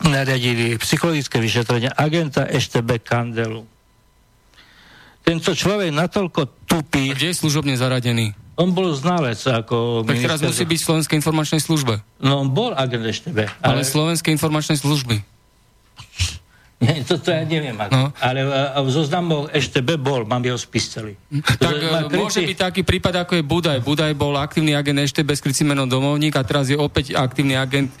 nariadili 0.00 0.80
psychologické 0.80 1.36
vyšetrenie 1.38 1.92
agenta 1.92 2.48
Eštebe 2.48 2.98
Kandelu. 3.04 3.68
Tento 5.22 5.54
človek 5.54 5.94
natoľko 5.94 6.66
tupý... 6.66 7.12
A 7.12 7.14
kde 7.14 7.30
je 7.30 7.36
služobne 7.38 7.78
zaradený? 7.78 8.34
On 8.58 8.74
bol 8.74 8.90
znalec 8.90 9.38
ako... 9.38 10.02
Tak 10.02 10.18
teraz 10.18 10.42
musí 10.42 10.66
byť 10.66 10.78
v 10.82 10.86
Slovenskej 10.90 11.16
informačnej 11.22 11.62
službe. 11.62 12.02
No 12.18 12.42
on 12.42 12.50
bol 12.50 12.74
agent 12.74 13.06
Eštebe. 13.06 13.46
Ale, 13.62 13.80
ale 13.80 13.80
Slovenskej 13.86 14.34
informačnej 14.34 14.82
služby. 14.82 15.31
Nie, 16.82 17.06
toto 17.06 17.30
ja 17.30 17.46
neviem. 17.46 17.78
Ako. 17.78 17.92
No. 17.94 18.04
Ale 18.18 18.42
v 18.82 18.90
zoznamu 18.90 19.46
ešte 19.54 19.78
B 19.78 19.94
bol, 19.94 20.26
mám 20.26 20.42
jeho 20.42 20.58
spis 20.58 20.90
celý. 20.90 21.14
Tak 21.62 21.78
e, 21.78 22.10
krici... 22.10 22.18
môže 22.18 22.40
byť 22.42 22.58
taký 22.58 22.82
prípad, 22.82 23.22
ako 23.22 23.38
je 23.38 23.44
Budaj. 23.46 23.78
Budaj 23.86 24.12
bol 24.18 24.34
aktívny 24.34 24.74
agent 24.74 24.98
ešte 24.98 25.22
bez 25.22 25.38
krycí 25.38 25.62
menom 25.62 25.86
domovník 25.86 26.34
a 26.34 26.42
teraz 26.42 26.66
je 26.66 26.74
opäť 26.74 27.14
aktívny 27.14 27.54
agent 27.54 27.94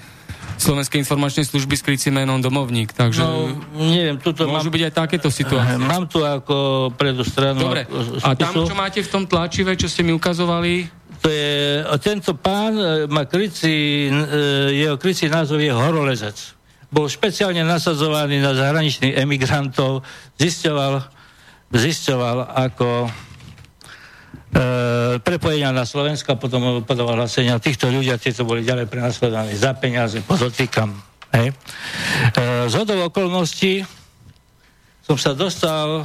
Slovenskej 0.58 1.02
informačnej 1.02 1.46
služby 1.46 1.74
s 1.78 1.82
krycí 1.82 2.08
menom 2.10 2.38
domovník. 2.42 2.90
Takže 2.94 3.22
no, 3.22 3.54
neviem, 3.78 4.18
tuto 4.18 4.46
môžu 4.50 4.68
mám... 4.70 4.74
byť 4.74 4.82
aj 4.90 4.94
takéto 4.94 5.28
situácie. 5.30 5.78
Mám 5.78 6.06
tu 6.10 6.22
ako 6.22 6.90
predu 6.94 7.22
stranu. 7.22 7.66
Dobre, 7.66 7.86
a 8.22 8.34
tam, 8.34 8.66
čo 8.66 8.74
máte 8.74 9.02
v 9.02 9.10
tom 9.10 9.24
tlačive, 9.26 9.74
čo 9.78 9.86
ste 9.86 10.02
mi 10.02 10.10
ukazovali? 10.14 10.90
To 11.22 11.30
je, 11.30 11.86
tento 12.02 12.34
pán 12.34 12.74
e, 12.74 13.06
má 13.06 13.22
krycí, 13.30 14.10
e, 14.10 14.12
jeho 14.74 14.98
krycí 14.98 15.30
názov 15.30 15.62
je 15.62 15.70
Horolezec 15.70 16.61
bol 16.92 17.08
špeciálne 17.08 17.64
nasadzovaný 17.64 18.44
na 18.44 18.52
zahraničných 18.52 19.16
emigrantov, 19.16 20.04
zisťoval, 20.36 21.00
zisťoval 21.72 22.52
ako 22.52 23.08
e, 23.08 23.10
prepojenia 25.24 25.72
na 25.72 25.88
Slovensko, 25.88 26.36
potom 26.36 26.84
podával 26.84 27.24
hlasenia 27.24 27.56
týchto 27.56 27.88
ľudia, 27.88 28.20
tieto 28.20 28.44
boli 28.44 28.60
ďalej 28.60 28.92
prenasledovaní 28.92 29.56
za 29.56 29.72
peniaze, 29.72 30.20
podotýkam. 30.20 30.92
Hej. 31.32 31.56
E, 32.36 32.68
z 32.68 32.74
hodov 32.76 33.08
okolností 33.08 33.88
som 35.00 35.16
sa 35.16 35.32
dostal 35.32 36.04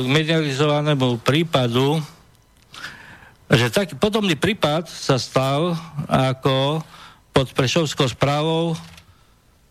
k 0.00 0.06
medializovanému 0.08 1.20
prípadu, 1.20 2.00
že 3.52 3.68
taký 3.68 4.00
podobný 4.00 4.34
prípad 4.34 4.88
sa 4.88 5.20
stal 5.20 5.76
ako 6.08 6.80
pod 7.36 7.52
Prešovskou 7.52 8.08
správou 8.08 8.72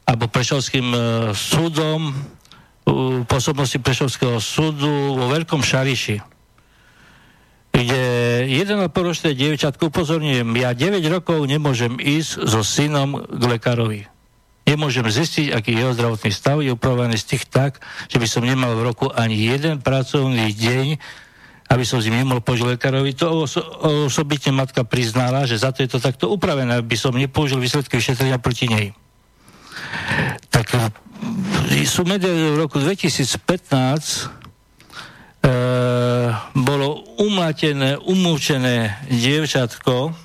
alebo 0.05 0.29
Prešovským 0.29 0.87
e, 0.93 0.99
súdom, 1.33 2.13
u 2.85 3.25
pôsobnosti 3.25 3.81
Prešovského 3.81 4.37
súdu 4.37 5.17
vo 5.17 5.25
Veľkom 5.33 5.65
Šariši, 5.65 6.21
kde 7.73 8.03
1,5 8.47 8.93
ročné 8.93 9.29
dievčatko, 9.33 9.89
upozorňujem, 9.89 10.47
ja 10.55 10.71
9 10.71 11.01
rokov 11.11 11.43
nemôžem 11.43 11.97
ísť 11.97 12.45
so 12.45 12.61
synom 12.61 13.25
k 13.25 13.43
lekárovi. 13.43 14.07
Nemôžem 14.65 15.05
zistiť, 15.05 15.53
aký 15.53 15.77
jeho 15.77 15.93
zdravotný 15.93 16.31
stav 16.33 16.61
je 16.61 16.73
upravený 16.73 17.17
z 17.19 17.35
tých 17.35 17.43
tak, 17.49 17.81
že 18.09 18.17
by 18.17 18.27
som 18.29 18.45
nemal 18.45 18.73
v 18.77 18.85
roku 18.93 19.09
ani 19.13 19.37
jeden 19.37 19.81
pracovný 19.81 20.53
deň, 20.53 20.87
aby 21.69 21.83
som 21.85 22.01
s 22.01 22.05
ním 22.09 22.25
nemohol 22.25 22.45
použiť 22.45 22.77
lekárovi. 22.77 23.13
To 23.17 23.45
oso- 23.45 23.65
osobitne 24.05 24.53
matka 24.53 24.85
priznala, 24.85 25.49
že 25.49 25.61
za 25.61 25.73
to 25.73 25.81
je 25.85 25.89
to 25.89 25.99
takto 26.01 26.29
upravené, 26.29 26.81
aby 26.81 26.97
som 26.97 27.13
nepoužil 27.13 27.57
výsledky 27.57 27.97
vyšetrenia 27.97 28.41
proti 28.41 28.69
nej 28.69 28.87
tak 30.49 30.67
e, 31.71 31.85
sú 31.85 32.03
v 32.03 32.57
roku 32.57 32.79
2015 32.79 33.35
e, 33.35 34.27
bolo 36.55 37.03
umlatené, 37.21 37.97
umúčené 37.99 38.99
dievčatko, 39.07 40.15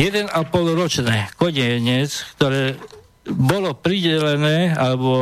jeden 0.00 0.26
a 0.32 0.40
pol 0.48 0.72
ročné 0.72 1.28
kodienec, 1.36 2.08
ktoré 2.36 2.80
bolo 3.28 3.76
pridelené, 3.76 4.72
alebo 4.72 5.12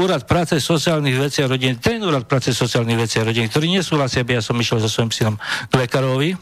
Úrad 0.00 0.24
práce 0.24 0.56
sociálnych 0.58 1.28
vecí 1.28 1.44
a 1.44 1.46
rodín, 1.46 1.76
ten 1.76 2.00
Úrad 2.00 2.24
práce 2.24 2.56
sociálnych 2.56 3.04
vecí 3.04 3.20
a 3.20 3.28
rodín, 3.28 3.52
ktorý 3.52 3.68
nesúhlasí, 3.68 4.24
aby 4.24 4.40
ja 4.40 4.42
som 4.42 4.56
išiel 4.56 4.80
so 4.80 4.88
svojím 4.88 5.12
synom 5.12 5.36
k 5.68 5.72
lekárovi, 5.76 6.34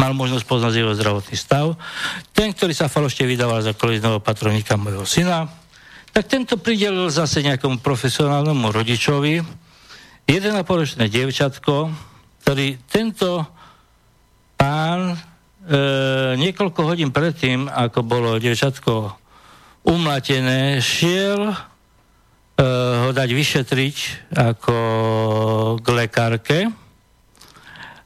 mal 0.00 0.16
možnosť 0.16 0.48
poznať 0.48 0.80
jeho 0.80 0.96
zdravotný 0.96 1.36
stav. 1.36 1.76
Ten, 2.32 2.56
ktorý 2.56 2.72
sa 2.72 2.88
falošte 2.88 3.28
vydával 3.28 3.60
za 3.60 3.76
kolizného 3.76 4.24
patrovníka 4.24 4.80
môjho 4.80 5.04
syna, 5.04 5.44
tak 6.10 6.24
tento 6.24 6.56
pridelil 6.56 7.12
zase 7.12 7.44
nejakomu 7.44 7.84
profesionálnemu 7.84 8.66
rodičovi 8.72 9.44
jeden 10.24 10.54
a 10.56 10.64
poročné 10.64 11.12
dievčatko, 11.12 11.92
ktorý 12.40 12.80
tento 12.88 13.44
pán 14.56 15.12
e, 15.12 15.16
niekoľko 16.40 16.80
hodín 16.82 17.12
predtým, 17.12 17.68
ako 17.68 18.00
bolo 18.00 18.40
dievčatko 18.40 19.20
umlatené, 19.84 20.80
šiel 20.80 21.52
e, 21.52 21.54
ho 23.04 23.10
dať 23.12 23.28
vyšetriť 23.30 23.96
ako 24.34 24.76
k 25.78 25.86
lekárke, 25.92 26.58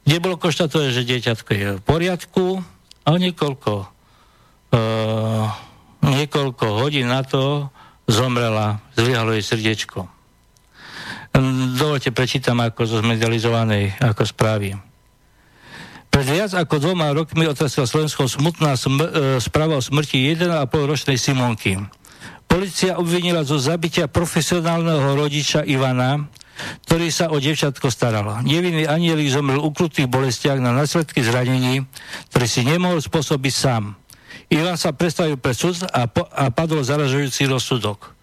kde 0.05 0.17
bolo 0.21 0.37
konštatované, 0.37 0.93
že 0.93 1.09
dieťatko 1.09 1.51
je 1.53 1.69
v 1.77 1.83
poriadku 1.83 2.61
a 3.05 3.09
niekoľko, 3.17 3.73
uh, 4.73 5.45
niekoľko 6.05 6.65
hodín 6.81 7.09
na 7.09 7.25
to 7.25 7.73
zomrela, 8.05 8.85
zlyhalo 8.97 9.33
jej 9.33 9.45
srdiečko. 9.45 10.09
Dovolte, 11.75 12.15
prečítam 12.15 12.63
ako 12.63 12.87
zo 12.87 12.97
zmedializovanej 13.03 13.99
ako 13.99 14.23
správy. 14.23 14.79
Pred 16.15 16.27
viac 16.31 16.55
ako 16.55 16.79
dvoma 16.79 17.11
rokmi 17.11 17.51
otrasila 17.51 17.91
Slovenskou 17.91 18.31
smutná 18.31 18.79
sm- 18.79 19.03
e, 19.03 19.43
správa 19.43 19.75
o 19.75 19.83
smrti 19.83 20.31
1,5 20.31 20.47
ročnej 20.71 21.19
Simonky. 21.19 21.75
Polícia 22.47 22.95
obvinila 23.03 23.43
zo 23.43 23.59
zabitia 23.59 24.07
profesionálneho 24.07 25.19
rodiča 25.19 25.67
Ivana, 25.67 26.31
ktorý 26.87 27.09
sa 27.11 27.31
o 27.31 27.37
devčatko 27.39 27.91
staral. 27.91 28.27
Nevinný 28.47 28.87
anielik 28.87 29.31
zomrel 29.31 29.61
v 29.61 29.69
ukrutých 29.71 30.09
bolestiach 30.09 30.59
na 30.63 30.75
následky 30.75 31.21
zranení, 31.25 31.85
ktoré 32.33 32.47
si 32.47 32.63
nemohol 32.63 33.03
spôsobiť 33.03 33.55
sám. 33.55 33.99
Ivan 34.53 34.77
sa 34.77 34.93
predstavil 34.93 35.41
pre 35.41 35.57
súd 35.57 35.83
a, 35.89 36.07
po, 36.07 36.27
a 36.29 36.53
padol 36.53 36.85
zaražujúci 36.85 37.49
rozsudok. 37.49 38.15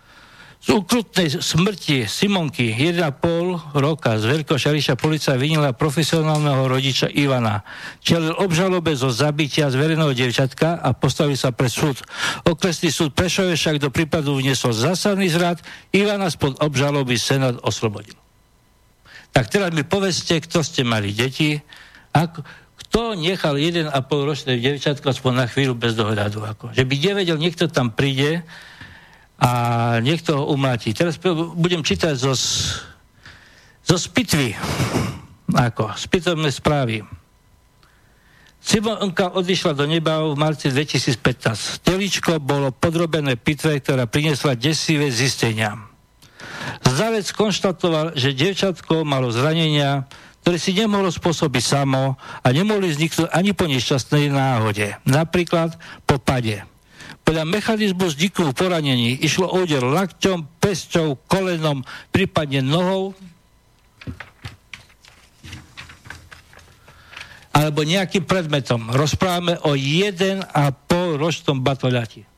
Z 0.62 0.78
ukrutnej 0.78 1.42
smrti 1.42 2.06
Simonky 2.06 2.78
1,5 2.78 3.82
roka 3.82 4.14
z 4.22 4.30
Veľkého 4.30 4.62
Šariša 4.62 4.94
policia 4.94 5.34
vinila 5.34 5.74
profesionálneho 5.74 6.70
rodiča 6.70 7.10
Ivana. 7.10 7.66
Čelil 8.06 8.38
obžalobe 8.38 8.94
zo 8.94 9.10
zabitia 9.10 9.74
zvereného 9.74 10.14
devčatka 10.14 10.78
a 10.78 10.94
postavil 10.94 11.34
sa 11.34 11.50
pre 11.50 11.66
súd. 11.66 12.06
Okresný 12.46 12.94
súd 12.94 13.18
Prešove 13.18 13.58
však 13.58 13.82
do 13.82 13.90
prípadu 13.90 14.38
vniesol 14.38 14.78
zásadný 14.78 15.34
zrad. 15.34 15.58
Ivana 15.98 16.30
spod 16.30 16.62
obžaloby 16.62 17.18
Senát 17.18 17.58
oslobodil. 17.66 18.21
Tak 19.32 19.48
teraz 19.48 19.72
mi 19.72 19.88
povedzte, 19.88 20.44
kto 20.44 20.60
ste 20.64 20.84
mali 20.84 21.16
deti, 21.16 21.56
ako, 22.12 22.44
kto 22.84 23.16
nechal 23.16 23.56
1,5 23.56 23.92
ročné 24.28 24.60
devčatko 24.60 25.16
aspoň 25.16 25.34
na 25.34 25.46
chvíľu 25.48 25.80
bez 25.80 25.96
dohľadu. 25.96 26.44
Ako. 26.44 26.76
Že 26.76 26.84
by 26.84 26.96
nevedel, 27.00 27.40
niekto 27.40 27.72
tam 27.72 27.96
príde, 27.96 28.44
a 29.42 29.52
niekto 30.06 30.38
ho 30.38 30.44
umláti. 30.54 30.94
Teraz 30.94 31.18
budem 31.58 31.82
čítať 31.82 32.14
zo, 32.14 32.38
zo 33.82 33.98
spitvy, 33.98 34.54
ako, 35.50 35.98
spitovné 35.98 36.54
správy. 36.54 37.02
Simonka 38.62 39.34
odišla 39.34 39.74
do 39.74 39.90
neba 39.90 40.22
v 40.22 40.38
marci 40.38 40.70
2015. 40.70 41.82
Teličko 41.82 42.38
bolo 42.38 42.70
podrobené 42.70 43.34
pitve, 43.34 43.82
ktorá 43.82 44.06
priniesla 44.06 44.54
desivé 44.54 45.10
zistenia. 45.10 45.91
Zdravec 46.86 47.28
konštatoval, 47.34 48.14
že 48.14 48.38
devčatko 48.38 49.02
malo 49.08 49.34
zranenia, 49.34 50.06
ktoré 50.42 50.58
si 50.58 50.74
nemohlo 50.74 51.10
spôsobiť 51.10 51.64
samo 51.64 52.18
a 52.18 52.48
nemohli 52.50 52.90
vzniknúť 52.90 53.30
ani 53.30 53.54
po 53.54 53.70
nešťastnej 53.70 54.30
náhode. 54.34 54.98
Napríklad 55.06 55.78
po 56.10 56.18
pade. 56.18 56.66
Podľa 57.22 57.46
mechanizmu 57.46 58.10
vzniku 58.10 58.50
poranení 58.54 59.14
išlo 59.22 59.54
úder 59.54 59.86
lakťom, 59.86 60.46
pesťou, 60.58 61.22
kolenom, 61.30 61.86
prípadne 62.10 62.66
nohou 62.66 63.14
alebo 67.52 67.84
nejakým 67.84 68.26
predmetom. 68.26 68.90
Rozprávame 68.90 69.60
o 69.68 69.76
1,5 69.76 70.48
ročnom 71.20 71.60
batoľati. 71.60 72.31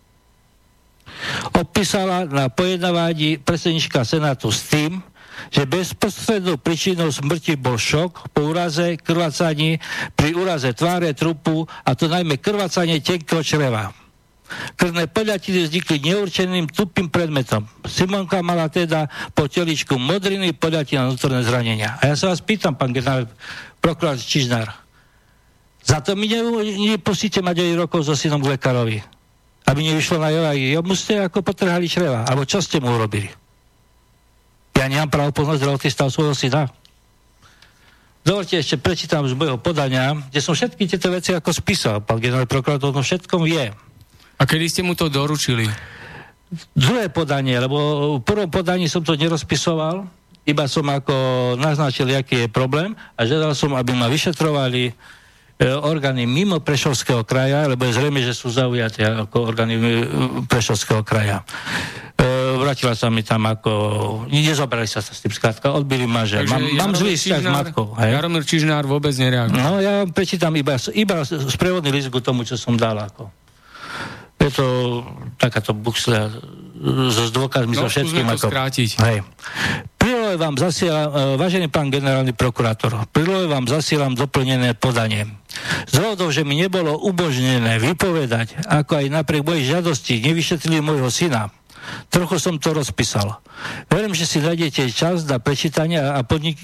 Opísala 1.56 2.28
na 2.28 2.50
pojednávaní 2.52 3.40
predsednička 3.40 4.04
Senátu 4.04 4.52
s 4.52 4.68
tým, 4.68 5.04
že 5.50 5.66
bezprostrednou 5.66 6.62
príčinou 6.62 7.10
smrti 7.10 7.58
bol 7.58 7.78
šok 7.78 8.32
po 8.32 8.54
úraze, 8.54 8.98
krvácaní, 9.02 9.82
pri 10.14 10.38
úraze 10.38 10.70
tváre, 10.74 11.14
trupu 11.18 11.66
a 11.66 11.98
to 11.98 12.06
najmä 12.06 12.38
krvácanie 12.38 13.02
tenkého 13.02 13.42
čreva. 13.42 13.90
Krvné 14.78 15.10
podľatiny 15.10 15.66
vznikli 15.66 15.98
neurčeným 16.14 16.70
tupým 16.70 17.10
predmetom. 17.10 17.66
Simonka 17.90 18.46
mala 18.46 18.70
teda 18.70 19.10
po 19.34 19.50
teličku 19.50 19.98
modriny 19.98 20.54
na 20.54 21.10
vnútorné 21.10 21.42
zranenia. 21.42 21.98
A 21.98 22.14
ja 22.14 22.16
sa 22.20 22.30
vás 22.30 22.44
pýtam, 22.44 22.78
pán 22.78 22.94
generál 22.94 23.26
prokurár 23.82 24.22
Čižnár, 24.22 24.70
za 25.84 26.00
to 26.00 26.16
mi 26.16 26.32
nepustíte 26.32 27.44
mať 27.44 27.60
aj 27.60 27.72
rokov 27.76 28.08
so 28.08 28.16
synom 28.16 28.40
k 28.40 28.56
lekárovi. 28.56 29.13
Aby 29.64 29.80
nevyšlo 29.88 30.20
na 30.20 30.30
joj, 30.30 30.60
jemu 30.60 30.94
ste 30.94 31.24
ako 31.24 31.40
potrhali 31.40 31.88
čreva. 31.88 32.28
Alebo 32.28 32.44
čo 32.44 32.60
ste 32.60 32.84
mu 32.84 32.92
urobili? 32.92 33.32
Ja 34.76 34.92
nemám 34.92 35.08
právo 35.08 35.32
poznať 35.32 35.64
zdravotný 35.64 35.90
stav 35.90 36.12
svojho 36.12 36.36
syna. 36.36 36.68
Dovolte 38.24 38.56
ešte 38.56 38.80
prečítam 38.80 39.28
z 39.28 39.36
môjho 39.36 39.60
podania, 39.60 40.16
kde 40.32 40.40
som 40.40 40.56
všetky 40.56 40.88
tieto 40.88 41.12
veci 41.12 41.36
ako 41.36 41.52
spísal. 41.52 42.00
Pán 42.04 42.24
generálny 42.24 42.48
prokurátor 42.48 42.96
o 42.96 43.04
všetkom 43.04 43.44
vie. 43.44 43.72
A 44.40 44.44
kedy 44.44 44.66
ste 44.68 44.82
mu 44.84 44.96
to 44.96 45.12
doručili? 45.12 45.68
Druhé 46.76 47.12
podanie, 47.12 47.60
lebo 47.60 48.20
v 48.20 48.22
prvom 48.24 48.48
podaní 48.48 48.88
som 48.88 49.04
to 49.04 49.20
nerozpisoval, 49.20 50.08
iba 50.44 50.68
som 50.68 50.84
ako 50.92 51.16
naznačil, 51.56 52.12
aký 52.16 52.48
je 52.48 52.50
problém 52.52 52.92
a 53.16 53.24
žiadal 53.24 53.56
som, 53.56 53.72
aby 53.80 53.96
ma 53.96 54.12
vyšetrovali 54.12 54.92
orgány 55.62 56.26
mimo 56.26 56.60
Prešovského 56.60 57.24
kraja, 57.24 57.70
lebo 57.70 57.86
je 57.86 57.96
zrejme, 57.96 58.20
že 58.20 58.34
sú 58.34 58.50
zaujaté 58.50 59.06
ako 59.06 59.48
orgány 59.48 59.76
e, 59.78 59.86
Prešovského 60.50 61.06
kraja. 61.06 61.46
E, 62.18 62.26
vrátila 62.58 62.98
sa 62.98 63.08
mi 63.14 63.22
tam 63.22 63.46
ako... 63.48 63.72
Nezobrali 64.34 64.90
sa 64.90 65.00
sa 65.00 65.14
s 65.14 65.22
tým 65.22 65.32
skrátka, 65.32 65.72
odbili 65.72 66.10
ma, 66.10 66.26
že 66.26 66.44
mám, 66.50 66.64
mám 66.74 66.94
zlý 66.98 67.16
vzťah 67.16 67.42
s 67.42 67.48
matkou. 67.48 67.96
Hej? 67.96 68.18
Jaromír 68.18 68.44
Čižnár 68.44 68.84
vôbec 68.90 69.14
nereaguje. 69.16 69.56
No, 69.56 69.78
ja 69.80 70.04
prečítam 70.10 70.52
iba, 70.58 70.76
iba 70.92 71.16
sprevodný 71.28 71.94
list 71.94 72.10
k 72.10 72.18
tomu, 72.20 72.44
čo 72.44 72.58
som 72.58 72.74
dal. 72.76 72.98
Ako. 73.00 73.30
Je 74.44 74.52
to 74.52 74.68
takáto 75.40 75.72
so 75.96 76.12
s 76.84 77.32
dôkazmi, 77.32 77.80
no, 77.80 77.88
so 77.88 77.88
všetkým. 77.88 78.28
Ako, 78.28 78.52
skrátiť. 78.52 78.90
Hej. 79.00 79.24
Prílohe 79.96 80.36
vám 80.36 80.60
zasielam, 80.60 81.08
e, 81.16 81.40
vážený 81.40 81.72
pán 81.72 81.88
generálny 81.88 82.36
prokurátor, 82.36 83.08
prílohe 83.16 83.48
vám 83.48 83.72
zasielam 83.72 84.20
doplnené 84.20 84.76
podanie. 84.76 85.32
Z 85.88 86.04
dôvodov, 86.04 86.36
že 86.36 86.44
mi 86.44 86.60
nebolo 86.60 87.00
umožnené 87.00 87.80
vypovedať, 87.80 88.68
ako 88.68 89.00
aj 89.00 89.06
napriek 89.08 89.48
mojej 89.48 89.80
žiadosti 89.80 90.20
nevyšetrili 90.28 90.84
môjho 90.84 91.08
syna, 91.08 91.56
trochu 92.12 92.36
som 92.36 92.60
to 92.60 92.76
rozpísal. 92.76 93.40
Verím, 93.88 94.12
že 94.12 94.28
si 94.28 94.44
nájdete 94.44 94.92
čas 94.92 95.24
na 95.24 95.40
prečítanie 95.40 96.04
a 96.04 96.20
podnik, 96.28 96.60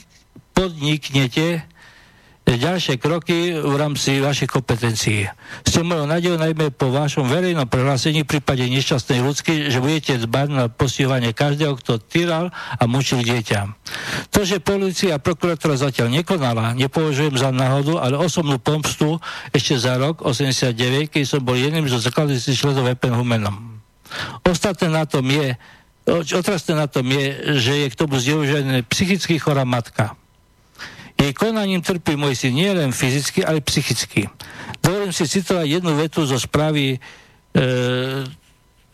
podniknete 0.51 1.63
ďalšie 2.57 2.95
kroky 2.97 3.53
v 3.53 3.75
rámci 3.77 4.17
vašich 4.17 4.49
kompetencií. 4.49 5.29
Ste 5.67 5.85
mojou 5.85 6.09
nádejou 6.09 6.41
najmä 6.41 6.73
po 6.73 6.89
vašom 6.89 7.29
verejnom 7.29 7.69
prehlásení 7.69 8.25
v 8.25 8.31
prípade 8.37 8.65
nešťastnej 8.65 9.21
ľudskej, 9.21 9.69
že 9.69 9.83
budete 9.83 10.23
dbať 10.25 10.47
na 10.49 10.65
postihovanie 10.71 11.35
každého, 11.35 11.77
kto 11.77 12.01
týral 12.01 12.49
a 12.55 12.83
mučil 12.89 13.21
dieťa. 13.21 13.59
To, 14.33 14.41
že 14.47 14.63
policia 14.63 15.19
a 15.19 15.21
prokurátora 15.21 15.77
zatiaľ 15.77 16.09
nekonala, 16.09 16.73
nepovažujem 16.73 17.37
za 17.37 17.53
náhodu, 17.53 18.01
ale 18.01 18.15
osobnú 18.17 18.57
pomstu 18.57 19.21
ešte 19.53 19.77
za 19.77 19.99
rok 19.99 20.25
89, 20.25 21.11
keď 21.11 21.23
som 21.27 21.43
bol 21.43 21.59
jedným 21.59 21.85
zo 21.85 22.01
zakladujúcich 22.01 22.55
členov 22.57 22.87
VPN 22.87 23.19
Humenom. 23.19 23.55
Ostatné 24.41 24.89
na 24.89 25.05
tom 25.05 25.27
je, 25.29 25.53
otrasté 26.33 26.73
na 26.73 26.89
tom 26.89 27.05
je, 27.05 27.57
že 27.61 27.73
je 27.85 27.87
k 27.93 27.99
tomu 27.99 28.17
zneužené 28.17 28.81
psychicky 28.89 29.37
chorá 29.37 29.67
matka. 29.67 30.17
Jej 31.19 31.35
konaním 31.35 31.83
trpí 31.83 32.15
môj 32.15 32.39
syn 32.39 32.55
nielen 32.55 32.95
fyzicky, 32.95 33.43
ale 33.43 33.59
psychicky. 33.59 34.31
Dovolím 34.79 35.11
si 35.11 35.27
citovať 35.27 35.67
jednu 35.67 35.91
vetu 35.99 36.23
zo 36.23 36.39
správy 36.39 36.95
e, 36.95 37.67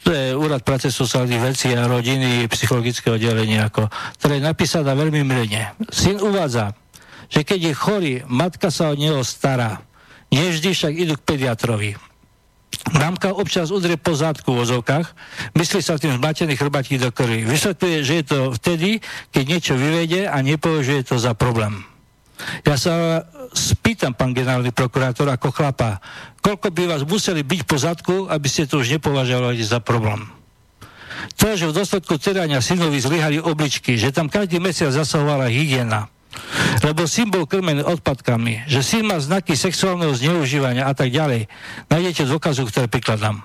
to 0.06 0.14
je 0.14 0.38
Úrad 0.38 0.62
práce 0.62 0.94
sociálnych 0.94 1.42
vecí 1.42 1.74
a 1.74 1.90
rodiny 1.90 2.46
psychologického 2.46 3.18
oddelenia, 3.18 3.66
ako, 3.66 3.90
ktoré 4.22 4.38
je 4.38 4.46
napísaná 4.46 4.94
veľmi 4.94 5.26
mrene. 5.26 5.74
Syn 5.90 6.22
uvádza, 6.22 6.78
že 7.26 7.42
keď 7.42 7.74
je 7.74 7.74
chorý, 7.74 8.14
matka 8.30 8.70
sa 8.70 8.94
o 8.94 8.96
neho 8.98 9.26
stará. 9.26 9.82
Nie 10.30 10.54
vždy 10.54 10.78
však 10.78 10.94
idú 10.94 11.18
k 11.18 11.26
pediatrovi. 11.26 11.98
Mamka 12.94 13.34
občas 13.34 13.74
udrie 13.74 13.98
po 13.98 14.14
zádku 14.14 14.54
v 14.54 14.62
ozovkách, 14.70 15.10
myslí 15.58 15.82
sa 15.82 15.98
tým 15.98 16.22
zmatený 16.22 16.54
chrbátik 16.54 17.02
do 17.02 17.10
krvi. 17.10 17.42
Vysvetľuje, 17.42 17.98
že 18.06 18.14
je 18.22 18.26
to 18.30 18.40
vtedy, 18.62 19.02
keď 19.34 19.44
niečo 19.50 19.74
vyvedie 19.74 20.30
a 20.30 20.38
nepovažuje 20.46 21.02
to 21.02 21.18
za 21.18 21.34
problém. 21.34 21.95
Ja 22.68 22.76
sa 22.76 23.24
spýtam, 23.56 24.12
pán 24.12 24.36
generálny 24.36 24.76
prokurátor, 24.76 25.32
ako 25.32 25.56
chlapa, 25.56 26.04
koľko 26.44 26.68
by 26.76 26.84
vás 26.92 27.04
museli 27.08 27.42
byť 27.42 27.62
po 27.64 27.76
zadku, 27.80 28.16
aby 28.28 28.48
ste 28.52 28.68
to 28.68 28.84
už 28.84 29.00
nepovažovali 29.00 29.64
za 29.64 29.80
problém. 29.80 30.28
To, 31.40 31.56
že 31.56 31.72
v 31.72 31.76
dôsledku 31.76 32.20
terania 32.20 32.60
synovi 32.60 33.00
zlyhali 33.00 33.40
obličky, 33.40 33.96
že 33.96 34.12
tam 34.12 34.28
každý 34.28 34.60
mesiac 34.60 34.92
zasahovala 34.92 35.48
hygiena, 35.48 36.12
lebo 36.84 37.08
syn 37.08 37.32
bol 37.32 37.48
krmený 37.48 37.88
odpadkami, 37.88 38.68
že 38.68 38.84
syn 38.84 39.08
má 39.08 39.18
znaky 39.18 39.56
sexuálneho 39.56 40.12
zneužívania 40.12 40.86
a 40.86 40.94
tak 40.94 41.16
ďalej, 41.16 41.48
nájdete 41.88 42.28
dôkazu, 42.28 42.68
ktoré 42.68 42.92
prikladám. 42.92 43.42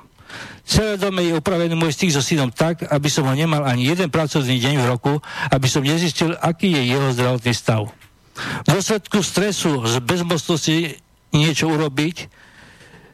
Celé 0.67 0.95
dome 0.99 1.27
je 1.27 1.35
upravený 1.35 1.75
môj 1.75 1.95
styk 1.95 2.15
so 2.15 2.23
synom 2.23 2.55
tak, 2.55 2.87
aby 2.87 3.09
som 3.11 3.27
ho 3.27 3.35
nemal 3.35 3.67
ani 3.67 3.91
jeden 3.91 4.11
pracovný 4.11 4.63
deň 4.63 4.75
v 4.79 4.87
roku, 4.87 5.13
aby 5.51 5.67
som 5.67 5.83
nezistil, 5.83 6.39
aký 6.39 6.71
je 6.71 6.83
jeho 6.95 7.11
zdravotný 7.11 7.55
stav. 7.55 7.91
V 8.37 8.69
dôsledku 8.69 9.21
stresu 9.21 9.85
z 9.85 10.01
bezmocnosti 10.01 10.97
niečo 11.35 11.71
urobiť, 11.71 12.31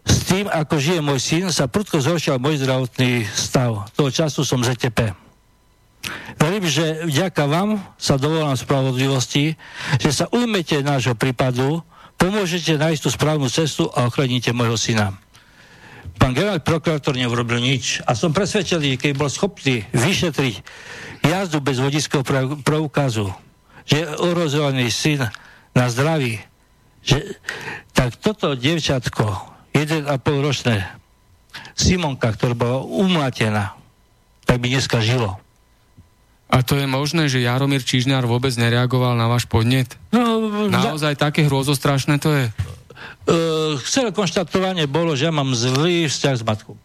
s 0.07 0.19
tým, 0.31 0.47
ako 0.47 0.79
žije 0.79 1.01
môj 1.03 1.19
syn, 1.19 1.45
sa 1.51 1.67
prudko 1.67 1.99
zhoršil 1.99 2.39
môj 2.39 2.63
zdravotný 2.63 3.27
stav. 3.27 3.91
Toho 3.99 4.11
času 4.15 4.47
som 4.47 4.63
ZTP. 4.63 5.19
Verím, 6.39 6.63
že 6.71 7.03
vďaka 7.11 7.43
vám 7.51 7.83
sa 7.99 8.15
dovolám 8.15 8.55
spravodlivosti, 8.55 9.59
že 9.99 10.11
sa 10.15 10.31
ujmete 10.31 10.79
nášho 10.87 11.19
prípadu, 11.19 11.83
pomôžete 12.15 12.79
nájsť 12.79 13.03
tú 13.03 13.11
správnu 13.11 13.51
cestu 13.51 13.91
a 13.91 14.07
ochraníte 14.07 14.55
môjho 14.55 14.79
syna. 14.79 15.19
Pán 16.17 16.33
generálny 16.33 16.63
prokurátor 16.63 17.19
neurobil 17.19 17.59
nič 17.59 18.01
a 18.07 18.15
som 18.15 18.31
presvedčený, 18.31 18.97
keď 18.97 19.13
bol 19.19 19.29
schopný 19.29 19.85
vyšetriť 19.91 20.55
jazdu 21.27 21.59
bez 21.61 21.83
vodického 21.83 22.23
preukazu, 22.63 23.35
že 23.87 24.19
ohrozovaný 24.19 24.91
syn 24.91 25.31
na 25.73 25.87
zdraví, 25.87 26.43
že, 27.07 27.39
tak 27.95 28.19
toto 28.19 28.59
devčatko, 28.59 29.25
1,5 29.73 30.11
ročné, 30.43 30.91
Simonka, 31.79 32.35
ktorá 32.35 32.53
bola 32.53 32.79
umlatená, 32.83 33.79
tak 34.45 34.61
by 34.61 34.67
dneska 34.73 35.01
žilo. 35.01 35.39
A 36.47 36.63
to 36.63 36.79
je 36.79 36.87
možné, 36.87 37.27
že 37.27 37.43
Jaromír 37.43 37.83
Čižnár 37.83 38.25
vôbec 38.25 38.55
nereagoval 38.55 39.19
na 39.19 39.27
váš 39.27 39.51
podnet? 39.51 39.99
No, 40.15 40.47
Naozaj 40.71 41.19
za... 41.19 41.23
také 41.27 41.43
hrôzostrašné 41.45 42.23
to 42.23 42.31
je? 42.31 42.47
Uh, 43.27 43.75
celé 43.83 44.15
konštatovanie 44.15 44.87
bolo, 44.87 45.19
že 45.19 45.27
ja 45.27 45.35
mám 45.35 45.51
zlý 45.53 46.07
vzťah 46.07 46.35
s 46.39 46.43
matkou. 46.47 46.79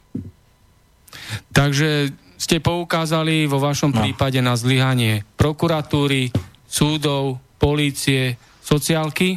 Takže 1.54 2.12
ste 2.42 2.58
poukázali 2.58 3.46
vo 3.46 3.62
vašom 3.62 3.94
no. 3.94 4.02
prípade 4.02 4.42
na 4.42 4.58
zlyhanie 4.58 5.22
prokuratúry, 5.38 6.34
súdov, 6.72 7.44
polície, 7.60 8.40
sociálky? 8.64 9.36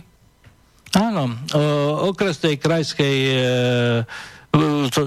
Áno, 0.95 1.27
o, 1.27 2.15
okresnej 2.15 2.63
krajskej 2.63 3.17
e, 3.35 3.39
to, 4.91 5.01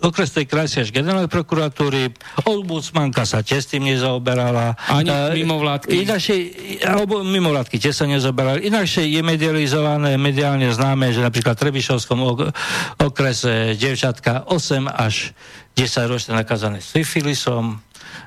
okresnej 0.00 0.48
krajskej 0.48 0.88
generálnej 0.88 1.28
prokuratúry, 1.28 2.16
ombudsmanka 2.48 3.28
sa 3.28 3.44
tiež 3.44 3.68
tým 3.68 3.84
nezaoberala. 3.84 4.74
Ani 4.88 5.12
mimovládky. 5.44 6.08
Inakšie, 6.08 6.36
alebo 6.88 7.20
mimovládky 7.20 7.76
tiež 7.76 7.92
sa 7.92 8.06
nezaoberali. 8.08 8.64
Inakšie 8.72 9.04
je 9.12 9.20
medializované, 9.20 10.16
mediálne 10.16 10.72
známe, 10.72 11.12
že 11.12 11.20
napríklad 11.20 11.54
v 11.60 11.62
Trebišovskom 11.68 12.18
okrese 12.96 13.76
devčatka 13.76 14.48
8 14.48 14.88
až 14.88 15.36
10 15.76 16.08
ročné 16.08 16.32
nakazané 16.36 16.84
syfilisom, 16.84 17.80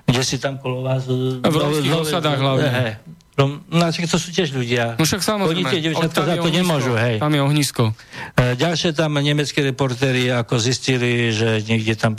kde 0.06 0.22
si 0.22 0.38
tam 0.38 0.61
kolo 0.61 0.86
vás... 0.86 1.10
V 1.10 1.41
rovských 1.41 1.94
osadách 1.94 2.40
hlavne. 2.40 2.69
He, 2.69 2.90
No, 3.36 3.60
to 3.68 4.15
sú 4.15 4.32
tiež 4.32 4.56
ľudia. 4.56 4.95
No 4.95 5.03
však 5.03 5.19
samozrejme. 5.19 5.60
Oni 5.60 5.64
tie 5.68 5.84
devčatka 5.91 6.23
za 6.23 6.36
to 6.40 6.48
nemôžu, 6.48 6.95
hej. 6.95 7.19
Tam 7.19 7.36
je 7.36 7.41
ohnisko. 7.44 7.91
E, 8.32 8.56
ďalšie 8.56 8.95
tam 8.95 9.19
nemeckí 9.19 9.60
reportéri 9.60 10.32
ako 10.32 10.56
zistili, 10.56 11.36
že 11.36 11.60
niekde 11.68 11.99
tam 11.99 12.15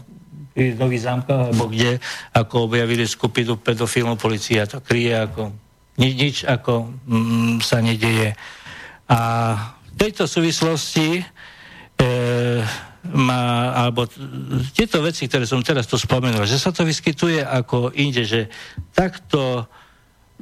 v 0.57 0.77
Nový 0.77 1.01
zámka, 1.01 1.49
alebo 1.49 1.73
kde, 1.73 2.01
ako 2.37 2.69
objavili 2.69 3.09
skupinu 3.09 3.57
pedofilnú 3.61 4.17
policia 4.21 4.69
to 4.69 4.81
kryje, 4.85 5.13
ako 5.17 5.43
nič, 6.01 6.13
nič 6.17 6.37
ako 6.45 6.93
mm, 7.09 7.65
sa 7.65 7.81
nedeje. 7.81 8.37
A 9.09 9.19
v 9.89 9.95
tejto 9.97 10.29
súvislosti 10.29 11.21
e, 11.21 11.25
má, 13.15 13.71
alebo 13.73 14.11
tieto 14.75 14.99
veci, 15.05 15.31
ktoré 15.31 15.47
som 15.47 15.63
teraz 15.63 15.87
tu 15.87 15.95
spomenul, 15.95 16.43
že 16.49 16.59
sa 16.59 16.75
to 16.75 16.83
vyskytuje 16.83 17.45
ako 17.45 17.95
inde, 17.95 18.27
že 18.27 18.51
takto 18.91 19.71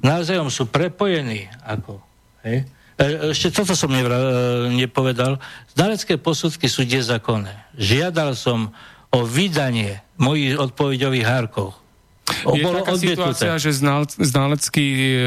navzájom 0.01 0.49
sú 0.49 0.73
prepojení. 0.73 1.47
Ako, 1.69 2.01
hej? 2.49 2.65
E, 2.97 3.35
ešte 3.35 3.53
toto 3.53 3.77
som 3.77 3.93
nevra, 3.93 4.17
e, 4.17 4.29
nepovedal. 4.73 5.37
Znalecké 5.77 6.17
posudky 6.17 6.67
sú 6.71 6.89
nezákonné. 6.89 7.77
Žiadal 7.77 8.33
som 8.39 8.73
o 9.13 9.21
vydanie 9.23 10.03
mojich 10.17 10.57
odpovedových 10.57 11.27
hárkov 11.29 11.84
je 12.25 12.65
bolo 12.65 12.81
taká 12.81 12.97
odbietuté. 12.97 13.21
situácia, 13.21 13.53
že 13.61 13.71
znal, 13.77 14.09
znaleckí 14.09 14.87
e, 14.97 15.19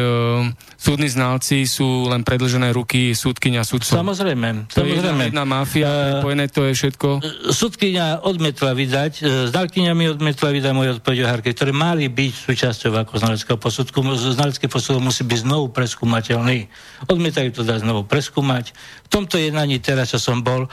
súdni 0.81 1.09
znalci 1.09 1.69
sú 1.69 2.09
len 2.09 2.25
predlžené 2.25 2.73
ruky 2.73 3.13
súdkynia 3.13 3.61
súdcov. 3.61 4.01
Samozrejme. 4.01 4.65
To 4.73 4.81
samozrejme. 4.81 5.21
je 5.21 5.29
jedna 5.29 5.45
mafia, 5.45 5.85
uh, 5.85 5.97
prepojené, 6.17 6.45
to 6.49 6.65
je 6.65 6.73
všetko. 6.73 7.07
Súdkynia 7.53 8.25
odmietla 8.25 8.73
vydať, 8.73 9.13
e, 9.21 9.23
znalkynia 9.53 9.93
mi 9.93 10.09
odmietla 10.09 10.49
vydať 10.49 10.73
moje 10.73 10.89
odpovedové 10.97 11.29
ktoré 11.37 11.69
mali 11.69 12.09
byť 12.09 12.33
súčasťou 12.49 12.91
ako 12.97 13.13
znaleckého 13.21 13.57
posudku. 13.61 14.01
Znalecký 14.17 14.65
posudok 14.65 15.01
musí 15.05 15.21
byť 15.21 15.45
znovu 15.45 15.69
preskúmateľný. 15.69 16.65
Odmietajú 17.05 17.49
to 17.53 17.61
dať 17.61 17.85
znovu 17.85 18.09
preskúmať. 18.09 18.73
V 19.05 19.09
tomto 19.13 19.37
jednaní 19.37 19.77
teraz, 19.77 20.11
čo 20.11 20.19
som 20.19 20.41
bol, 20.41 20.65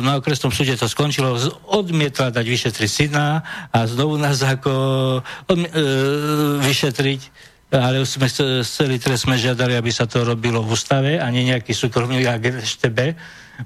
na 0.00 0.16
okresnom 0.16 0.48
súde 0.48 0.72
to 0.76 0.88
skončilo, 0.88 1.36
odmietla 1.68 2.32
dať 2.32 2.46
vyšetriť 2.48 2.90
syna 2.90 3.44
a 3.68 3.78
znovu 3.84 4.16
nás 4.16 4.40
ako 4.40 4.72
odmi- 5.48 5.68
e, 5.68 5.80
vyšetriť 6.64 7.52
ale 7.74 7.98
už 7.98 8.08
sme 8.20 8.28
celý 8.62 9.02
trest 9.02 9.26
sme 9.26 9.34
žiadali, 9.34 9.74
aby 9.74 9.90
sa 9.90 10.06
to 10.06 10.22
robilo 10.22 10.62
v 10.62 10.78
ústave 10.78 11.12
a 11.18 11.26
nie 11.34 11.50
nejaký 11.50 11.74
súkromný 11.74 12.22
agent 12.22 12.62
štebe, 12.62 13.18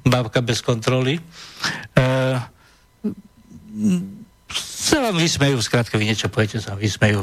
bábka 0.09 0.41
bez 0.41 0.65
kontroly. 0.65 1.21
E, 1.21 1.23
sa 4.89 4.97
vám 5.05 5.17
vysmejú, 5.21 5.61
skrátka 5.61 6.01
vy 6.01 6.09
niečo 6.09 6.33
poviete, 6.33 6.57
sa 6.57 6.73
vysmejú. 6.73 7.21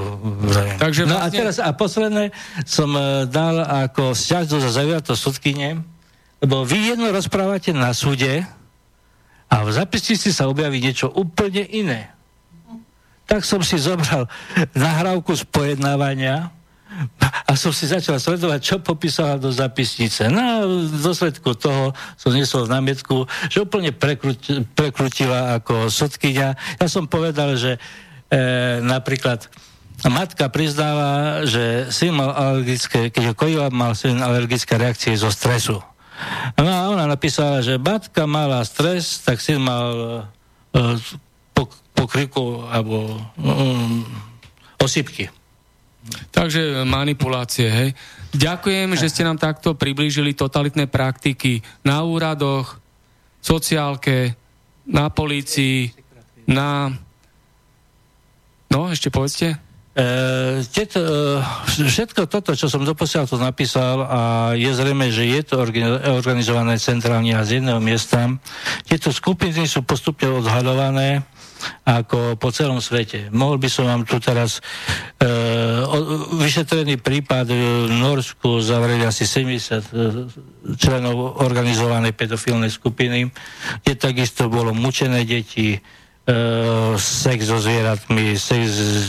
Takže 0.78 1.10
no 1.10 1.18
a 1.18 1.26
vlastne- 1.26 1.38
teraz, 1.42 1.56
a 1.58 1.74
posledné 1.74 2.30
som 2.70 2.94
e, 2.94 3.26
dal 3.26 3.66
ako 3.66 4.14
sťažnosť 4.14 4.64
za 4.70 4.72
zaujatosť 4.86 5.22
sudkyne, 5.22 5.82
lebo 6.44 6.68
vy 6.68 6.96
jedno 6.96 7.12
rozprávate 7.12 7.72
na 7.72 7.96
súde 7.96 8.44
a 9.50 9.56
v 9.64 9.70
zapisnici 9.72 10.34
sa 10.34 10.50
objaví 10.50 10.82
niečo 10.82 11.08
úplne 11.14 11.64
iné. 11.64 12.12
Tak 13.26 13.42
som 13.42 13.62
si 13.66 13.78
zobral 13.82 14.30
nahrávku 14.78 15.34
z 15.34 15.44
pojednávania 15.50 16.54
a 17.46 17.52
som 17.60 17.76
si 17.76 17.90
začal 17.90 18.22
sledovať, 18.22 18.60
čo 18.62 18.76
popísala 18.80 19.36
do 19.36 19.52
zapisnice. 19.52 20.32
No 20.32 20.64
v 20.88 21.00
dôsledku 21.02 21.58
toho 21.58 21.92
som 22.16 22.30
znesol 22.32 22.72
námietku, 22.72 23.28
že 23.52 23.66
úplne 23.66 23.92
prekrut, 23.92 24.40
prekrutila 24.78 25.60
ako 25.60 25.92
sudkyňa. 25.92 26.80
Ja 26.80 26.88
som 26.88 27.10
povedal, 27.10 27.60
že 27.60 27.76
e, 27.76 27.80
napríklad 28.80 29.50
matka 30.08 30.48
priznáva, 30.48 31.44
že 31.44 31.90
syn 31.92 32.16
mal 32.16 32.32
alergické, 32.32 33.12
keďže 33.12 33.34
kojila 33.36 33.68
mal 33.72 33.96
syn 33.98 34.24
alergické 34.24 34.80
reakcie 34.80 35.16
zo 35.20 35.32
stresu. 35.32 35.84
No 36.56 36.70
a 36.72 36.90
ona 36.92 37.06
napísala, 37.06 37.60
že 37.60 37.76
matka 37.76 38.24
mala 38.24 38.64
stres, 38.64 39.20
tak 39.24 39.44
syn 39.44 39.60
mal 39.60 40.24
uh, 40.72 40.96
po, 41.52 41.68
pokriku 41.92 42.68
alebo 42.72 43.20
um, 43.40 44.06
osypky. 44.80 45.28
Takže 46.30 46.86
manipulácie, 46.86 47.68
hej. 47.68 47.90
Ďakujem, 48.36 48.94
že 48.94 49.10
ste 49.10 49.26
nám 49.26 49.42
takto 49.42 49.74
priblížili 49.74 50.38
totalitné 50.38 50.86
praktiky 50.86 51.66
na 51.82 52.06
úradoch, 52.06 52.78
sociálke, 53.42 54.38
na 54.86 55.10
polícii, 55.10 55.90
na... 56.46 56.94
No, 58.70 58.92
ešte 58.92 59.10
povedzte. 59.10 59.58
E, 59.96 60.60
tieto, 60.76 61.00
e, 61.00 61.88
všetko 61.88 62.28
toto, 62.28 62.52
čo 62.52 62.68
som 62.68 62.84
doposiaľ 62.84 63.32
to 63.32 63.40
napísal 63.40 64.04
a 64.04 64.22
je 64.52 64.68
zrejme, 64.76 65.08
že 65.08 65.24
je 65.24 65.42
to 65.48 65.56
organizované 66.12 66.76
centrálne 66.76 67.32
a 67.32 67.48
z 67.48 67.64
jedného 67.64 67.80
miesta, 67.80 68.28
tieto 68.84 69.16
skupiny 69.16 69.64
sú 69.64 69.88
postupne 69.88 70.28
odhaľované 70.36 71.24
ako 71.88 72.36
po 72.36 72.52
celom 72.52 72.84
svete. 72.84 73.32
Mohol 73.32 73.58
by 73.64 73.70
som 73.72 73.88
vám 73.88 74.04
tu 74.04 74.20
teraz 74.20 74.60
e, 75.16 75.28
o, 75.88 75.98
vyšetrený 76.44 77.00
prípad 77.00 77.48
v 77.56 77.96
Norsku 77.96 78.60
zavreli 78.60 79.08
asi 79.08 79.24
70 79.24 79.48
e, 79.48 79.82
členov 80.76 81.40
organizovanej 81.40 82.12
pedofilnej 82.14 82.68
skupiny, 82.68 83.32
kde 83.80 83.94
takisto 83.96 84.52
bolo 84.52 84.76
mučené 84.76 85.24
deti, 85.24 85.80
uh, 86.28 86.94
sex 86.98 87.50
so 87.50 87.58
zvieratmi, 87.62 88.38
sex 88.38 88.64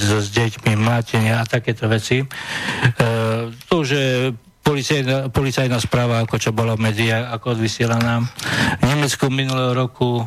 s 0.06 0.28
deťmi, 0.32 0.76
mlátenie 0.76 1.32
a 1.32 1.44
takéto 1.48 1.88
veci. 1.88 2.22
Uh, 2.22 3.52
to, 3.68 3.84
že 3.84 4.32
policajná, 4.66 5.30
policajná 5.30 5.78
správa, 5.78 6.20
ako 6.26 6.36
čo 6.42 6.50
bola 6.50 6.74
v 6.74 6.90
médiách, 6.90 7.30
ako 7.30 7.56
odvysielaná. 7.56 8.26
V 8.82 8.84
Nemecku 8.84 9.30
minulého 9.30 9.72
roku 9.72 10.26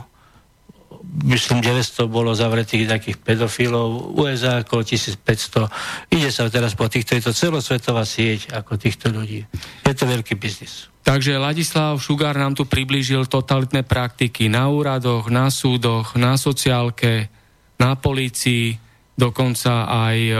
myslím 1.25 1.59
900 1.61 2.05
bolo 2.07 2.31
zavretých 2.37 2.87
takých 2.87 3.17
pedofilov, 3.19 4.15
USA 4.15 4.61
ako 4.61 4.85
1500. 4.85 6.13
Ide 6.13 6.29
sa 6.29 6.47
teraz 6.47 6.77
po 6.77 6.85
týchto, 6.87 7.17
je 7.17 7.23
to 7.25 7.33
celosvetová 7.33 8.05
sieť 8.05 8.53
ako 8.53 8.77
týchto 8.77 9.09
ľudí. 9.11 9.43
Je 9.83 9.93
to 9.93 10.05
veľký 10.05 10.37
biznis. 10.37 10.87
Takže 11.03 11.39
Ladislav 11.39 11.97
Šugár 11.97 12.35
nám 12.37 12.53
tu 12.53 12.67
priblížil 12.67 13.25
totalitné 13.25 13.87
praktiky 13.87 14.51
na 14.51 14.67
úradoch, 14.69 15.31
na 15.31 15.47
súdoch, 15.49 16.13
na 16.19 16.35
sociálke, 16.35 17.31
na 17.79 17.95
polícii, 17.95 18.75
dokonca 19.15 19.87
aj 19.87 20.17
e, 20.19 20.35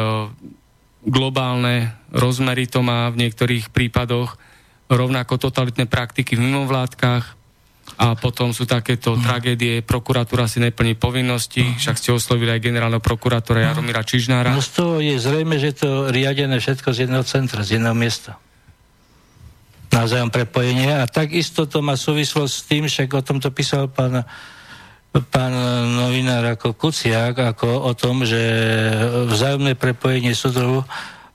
globálne 1.08 1.96
rozmery 2.12 2.68
to 2.68 2.84
má 2.84 3.08
v 3.10 3.26
niektorých 3.26 3.72
prípadoch, 3.72 4.36
rovnako 4.92 5.40
totalitné 5.40 5.88
praktiky 5.88 6.36
v 6.36 6.44
mimovládkach 6.50 7.40
a 7.98 8.14
potom 8.14 8.54
sú 8.54 8.70
takéto 8.70 9.18
uh-huh. 9.18 9.24
tragédie, 9.26 9.82
prokuratúra 9.82 10.46
si 10.46 10.62
neplní 10.62 10.94
povinnosti, 11.00 11.66
uh-huh. 11.66 11.80
však 11.82 11.96
ste 11.98 12.10
oslovili 12.14 12.54
aj 12.54 12.62
generálneho 12.62 13.02
prokurátora 13.02 13.74
Jaromíra 13.74 14.06
Čižnára. 14.06 14.54
No 14.54 14.62
z 14.62 14.72
toho 14.76 15.02
je 15.02 15.18
zrejme, 15.18 15.58
že 15.58 15.74
to 15.74 16.14
riadené 16.14 16.62
všetko 16.62 16.94
z 16.94 17.10
jedného 17.10 17.26
centra, 17.26 17.66
z 17.66 17.80
jedného 17.80 17.96
miesta 17.98 18.38
navzájom 20.04 20.32
prepojenie 20.32 20.96
a 20.96 21.04
takisto 21.06 21.68
to 21.68 21.84
má 21.84 22.00
súvislosť 22.00 22.54
s 22.54 22.66
tým, 22.66 22.84
však 22.88 23.10
o 23.14 23.26
tomto 23.26 23.52
písal 23.52 23.92
pán, 23.92 24.24
pán 25.12 25.54
novinár 26.00 26.56
ako 26.56 26.74
Kuciak, 26.74 27.36
ako 27.36 27.68
o 27.90 27.92
tom, 27.98 28.24
že 28.24 28.40
vzájomné 29.28 29.76
prepojenie 29.76 30.32
súdov 30.32 30.88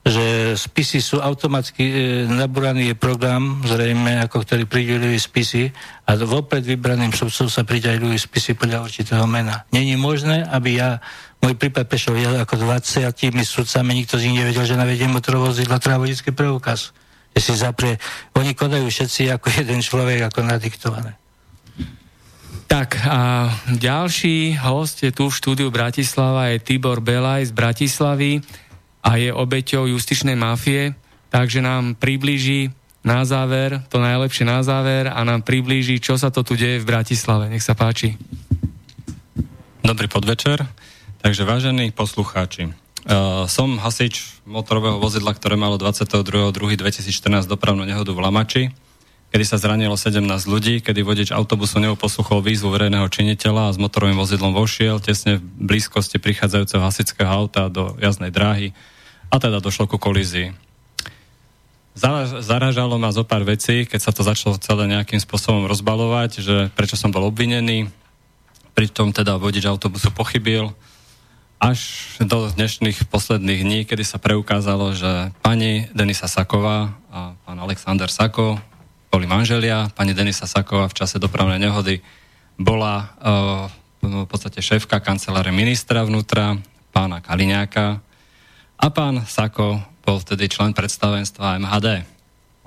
že 0.05 0.53
spisy 0.53 1.01
sú 1.01 1.17
automaticky 1.17 1.85
e, 1.89 1.97
nabúraný 2.29 2.93
je 2.93 2.97
program, 2.97 3.65
zrejme, 3.65 4.21
ako 4.29 4.45
ktorý 4.45 4.69
pridelujú 4.69 5.17
spisy 5.17 5.73
a 6.05 6.21
vopred 6.21 6.61
vybraným 6.61 7.17
sudcom 7.17 7.49
sa 7.49 7.65
pridelujú 7.65 8.13
spisy 8.13 8.53
podľa 8.53 8.85
určitého 8.85 9.25
mena. 9.25 9.65
Není 9.73 9.97
možné, 9.97 10.45
aby 10.45 10.77
ja, 10.77 11.01
môj 11.41 11.57
prípad 11.57 11.89
prešiel 11.89 12.21
ja 12.21 12.45
ako 12.45 12.69
20 12.69 13.09
sudcami, 13.49 14.05
nikto 14.05 14.21
z 14.21 14.29
nich 14.29 14.45
nevedel, 14.45 14.69
že 14.69 14.77
navediem 14.77 15.09
motorový 15.09 15.57
vozidlo, 15.57 15.81
treba 15.81 16.05
vodický 16.05 16.37
preukaz 16.37 16.93
si 17.41 17.55
zaprie. 17.55 17.99
Oni 18.39 18.55
konajú 18.55 18.87
všetci 18.87 19.31
ako 19.35 19.47
jeden 19.61 19.81
človek, 19.83 20.31
ako 20.31 20.41
nadiktované. 20.47 21.19
Tak 22.65 22.97
a 23.07 23.53
ďalší 23.71 24.59
host 24.59 25.05
je 25.05 25.15
tu 25.15 25.31
v 25.31 25.37
štúdiu 25.37 25.69
Bratislava, 25.71 26.51
je 26.51 26.59
Tibor 26.59 26.99
Belaj 26.99 27.51
z 27.51 27.53
Bratislavy 27.55 28.43
a 29.05 29.21
je 29.21 29.31
obeťou 29.31 29.87
justičnej 29.87 30.35
mafie, 30.35 30.97
takže 31.29 31.61
nám 31.63 31.95
priblíži 31.95 32.73
na 33.05 33.23
záver, 33.29 33.85
to 33.93 34.01
najlepšie 34.01 34.49
na 34.49 34.65
záver 34.65 35.13
a 35.13 35.21
nám 35.23 35.45
priblíži, 35.45 36.01
čo 36.01 36.17
sa 36.17 36.33
to 36.33 36.41
tu 36.41 36.57
deje 36.57 36.81
v 36.81 36.89
Bratislave. 36.89 37.53
Nech 37.53 37.63
sa 37.63 37.77
páči. 37.77 38.17
Dobrý 39.85 40.09
podvečer. 40.09 40.65
Takže 41.21 41.45
vážení 41.45 41.93
poslucháči, 41.93 42.73
uh, 43.09 43.45
som 43.49 43.77
hasič 43.81 44.41
motorového 44.49 45.01
vozidla, 45.01 45.37
ktoré 45.37 45.57
malo 45.57 45.81
22.2.2014 45.81 47.49
dopravnú 47.49 47.85
nehodu 47.85 48.13
v 48.13 48.21
Lamači, 48.21 48.63
kedy 49.35 49.45
sa 49.45 49.59
zranilo 49.59 49.99
17 49.99 50.23
ľudí, 50.47 50.79
kedy 50.79 51.03
vodič 51.03 51.29
autobusu 51.35 51.83
neoposluchol 51.83 52.39
výzvu 52.45 52.71
verejného 52.71 53.11
činiteľa 53.11 53.69
a 53.69 53.75
s 53.75 53.79
motorovým 53.83 54.15
vozidlom 54.15 54.55
vošiel 54.55 55.03
tesne 55.03 55.43
v 55.43 55.75
blízkosti 55.75 56.23
prichádzajúceho 56.23 56.79
hasičského 56.79 57.27
auta 57.27 57.67
do 57.67 57.99
jazdnej 57.99 58.31
dráhy 58.31 58.71
a 59.35 59.43
teda 59.43 59.59
došlo 59.59 59.91
ku 59.91 59.99
kolízii. 59.99 60.55
Zaražalo 62.43 62.99
ma 62.99 63.15
zo 63.15 63.23
pár 63.23 63.47
vecí, 63.47 63.87
keď 63.87 64.01
sa 64.03 64.11
to 64.11 64.27
začalo 64.27 64.59
celé 64.59 64.91
nejakým 64.91 65.23
spôsobom 65.23 65.71
rozbalovať, 65.71 66.43
že 66.43 66.57
prečo 66.75 66.99
som 66.99 67.15
bol 67.15 67.27
obvinený, 67.27 67.87
pritom 68.75 69.15
teda 69.15 69.39
vodič 69.39 69.63
autobusu 69.67 70.11
pochybil, 70.11 70.75
až 71.65 71.81
do 72.21 72.53
dnešných 72.53 73.09
posledných 73.09 73.65
dní, 73.65 73.81
kedy 73.89 74.05
sa 74.05 74.21
preukázalo, 74.21 74.93
že 74.93 75.33
pani 75.41 75.89
Denisa 75.97 76.29
Saková 76.29 76.93
a 77.09 77.33
pán 77.41 77.57
Alexander 77.57 78.13
Sako 78.13 78.61
boli 79.09 79.25
manželia. 79.25 79.89
Pani 79.97 80.13
Denisa 80.13 80.45
Saková 80.45 80.93
v 80.93 80.99
čase 81.01 81.17
dopravnej 81.17 81.57
nehody 81.57 82.05
bola 82.61 83.17
uh, 83.17 83.65
v 84.05 84.29
podstate 84.29 84.61
šéfka 84.61 85.01
kanceláre 85.01 85.49
ministra 85.57 86.05
vnútra, 86.05 86.61
pána 86.93 87.25
Kaliňáka 87.25 87.97
a 88.77 88.87
pán 88.93 89.25
Sako 89.25 89.81
bol 90.05 90.21
vtedy 90.21 90.53
člen 90.53 90.77
predstavenstva 90.77 91.65
MHD. 91.65 92.05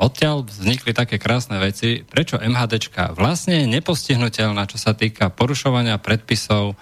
Odtiaľ 0.02 0.42
vznikli 0.42 0.98
také 0.98 1.22
krásne 1.22 1.62
veci, 1.62 2.02
prečo 2.02 2.42
MHDčka 2.42 3.14
vlastne 3.14 3.62
je 3.62 3.78
nepostihnutelná, 3.78 4.66
čo 4.66 4.82
sa 4.82 4.98
týka 4.98 5.30
porušovania 5.30 6.02
predpisov 6.02 6.74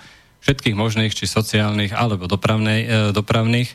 všetkých 0.46 0.78
možných, 0.78 1.18
či 1.18 1.26
sociálnych, 1.26 1.92
alebo 1.92 2.30
dopravnej, 2.30 2.80
e, 2.86 2.88
dopravných. 3.10 3.70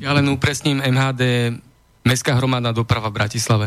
Ja 0.00 0.12
len 0.12 0.28
upresním 0.28 0.84
MHD 0.84 1.56
Mestská 2.04 2.32
hromadná 2.36 2.72
doprava 2.72 3.12
v 3.12 3.18
Bratislave. 3.20 3.66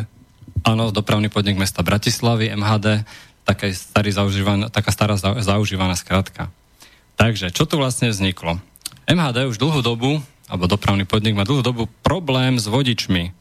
Áno, 0.66 0.90
dopravný 0.90 1.30
podnik 1.30 1.58
mesta 1.58 1.86
Bratislavy, 1.86 2.54
MHD, 2.58 3.06
taká, 3.46 3.70
starý 3.70 4.10
zaužívaná, 4.10 4.74
taká 4.74 4.90
stará 4.90 5.14
zaužívaná 5.20 5.94
skratka. 5.94 6.50
Takže, 7.14 7.54
čo 7.54 7.70
tu 7.70 7.78
vlastne 7.78 8.10
vzniklo? 8.10 8.58
MHD 9.06 9.54
už 9.54 9.62
dlhú 9.62 9.86
dobu 9.86 10.18
alebo 10.50 10.70
dopravný 10.70 11.06
podnik 11.08 11.38
má 11.38 11.46
dlhú 11.46 11.62
dobu 11.62 11.84
problém 12.02 12.58
s 12.58 12.68
vodičmi. 12.68 13.34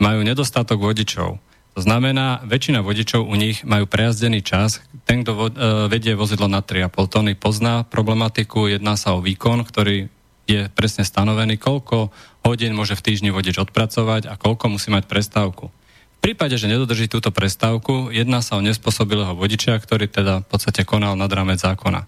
Majú 0.00 0.20
nedostatok 0.24 0.80
vodičov. 0.80 1.38
Znamená, 1.80 2.44
väčšina 2.44 2.84
vodičov 2.84 3.24
u 3.24 3.34
nich 3.40 3.64
majú 3.64 3.88
prejazdený 3.88 4.44
čas. 4.44 4.84
Ten, 5.08 5.24
kto 5.24 5.32
vo, 5.32 5.46
e, 5.48 5.54
vedie 5.88 6.12
vozidlo 6.12 6.44
na 6.44 6.60
3,5 6.60 6.92
tony, 7.08 7.32
pozná 7.32 7.88
problematiku, 7.88 8.68
jedná 8.68 9.00
sa 9.00 9.16
o 9.16 9.24
výkon, 9.24 9.64
ktorý 9.64 10.12
je 10.44 10.68
presne 10.76 11.08
stanovený, 11.08 11.56
koľko 11.56 12.12
hodín 12.44 12.76
môže 12.76 12.98
v 12.98 13.04
týždni 13.08 13.30
vodič 13.32 13.56
odpracovať 13.56 14.28
a 14.28 14.36
koľko 14.36 14.76
musí 14.76 14.92
mať 14.92 15.08
prestávku. 15.08 15.72
V 15.72 16.18
prípade, 16.20 16.52
že 16.60 16.68
nedodrží 16.68 17.08
túto 17.08 17.32
prestávku, 17.32 18.12
jedná 18.12 18.44
sa 18.44 18.60
o 18.60 18.64
nespôsobilého 18.64 19.32
vodiča, 19.32 19.80
ktorý 19.80 20.04
teda 20.04 20.44
v 20.44 20.46
podstate 20.52 20.84
konal 20.84 21.16
nad 21.16 21.32
rámec 21.32 21.64
zákona. 21.64 22.04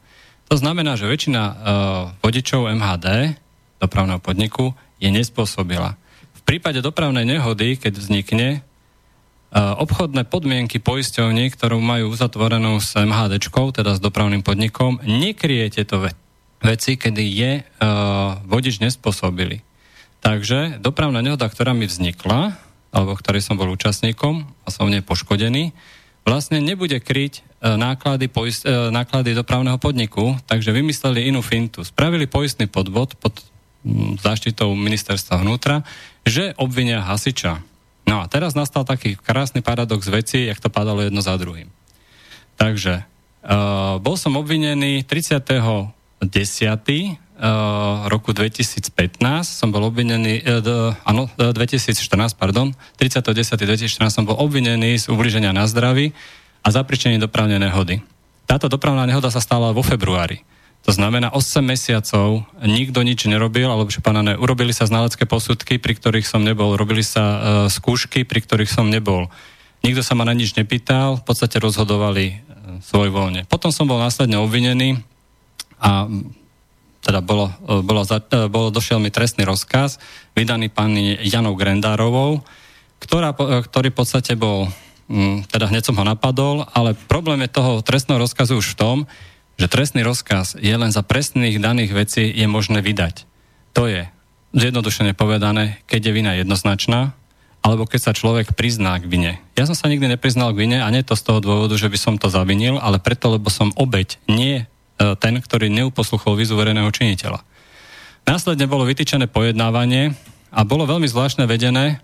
To 0.52 0.60
znamená, 0.60 1.00
že 1.00 1.08
väčšina 1.08 1.42
uh, 1.48 1.54
vodičov 2.20 2.68
MHD 2.76 3.40
dopravného 3.80 4.20
podniku 4.20 4.76
je 5.00 5.08
nespôsobila. 5.08 5.96
V 6.36 6.40
prípade 6.44 6.84
dopravnej 6.84 7.24
nehody, 7.24 7.80
keď 7.80 8.02
vznikne, 8.02 8.48
e, 8.60 8.71
obchodné 9.52 10.24
podmienky 10.24 10.80
poisťovní, 10.80 11.52
ktorú 11.52 11.76
majú 11.76 12.08
uzatvorenú 12.08 12.80
s 12.80 12.96
MHD, 12.96 13.36
teda 13.52 13.92
s 13.96 14.00
dopravným 14.00 14.40
podnikom, 14.40 15.04
nekrie 15.04 15.68
tieto 15.68 16.00
veci, 16.62 16.96
kedy 16.96 17.24
je 17.26 17.52
uh, 17.60 18.40
vodič 18.48 18.80
nespôsobili. 18.80 19.60
Takže 20.24 20.80
dopravná 20.80 21.20
nehoda, 21.20 21.50
ktorá 21.50 21.76
mi 21.76 21.84
vznikla, 21.84 22.56
alebo 22.94 23.18
ktorej 23.18 23.44
som 23.44 23.58
bol 23.58 23.68
účastníkom 23.74 24.46
a 24.64 24.68
som 24.70 24.88
v 24.88 25.04
poškodený, 25.04 25.74
vlastne 26.24 26.62
nebude 26.62 26.96
kryť 27.02 27.42
uh, 27.42 27.76
náklady, 27.76 28.32
poist, 28.32 28.64
náklady 28.64 29.36
dopravného 29.36 29.76
podniku, 29.76 30.38
takže 30.48 30.72
vymysleli 30.72 31.28
inú 31.28 31.44
fintu. 31.44 31.84
Spravili 31.84 32.24
poistný 32.24 32.70
podvod 32.70 33.20
pod 33.20 33.42
záštitou 34.22 34.72
ministerstva 34.78 35.42
vnútra, 35.42 35.82
že 36.22 36.54
obvinia 36.54 37.02
hasiča. 37.02 37.71
No 38.12 38.20
a 38.20 38.28
teraz 38.28 38.52
nastal 38.52 38.84
taký 38.84 39.16
krásny 39.16 39.64
paradox 39.64 40.04
veci, 40.04 40.44
jak 40.44 40.60
to 40.60 40.68
padalo 40.68 41.00
jedno 41.00 41.24
za 41.24 41.32
druhým. 41.40 41.72
Takže 42.60 43.00
uh, 43.00 43.96
bol 44.04 44.20
som 44.20 44.36
obvinený 44.36 45.00
30. 45.08 45.40
10. 46.20 46.20
Uh, 46.20 48.06
roku 48.12 48.36
2015 48.36 48.92
som 49.48 49.72
bol 49.72 49.88
obvinený, 49.88 50.44
uh, 50.44 50.60
d, 50.60 50.68
áno, 51.08 51.32
2014, 51.40 51.96
pardon, 52.36 52.76
30.10.2014 53.00 54.12
som 54.12 54.28
bol 54.28 54.36
obvinený 54.36 55.00
z 55.00 55.08
ubliženia 55.08 55.56
na 55.56 55.64
zdraví 55.64 56.12
a 56.60 56.68
zapričenie 56.68 57.16
dopravnej 57.16 57.64
nehody. 57.64 58.04
Táto 58.44 58.68
dopravná 58.68 59.08
nehoda 59.08 59.32
sa 59.32 59.40
stala 59.40 59.72
vo 59.72 59.80
februári. 59.80 60.44
To 60.82 60.90
znamená, 60.90 61.30
8 61.30 61.62
mesiacov 61.62 62.42
nikto 62.58 63.06
nič 63.06 63.30
nerobil, 63.30 63.70
alebo 63.70 63.86
že 63.86 64.02
pána 64.02 64.26
ne, 64.26 64.34
urobili 64.34 64.74
sa 64.74 64.82
znalecké 64.82 65.30
posudky, 65.30 65.78
pri 65.78 65.94
ktorých 65.94 66.26
som 66.26 66.42
nebol, 66.42 66.74
robili 66.74 67.06
sa 67.06 67.22
uh, 67.22 67.38
skúšky, 67.70 68.26
pri 68.26 68.42
ktorých 68.42 68.66
som 68.66 68.90
nebol. 68.90 69.30
Nikto 69.86 70.02
sa 70.02 70.18
ma 70.18 70.26
na 70.26 70.34
nič 70.34 70.58
nepýtal, 70.58 71.22
v 71.22 71.24
podstate 71.26 71.62
rozhodovali 71.62 72.34
uh, 72.34 72.82
svoj 72.82 73.14
voľne. 73.14 73.46
Potom 73.46 73.70
som 73.70 73.86
bol 73.86 74.02
následne 74.02 74.42
obvinený 74.42 74.98
a 75.78 76.10
teda 77.06 77.22
bolo, 77.22 77.54
uh, 77.70 77.78
bolo, 77.78 78.02
za, 78.02 78.18
uh, 78.18 78.50
bolo, 78.50 78.74
došiel 78.74 78.98
mi 78.98 79.14
trestný 79.14 79.46
rozkaz, 79.46 80.02
vydaný 80.34 80.66
pani 80.66 81.14
Janou 81.22 81.54
Grendárovou, 81.54 82.42
ktorá, 82.98 83.30
uh, 83.38 83.62
ktorý 83.62 83.94
v 83.94 83.98
podstate 84.02 84.34
bol, 84.34 84.66
um, 85.06 85.46
teda 85.46 85.70
hneď 85.70 85.86
som 85.86 85.94
ho 85.94 86.02
napadol, 86.02 86.66
ale 86.74 86.98
problém 87.06 87.46
je 87.46 87.54
toho 87.54 87.86
trestného 87.86 88.18
rozkazu 88.18 88.58
už 88.58 88.74
v 88.74 88.78
tom, 88.82 88.98
že 89.60 89.66
trestný 89.68 90.02
rozkaz 90.02 90.58
je 90.58 90.72
len 90.72 90.90
za 90.90 91.04
presných 91.04 91.60
daných 91.60 91.92
vecí 91.92 92.24
je 92.28 92.46
možné 92.48 92.80
vydať. 92.80 93.28
To 93.76 93.88
je 93.88 94.08
zjednodušene 94.52 95.16
povedané, 95.16 95.80
keď 95.88 96.00
je 96.08 96.12
vina 96.12 96.32
jednoznačná, 96.36 97.16
alebo 97.62 97.86
keď 97.86 98.10
sa 98.10 98.12
človek 98.12 98.58
prizná 98.58 98.98
k 98.98 99.06
vine. 99.06 99.32
Ja 99.54 99.64
som 99.70 99.78
sa 99.78 99.86
nikdy 99.86 100.10
nepriznal 100.10 100.50
k 100.52 100.66
vine 100.66 100.78
a 100.82 100.90
nie 100.90 101.06
to 101.06 101.14
z 101.14 101.22
toho 101.22 101.38
dôvodu, 101.38 101.78
že 101.78 101.88
by 101.88 101.98
som 101.98 102.14
to 102.18 102.26
zavinil, 102.26 102.76
ale 102.82 102.98
preto, 102.98 103.30
lebo 103.30 103.48
som 103.48 103.70
obeď, 103.78 104.18
nie 104.26 104.62
e, 104.62 104.64
ten, 105.16 105.38
ktorý 105.38 105.70
neuposluchol 105.70 106.34
vizu 106.34 106.58
verejného 106.58 106.90
činiteľa. 106.90 107.40
Následne 108.26 108.66
bolo 108.66 108.82
vytýčené 108.82 109.30
pojednávanie 109.30 110.18
a 110.50 110.60
bolo 110.66 110.90
veľmi 110.90 111.06
zvláštne 111.06 111.46
vedené, 111.46 112.02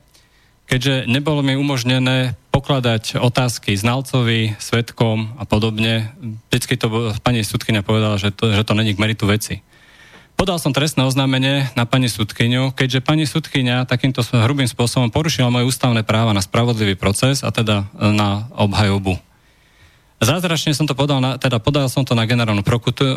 keďže 0.69 1.09
nebolo 1.09 1.41
mi 1.41 1.57
umožnené 1.57 2.37
pokladať 2.53 3.17
otázky 3.19 3.75
znalcovi, 3.75 4.61
svetkom 4.61 5.41
a 5.41 5.49
podobne. 5.49 6.13
Vždycky 6.53 6.77
to 6.77 7.17
pani 7.25 7.43
sudkynia 7.43 7.81
povedala, 7.81 8.21
že 8.21 8.31
to, 8.31 8.53
že 8.53 8.63
to 8.63 8.77
není 8.77 8.93
k 8.93 9.01
meritu 9.01 9.25
veci. 9.25 9.65
Podal 10.39 10.63
som 10.63 10.71
trestné 10.71 11.03
oznámenie 11.03 11.67
na 11.75 11.83
pani 11.83 12.07
sudkyňu, 12.07 12.71
keďže 12.71 13.03
pani 13.03 13.27
sudkynia 13.27 13.83
takýmto 13.91 14.23
hrubým 14.23 14.71
spôsobom 14.71 15.11
porušila 15.11 15.51
moje 15.51 15.67
ústavné 15.67 16.07
práva 16.07 16.31
na 16.31 16.39
spravodlivý 16.39 16.95
proces 16.95 17.43
a 17.43 17.51
teda 17.51 17.91
na 17.99 18.47
obhajobu. 18.55 19.19
Zázračne 20.23 20.79
som 20.79 20.87
to 20.87 20.95
podal, 20.95 21.19
na, 21.19 21.43
teda 21.43 21.59
podal 21.59 21.91
som 21.91 22.07
to 22.07 22.15
na 22.15 22.23
generálnu 22.23 22.63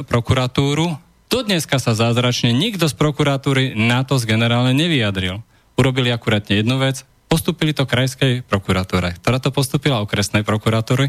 prokuratúru. 0.06 0.98
Do 1.30 1.40
dneska 1.46 1.78
sa 1.78 1.94
zázračne 1.94 2.58
nikto 2.58 2.90
z 2.90 2.98
prokuratúry 2.98 3.78
na 3.78 4.02
to 4.02 4.18
z 4.18 4.26
generálne 4.26 4.74
nevyjadril. 4.74 5.46
Urobili 5.78 6.10
akurátne 6.10 6.58
jednu 6.62 6.82
vec, 6.82 7.06
postupili 7.32 7.72
to 7.72 7.88
krajskej 7.88 8.44
prokuratúre, 8.44 9.16
ktorá 9.24 9.40
to 9.40 9.56
postupila 9.56 10.04
okresnej 10.04 10.44
prokuratúry 10.44 11.08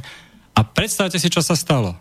a 0.55 0.61
predstavte 0.62 1.19
si, 1.19 1.27
čo 1.27 1.43
sa 1.43 1.59
stalo. 1.59 1.99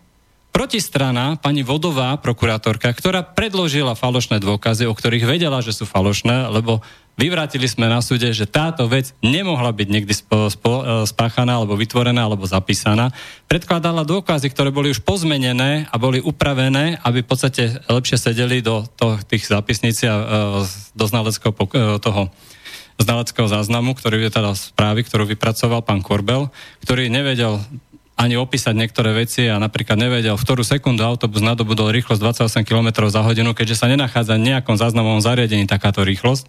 Protistrana, 0.52 1.40
pani 1.40 1.64
Vodová, 1.64 2.20
prokurátorka, 2.20 2.92
ktorá 2.92 3.24
predložila 3.24 3.96
falošné 3.96 4.44
dôkazy, 4.44 4.84
o 4.84 4.94
ktorých 4.94 5.24
vedela, 5.24 5.64
že 5.64 5.72
sú 5.72 5.88
falošné, 5.88 6.52
lebo 6.52 6.84
vyvrátili 7.16 7.72
sme 7.72 7.88
na 7.88 8.04
súde, 8.04 8.28
že 8.36 8.44
táto 8.46 8.84
vec 8.92 9.16
nemohla 9.24 9.72
byť 9.72 9.88
niekdy 9.88 10.12
spo, 10.12 10.52
spo, 10.52 10.72
e, 10.84 11.08
spáchaná, 11.08 11.56
alebo 11.56 11.80
vytvorená, 11.80 12.28
alebo 12.28 12.44
zapísaná. 12.44 13.16
Predkladala 13.48 14.04
dôkazy, 14.04 14.52
ktoré 14.52 14.76
boli 14.76 14.92
už 14.92 15.00
pozmenené 15.08 15.88
a 15.88 15.96
boli 15.96 16.20
upravené, 16.20 17.00
aby 17.00 17.24
v 17.24 17.30
podstate 17.32 17.80
lepšie 17.88 18.20
sedeli 18.20 18.60
do 18.60 18.84
to, 19.00 19.24
tých 19.32 19.48
zápisníc 19.48 20.04
a 20.04 20.14
e, 20.14 20.26
do 20.92 21.06
znaleckého 21.08 21.56
e, 21.56 21.96
toho 22.04 22.28
znaleckého 23.02 23.50
záznamu, 23.50 23.98
ktorý 23.98 24.28
je 24.28 24.32
teda 24.32 24.52
správy, 24.54 25.02
ktorú 25.04 25.26
vypracoval 25.30 25.82
pán 25.82 26.06
Korbel, 26.06 26.54
ktorý 26.86 27.10
nevedel 27.10 27.60
ani 28.22 28.38
opísať 28.38 28.78
niektoré 28.78 29.18
veci 29.18 29.50
a 29.50 29.58
napríklad 29.58 29.98
nevedel, 29.98 30.38
v 30.38 30.46
ktorú 30.46 30.62
sekundu 30.62 31.02
autobus 31.02 31.42
nadobudol 31.42 31.90
rýchlosť 31.90 32.22
28 32.46 32.70
km 32.70 33.10
za 33.10 33.26
hodinu, 33.26 33.58
keďže 33.58 33.82
sa 33.82 33.90
nenachádza 33.90 34.38
v 34.38 34.54
nejakom 34.54 34.78
záznamovom 34.78 35.26
zariadení 35.26 35.66
takáto 35.66 36.06
rýchlosť. 36.06 36.46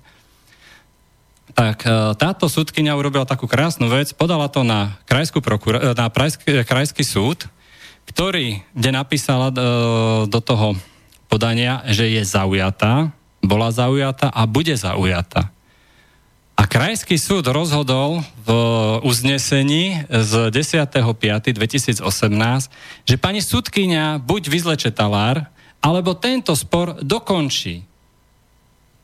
Tak 1.52 1.84
e, 1.84 1.88
táto 2.16 2.48
súdkynia 2.48 2.96
urobila 2.96 3.24
takú 3.24 3.48
krásnu 3.48 3.88
vec, 3.88 4.12
podala 4.12 4.48
to 4.52 4.64
na, 4.64 5.00
krajskú 5.08 5.40
prokura- 5.40 5.80
e, 5.80 5.96
na 5.96 6.08
krajský, 6.12 6.64
krajský 6.64 7.04
súd, 7.04 7.48
ktorý, 8.08 8.60
kde 8.76 8.90
napísala 8.92 9.48
e, 9.48 9.56
do 10.28 10.40
toho 10.44 10.76
podania, 11.32 11.80
že 11.88 12.08
je 12.08 12.22
zaujatá, 12.24 13.12
bola 13.40 13.72
zaujatá 13.72 14.28
a 14.28 14.44
bude 14.44 14.76
zaujatá. 14.76 15.48
A 16.62 16.70
krajský 16.70 17.18
súd 17.18 17.50
rozhodol 17.50 18.22
v 18.46 18.50
uznesení 19.02 20.06
z 20.06 20.54
10.5.2018, 20.54 22.06
že 23.02 23.16
pani 23.18 23.42
sudkynia 23.42 24.22
buď 24.22 24.42
vyzleče 24.46 24.94
talár, 24.94 25.50
alebo 25.82 26.14
tento 26.14 26.54
spor 26.54 27.02
dokončí. 27.02 27.82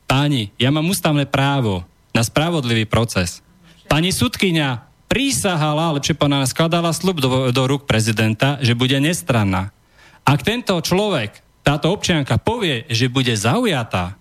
Páni, 0.07 0.55
ja 0.55 0.71
mám 0.71 0.87
ústavné 0.87 1.27
právo 1.27 1.83
na 2.15 2.23
spravodlivý 2.23 2.87
proces. 2.87 3.43
Pani 3.91 4.15
sudkynia 4.15 4.87
prísahala, 5.11 5.99
lepšie 5.99 6.15
pána 6.15 6.47
skladala 6.47 6.95
slub 6.95 7.19
do, 7.19 7.51
do 7.51 7.63
rúk 7.67 7.91
prezidenta, 7.91 8.63
že 8.63 8.79
bude 8.79 9.03
nestranná. 9.03 9.75
Ak 10.23 10.47
tento 10.47 10.79
človek, 10.79 11.43
táto 11.67 11.91
občianka 11.91 12.39
povie, 12.39 12.87
že 12.87 13.11
bude 13.11 13.35
zaujatá, 13.35 14.15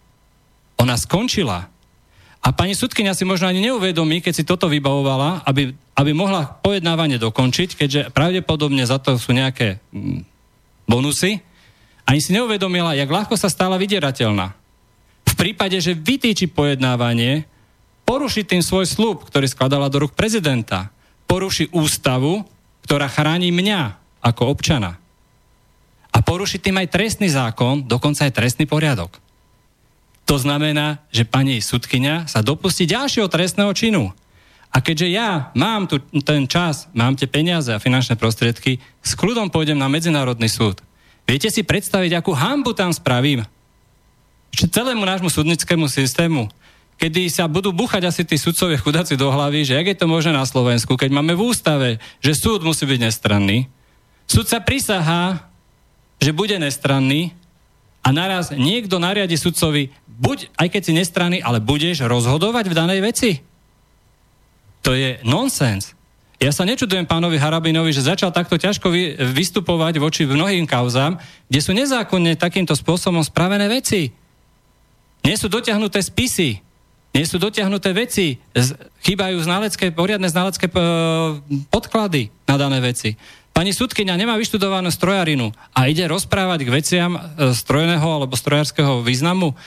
ona 0.81 0.97
skončila. 0.97 1.76
A 2.41 2.53
pani 2.55 2.77
sudkynia 2.77 3.17
si 3.17 3.27
možno 3.27 3.49
ani 3.49 3.59
neuvedomí, 3.65 4.21
keď 4.23 4.33
si 4.33 4.47
toto 4.47 4.71
vybavovala, 4.71 5.43
aby, 5.43 5.73
aby 5.97 6.11
mohla 6.13 6.47
pojednávanie 6.61 7.19
dokončiť, 7.19 7.69
keďže 7.75 8.01
pravdepodobne 8.13 8.85
za 8.87 9.01
to 9.01 9.19
sú 9.19 9.35
nejaké 9.35 9.81
mm, 9.91 10.23
bonusy, 10.87 11.43
ani 12.07 12.23
si 12.23 12.31
neuvedomila, 12.31 12.95
jak 12.95 13.11
ľahko 13.11 13.35
sa 13.35 13.51
stala 13.51 13.75
vydierateľná. 13.75 14.55
V 15.27 15.33
prípade, 15.35 15.75
že 15.83 15.91
vytýči 15.91 16.47
pojednávanie, 16.47 17.43
poruší 18.07 18.47
tým 18.47 18.63
svoj 18.63 18.87
slub, 18.87 19.27
ktorý 19.27 19.43
skladala 19.51 19.91
do 19.91 20.07
rúk 20.07 20.15
prezidenta. 20.15 20.87
Poruší 21.27 21.67
ústavu, 21.75 22.47
ktorá 22.87 23.11
chráni 23.11 23.51
mňa 23.51 23.99
ako 24.23 24.55
občana. 24.55 24.95
A 26.15 26.23
poruší 26.23 26.63
tým 26.63 26.79
aj 26.79 26.95
trestný 26.95 27.27
zákon, 27.27 27.83
dokonca 27.83 28.23
aj 28.23 28.31
trestný 28.31 28.63
poriadok. 28.63 29.19
To 30.27 30.35
znamená, 30.35 30.99
že 31.07 31.23
pani 31.23 31.63
sudkynia 31.63 32.27
sa 32.27 32.43
dopustí 32.43 32.83
ďalšieho 32.83 33.31
trestného 33.31 33.71
činu. 33.71 34.11
A 34.67 34.83
keďže 34.83 35.07
ja 35.07 35.49
mám 35.55 35.87
tu 35.87 36.03
ten 36.21 36.43
čas, 36.45 36.91
mám 36.91 37.15
tie 37.15 37.25
peniaze 37.25 37.71
a 37.71 37.79
finančné 37.79 38.19
prostriedky, 38.19 38.83
s 38.99 39.15
kľudom 39.15 39.47
pôjdem 39.47 39.79
na 39.79 39.87
Medzinárodný 39.87 40.51
súd. 40.51 40.83
Viete 41.23 41.47
si 41.47 41.63
predstaviť, 41.63 42.19
akú 42.19 42.35
hambu 42.35 42.75
tam 42.75 42.91
spravím? 42.91 43.47
Ešte 44.51 44.79
celému 44.79 45.07
nášmu 45.07 45.31
súdnickému 45.31 45.87
systému, 45.87 46.51
kedy 46.99 47.31
sa 47.31 47.47
budú 47.47 47.71
buchať 47.71 48.11
asi 48.11 48.21
tí 48.27 48.35
sudcovia 48.35 48.79
chudáci 48.79 49.15
do 49.15 49.31
hlavy, 49.31 49.63
že 49.63 49.79
jak 49.79 49.87
je 49.95 49.97
to 50.03 50.11
možné 50.11 50.35
na 50.35 50.43
Slovensku, 50.43 50.99
keď 50.99 51.15
máme 51.15 51.39
v 51.39 51.55
ústave, 51.55 51.89
že 52.19 52.35
súd 52.35 52.67
musí 52.67 52.83
byť 52.83 52.99
nestranný. 52.99 53.71
Súd 54.27 54.51
sa 54.51 54.59
prisahá, 54.59 55.47
že 56.19 56.35
bude 56.35 56.59
nestranný 56.59 57.31
a 58.03 58.09
naraz 58.15 58.55
niekto 58.55 59.03
nariadi 59.03 59.35
sudcovi, 59.35 59.91
buď, 60.17 60.51
aj 60.57 60.67
keď 60.73 60.81
si 60.81 60.93
nestranný, 60.97 61.39
ale 61.39 61.61
budeš 61.61 62.03
rozhodovať 62.03 62.73
v 62.73 62.77
danej 62.77 62.99
veci. 63.05 63.31
To 64.81 64.97
je 64.97 65.21
nonsens. 65.21 65.93
Ja 66.37 66.53
sa 66.53 66.69
nečudujem 66.69 67.09
pánovi 67.09 67.41
Harabinovi, 67.41 67.89
že 67.89 68.05
začal 68.05 68.29
takto 68.29 68.61
ťažko 68.61 68.93
vy, 68.93 69.17
vystupovať 69.33 69.97
voči 69.97 70.21
mnohým 70.29 70.69
kauzám, 70.69 71.17
kde 71.49 71.59
sú 71.61 71.73
nezákonne 71.73 72.37
takýmto 72.37 72.77
spôsobom 72.77 73.25
spravené 73.25 73.65
veci. 73.65 74.13
Nie 75.25 75.33
sú 75.33 75.49
dotiahnuté 75.49 75.97
spisy, 75.97 76.61
nie 77.17 77.25
sú 77.25 77.41
dotiahnuté 77.41 77.89
veci, 77.97 78.37
z, 78.53 78.77
chýbajú 79.01 79.41
znalecké, 79.41 79.89
poriadne 79.89 80.29
znalecké 80.29 80.69
p- 80.69 80.77
podklady 81.73 82.29
na 82.45 82.55
dané 82.61 82.85
veci. 82.85 83.17
Pani 83.49 83.73
sudkynia 83.73 84.13
nemá 84.13 84.37
vyštudovanú 84.37 84.93
strojarinu 84.93 85.49
a 85.73 85.89
ide 85.89 86.05
rozprávať 86.05 86.61
k 86.61 86.69
veciam 86.69 87.17
e, 87.17 87.19
strojeného 87.57 88.05
alebo 88.05 88.37
strojárskeho 88.37 89.01
významu. 89.01 89.57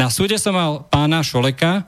Na 0.00 0.08
súde 0.08 0.40
som 0.40 0.56
mal 0.56 0.88
pána 0.88 1.20
Šoleka, 1.20 1.84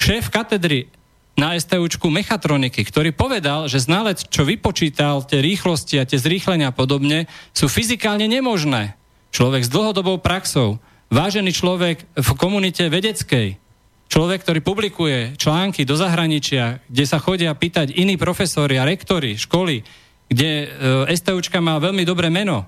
šéf 0.00 0.32
katedry 0.32 0.88
na 1.36 1.52
STUčku 1.52 2.08
mechatroniky, 2.08 2.80
ktorý 2.80 3.12
povedal, 3.12 3.68
že 3.68 3.84
znalec, 3.84 4.24
čo 4.32 4.48
vypočítal 4.48 5.20
tie 5.20 5.44
rýchlosti 5.44 6.00
a 6.00 6.08
tie 6.08 6.16
zrýchlenia 6.16 6.72
a 6.72 6.76
podobne, 6.76 7.28
sú 7.52 7.68
fyzikálne 7.68 8.24
nemožné. 8.24 8.96
Človek 9.36 9.68
s 9.68 9.72
dlhodobou 9.72 10.16
praxou, 10.16 10.80
vážený 11.12 11.52
človek 11.52 12.08
v 12.16 12.28
komunite 12.40 12.88
vedeckej, 12.88 13.60
človek, 14.08 14.40
ktorý 14.40 14.64
publikuje 14.64 15.36
články 15.36 15.84
do 15.84 15.92
zahraničia, 15.92 16.80
kde 16.88 17.04
sa 17.04 17.20
chodia 17.20 17.52
pýtať 17.52 17.92
iní 18.00 18.16
profesori 18.16 18.80
a 18.80 18.88
rektori 18.88 19.36
školy, 19.36 19.84
kde 20.32 20.50
e, 20.64 20.66
STUčka 21.12 21.60
má 21.60 21.76
veľmi 21.76 22.00
dobré 22.08 22.32
meno, 22.32 22.64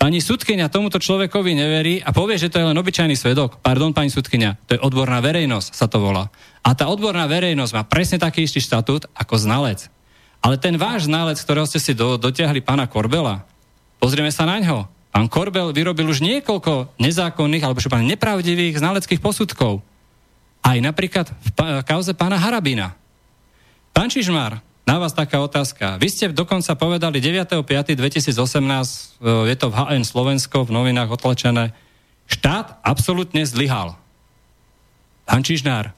Pani 0.00 0.24
sudkynia 0.24 0.72
tomuto 0.72 0.96
človekovi 0.96 1.52
neverí 1.52 2.00
a 2.00 2.08
povie, 2.08 2.40
že 2.40 2.48
to 2.48 2.56
je 2.56 2.72
len 2.72 2.80
obyčajný 2.80 3.20
svedok. 3.20 3.60
Pardon, 3.60 3.92
pani 3.92 4.08
sudkynia, 4.08 4.56
to 4.64 4.80
je 4.80 4.80
odborná 4.80 5.20
verejnosť, 5.20 5.76
sa 5.76 5.92
to 5.92 6.00
volá. 6.00 6.32
A 6.64 6.72
tá 6.72 6.88
odborná 6.88 7.28
verejnosť 7.28 7.72
má 7.76 7.84
presne 7.84 8.16
taký 8.16 8.48
istý 8.48 8.64
štatút 8.64 9.12
ako 9.12 9.36
znalec. 9.36 9.92
Ale 10.40 10.56
ten 10.56 10.80
váš 10.80 11.04
znalec, 11.04 11.36
ktorého 11.36 11.68
ste 11.68 11.76
si 11.76 11.92
do, 11.92 12.16
dotiahli 12.16 12.64
pána 12.64 12.88
Korbela, 12.88 13.44
pozrieme 14.00 14.32
sa 14.32 14.48
na 14.48 14.56
ňo. 14.56 14.88
Pán 15.12 15.28
Korbel 15.28 15.76
vyrobil 15.76 16.08
už 16.08 16.24
niekoľko 16.24 16.96
nezákonných 16.96 17.60
alebo 17.60 17.84
pán 17.84 18.08
nepravdivých 18.08 18.80
znaleckých 18.80 19.20
posudkov. 19.20 19.84
Aj 20.64 20.80
napríklad 20.80 21.28
v 21.28 21.84
kauze 21.84 22.16
pána 22.16 22.40
Harabina. 22.40 22.96
Pán 23.92 24.08
Čižmar, 24.08 24.64
na 24.90 24.98
vás 24.98 25.14
taká 25.14 25.38
otázka. 25.38 26.02
Vy 26.02 26.08
ste 26.10 26.24
dokonca 26.34 26.74
povedali 26.74 27.22
9.5.2018, 27.22 28.34
e, 28.34 29.46
je 29.46 29.56
to 29.56 29.70
v 29.70 29.74
HN 29.78 30.02
Slovensko, 30.02 30.66
v 30.66 30.74
novinách 30.74 31.14
otlačené, 31.14 31.70
štát 32.26 32.82
absolútne 32.82 33.46
zlyhal. 33.46 33.94
Pán 35.30 35.46
Čižnár, 35.46 35.94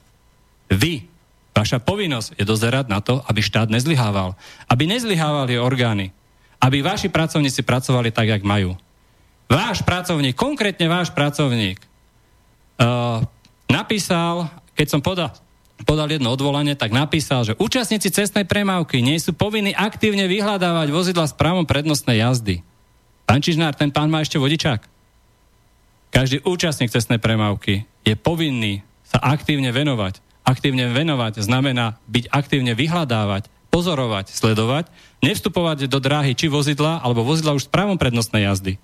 vy, 0.69 1.09
vaša 1.57 1.81
povinnosť 1.81 2.37
je 2.37 2.45
dozerať 2.45 2.85
na 2.85 3.01
to, 3.01 3.17
aby 3.25 3.41
štát 3.41 3.73
nezlyhával. 3.73 4.37
Aby 4.69 4.85
nezlyhávali 4.85 5.57
orgány. 5.57 6.13
Aby 6.61 6.85
vaši 6.85 7.09
pracovníci 7.09 7.65
pracovali 7.65 8.13
tak, 8.13 8.29
jak 8.29 8.45
majú. 8.45 8.77
Váš 9.49 9.81
pracovník, 9.81 10.37
konkrétne 10.37 10.85
váš 10.85 11.09
pracovník, 11.09 11.81
uh, 11.81 13.25
napísal, 13.69 14.53
keď 14.77 14.87
som 14.87 15.01
podal 15.01 15.33
podal 15.81 16.05
jedno 16.13 16.29
odvolanie, 16.29 16.77
tak 16.77 16.93
napísal, 16.93 17.41
že 17.43 17.57
účastníci 17.57 18.13
cestnej 18.13 18.45
premávky 18.45 19.01
nie 19.01 19.17
sú 19.17 19.33
povinní 19.33 19.73
aktívne 19.73 20.29
vyhľadávať 20.29 20.87
vozidla 20.93 21.25
s 21.25 21.33
právom 21.33 21.65
prednostnej 21.65 22.21
jazdy. 22.21 22.61
Pán 23.25 23.41
Čižnár, 23.41 23.73
ten 23.73 23.89
pán 23.89 24.13
má 24.13 24.21
ešte 24.21 24.37
vodičák. 24.37 24.85
Každý 26.13 26.45
účastník 26.45 26.93
cestnej 26.93 27.17
premávky 27.17 27.89
je 28.05 28.13
povinný 28.13 28.85
sa 29.01 29.17
aktívne 29.17 29.73
venovať. 29.73 30.21
Aktívne 30.45 30.91
venovať 30.91 31.41
znamená 31.41 31.97
byť 32.05 32.29
aktívne 32.29 32.77
vyhľadávať, 32.77 33.49
pozorovať, 33.73 34.29
sledovať, 34.29 34.91
nevstupovať 35.25 35.89
do 35.89 35.97
dráhy 35.97 36.37
či 36.37 36.51
vozidla, 36.51 37.01
alebo 37.01 37.25
vozidla 37.25 37.57
už 37.57 37.65
s 37.65 37.73
právom 37.73 37.97
prednostnej 37.97 38.45
jazdy. 38.45 38.77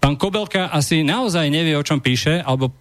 Pán 0.00 0.16
Kobelka 0.16 0.72
asi 0.72 1.04
naozaj 1.04 1.52
nevie, 1.52 1.76
o 1.76 1.84
čom 1.84 2.00
píše, 2.00 2.40
alebo 2.40 2.72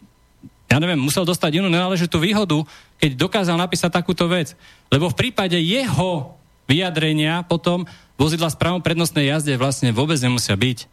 ja 0.72 0.80
neviem, 0.80 0.96
musel 0.96 1.28
dostať 1.28 1.60
inú 1.60 1.68
nenáležitú 1.68 2.16
výhodu, 2.16 2.64
keď 2.96 3.20
dokázal 3.20 3.60
napísať 3.60 3.92
takúto 3.92 4.24
vec. 4.32 4.56
Lebo 4.88 5.12
v 5.12 5.20
prípade 5.20 5.60
jeho 5.60 6.40
vyjadrenia 6.64 7.44
potom 7.44 7.84
vozidla 8.16 8.48
s 8.48 8.56
právom 8.56 8.80
prednostnej 8.80 9.28
jazde 9.28 9.60
vlastne 9.60 9.92
vôbec 9.92 10.16
nemusia 10.24 10.56
byť. 10.56 10.88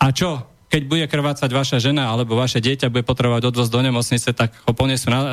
A 0.00 0.16
čo? 0.16 0.48
Keď 0.68 0.82
bude 0.84 1.04
krvácať 1.08 1.48
vaša 1.48 1.76
žena 1.80 2.12
alebo 2.12 2.36
vaše 2.36 2.60
dieťa 2.60 2.92
bude 2.92 3.04
potrebovať 3.04 3.52
odvoz 3.52 3.68
do 3.68 3.80
nemocnice, 3.80 4.32
tak 4.32 4.52
ho 4.64 4.72
ponesú 4.72 5.12
na, 5.12 5.20
e, 5.20 5.28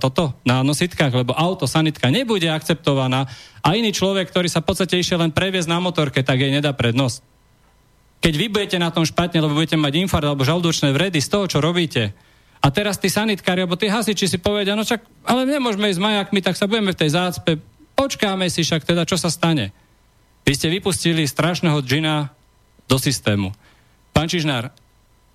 toto, 0.00 0.36
na 0.44 0.60
nositkách, 0.60 1.12
lebo 1.12 1.32
auto, 1.36 1.64
sanitka 1.64 2.12
nebude 2.12 2.48
akceptovaná 2.48 3.28
a 3.64 3.68
iný 3.76 3.96
človek, 3.96 4.28
ktorý 4.28 4.48
sa 4.48 4.60
v 4.60 4.68
podstate 4.72 5.00
išiel 5.00 5.20
len 5.24 5.32
previesť 5.32 5.72
na 5.72 5.80
motorke, 5.80 6.20
tak 6.20 6.40
jej 6.40 6.52
nedá 6.52 6.76
prednosť. 6.76 7.24
Keď 8.20 8.34
vy 8.36 8.46
budete 8.52 8.76
na 8.76 8.92
tom 8.92 9.08
špatne, 9.08 9.40
lebo 9.40 9.56
budete 9.56 9.80
mať 9.80 10.04
infarkt 10.04 10.28
alebo 10.28 10.44
žalúdočné 10.44 10.92
vredy 10.92 11.20
z 11.20 11.32
toho, 11.32 11.44
čo 11.48 11.64
robíte, 11.64 12.12
a 12.64 12.72
teraz 12.72 12.96
tí 12.96 13.12
sanitkári, 13.12 13.60
alebo 13.60 13.76
tí 13.76 13.92
hasiči 13.92 14.24
si 14.24 14.38
povedia, 14.40 14.72
no 14.72 14.88
čak, 14.88 15.04
ale 15.28 15.44
nemôžeme 15.44 15.92
ísť 15.92 16.00
s 16.00 16.04
majakmi, 16.04 16.40
tak 16.40 16.56
sa 16.56 16.64
budeme 16.64 16.96
v 16.96 17.00
tej 17.04 17.12
zácpe, 17.12 17.60
počkáme 17.92 18.48
si 18.48 18.64
však 18.64 18.88
teda, 18.88 19.04
čo 19.04 19.20
sa 19.20 19.28
stane. 19.28 19.76
Vy 20.48 20.56
ste 20.56 20.72
vypustili 20.72 21.28
strašného 21.28 21.76
džina 21.84 22.32
do 22.88 22.96
systému. 22.96 23.52
Pán 24.16 24.32
Čižnár, 24.32 24.72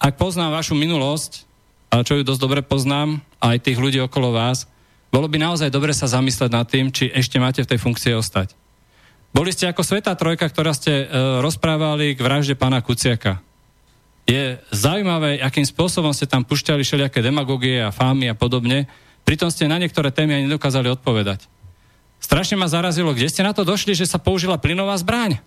ak 0.01 0.18
poznám 0.18 0.57
vašu 0.57 0.73
minulosť, 0.73 1.45
a 1.93 2.01
čo 2.01 2.18
ju 2.18 2.26
dosť 2.26 2.41
dobre 2.41 2.61
poznám, 2.65 3.22
aj 3.38 3.61
tých 3.61 3.77
ľudí 3.77 4.01
okolo 4.01 4.34
vás, 4.34 4.65
bolo 5.14 5.30
by 5.30 5.38
naozaj 5.38 5.69
dobre 5.69 5.93
sa 5.93 6.10
zamyslieť 6.10 6.49
nad 6.49 6.65
tým, 6.65 6.89
či 6.89 7.14
ešte 7.14 7.38
máte 7.38 7.61
v 7.61 7.69
tej 7.69 7.77
funkcii 7.81 8.14
ostať. 8.18 8.57
Boli 9.30 9.53
ste 9.53 9.69
ako 9.69 9.85
Svetá 9.85 10.18
Trojka, 10.18 10.49
ktorá 10.49 10.73
ste 10.73 11.06
e, 11.06 11.41
rozprávali 11.45 12.18
k 12.18 12.22
vražde 12.26 12.57
pána 12.57 12.81
Kuciaka 12.81 13.41
je 14.30 14.61
zaujímavé, 14.69 15.41
akým 15.41 15.65
spôsobom 15.65 16.14
ste 16.14 16.30
tam 16.30 16.45
pušťali 16.45 16.85
všelijaké 16.85 17.26
demagogie 17.26 17.81
a 17.81 17.89
fámy 17.89 18.30
a 18.30 18.38
podobne, 18.38 18.85
pritom 19.26 19.49
ste 19.49 19.65
na 19.65 19.81
niektoré 19.81 20.14
témy 20.14 20.38
ani 20.38 20.45
nedokázali 20.45 20.85
odpovedať. 20.93 21.49
Strašne 22.22 22.53
ma 22.61 22.69
zarazilo, 22.69 23.10
kde 23.18 23.26
ste 23.26 23.41
na 23.41 23.57
to 23.57 23.65
došli, 23.65 23.97
že 23.97 24.06
sa 24.06 24.22
použila 24.22 24.61
plynová 24.61 24.93
zbraň? 25.01 25.41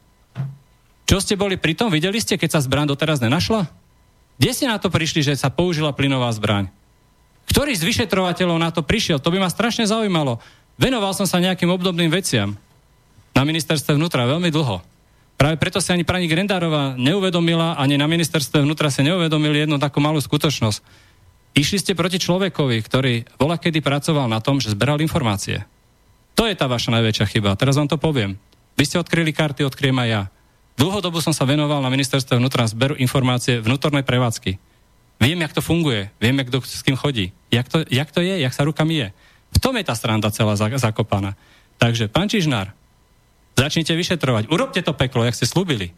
Čo 1.06 1.22
ste 1.22 1.38
boli 1.38 1.54
pri 1.54 1.78
tom? 1.78 1.94
Videli 1.94 2.18
ste, 2.18 2.34
keď 2.34 2.58
sa 2.58 2.64
zbraň 2.64 2.90
doteraz 2.90 3.22
nenašla? 3.22 3.70
Kde 4.40 4.50
ste 4.50 4.66
na 4.66 4.82
to 4.82 4.90
prišli, 4.90 5.22
že 5.22 5.38
sa 5.38 5.52
použila 5.52 5.94
plynová 5.94 6.32
zbraň? 6.34 6.66
Ktorý 7.46 7.76
z 7.76 7.86
vyšetrovateľov 7.86 8.58
na 8.58 8.74
to 8.74 8.82
prišiel? 8.82 9.22
To 9.22 9.30
by 9.30 9.38
ma 9.38 9.52
strašne 9.52 9.86
zaujímalo. 9.86 10.42
Venoval 10.74 11.12
som 11.14 11.28
sa 11.28 11.38
nejakým 11.38 11.70
obdobným 11.70 12.10
veciam 12.10 12.56
na 13.36 13.42
ministerstve 13.46 13.94
vnútra 13.94 14.26
veľmi 14.26 14.48
dlho. 14.50 14.91
Práve 15.42 15.58
preto 15.58 15.82
si 15.82 15.90
ani 15.90 16.06
pani 16.06 16.30
Grendárová 16.30 16.94
neuvedomila, 16.94 17.74
ani 17.74 17.98
na 17.98 18.06
ministerstve 18.06 18.62
vnútra 18.62 18.94
si 18.94 19.02
neuvedomili 19.02 19.66
jednu 19.66 19.74
takú 19.74 19.98
malú 19.98 20.22
skutočnosť. 20.22 20.78
Išli 21.58 21.82
ste 21.82 21.98
proti 21.98 22.22
človekovi, 22.22 22.78
ktorý 22.78 23.26
bola 23.42 23.58
kedy 23.58 23.82
pracoval 23.82 24.30
na 24.30 24.38
tom, 24.38 24.62
že 24.62 24.70
zberal 24.70 25.02
informácie. 25.02 25.66
To 26.38 26.46
je 26.46 26.54
tá 26.54 26.70
vaša 26.70 26.94
najväčšia 26.94 27.26
chyba. 27.26 27.58
Teraz 27.58 27.74
vám 27.74 27.90
to 27.90 27.98
poviem. 27.98 28.38
Vy 28.78 28.86
ste 28.86 29.02
odkryli 29.02 29.34
karty, 29.34 29.66
odkryjem 29.66 29.98
aj 30.06 30.08
ja. 30.14 30.22
Dlhodobo 30.78 31.18
som 31.18 31.34
sa 31.34 31.42
venoval 31.42 31.82
na 31.82 31.90
ministerstve 31.90 32.38
vnútra 32.38 32.62
zberu 32.70 32.94
informácie 33.02 33.58
vnútornej 33.58 34.06
prevádzky. 34.06 34.62
Viem, 35.18 35.42
jak 35.42 35.58
to 35.58 35.58
funguje, 35.58 36.06
viem, 36.22 36.38
jak 36.38 36.54
kto 36.54 36.62
s 36.62 36.86
kým 36.86 36.94
chodí, 36.94 37.34
jak 37.50 37.66
to, 37.66 37.82
jak 37.90 38.14
to 38.14 38.22
je, 38.22 38.38
jak 38.38 38.54
sa 38.54 38.62
rukami 38.62 38.94
je. 38.94 39.08
V 39.50 39.58
tom 39.58 39.74
je 39.74 39.82
tá 39.82 39.98
stranda 39.98 40.30
celá 40.30 40.54
zakopaná. 40.54 41.34
Takže, 41.82 42.06
pán 42.06 42.30
Čižnár, 42.30 42.78
začnite 43.56 43.92
vyšetrovať. 43.92 44.48
Urobte 44.48 44.80
to 44.80 44.92
peklo, 44.96 45.24
jak 45.24 45.36
ste 45.36 45.48
slúbili. 45.48 45.92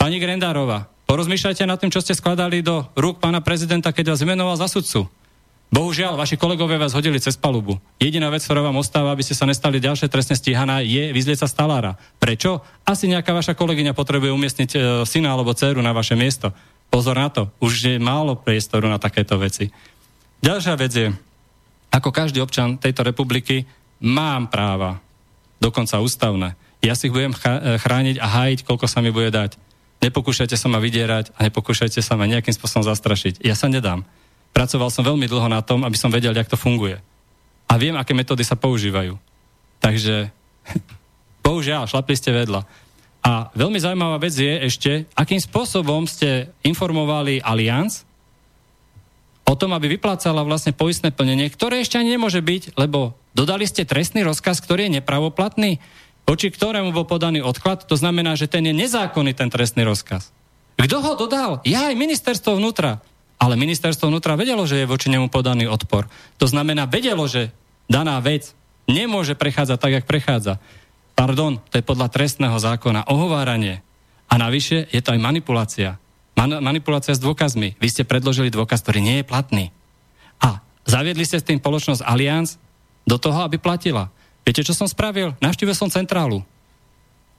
Pani 0.00 0.16
Grendárova, 0.16 0.88
porozmýšľajte 1.04 1.68
nad 1.68 1.76
tým, 1.76 1.92
čo 1.92 2.00
ste 2.00 2.16
skladali 2.16 2.64
do 2.64 2.88
rúk 2.96 3.20
pána 3.20 3.44
prezidenta, 3.44 3.92
keď 3.92 4.16
vás 4.16 4.24
vymenoval 4.24 4.56
za 4.56 4.66
sudcu. 4.66 5.08
Bohužiaľ, 5.70 6.18
vaši 6.18 6.34
kolegovia 6.34 6.82
vás 6.82 6.98
hodili 6.98 7.22
cez 7.22 7.38
palubu. 7.38 7.78
Jediná 8.02 8.26
vec, 8.26 8.42
ktorá 8.42 8.58
vám 8.58 8.82
ostáva, 8.82 9.14
aby 9.14 9.22
ste 9.22 9.38
sa 9.38 9.46
nestali 9.46 9.78
ďalšie 9.78 10.10
trestne 10.10 10.34
stíhaná, 10.34 10.82
je 10.82 11.14
vyzlieť 11.14 11.46
sa 11.46 11.48
stalára. 11.52 11.94
Prečo? 12.18 12.66
Asi 12.82 13.06
nejaká 13.06 13.30
vaša 13.30 13.54
kolegyňa 13.54 13.94
potrebuje 13.94 14.34
umiestniť 14.34 14.70
e, 14.74 14.78
syna 15.06 15.30
alebo 15.30 15.54
dceru 15.54 15.78
na 15.78 15.94
vaše 15.94 16.18
miesto. 16.18 16.50
Pozor 16.90 17.14
na 17.14 17.30
to, 17.30 17.54
už 17.62 17.72
je 17.86 17.96
málo 18.02 18.34
priestoru 18.34 18.90
na 18.90 18.98
takéto 18.98 19.38
veci. 19.38 19.70
Ďalšia 20.42 20.74
vec 20.74 20.90
je, 20.90 21.06
ako 21.94 22.10
každý 22.10 22.42
občan 22.42 22.74
tejto 22.74 23.06
republiky, 23.06 23.62
mám 24.02 24.50
práva, 24.50 24.98
dokonca 25.60 26.00
ústavné. 26.00 26.56
Ja 26.80 26.96
si 26.96 27.12
ich 27.12 27.14
budem 27.14 27.36
e, 27.36 27.38
chrániť 27.76 28.16
a 28.18 28.26
hájiť, 28.26 28.58
koľko 28.64 28.88
sa 28.88 29.04
mi 29.04 29.12
bude 29.12 29.28
dať. 29.28 29.60
Nepokúšajte 30.00 30.56
sa 30.56 30.72
ma 30.72 30.80
vydierať 30.80 31.36
a 31.36 31.44
nepokúšajte 31.46 32.00
sa 32.00 32.16
ma 32.16 32.24
nejakým 32.24 32.56
spôsobom 32.56 32.88
zastrašiť. 32.88 33.44
Ja 33.44 33.52
sa 33.52 33.68
nedám. 33.68 34.08
Pracoval 34.56 34.88
som 34.88 35.04
veľmi 35.04 35.28
dlho 35.28 35.46
na 35.52 35.60
tom, 35.60 35.84
aby 35.84 35.94
som 36.00 36.08
vedel, 36.08 36.32
jak 36.32 36.48
to 36.48 36.56
funguje. 36.56 36.98
A 37.68 37.76
viem, 37.76 37.94
aké 37.94 38.16
metódy 38.16 38.42
sa 38.42 38.56
používajú. 38.56 39.20
Takže, 39.78 40.32
bohužiaľ, 41.46 41.86
šlapli 41.86 42.16
ste 42.16 42.32
vedľa. 42.32 42.64
A 43.20 43.52
veľmi 43.52 43.76
zaujímavá 43.76 44.16
vec 44.16 44.32
je 44.32 44.54
ešte, 44.64 45.04
akým 45.12 45.36
spôsobom 45.36 46.08
ste 46.08 46.48
informovali 46.64 47.44
Allianz 47.44 48.08
o 49.44 49.52
tom, 49.52 49.76
aby 49.76 49.92
vyplácala 49.92 50.40
vlastne 50.40 50.72
poistné 50.72 51.12
plnenie, 51.12 51.52
ktoré 51.52 51.84
ešte 51.84 52.00
ani 52.00 52.16
nemôže 52.16 52.40
byť, 52.40 52.80
lebo 52.80 53.19
dodali 53.32 53.64
ste 53.66 53.88
trestný 53.88 54.26
rozkaz, 54.26 54.62
ktorý 54.62 54.88
je 54.88 55.02
nepravoplatný, 55.02 55.82
voči 56.28 56.52
ktorému 56.52 56.94
bol 56.94 57.08
podaný 57.08 57.42
odklad, 57.42 57.90
to 57.90 57.98
znamená, 57.98 58.38
že 58.38 58.46
ten 58.46 58.62
je 58.62 58.74
nezákonný, 58.74 59.34
ten 59.34 59.50
trestný 59.50 59.82
rozkaz. 59.82 60.30
Kto 60.78 60.96
ho 61.02 61.12
dodal? 61.18 61.60
Ja 61.66 61.90
aj 61.90 61.98
ministerstvo 61.98 62.56
vnútra. 62.56 63.02
Ale 63.40 63.56
ministerstvo 63.56 64.12
vnútra 64.12 64.36
vedelo, 64.36 64.68
že 64.68 64.84
je 64.84 64.90
voči 64.90 65.08
nemu 65.08 65.32
podaný 65.32 65.64
odpor. 65.64 66.06
To 66.36 66.46
znamená, 66.46 66.84
vedelo, 66.84 67.24
že 67.24 67.48
daná 67.88 68.20
vec 68.20 68.52
nemôže 68.84 69.32
prechádzať 69.32 69.78
tak, 69.80 69.92
jak 69.96 70.04
prechádza. 70.04 70.60
Pardon, 71.16 71.56
to 71.72 71.80
je 71.80 71.84
podľa 71.84 72.12
trestného 72.12 72.56
zákona 72.60 73.08
ohováranie. 73.08 73.80
A 74.28 74.36
navyše 74.36 74.86
je 74.92 75.00
to 75.00 75.16
aj 75.16 75.20
manipulácia. 75.24 75.96
Man- 76.36 76.60
manipulácia 76.60 77.16
s 77.16 77.20
dôkazmi. 77.20 77.80
Vy 77.80 77.88
ste 77.88 78.08
predložili 78.08 78.52
dôkaz, 78.52 78.84
ktorý 78.84 79.00
nie 79.00 79.16
je 79.20 79.28
platný. 79.28 79.64
A 80.40 80.60
zaviedli 80.84 81.24
ste 81.24 81.40
s 81.40 81.48
tým 81.48 81.58
spoločnosť 81.64 82.04
Allianz 82.04 82.60
do 83.10 83.18
toho, 83.18 83.42
aby 83.42 83.58
platila. 83.58 84.14
Viete, 84.46 84.62
čo 84.62 84.70
som 84.70 84.86
spravil? 84.86 85.34
Navštívil 85.42 85.74
som 85.74 85.90
centrálu. 85.90 86.46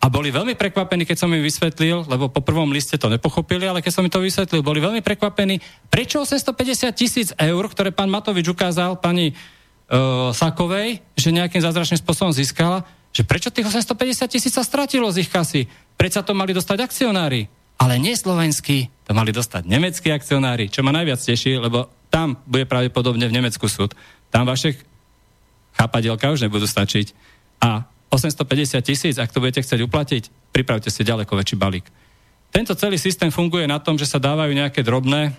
A 0.02 0.10
boli 0.10 0.34
veľmi 0.34 0.58
prekvapení, 0.58 1.06
keď 1.06 1.18
som 1.24 1.30
im 1.30 1.46
vysvetlil, 1.46 2.10
lebo 2.10 2.26
po 2.28 2.42
prvom 2.42 2.74
liste 2.74 2.98
to 2.98 3.06
nepochopili, 3.06 3.70
ale 3.70 3.86
keď 3.86 3.92
som 3.94 4.04
im 4.04 4.10
to 4.10 4.18
vysvetlil, 4.18 4.66
boli 4.66 4.82
veľmi 4.82 5.06
prekvapení, 5.06 5.62
prečo 5.94 6.26
850 6.26 6.90
tisíc 6.98 7.30
eur, 7.38 7.64
ktoré 7.70 7.94
pán 7.94 8.10
Matovič 8.10 8.50
ukázal 8.50 8.98
pani 8.98 9.38
uh, 9.38 10.34
Sakovej, 10.34 11.06
že 11.14 11.30
nejakým 11.30 11.62
zázračným 11.62 12.02
spôsobom 12.02 12.34
získala, 12.34 12.82
že 13.14 13.22
prečo 13.22 13.54
tých 13.54 13.70
850 13.70 14.26
tisíc 14.26 14.58
sa 14.58 14.66
stratilo 14.66 15.06
z 15.14 15.22
ich 15.22 15.30
kasy? 15.30 15.70
Prečo 15.94 16.26
to 16.26 16.34
mali 16.34 16.58
dostať 16.58 16.82
akcionári? 16.82 17.46
Ale 17.78 18.02
nie 18.02 18.18
slovenskí, 18.18 18.90
to 19.06 19.14
mali 19.14 19.30
dostať 19.30 19.70
nemeckí 19.70 20.10
akcionári, 20.10 20.70
čo 20.74 20.82
ma 20.82 20.90
najviac 20.94 21.22
teší, 21.22 21.62
lebo 21.62 21.90
tam 22.10 22.42
bude 22.50 22.66
pravdepodobne 22.66 23.30
v 23.30 23.36
Nemecku 23.38 23.70
súd. 23.70 23.94
Tam 24.34 24.50
vaše 24.50 24.82
chápadielka 25.76 26.32
už 26.32 26.48
nebudú 26.48 26.68
stačiť. 26.68 27.14
A 27.62 27.86
850 28.12 28.84
tisíc, 28.84 29.16
ak 29.16 29.32
to 29.32 29.40
budete 29.40 29.64
chcieť 29.64 29.82
uplatiť, 29.88 30.24
pripravte 30.52 30.92
si 30.92 31.02
ďaleko 31.08 31.32
väčší 31.32 31.56
balík. 31.56 31.88
Tento 32.52 32.76
celý 32.76 33.00
systém 33.00 33.32
funguje 33.32 33.64
na 33.64 33.80
tom, 33.80 33.96
že 33.96 34.04
sa 34.04 34.20
dávajú 34.20 34.52
nejaké 34.52 34.84
drobné 34.84 35.32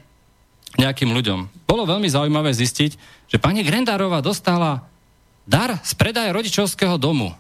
nejakým 0.80 1.12
ľuďom. 1.12 1.68
Bolo 1.68 1.84
veľmi 1.84 2.09
zaujímavé 2.09 2.48
zistiť, 2.56 2.96
že 3.28 3.36
pani 3.36 3.60
Grendárová 3.60 4.24
dostala 4.24 4.88
dar 5.44 5.76
z 5.84 5.92
predaja 5.92 6.32
rodičovského 6.32 6.96
domu. 6.96 7.36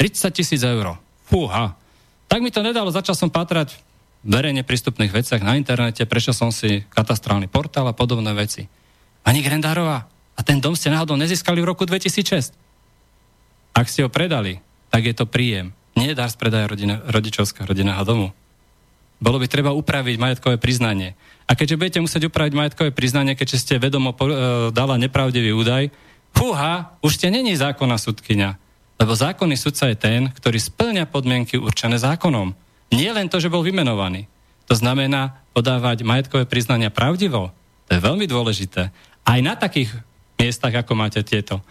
30 0.00 0.34
tisíc 0.34 0.62
eur. 0.66 0.98
Fúha. 1.30 1.78
Tak 2.26 2.42
mi 2.42 2.50
to 2.50 2.64
nedalo, 2.64 2.90
začal 2.90 3.14
som 3.14 3.30
pátrať 3.30 3.78
v 4.22 4.34
verejne 4.34 4.66
prístupných 4.66 5.14
veciach 5.14 5.42
na 5.42 5.54
internete, 5.54 6.02
prešiel 6.06 6.34
som 6.34 6.50
si 6.50 6.82
katastrálny 6.90 7.46
portál 7.46 7.86
a 7.86 7.94
podobné 7.94 8.34
veci. 8.34 8.66
Pani 9.22 9.42
Grendárová, 9.42 10.10
a 10.36 10.40
ten 10.40 10.58
dom 10.58 10.72
ste 10.72 10.88
náhodou 10.88 11.16
nezískali 11.18 11.60
v 11.60 11.70
roku 11.70 11.84
2006. 11.84 12.56
Ak 13.72 13.88
ste 13.88 14.04
ho 14.04 14.10
predali, 14.12 14.60
tak 14.92 15.08
je 15.08 15.14
to 15.16 15.24
príjem. 15.28 15.72
Nie 15.96 16.16
dar 16.16 16.28
z 16.32 16.36
predaja 16.40 16.68
rodina, 16.68 17.00
rodičovského 17.04 17.68
rodinného 17.68 18.00
domu. 18.04 18.28
Bolo 19.22 19.38
by 19.38 19.46
treba 19.46 19.70
upraviť 19.76 20.16
majetkové 20.18 20.56
priznanie. 20.58 21.14
A 21.46 21.54
keďže 21.54 21.78
budete 21.78 22.00
musieť 22.02 22.26
upraviť 22.26 22.52
majetkové 22.58 22.90
priznanie, 22.90 23.38
keďže 23.38 23.60
ste 23.60 23.74
vedomo 23.78 24.16
po, 24.16 24.26
e, 24.26 24.34
dala 24.74 24.98
nepravdivý 24.98 25.54
údaj, 25.54 25.92
fúha, 26.34 26.96
už 27.04 27.20
ste 27.20 27.28
není 27.30 27.54
zákonná 27.54 28.00
sudkynia. 28.00 28.58
Lebo 28.98 29.12
zákonný 29.14 29.54
sudca 29.54 29.92
je 29.92 29.96
ten, 29.96 30.20
ktorý 30.32 30.58
splňa 30.58 31.06
podmienky 31.06 31.60
určené 31.60 32.00
zákonom. 32.02 32.56
Nie 32.90 33.14
len 33.14 33.30
to, 33.30 33.38
že 33.38 33.52
bol 33.52 33.62
vymenovaný. 33.62 34.26
To 34.66 34.74
znamená 34.74 35.42
podávať 35.52 36.02
majetkové 36.02 36.48
priznania 36.48 36.88
pravdivo. 36.88 37.52
To 37.88 37.90
je 37.92 38.00
veľmi 38.00 38.26
dôležité. 38.26 38.90
Aj 39.22 39.38
na 39.38 39.54
takých 39.54 39.92
miestach, 40.42 40.74
ako 40.74 40.98
máte 40.98 41.22
tieto. 41.22 41.62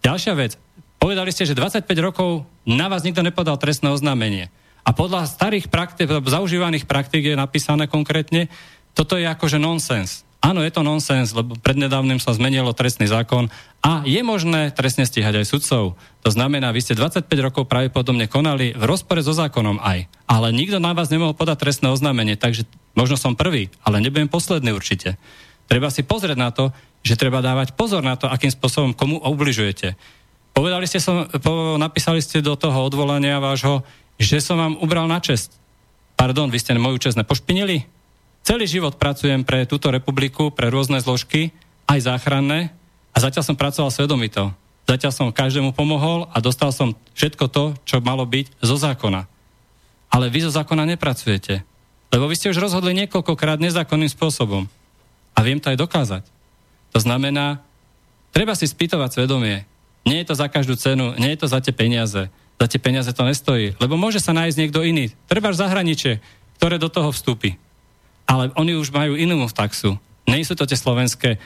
Ďalšia 0.00 0.32
vec. 0.32 0.56
Povedali 0.96 1.28
ste, 1.28 1.44
že 1.44 1.52
25 1.52 1.84
rokov 2.00 2.48
na 2.64 2.88
vás 2.88 3.04
nikto 3.04 3.20
nepodal 3.20 3.60
trestné 3.60 3.92
oznámenie. 3.92 4.48
A 4.84 4.96
podľa 4.96 5.28
starých 5.28 5.68
praktik, 5.68 6.08
zaužívaných 6.08 6.88
praktik 6.88 7.24
je 7.24 7.36
napísané 7.36 7.84
konkrétne, 7.88 8.48
toto 8.96 9.20
je 9.20 9.28
akože 9.28 9.60
nonsens. 9.60 10.24
Áno, 10.44 10.60
je 10.60 10.68
to 10.68 10.84
nonsens, 10.84 11.32
lebo 11.32 11.56
prednedávnym 11.56 12.20
sa 12.20 12.36
zmenilo 12.36 12.76
trestný 12.76 13.08
zákon 13.08 13.48
a 13.80 14.04
je 14.04 14.20
možné 14.20 14.76
trestne 14.76 15.08
stíhať 15.08 15.40
aj 15.40 15.48
sudcov. 15.48 15.96
To 15.96 16.28
znamená, 16.28 16.68
vy 16.68 16.84
ste 16.84 16.92
25 16.92 17.32
rokov 17.40 17.64
pravdepodobne 17.64 18.28
konali 18.28 18.76
v 18.76 18.84
rozpore 18.84 19.24
so 19.24 19.32
zákonom 19.32 19.80
aj. 19.80 20.04
Ale 20.28 20.52
nikto 20.52 20.84
na 20.84 20.92
vás 20.92 21.08
nemohol 21.08 21.32
podať 21.32 21.64
trestné 21.64 21.88
oznámenie, 21.88 22.36
takže 22.36 22.68
možno 22.92 23.16
som 23.16 23.32
prvý, 23.32 23.72
ale 23.88 24.04
nebudem 24.04 24.28
posledný 24.28 24.76
určite. 24.76 25.16
Treba 25.64 25.88
si 25.88 26.04
pozrieť 26.04 26.36
na 26.36 26.52
to, 26.52 26.76
že 27.04 27.20
treba 27.20 27.44
dávať 27.44 27.76
pozor 27.76 28.00
na 28.00 28.16
to, 28.16 28.26
akým 28.26 28.48
spôsobom 28.48 28.96
komu 28.96 29.20
obližujete. 29.20 29.94
Povedali 30.56 30.88
ste, 30.88 30.98
som, 30.98 31.28
po, 31.28 31.76
napísali 31.76 32.24
ste 32.24 32.40
do 32.40 32.56
toho 32.56 32.88
odvolania 32.88 33.42
vášho, 33.42 33.84
že 34.16 34.40
som 34.40 34.56
vám 34.56 34.74
ubral 34.80 35.04
na 35.04 35.20
čest. 35.20 35.52
Pardon, 36.16 36.48
vy 36.48 36.56
ste 36.56 36.72
moju 36.78 36.96
čest 36.96 37.20
nepošpinili? 37.20 37.84
Celý 38.40 38.64
život 38.64 38.96
pracujem 38.96 39.44
pre 39.44 39.68
túto 39.68 39.92
republiku, 39.92 40.48
pre 40.48 40.72
rôzne 40.72 40.96
zložky, 41.02 41.52
aj 41.84 42.08
záchranné, 42.08 42.72
a 43.14 43.16
zatiaľ 43.22 43.44
som 43.46 43.56
pracoval 43.56 43.94
svedomito. 43.94 44.50
Zatiaľ 44.84 45.12
som 45.14 45.32
každému 45.32 45.72
pomohol 45.72 46.28
a 46.34 46.42
dostal 46.42 46.74
som 46.74 46.92
všetko 47.16 47.44
to, 47.48 47.64
čo 47.86 48.02
malo 48.04 48.26
byť 48.26 48.60
zo 48.60 48.76
zákona. 48.76 49.24
Ale 50.12 50.28
vy 50.28 50.44
zo 50.44 50.50
zákona 50.52 50.84
nepracujete. 50.84 51.64
Lebo 52.12 52.28
vy 52.28 52.34
ste 52.36 52.50
už 52.52 52.60
rozhodli 52.60 52.92
niekoľkokrát 52.94 53.62
nezákonným 53.62 54.10
spôsobom. 54.10 54.68
A 55.34 55.38
viem 55.40 55.58
to 55.58 55.72
aj 55.72 55.78
dokázať. 55.80 56.22
To 56.94 56.98
znamená, 57.02 57.58
treba 58.30 58.54
si 58.54 58.70
spýtovať 58.70 59.18
svedomie, 59.18 59.66
nie 60.06 60.22
je 60.22 60.28
to 60.30 60.34
za 60.38 60.46
každú 60.46 60.78
cenu, 60.78 61.16
nie 61.18 61.34
je 61.34 61.40
to 61.42 61.48
za 61.50 61.58
tie 61.58 61.74
peniaze. 61.74 62.30
Za 62.54 62.66
tie 62.70 62.78
peniaze 62.78 63.10
to 63.10 63.26
nestojí, 63.26 63.74
lebo 63.82 63.98
môže 63.98 64.22
sa 64.22 64.30
nájsť 64.30 64.56
niekto 64.56 64.80
iný. 64.86 65.10
Treba 65.26 65.50
zahraničie, 65.50 66.22
ktoré 66.60 66.78
do 66.78 66.86
toho 66.86 67.10
vstúpi. 67.10 67.58
Ale 68.24 68.54
oni 68.54 68.78
už 68.78 68.94
majú 68.94 69.18
inú 69.18 69.36
taxu. 69.50 69.98
Nie 70.24 70.46
sú 70.46 70.54
to 70.56 70.64
tie 70.64 70.78
slovenské. 70.78 71.36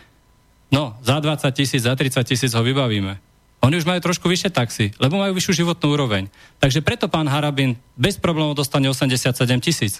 No, 0.68 0.94
za 1.00 1.18
20 1.18 1.48
tisíc, 1.56 1.88
za 1.88 1.96
30 1.96 2.22
tisíc 2.28 2.52
ho 2.52 2.62
vybavíme. 2.62 3.18
Oni 3.58 3.74
už 3.74 3.88
majú 3.88 3.98
trošku 3.98 4.30
vyššie 4.30 4.54
taxy, 4.54 4.94
lebo 5.02 5.18
majú 5.18 5.34
vyššiu 5.34 5.64
životnú 5.64 5.90
úroveň. 5.90 6.30
Takže 6.62 6.84
preto 6.84 7.10
pán 7.10 7.26
Harabin 7.26 7.74
bez 7.98 8.14
problémov 8.14 8.54
dostane 8.54 8.86
87 8.86 9.34
tisíc. 9.58 9.98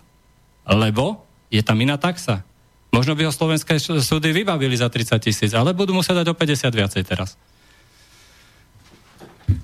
Lebo 0.63 1.27
je 1.51 1.59
tam 1.65 1.81
iná 1.83 1.99
taxa. 1.99 2.47
Možno 2.89 3.13
by 3.13 3.29
ho 3.29 3.33
slovenské 3.33 3.77
súdy 3.81 4.33
vybavili 4.33 4.73
za 4.73 4.89
30 4.89 5.21
tisíc, 5.21 5.53
ale 5.53 5.77
budú 5.77 5.93
musieť 5.93 6.25
dať 6.25 6.29
o 6.33 6.39
50 6.39 6.73
viacej 6.73 7.03
teraz. 7.05 7.37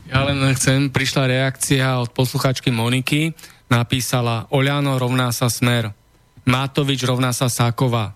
Ja 0.09 0.23
len 0.25 0.39
chcem, 0.55 0.93
prišla 0.93 1.27
reakcia 1.27 1.99
od 1.99 2.13
posluchačky 2.13 2.71
Moniky, 2.71 3.33
napísala 3.73 4.47
Oľano 4.53 5.01
rovná 5.01 5.33
sa 5.33 5.49
Smer, 5.49 5.91
Matovič 6.45 7.01
rovná 7.09 7.33
sa 7.33 7.49
Sáková. 7.49 8.13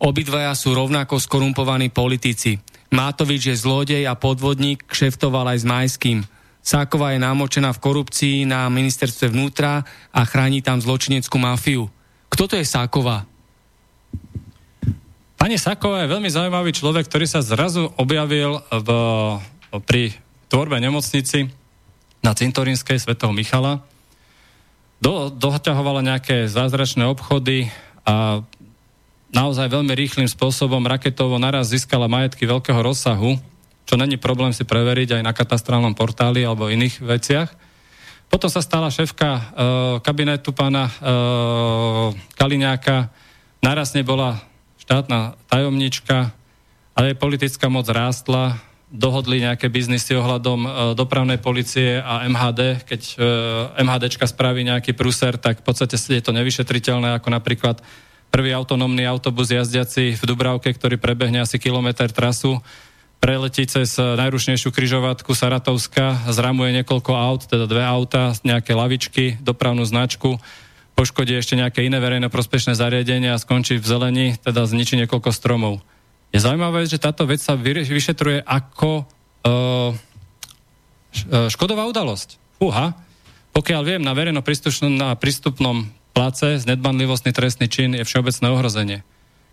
Obidvaja 0.00 0.52
sú 0.56 0.76
rovnako 0.76 1.16
skorumpovaní 1.20 1.88
politici. 1.88 2.60
Matovič 2.92 3.52
je 3.52 3.56
zlodej 3.56 4.04
a 4.08 4.16
podvodník, 4.16 4.84
kšeftoval 4.88 5.56
aj 5.56 5.58
s 5.60 5.68
Majským. 5.68 6.18
Sáková 6.60 7.16
je 7.16 7.24
námočená 7.24 7.72
v 7.72 7.82
korupcii 7.82 8.36
na 8.44 8.68
ministerstve 8.68 9.32
vnútra 9.32 9.80
a 10.12 10.20
chráni 10.28 10.60
tam 10.60 10.76
zločineckú 10.76 11.40
mafiu. 11.40 11.88
Kto 12.28 12.52
to 12.52 12.54
je 12.60 12.68
Sáková? 12.68 13.29
Pani 15.40 15.56
Sáková 15.56 16.04
je 16.04 16.12
veľmi 16.12 16.28
zaujímavý 16.28 16.68
človek, 16.68 17.08
ktorý 17.08 17.24
sa 17.24 17.40
zrazu 17.40 17.88
objavil 17.96 18.60
v, 18.68 18.88
pri 19.88 20.12
tvorbe 20.52 20.76
nemocnici 20.76 21.48
na 22.20 22.36
cintorínskej 22.36 23.00
svätého 23.00 23.32
Michala. 23.32 23.80
Do, 25.00 25.32
doťahovala 25.32 26.04
nejaké 26.04 26.44
zázračné 26.44 27.08
obchody 27.08 27.72
a 28.04 28.44
naozaj 29.32 29.72
veľmi 29.72 29.96
rýchlým 29.96 30.28
spôsobom 30.28 30.84
raketovo 30.84 31.40
naraz 31.40 31.72
získala 31.72 32.04
majetky 32.04 32.44
veľkého 32.44 32.76
rozsahu, 32.76 33.40
čo 33.88 33.96
není 33.96 34.20
problém 34.20 34.52
si 34.52 34.68
preveriť 34.68 35.16
aj 35.16 35.22
na 35.24 35.32
katastrálnom 35.32 35.96
portáli 35.96 36.44
alebo 36.44 36.68
iných 36.68 37.00
veciach. 37.00 37.48
Potom 38.28 38.52
sa 38.52 38.60
stala 38.60 38.92
šéfka 38.92 39.28
e, 39.32 39.42
kabinetu 40.04 40.52
pána 40.52 40.84
e, 40.84 40.92
Kaliňáka, 42.36 43.08
naraz 43.64 43.96
nebola 43.96 44.49
štátna 44.90 45.38
tajomnička, 45.46 46.34
ale 46.98 47.14
politická 47.14 47.70
moc 47.70 47.86
rástla, 47.86 48.58
dohodli 48.90 49.38
nejaké 49.38 49.70
biznisy 49.70 50.18
ohľadom 50.18 50.60
e, 50.66 50.68
dopravnej 50.98 51.38
policie 51.38 52.02
a 52.02 52.26
MHD. 52.26 52.82
Keď 52.82 53.02
e, 53.06 53.86
MHDčka 53.86 54.26
spraví 54.26 54.66
nejaký 54.66 54.98
pruser, 54.98 55.38
tak 55.38 55.62
v 55.62 55.64
podstate 55.70 55.94
je 55.94 56.18
to 56.18 56.34
nevyšetriteľné, 56.34 57.14
ako 57.14 57.30
napríklad 57.30 57.78
prvý 58.34 58.50
autonómny 58.50 59.06
autobus 59.06 59.54
jazdiaci 59.54 60.18
v 60.18 60.22
Dubravke, 60.26 60.74
ktorý 60.74 60.98
prebehne 60.98 61.38
asi 61.46 61.62
kilometr 61.62 62.10
trasu, 62.10 62.58
preletí 63.22 63.70
cez 63.70 63.94
najrušnejšiu 63.94 64.74
kryžovatku 64.74 65.30
Saratovska, 65.38 66.34
zramuje 66.34 66.82
niekoľko 66.82 67.14
aut, 67.14 67.46
teda 67.46 67.70
dve 67.70 67.86
auta, 67.86 68.34
nejaké 68.42 68.74
lavičky, 68.74 69.38
dopravnú 69.38 69.86
značku, 69.86 70.34
poškodí 71.00 71.32
ešte 71.32 71.56
nejaké 71.56 71.80
iné 71.88 71.96
verejno 71.96 72.28
prospešné 72.28 72.76
zariadenie 72.76 73.32
a 73.32 73.40
skončí 73.40 73.80
v 73.80 73.88
zelení, 73.88 74.26
teda 74.36 74.68
zničí 74.68 75.00
niekoľko 75.00 75.32
stromov. 75.32 75.80
Je 76.28 76.44
zaujímavé, 76.44 76.84
že 76.84 77.00
táto 77.00 77.24
vec 77.24 77.40
sa 77.40 77.56
vyšetruje 77.56 78.44
ako 78.44 79.08
uh, 79.08 79.96
škodová 81.48 81.88
udalosť. 81.88 82.36
Fúha. 82.60 82.92
Pokiaľ 83.56 83.80
viem, 83.80 84.02
na 84.04 84.12
verejno 84.12 84.44
na 84.92 85.16
prístupnom 85.16 85.88
place 86.12 86.60
z 86.60 86.68
nedbanlivostný 86.68 87.32
trestný 87.32 87.72
čin 87.72 87.96
je 87.96 88.04
všeobecné 88.04 88.46
ohrozenie. 88.52 88.98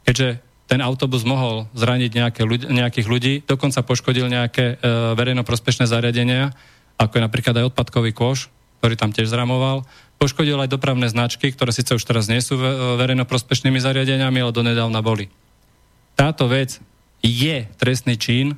Keďže 0.03 0.44
ten 0.68 0.84
autobus 0.84 1.24
mohol 1.24 1.72
zraniť 1.80 2.11
nejaké 2.11 2.41
ľudí, 2.44 2.68
nejakých 2.68 3.07
ľudí, 3.07 3.34
dokonca 3.48 3.88
poškodil 3.88 4.28
nejaké 4.28 4.76
uh, 4.76 5.15
verejno 5.15 5.48
prospešné 5.48 5.88
zariadenia, 5.88 6.52
ako 6.99 7.15
je 7.15 7.24
napríklad 7.24 7.56
aj 7.56 7.72
odpadkový 7.72 8.11
kôš, 8.11 8.52
ktorý 8.84 8.99
tam 8.99 9.15
tiež 9.15 9.32
zramoval, 9.32 9.88
poškodil 10.18 10.57
aj 10.57 10.73
dopravné 10.73 11.07
značky, 11.07 11.53
ktoré 11.53 11.69
síce 11.69 11.94
už 11.94 12.03
teraz 12.03 12.26
nie 12.26 12.41
sú 12.41 12.57
verejnoprospešnými 12.98 13.77
zariadeniami, 13.77 14.41
ale 14.41 14.52
donedávna 14.53 14.99
boli. 15.06 15.30
Táto 16.18 16.49
vec 16.49 16.81
je 17.22 17.69
trestný 17.77 18.18
čin, 18.18 18.57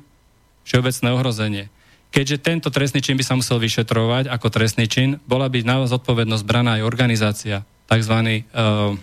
všeobecné 0.64 1.08
ohrozenie. 1.12 1.64
Keďže 2.10 2.42
tento 2.42 2.68
trestný 2.74 3.04
čin 3.04 3.14
by 3.14 3.22
sa 3.22 3.38
musel 3.38 3.62
vyšetrovať 3.62 4.26
ako 4.26 4.46
trestný 4.50 4.90
čin, 4.90 5.22
bola 5.28 5.46
by 5.46 5.62
na 5.62 5.86
zodpovednosť 5.86 6.42
braná 6.42 6.80
aj 6.80 6.86
organizácia, 6.88 7.56
tzv. 7.86 8.16
Uh, 8.50 8.98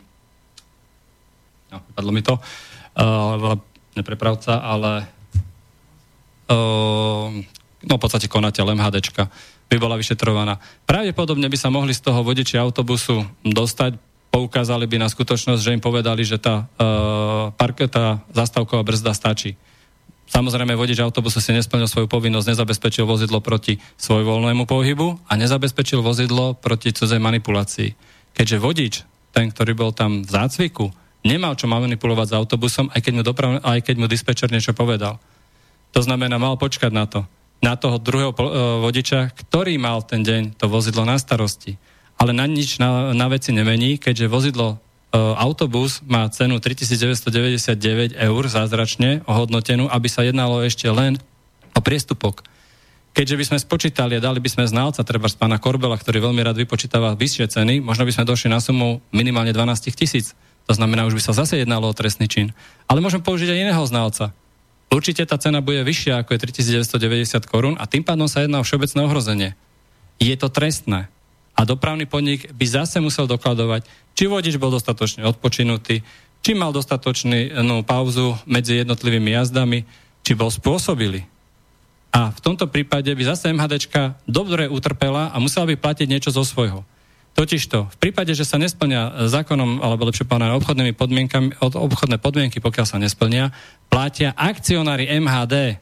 no, 1.72 1.78
padlo 1.96 2.12
mi 2.12 2.20
to, 2.20 2.36
uh, 2.36 3.56
neprepravca, 3.96 4.60
ale 4.60 5.08
uh, 6.52 7.32
no 7.88 7.94
v 7.96 8.02
podstate 8.02 8.28
konateľ 8.28 8.76
MHDčka 8.76 9.32
by 9.68 9.76
bola 9.80 10.00
vyšetrovaná. 10.00 10.60
Pravdepodobne 10.88 11.52
by 11.52 11.58
sa 11.60 11.68
mohli 11.68 11.92
z 11.92 12.02
toho 12.04 12.24
vodiči 12.24 12.56
autobusu 12.56 13.28
dostať, 13.44 14.00
poukázali 14.32 14.88
by 14.88 15.04
na 15.04 15.08
skutočnosť, 15.12 15.62
že 15.64 15.76
im 15.76 15.84
povedali, 15.84 16.24
že 16.24 16.40
tá, 16.40 16.68
uh, 16.80 17.52
park, 17.56 17.88
tá 17.92 18.24
zastavková 18.32 18.84
brzda 18.84 19.12
stačí. 19.12 19.60
Samozrejme, 20.28 20.76
vodič 20.76 21.00
autobusu 21.00 21.40
si 21.40 21.56
nesplnil 21.56 21.88
svoju 21.88 22.12
povinnosť, 22.12 22.52
nezabezpečil 22.52 23.08
vozidlo 23.08 23.40
proti 23.40 23.80
svojvoľnému 23.96 24.68
pohybu 24.68 25.24
a 25.24 25.34
nezabezpečil 25.40 26.04
vozidlo 26.04 26.52
proti 26.60 26.92
cudzej 26.92 27.20
manipulácii. 27.20 27.96
Keďže 28.36 28.58
vodič, 28.60 28.94
ten, 29.32 29.48
ktorý 29.48 29.72
bol 29.72 29.92
tam 29.96 30.28
v 30.28 30.30
zácviku, 30.32 30.92
nemal 31.24 31.56
čo 31.56 31.72
manipulovať 31.72 32.28
s 32.28 32.36
autobusom, 32.36 32.86
aj 32.92 33.00
keď 33.08 33.14
mu, 33.16 33.24
doprav, 33.24 33.50
aj 33.64 33.80
keď 33.88 33.96
mu 34.04 34.08
dispečer 34.12 34.52
niečo 34.52 34.76
povedal. 34.76 35.16
To 35.96 36.04
znamená, 36.04 36.36
mal 36.36 36.60
počkať 36.60 36.92
na 36.92 37.08
to 37.08 37.24
na 37.62 37.74
toho 37.76 37.98
druhého 37.98 38.32
e, 38.34 38.40
vodiča, 38.86 39.34
ktorý 39.34 39.82
mal 39.82 40.06
ten 40.06 40.22
deň 40.22 40.58
to 40.58 40.70
vozidlo 40.70 41.04
na 41.04 41.18
starosti. 41.18 41.78
Ale 42.18 42.34
na 42.34 42.50
nič 42.50 42.82
na, 42.82 43.14
na 43.14 43.30
veci 43.30 43.54
nemení, 43.54 43.98
keďže 43.98 44.30
vozidlo 44.30 44.68
e, 44.74 44.78
autobus 45.18 46.06
má 46.06 46.30
cenu 46.30 46.62
3999 46.62 48.18
eur 48.18 48.44
zázračne 48.46 49.26
ohodnotenú, 49.26 49.90
aby 49.90 50.08
sa 50.10 50.26
jednalo 50.26 50.62
ešte 50.62 50.86
len 50.90 51.18
o 51.74 51.82
priestupok. 51.82 52.46
Keďže 53.18 53.38
by 53.38 53.44
sme 53.50 53.58
spočítali 53.58 54.14
a 54.14 54.22
dali 54.22 54.38
by 54.38 54.46
sme 54.46 54.70
znalca, 54.70 55.02
treba 55.02 55.26
z 55.26 55.42
pána 55.42 55.58
Korbela, 55.58 55.98
ktorý 55.98 56.30
veľmi 56.30 56.42
rád 56.46 56.62
vypočítava 56.62 57.18
vyššie 57.18 57.50
ceny, 57.50 57.82
možno 57.82 58.06
by 58.06 58.14
sme 58.14 58.30
došli 58.30 58.54
na 58.54 58.62
sumu 58.62 59.02
minimálne 59.10 59.50
12 59.50 59.90
tisíc. 59.98 60.38
To 60.70 60.78
znamená, 60.78 61.10
už 61.10 61.18
by 61.18 61.22
sa 61.26 61.34
zase 61.34 61.58
jednalo 61.58 61.90
o 61.90 61.98
trestný 61.98 62.30
čin. 62.30 62.54
Ale 62.86 63.02
môžem 63.02 63.18
použiť 63.18 63.50
aj 63.50 63.58
iného 63.58 63.84
znalca 63.90 64.38
určite 64.92 65.24
tá 65.28 65.36
cena 65.38 65.60
bude 65.64 65.84
vyššia 65.84 66.24
ako 66.24 66.36
je 66.36 66.40
3990 66.48 67.44
korún 67.48 67.76
a 67.76 67.86
tým 67.86 68.04
pádom 68.04 68.26
sa 68.26 68.44
jedná 68.44 68.62
o 68.62 68.66
všeobecné 68.66 69.00
ohrozenie. 69.04 69.50
Je 70.18 70.34
to 70.34 70.50
trestné. 70.50 71.12
A 71.58 71.66
dopravný 71.66 72.06
podnik 72.06 72.54
by 72.54 72.66
zase 72.70 73.02
musel 73.02 73.26
dokladovať, 73.26 73.86
či 74.14 74.30
vodič 74.30 74.62
bol 74.62 74.70
dostatočne 74.70 75.26
odpočinutý, 75.26 76.06
či 76.46 76.52
mal 76.54 76.70
dostatočnú 76.70 77.82
pauzu 77.82 78.38
medzi 78.46 78.86
jednotlivými 78.86 79.34
jazdami, 79.34 79.82
či 80.22 80.32
bol 80.38 80.54
spôsobili. 80.54 81.26
A 82.14 82.30
v 82.34 82.40
tomto 82.40 82.70
prípade 82.70 83.10
by 83.10 83.24
zase 83.26 83.52
MHDčka 83.52 84.18
dobre 84.30 84.70
utrpela 84.70 85.34
a 85.34 85.38
musela 85.42 85.70
by 85.70 85.76
platiť 85.76 86.08
niečo 86.08 86.30
zo 86.30 86.46
svojho. 86.46 86.86
Totižto, 87.38 87.94
v 87.94 87.98
prípade, 88.02 88.34
že 88.34 88.50
sa 88.50 88.58
nesplňa 88.58 89.30
zákonom, 89.30 89.86
alebo 89.86 90.10
lepšie 90.10 90.26
povedané 90.26 90.58
obchodnými 90.58 90.98
podmienkami, 90.98 91.62
obchodné 91.62 92.18
podmienky, 92.18 92.58
pokiaľ 92.58 92.86
sa 92.90 92.98
nesplnia, 92.98 93.54
platia 93.94 94.34
akcionári 94.34 95.06
MHD. 95.22 95.78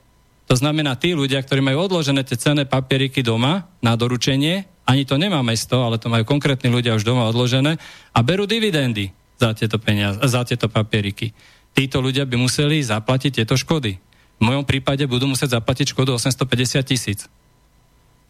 To 0.52 0.56
znamená 0.60 1.00
tí 1.00 1.16
ľudia, 1.16 1.40
ktorí 1.40 1.64
majú 1.64 1.88
odložené 1.88 2.28
tie 2.28 2.36
cenné 2.36 2.68
papieriky 2.68 3.24
doma 3.24 3.72
na 3.80 3.96
doručenie, 3.96 4.68
ani 4.84 5.08
to 5.08 5.16
nemá 5.16 5.40
mesto, 5.48 5.80
ale 5.80 5.96
to 5.96 6.12
majú 6.12 6.28
konkrétni 6.28 6.68
ľudia 6.68 6.92
už 7.00 7.08
doma 7.08 7.32
odložené 7.32 7.80
a 8.12 8.20
berú 8.20 8.44
dividendy 8.44 9.16
za 9.40 9.56
tieto, 9.56 9.80
peniaz, 9.80 10.20
za 10.28 10.44
tieto 10.44 10.68
papieriky. 10.68 11.32
Títo 11.72 12.04
ľudia 12.04 12.28
by 12.28 12.36
museli 12.36 12.84
zaplatiť 12.84 13.32
tieto 13.42 13.56
škody. 13.56 13.96
V 13.96 14.44
mojom 14.44 14.68
prípade 14.68 15.08
budú 15.08 15.32
musieť 15.32 15.56
zaplatiť 15.56 15.96
škodu 15.96 16.20
850 16.20 16.84
tisíc. 16.84 17.32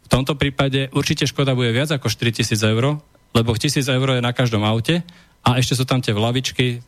V 0.06 0.08
tomto 0.14 0.38
prípade 0.38 0.94
určite 0.94 1.26
škoda 1.26 1.58
bude 1.58 1.74
viac 1.74 1.90
ako 1.90 2.06
4 2.06 2.38
tisíc 2.38 2.62
eur, 2.62 3.02
lebo 3.36 3.52
1000 3.52 3.84
eur 3.84 4.08
je 4.16 4.24
na 4.24 4.32
každom 4.32 4.64
aute 4.64 5.04
a 5.44 5.60
ešte 5.60 5.76
sú 5.76 5.84
tam 5.84 6.00
tie 6.00 6.16
vlavičky, 6.16 6.80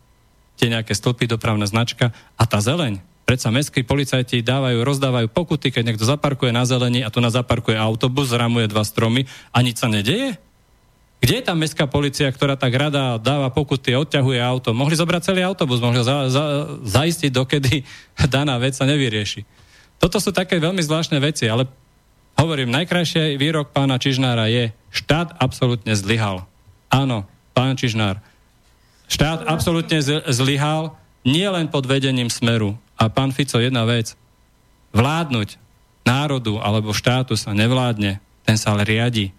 tie 0.56 0.68
nejaké 0.72 0.96
stĺpy, 0.96 1.28
dopravná 1.28 1.68
značka 1.68 2.16
a 2.40 2.44
tá 2.48 2.64
zeleň. 2.64 3.04
Predsa 3.28 3.52
mestskí 3.52 3.84
policajti 3.84 4.40
dávajú, 4.40 4.88
rozdávajú 4.88 5.28
pokuty, 5.28 5.76
keď 5.76 5.84
niekto 5.84 6.08
zaparkuje 6.08 6.56
na 6.56 6.64
zelení 6.64 7.04
a 7.04 7.12
tu 7.12 7.20
na 7.20 7.28
zaparkuje 7.28 7.76
autobus, 7.76 8.32
zramuje 8.32 8.72
dva 8.72 8.88
stromy 8.88 9.28
a 9.52 9.60
nič 9.60 9.84
sa 9.84 9.92
nedeje? 9.92 10.40
Kde 11.18 11.42
je 11.42 11.44
tá 11.44 11.52
mestská 11.58 11.90
policia, 11.90 12.30
ktorá 12.30 12.56
tak 12.56 12.72
rada 12.78 13.20
dáva 13.20 13.52
pokuty, 13.52 13.98
odťahuje 14.00 14.40
auto? 14.40 14.72
Mohli 14.72 14.96
zobrať 14.96 15.22
celý 15.34 15.42
autobus, 15.44 15.84
mohli 15.84 16.00
ho 16.00 16.06
za, 16.08 16.32
za, 16.32 16.44
zaistiť, 16.88 17.36
dokedy 17.36 17.84
daná 18.32 18.56
vec 18.56 18.80
sa 18.80 18.88
nevyrieši. 18.88 19.44
Toto 20.00 20.22
sú 20.24 20.32
také 20.32 20.62
veľmi 20.62 20.80
zvláštne 20.80 21.20
veci, 21.20 21.50
ale 21.52 21.68
hovorím, 22.42 22.70
najkrajší 22.74 23.38
výrok 23.42 23.74
pána 23.74 23.98
Čižnára 23.98 24.50
je, 24.50 24.74
štát 24.94 25.38
absolútne 25.42 25.94
zlyhal. 25.98 26.46
Áno, 26.88 27.26
pán 27.58 27.76
Čižnár, 27.76 28.22
štát 29.10 29.46
absolútne 29.50 30.00
zlyhal 30.30 30.96
nie 31.28 31.48
len 31.50 31.68
pod 31.68 31.84
vedením 31.84 32.32
smeru. 32.32 32.80
A 32.98 33.12
pán 33.12 33.36
Fico, 33.36 33.60
jedna 33.60 33.84
vec. 33.84 34.16
Vládnuť 34.96 35.60
národu 36.08 36.58
alebo 36.64 36.96
štátu 36.96 37.36
sa 37.36 37.52
nevládne, 37.52 38.24
ten 38.48 38.56
sa 38.56 38.74
ale 38.74 38.88
riadi. 38.88 39.36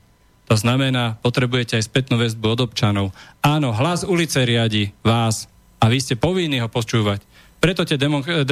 To 0.49 0.57
znamená, 0.57 1.17
potrebujete 1.21 1.77
aj 1.77 1.89
spätnú 1.89 2.21
väzbu 2.21 2.57
od 2.57 2.61
občanov. 2.69 3.13
Áno, 3.45 3.73
hlas 3.73 4.05
ulice 4.05 4.45
riadi 4.45 4.93
vás, 5.05 5.49
A 5.79 5.87
vy 5.87 6.03
ste 6.03 6.19
povinní 6.19 6.59
ho 6.59 6.67
počúvať. 6.67 7.23
Preto 7.59 7.83
tie, 7.83 7.99
demo, 7.99 8.23
e, 8.23 8.47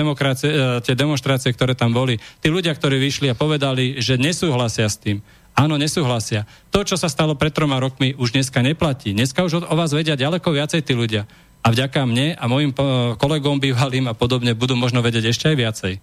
tie 0.82 0.94
demonstrácie, 0.98 1.54
ktoré 1.54 1.78
tam 1.78 1.94
boli, 1.94 2.18
tí 2.42 2.50
ľudia, 2.50 2.74
ktorí 2.74 2.98
vyšli 2.98 3.30
a 3.30 3.38
povedali, 3.38 4.02
že 4.02 4.18
nesúhlasia 4.18 4.90
s 4.90 4.98
tým, 4.98 5.22
áno, 5.54 5.78
nesúhlasia. 5.78 6.44
To, 6.74 6.82
čo 6.82 6.98
sa 6.98 7.06
stalo 7.06 7.38
pred 7.38 7.54
troma 7.54 7.78
rokmi, 7.78 8.18
už 8.18 8.34
dneska 8.34 8.60
neplatí. 8.60 9.14
Dneska 9.14 9.46
už 9.46 9.64
o 9.64 9.74
vás 9.78 9.94
vedia 9.94 10.18
ďaleko 10.18 10.50
viacej 10.52 10.82
tí 10.82 10.92
ľudia. 10.92 11.24
A 11.62 11.72
vďaka 11.74 12.06
mne 12.06 12.38
a 12.38 12.44
mojim 12.46 12.70
kolegom 13.18 13.58
bývalým 13.58 14.06
a 14.06 14.14
podobne 14.14 14.54
budú 14.54 14.78
možno 14.78 15.02
vedieť 15.02 15.34
ešte 15.34 15.50
aj 15.50 15.56
viacej. 15.56 15.94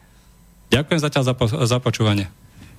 Ďakujem 0.73 0.99
zatiaľ 0.99 1.23
za, 1.23 1.33
po, 1.37 1.45
za 1.47 1.77
počúvanie. 1.79 2.27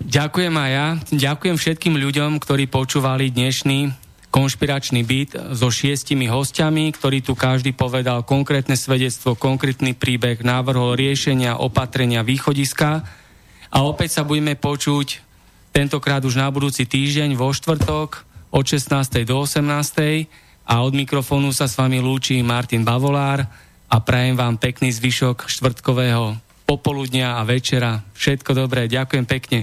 Ďakujem 0.03 0.53
aj 0.53 0.71
ja. 0.75 0.87
Ďakujem 1.15 1.57
všetkým 1.57 1.95
ľuďom, 1.97 2.43
ktorí 2.43 2.67
počúvali 2.67 3.31
dnešný 3.31 4.04
konšpiračný 4.35 5.07
byt 5.07 5.55
so 5.55 5.71
šiestimi 5.71 6.27
hostiami, 6.27 6.91
ktorý 6.91 7.23
tu 7.23 7.39
každý 7.39 7.71
povedal 7.71 8.27
konkrétne 8.27 8.75
svedectvo, 8.75 9.39
konkrétny 9.39 9.95
príbeh, 9.95 10.43
návrhol 10.43 10.99
riešenia, 10.99 11.63
opatrenia, 11.63 12.27
východiska. 12.27 13.07
A 13.71 13.79
opäť 13.87 14.19
sa 14.19 14.27
budeme 14.27 14.59
počuť 14.59 15.23
tentokrát 15.71 16.27
už 16.27 16.35
na 16.35 16.51
budúci 16.51 16.83
týždeň 16.83 17.39
vo 17.39 17.55
štvrtok 17.55 18.27
od 18.51 18.65
16. 18.67 19.23
do 19.23 19.39
18. 19.39 19.63
A 20.67 20.75
od 20.83 20.93
mikrofónu 20.99 21.55
sa 21.55 21.71
s 21.71 21.79
vami 21.79 22.03
lúči 22.03 22.43
Martin 22.43 22.83
Bavolár 22.83 23.47
a 23.87 23.97
prajem 24.03 24.35
vám 24.35 24.59
pekný 24.59 24.91
zvyšok 24.91 25.47
štvrtkového 25.47 26.35
popoludnia 26.67 27.39
a 27.39 27.47
večera. 27.47 28.03
Všetko 28.19 28.67
dobré, 28.67 28.91
ďakujem 28.91 29.27
pekne. 29.31 29.63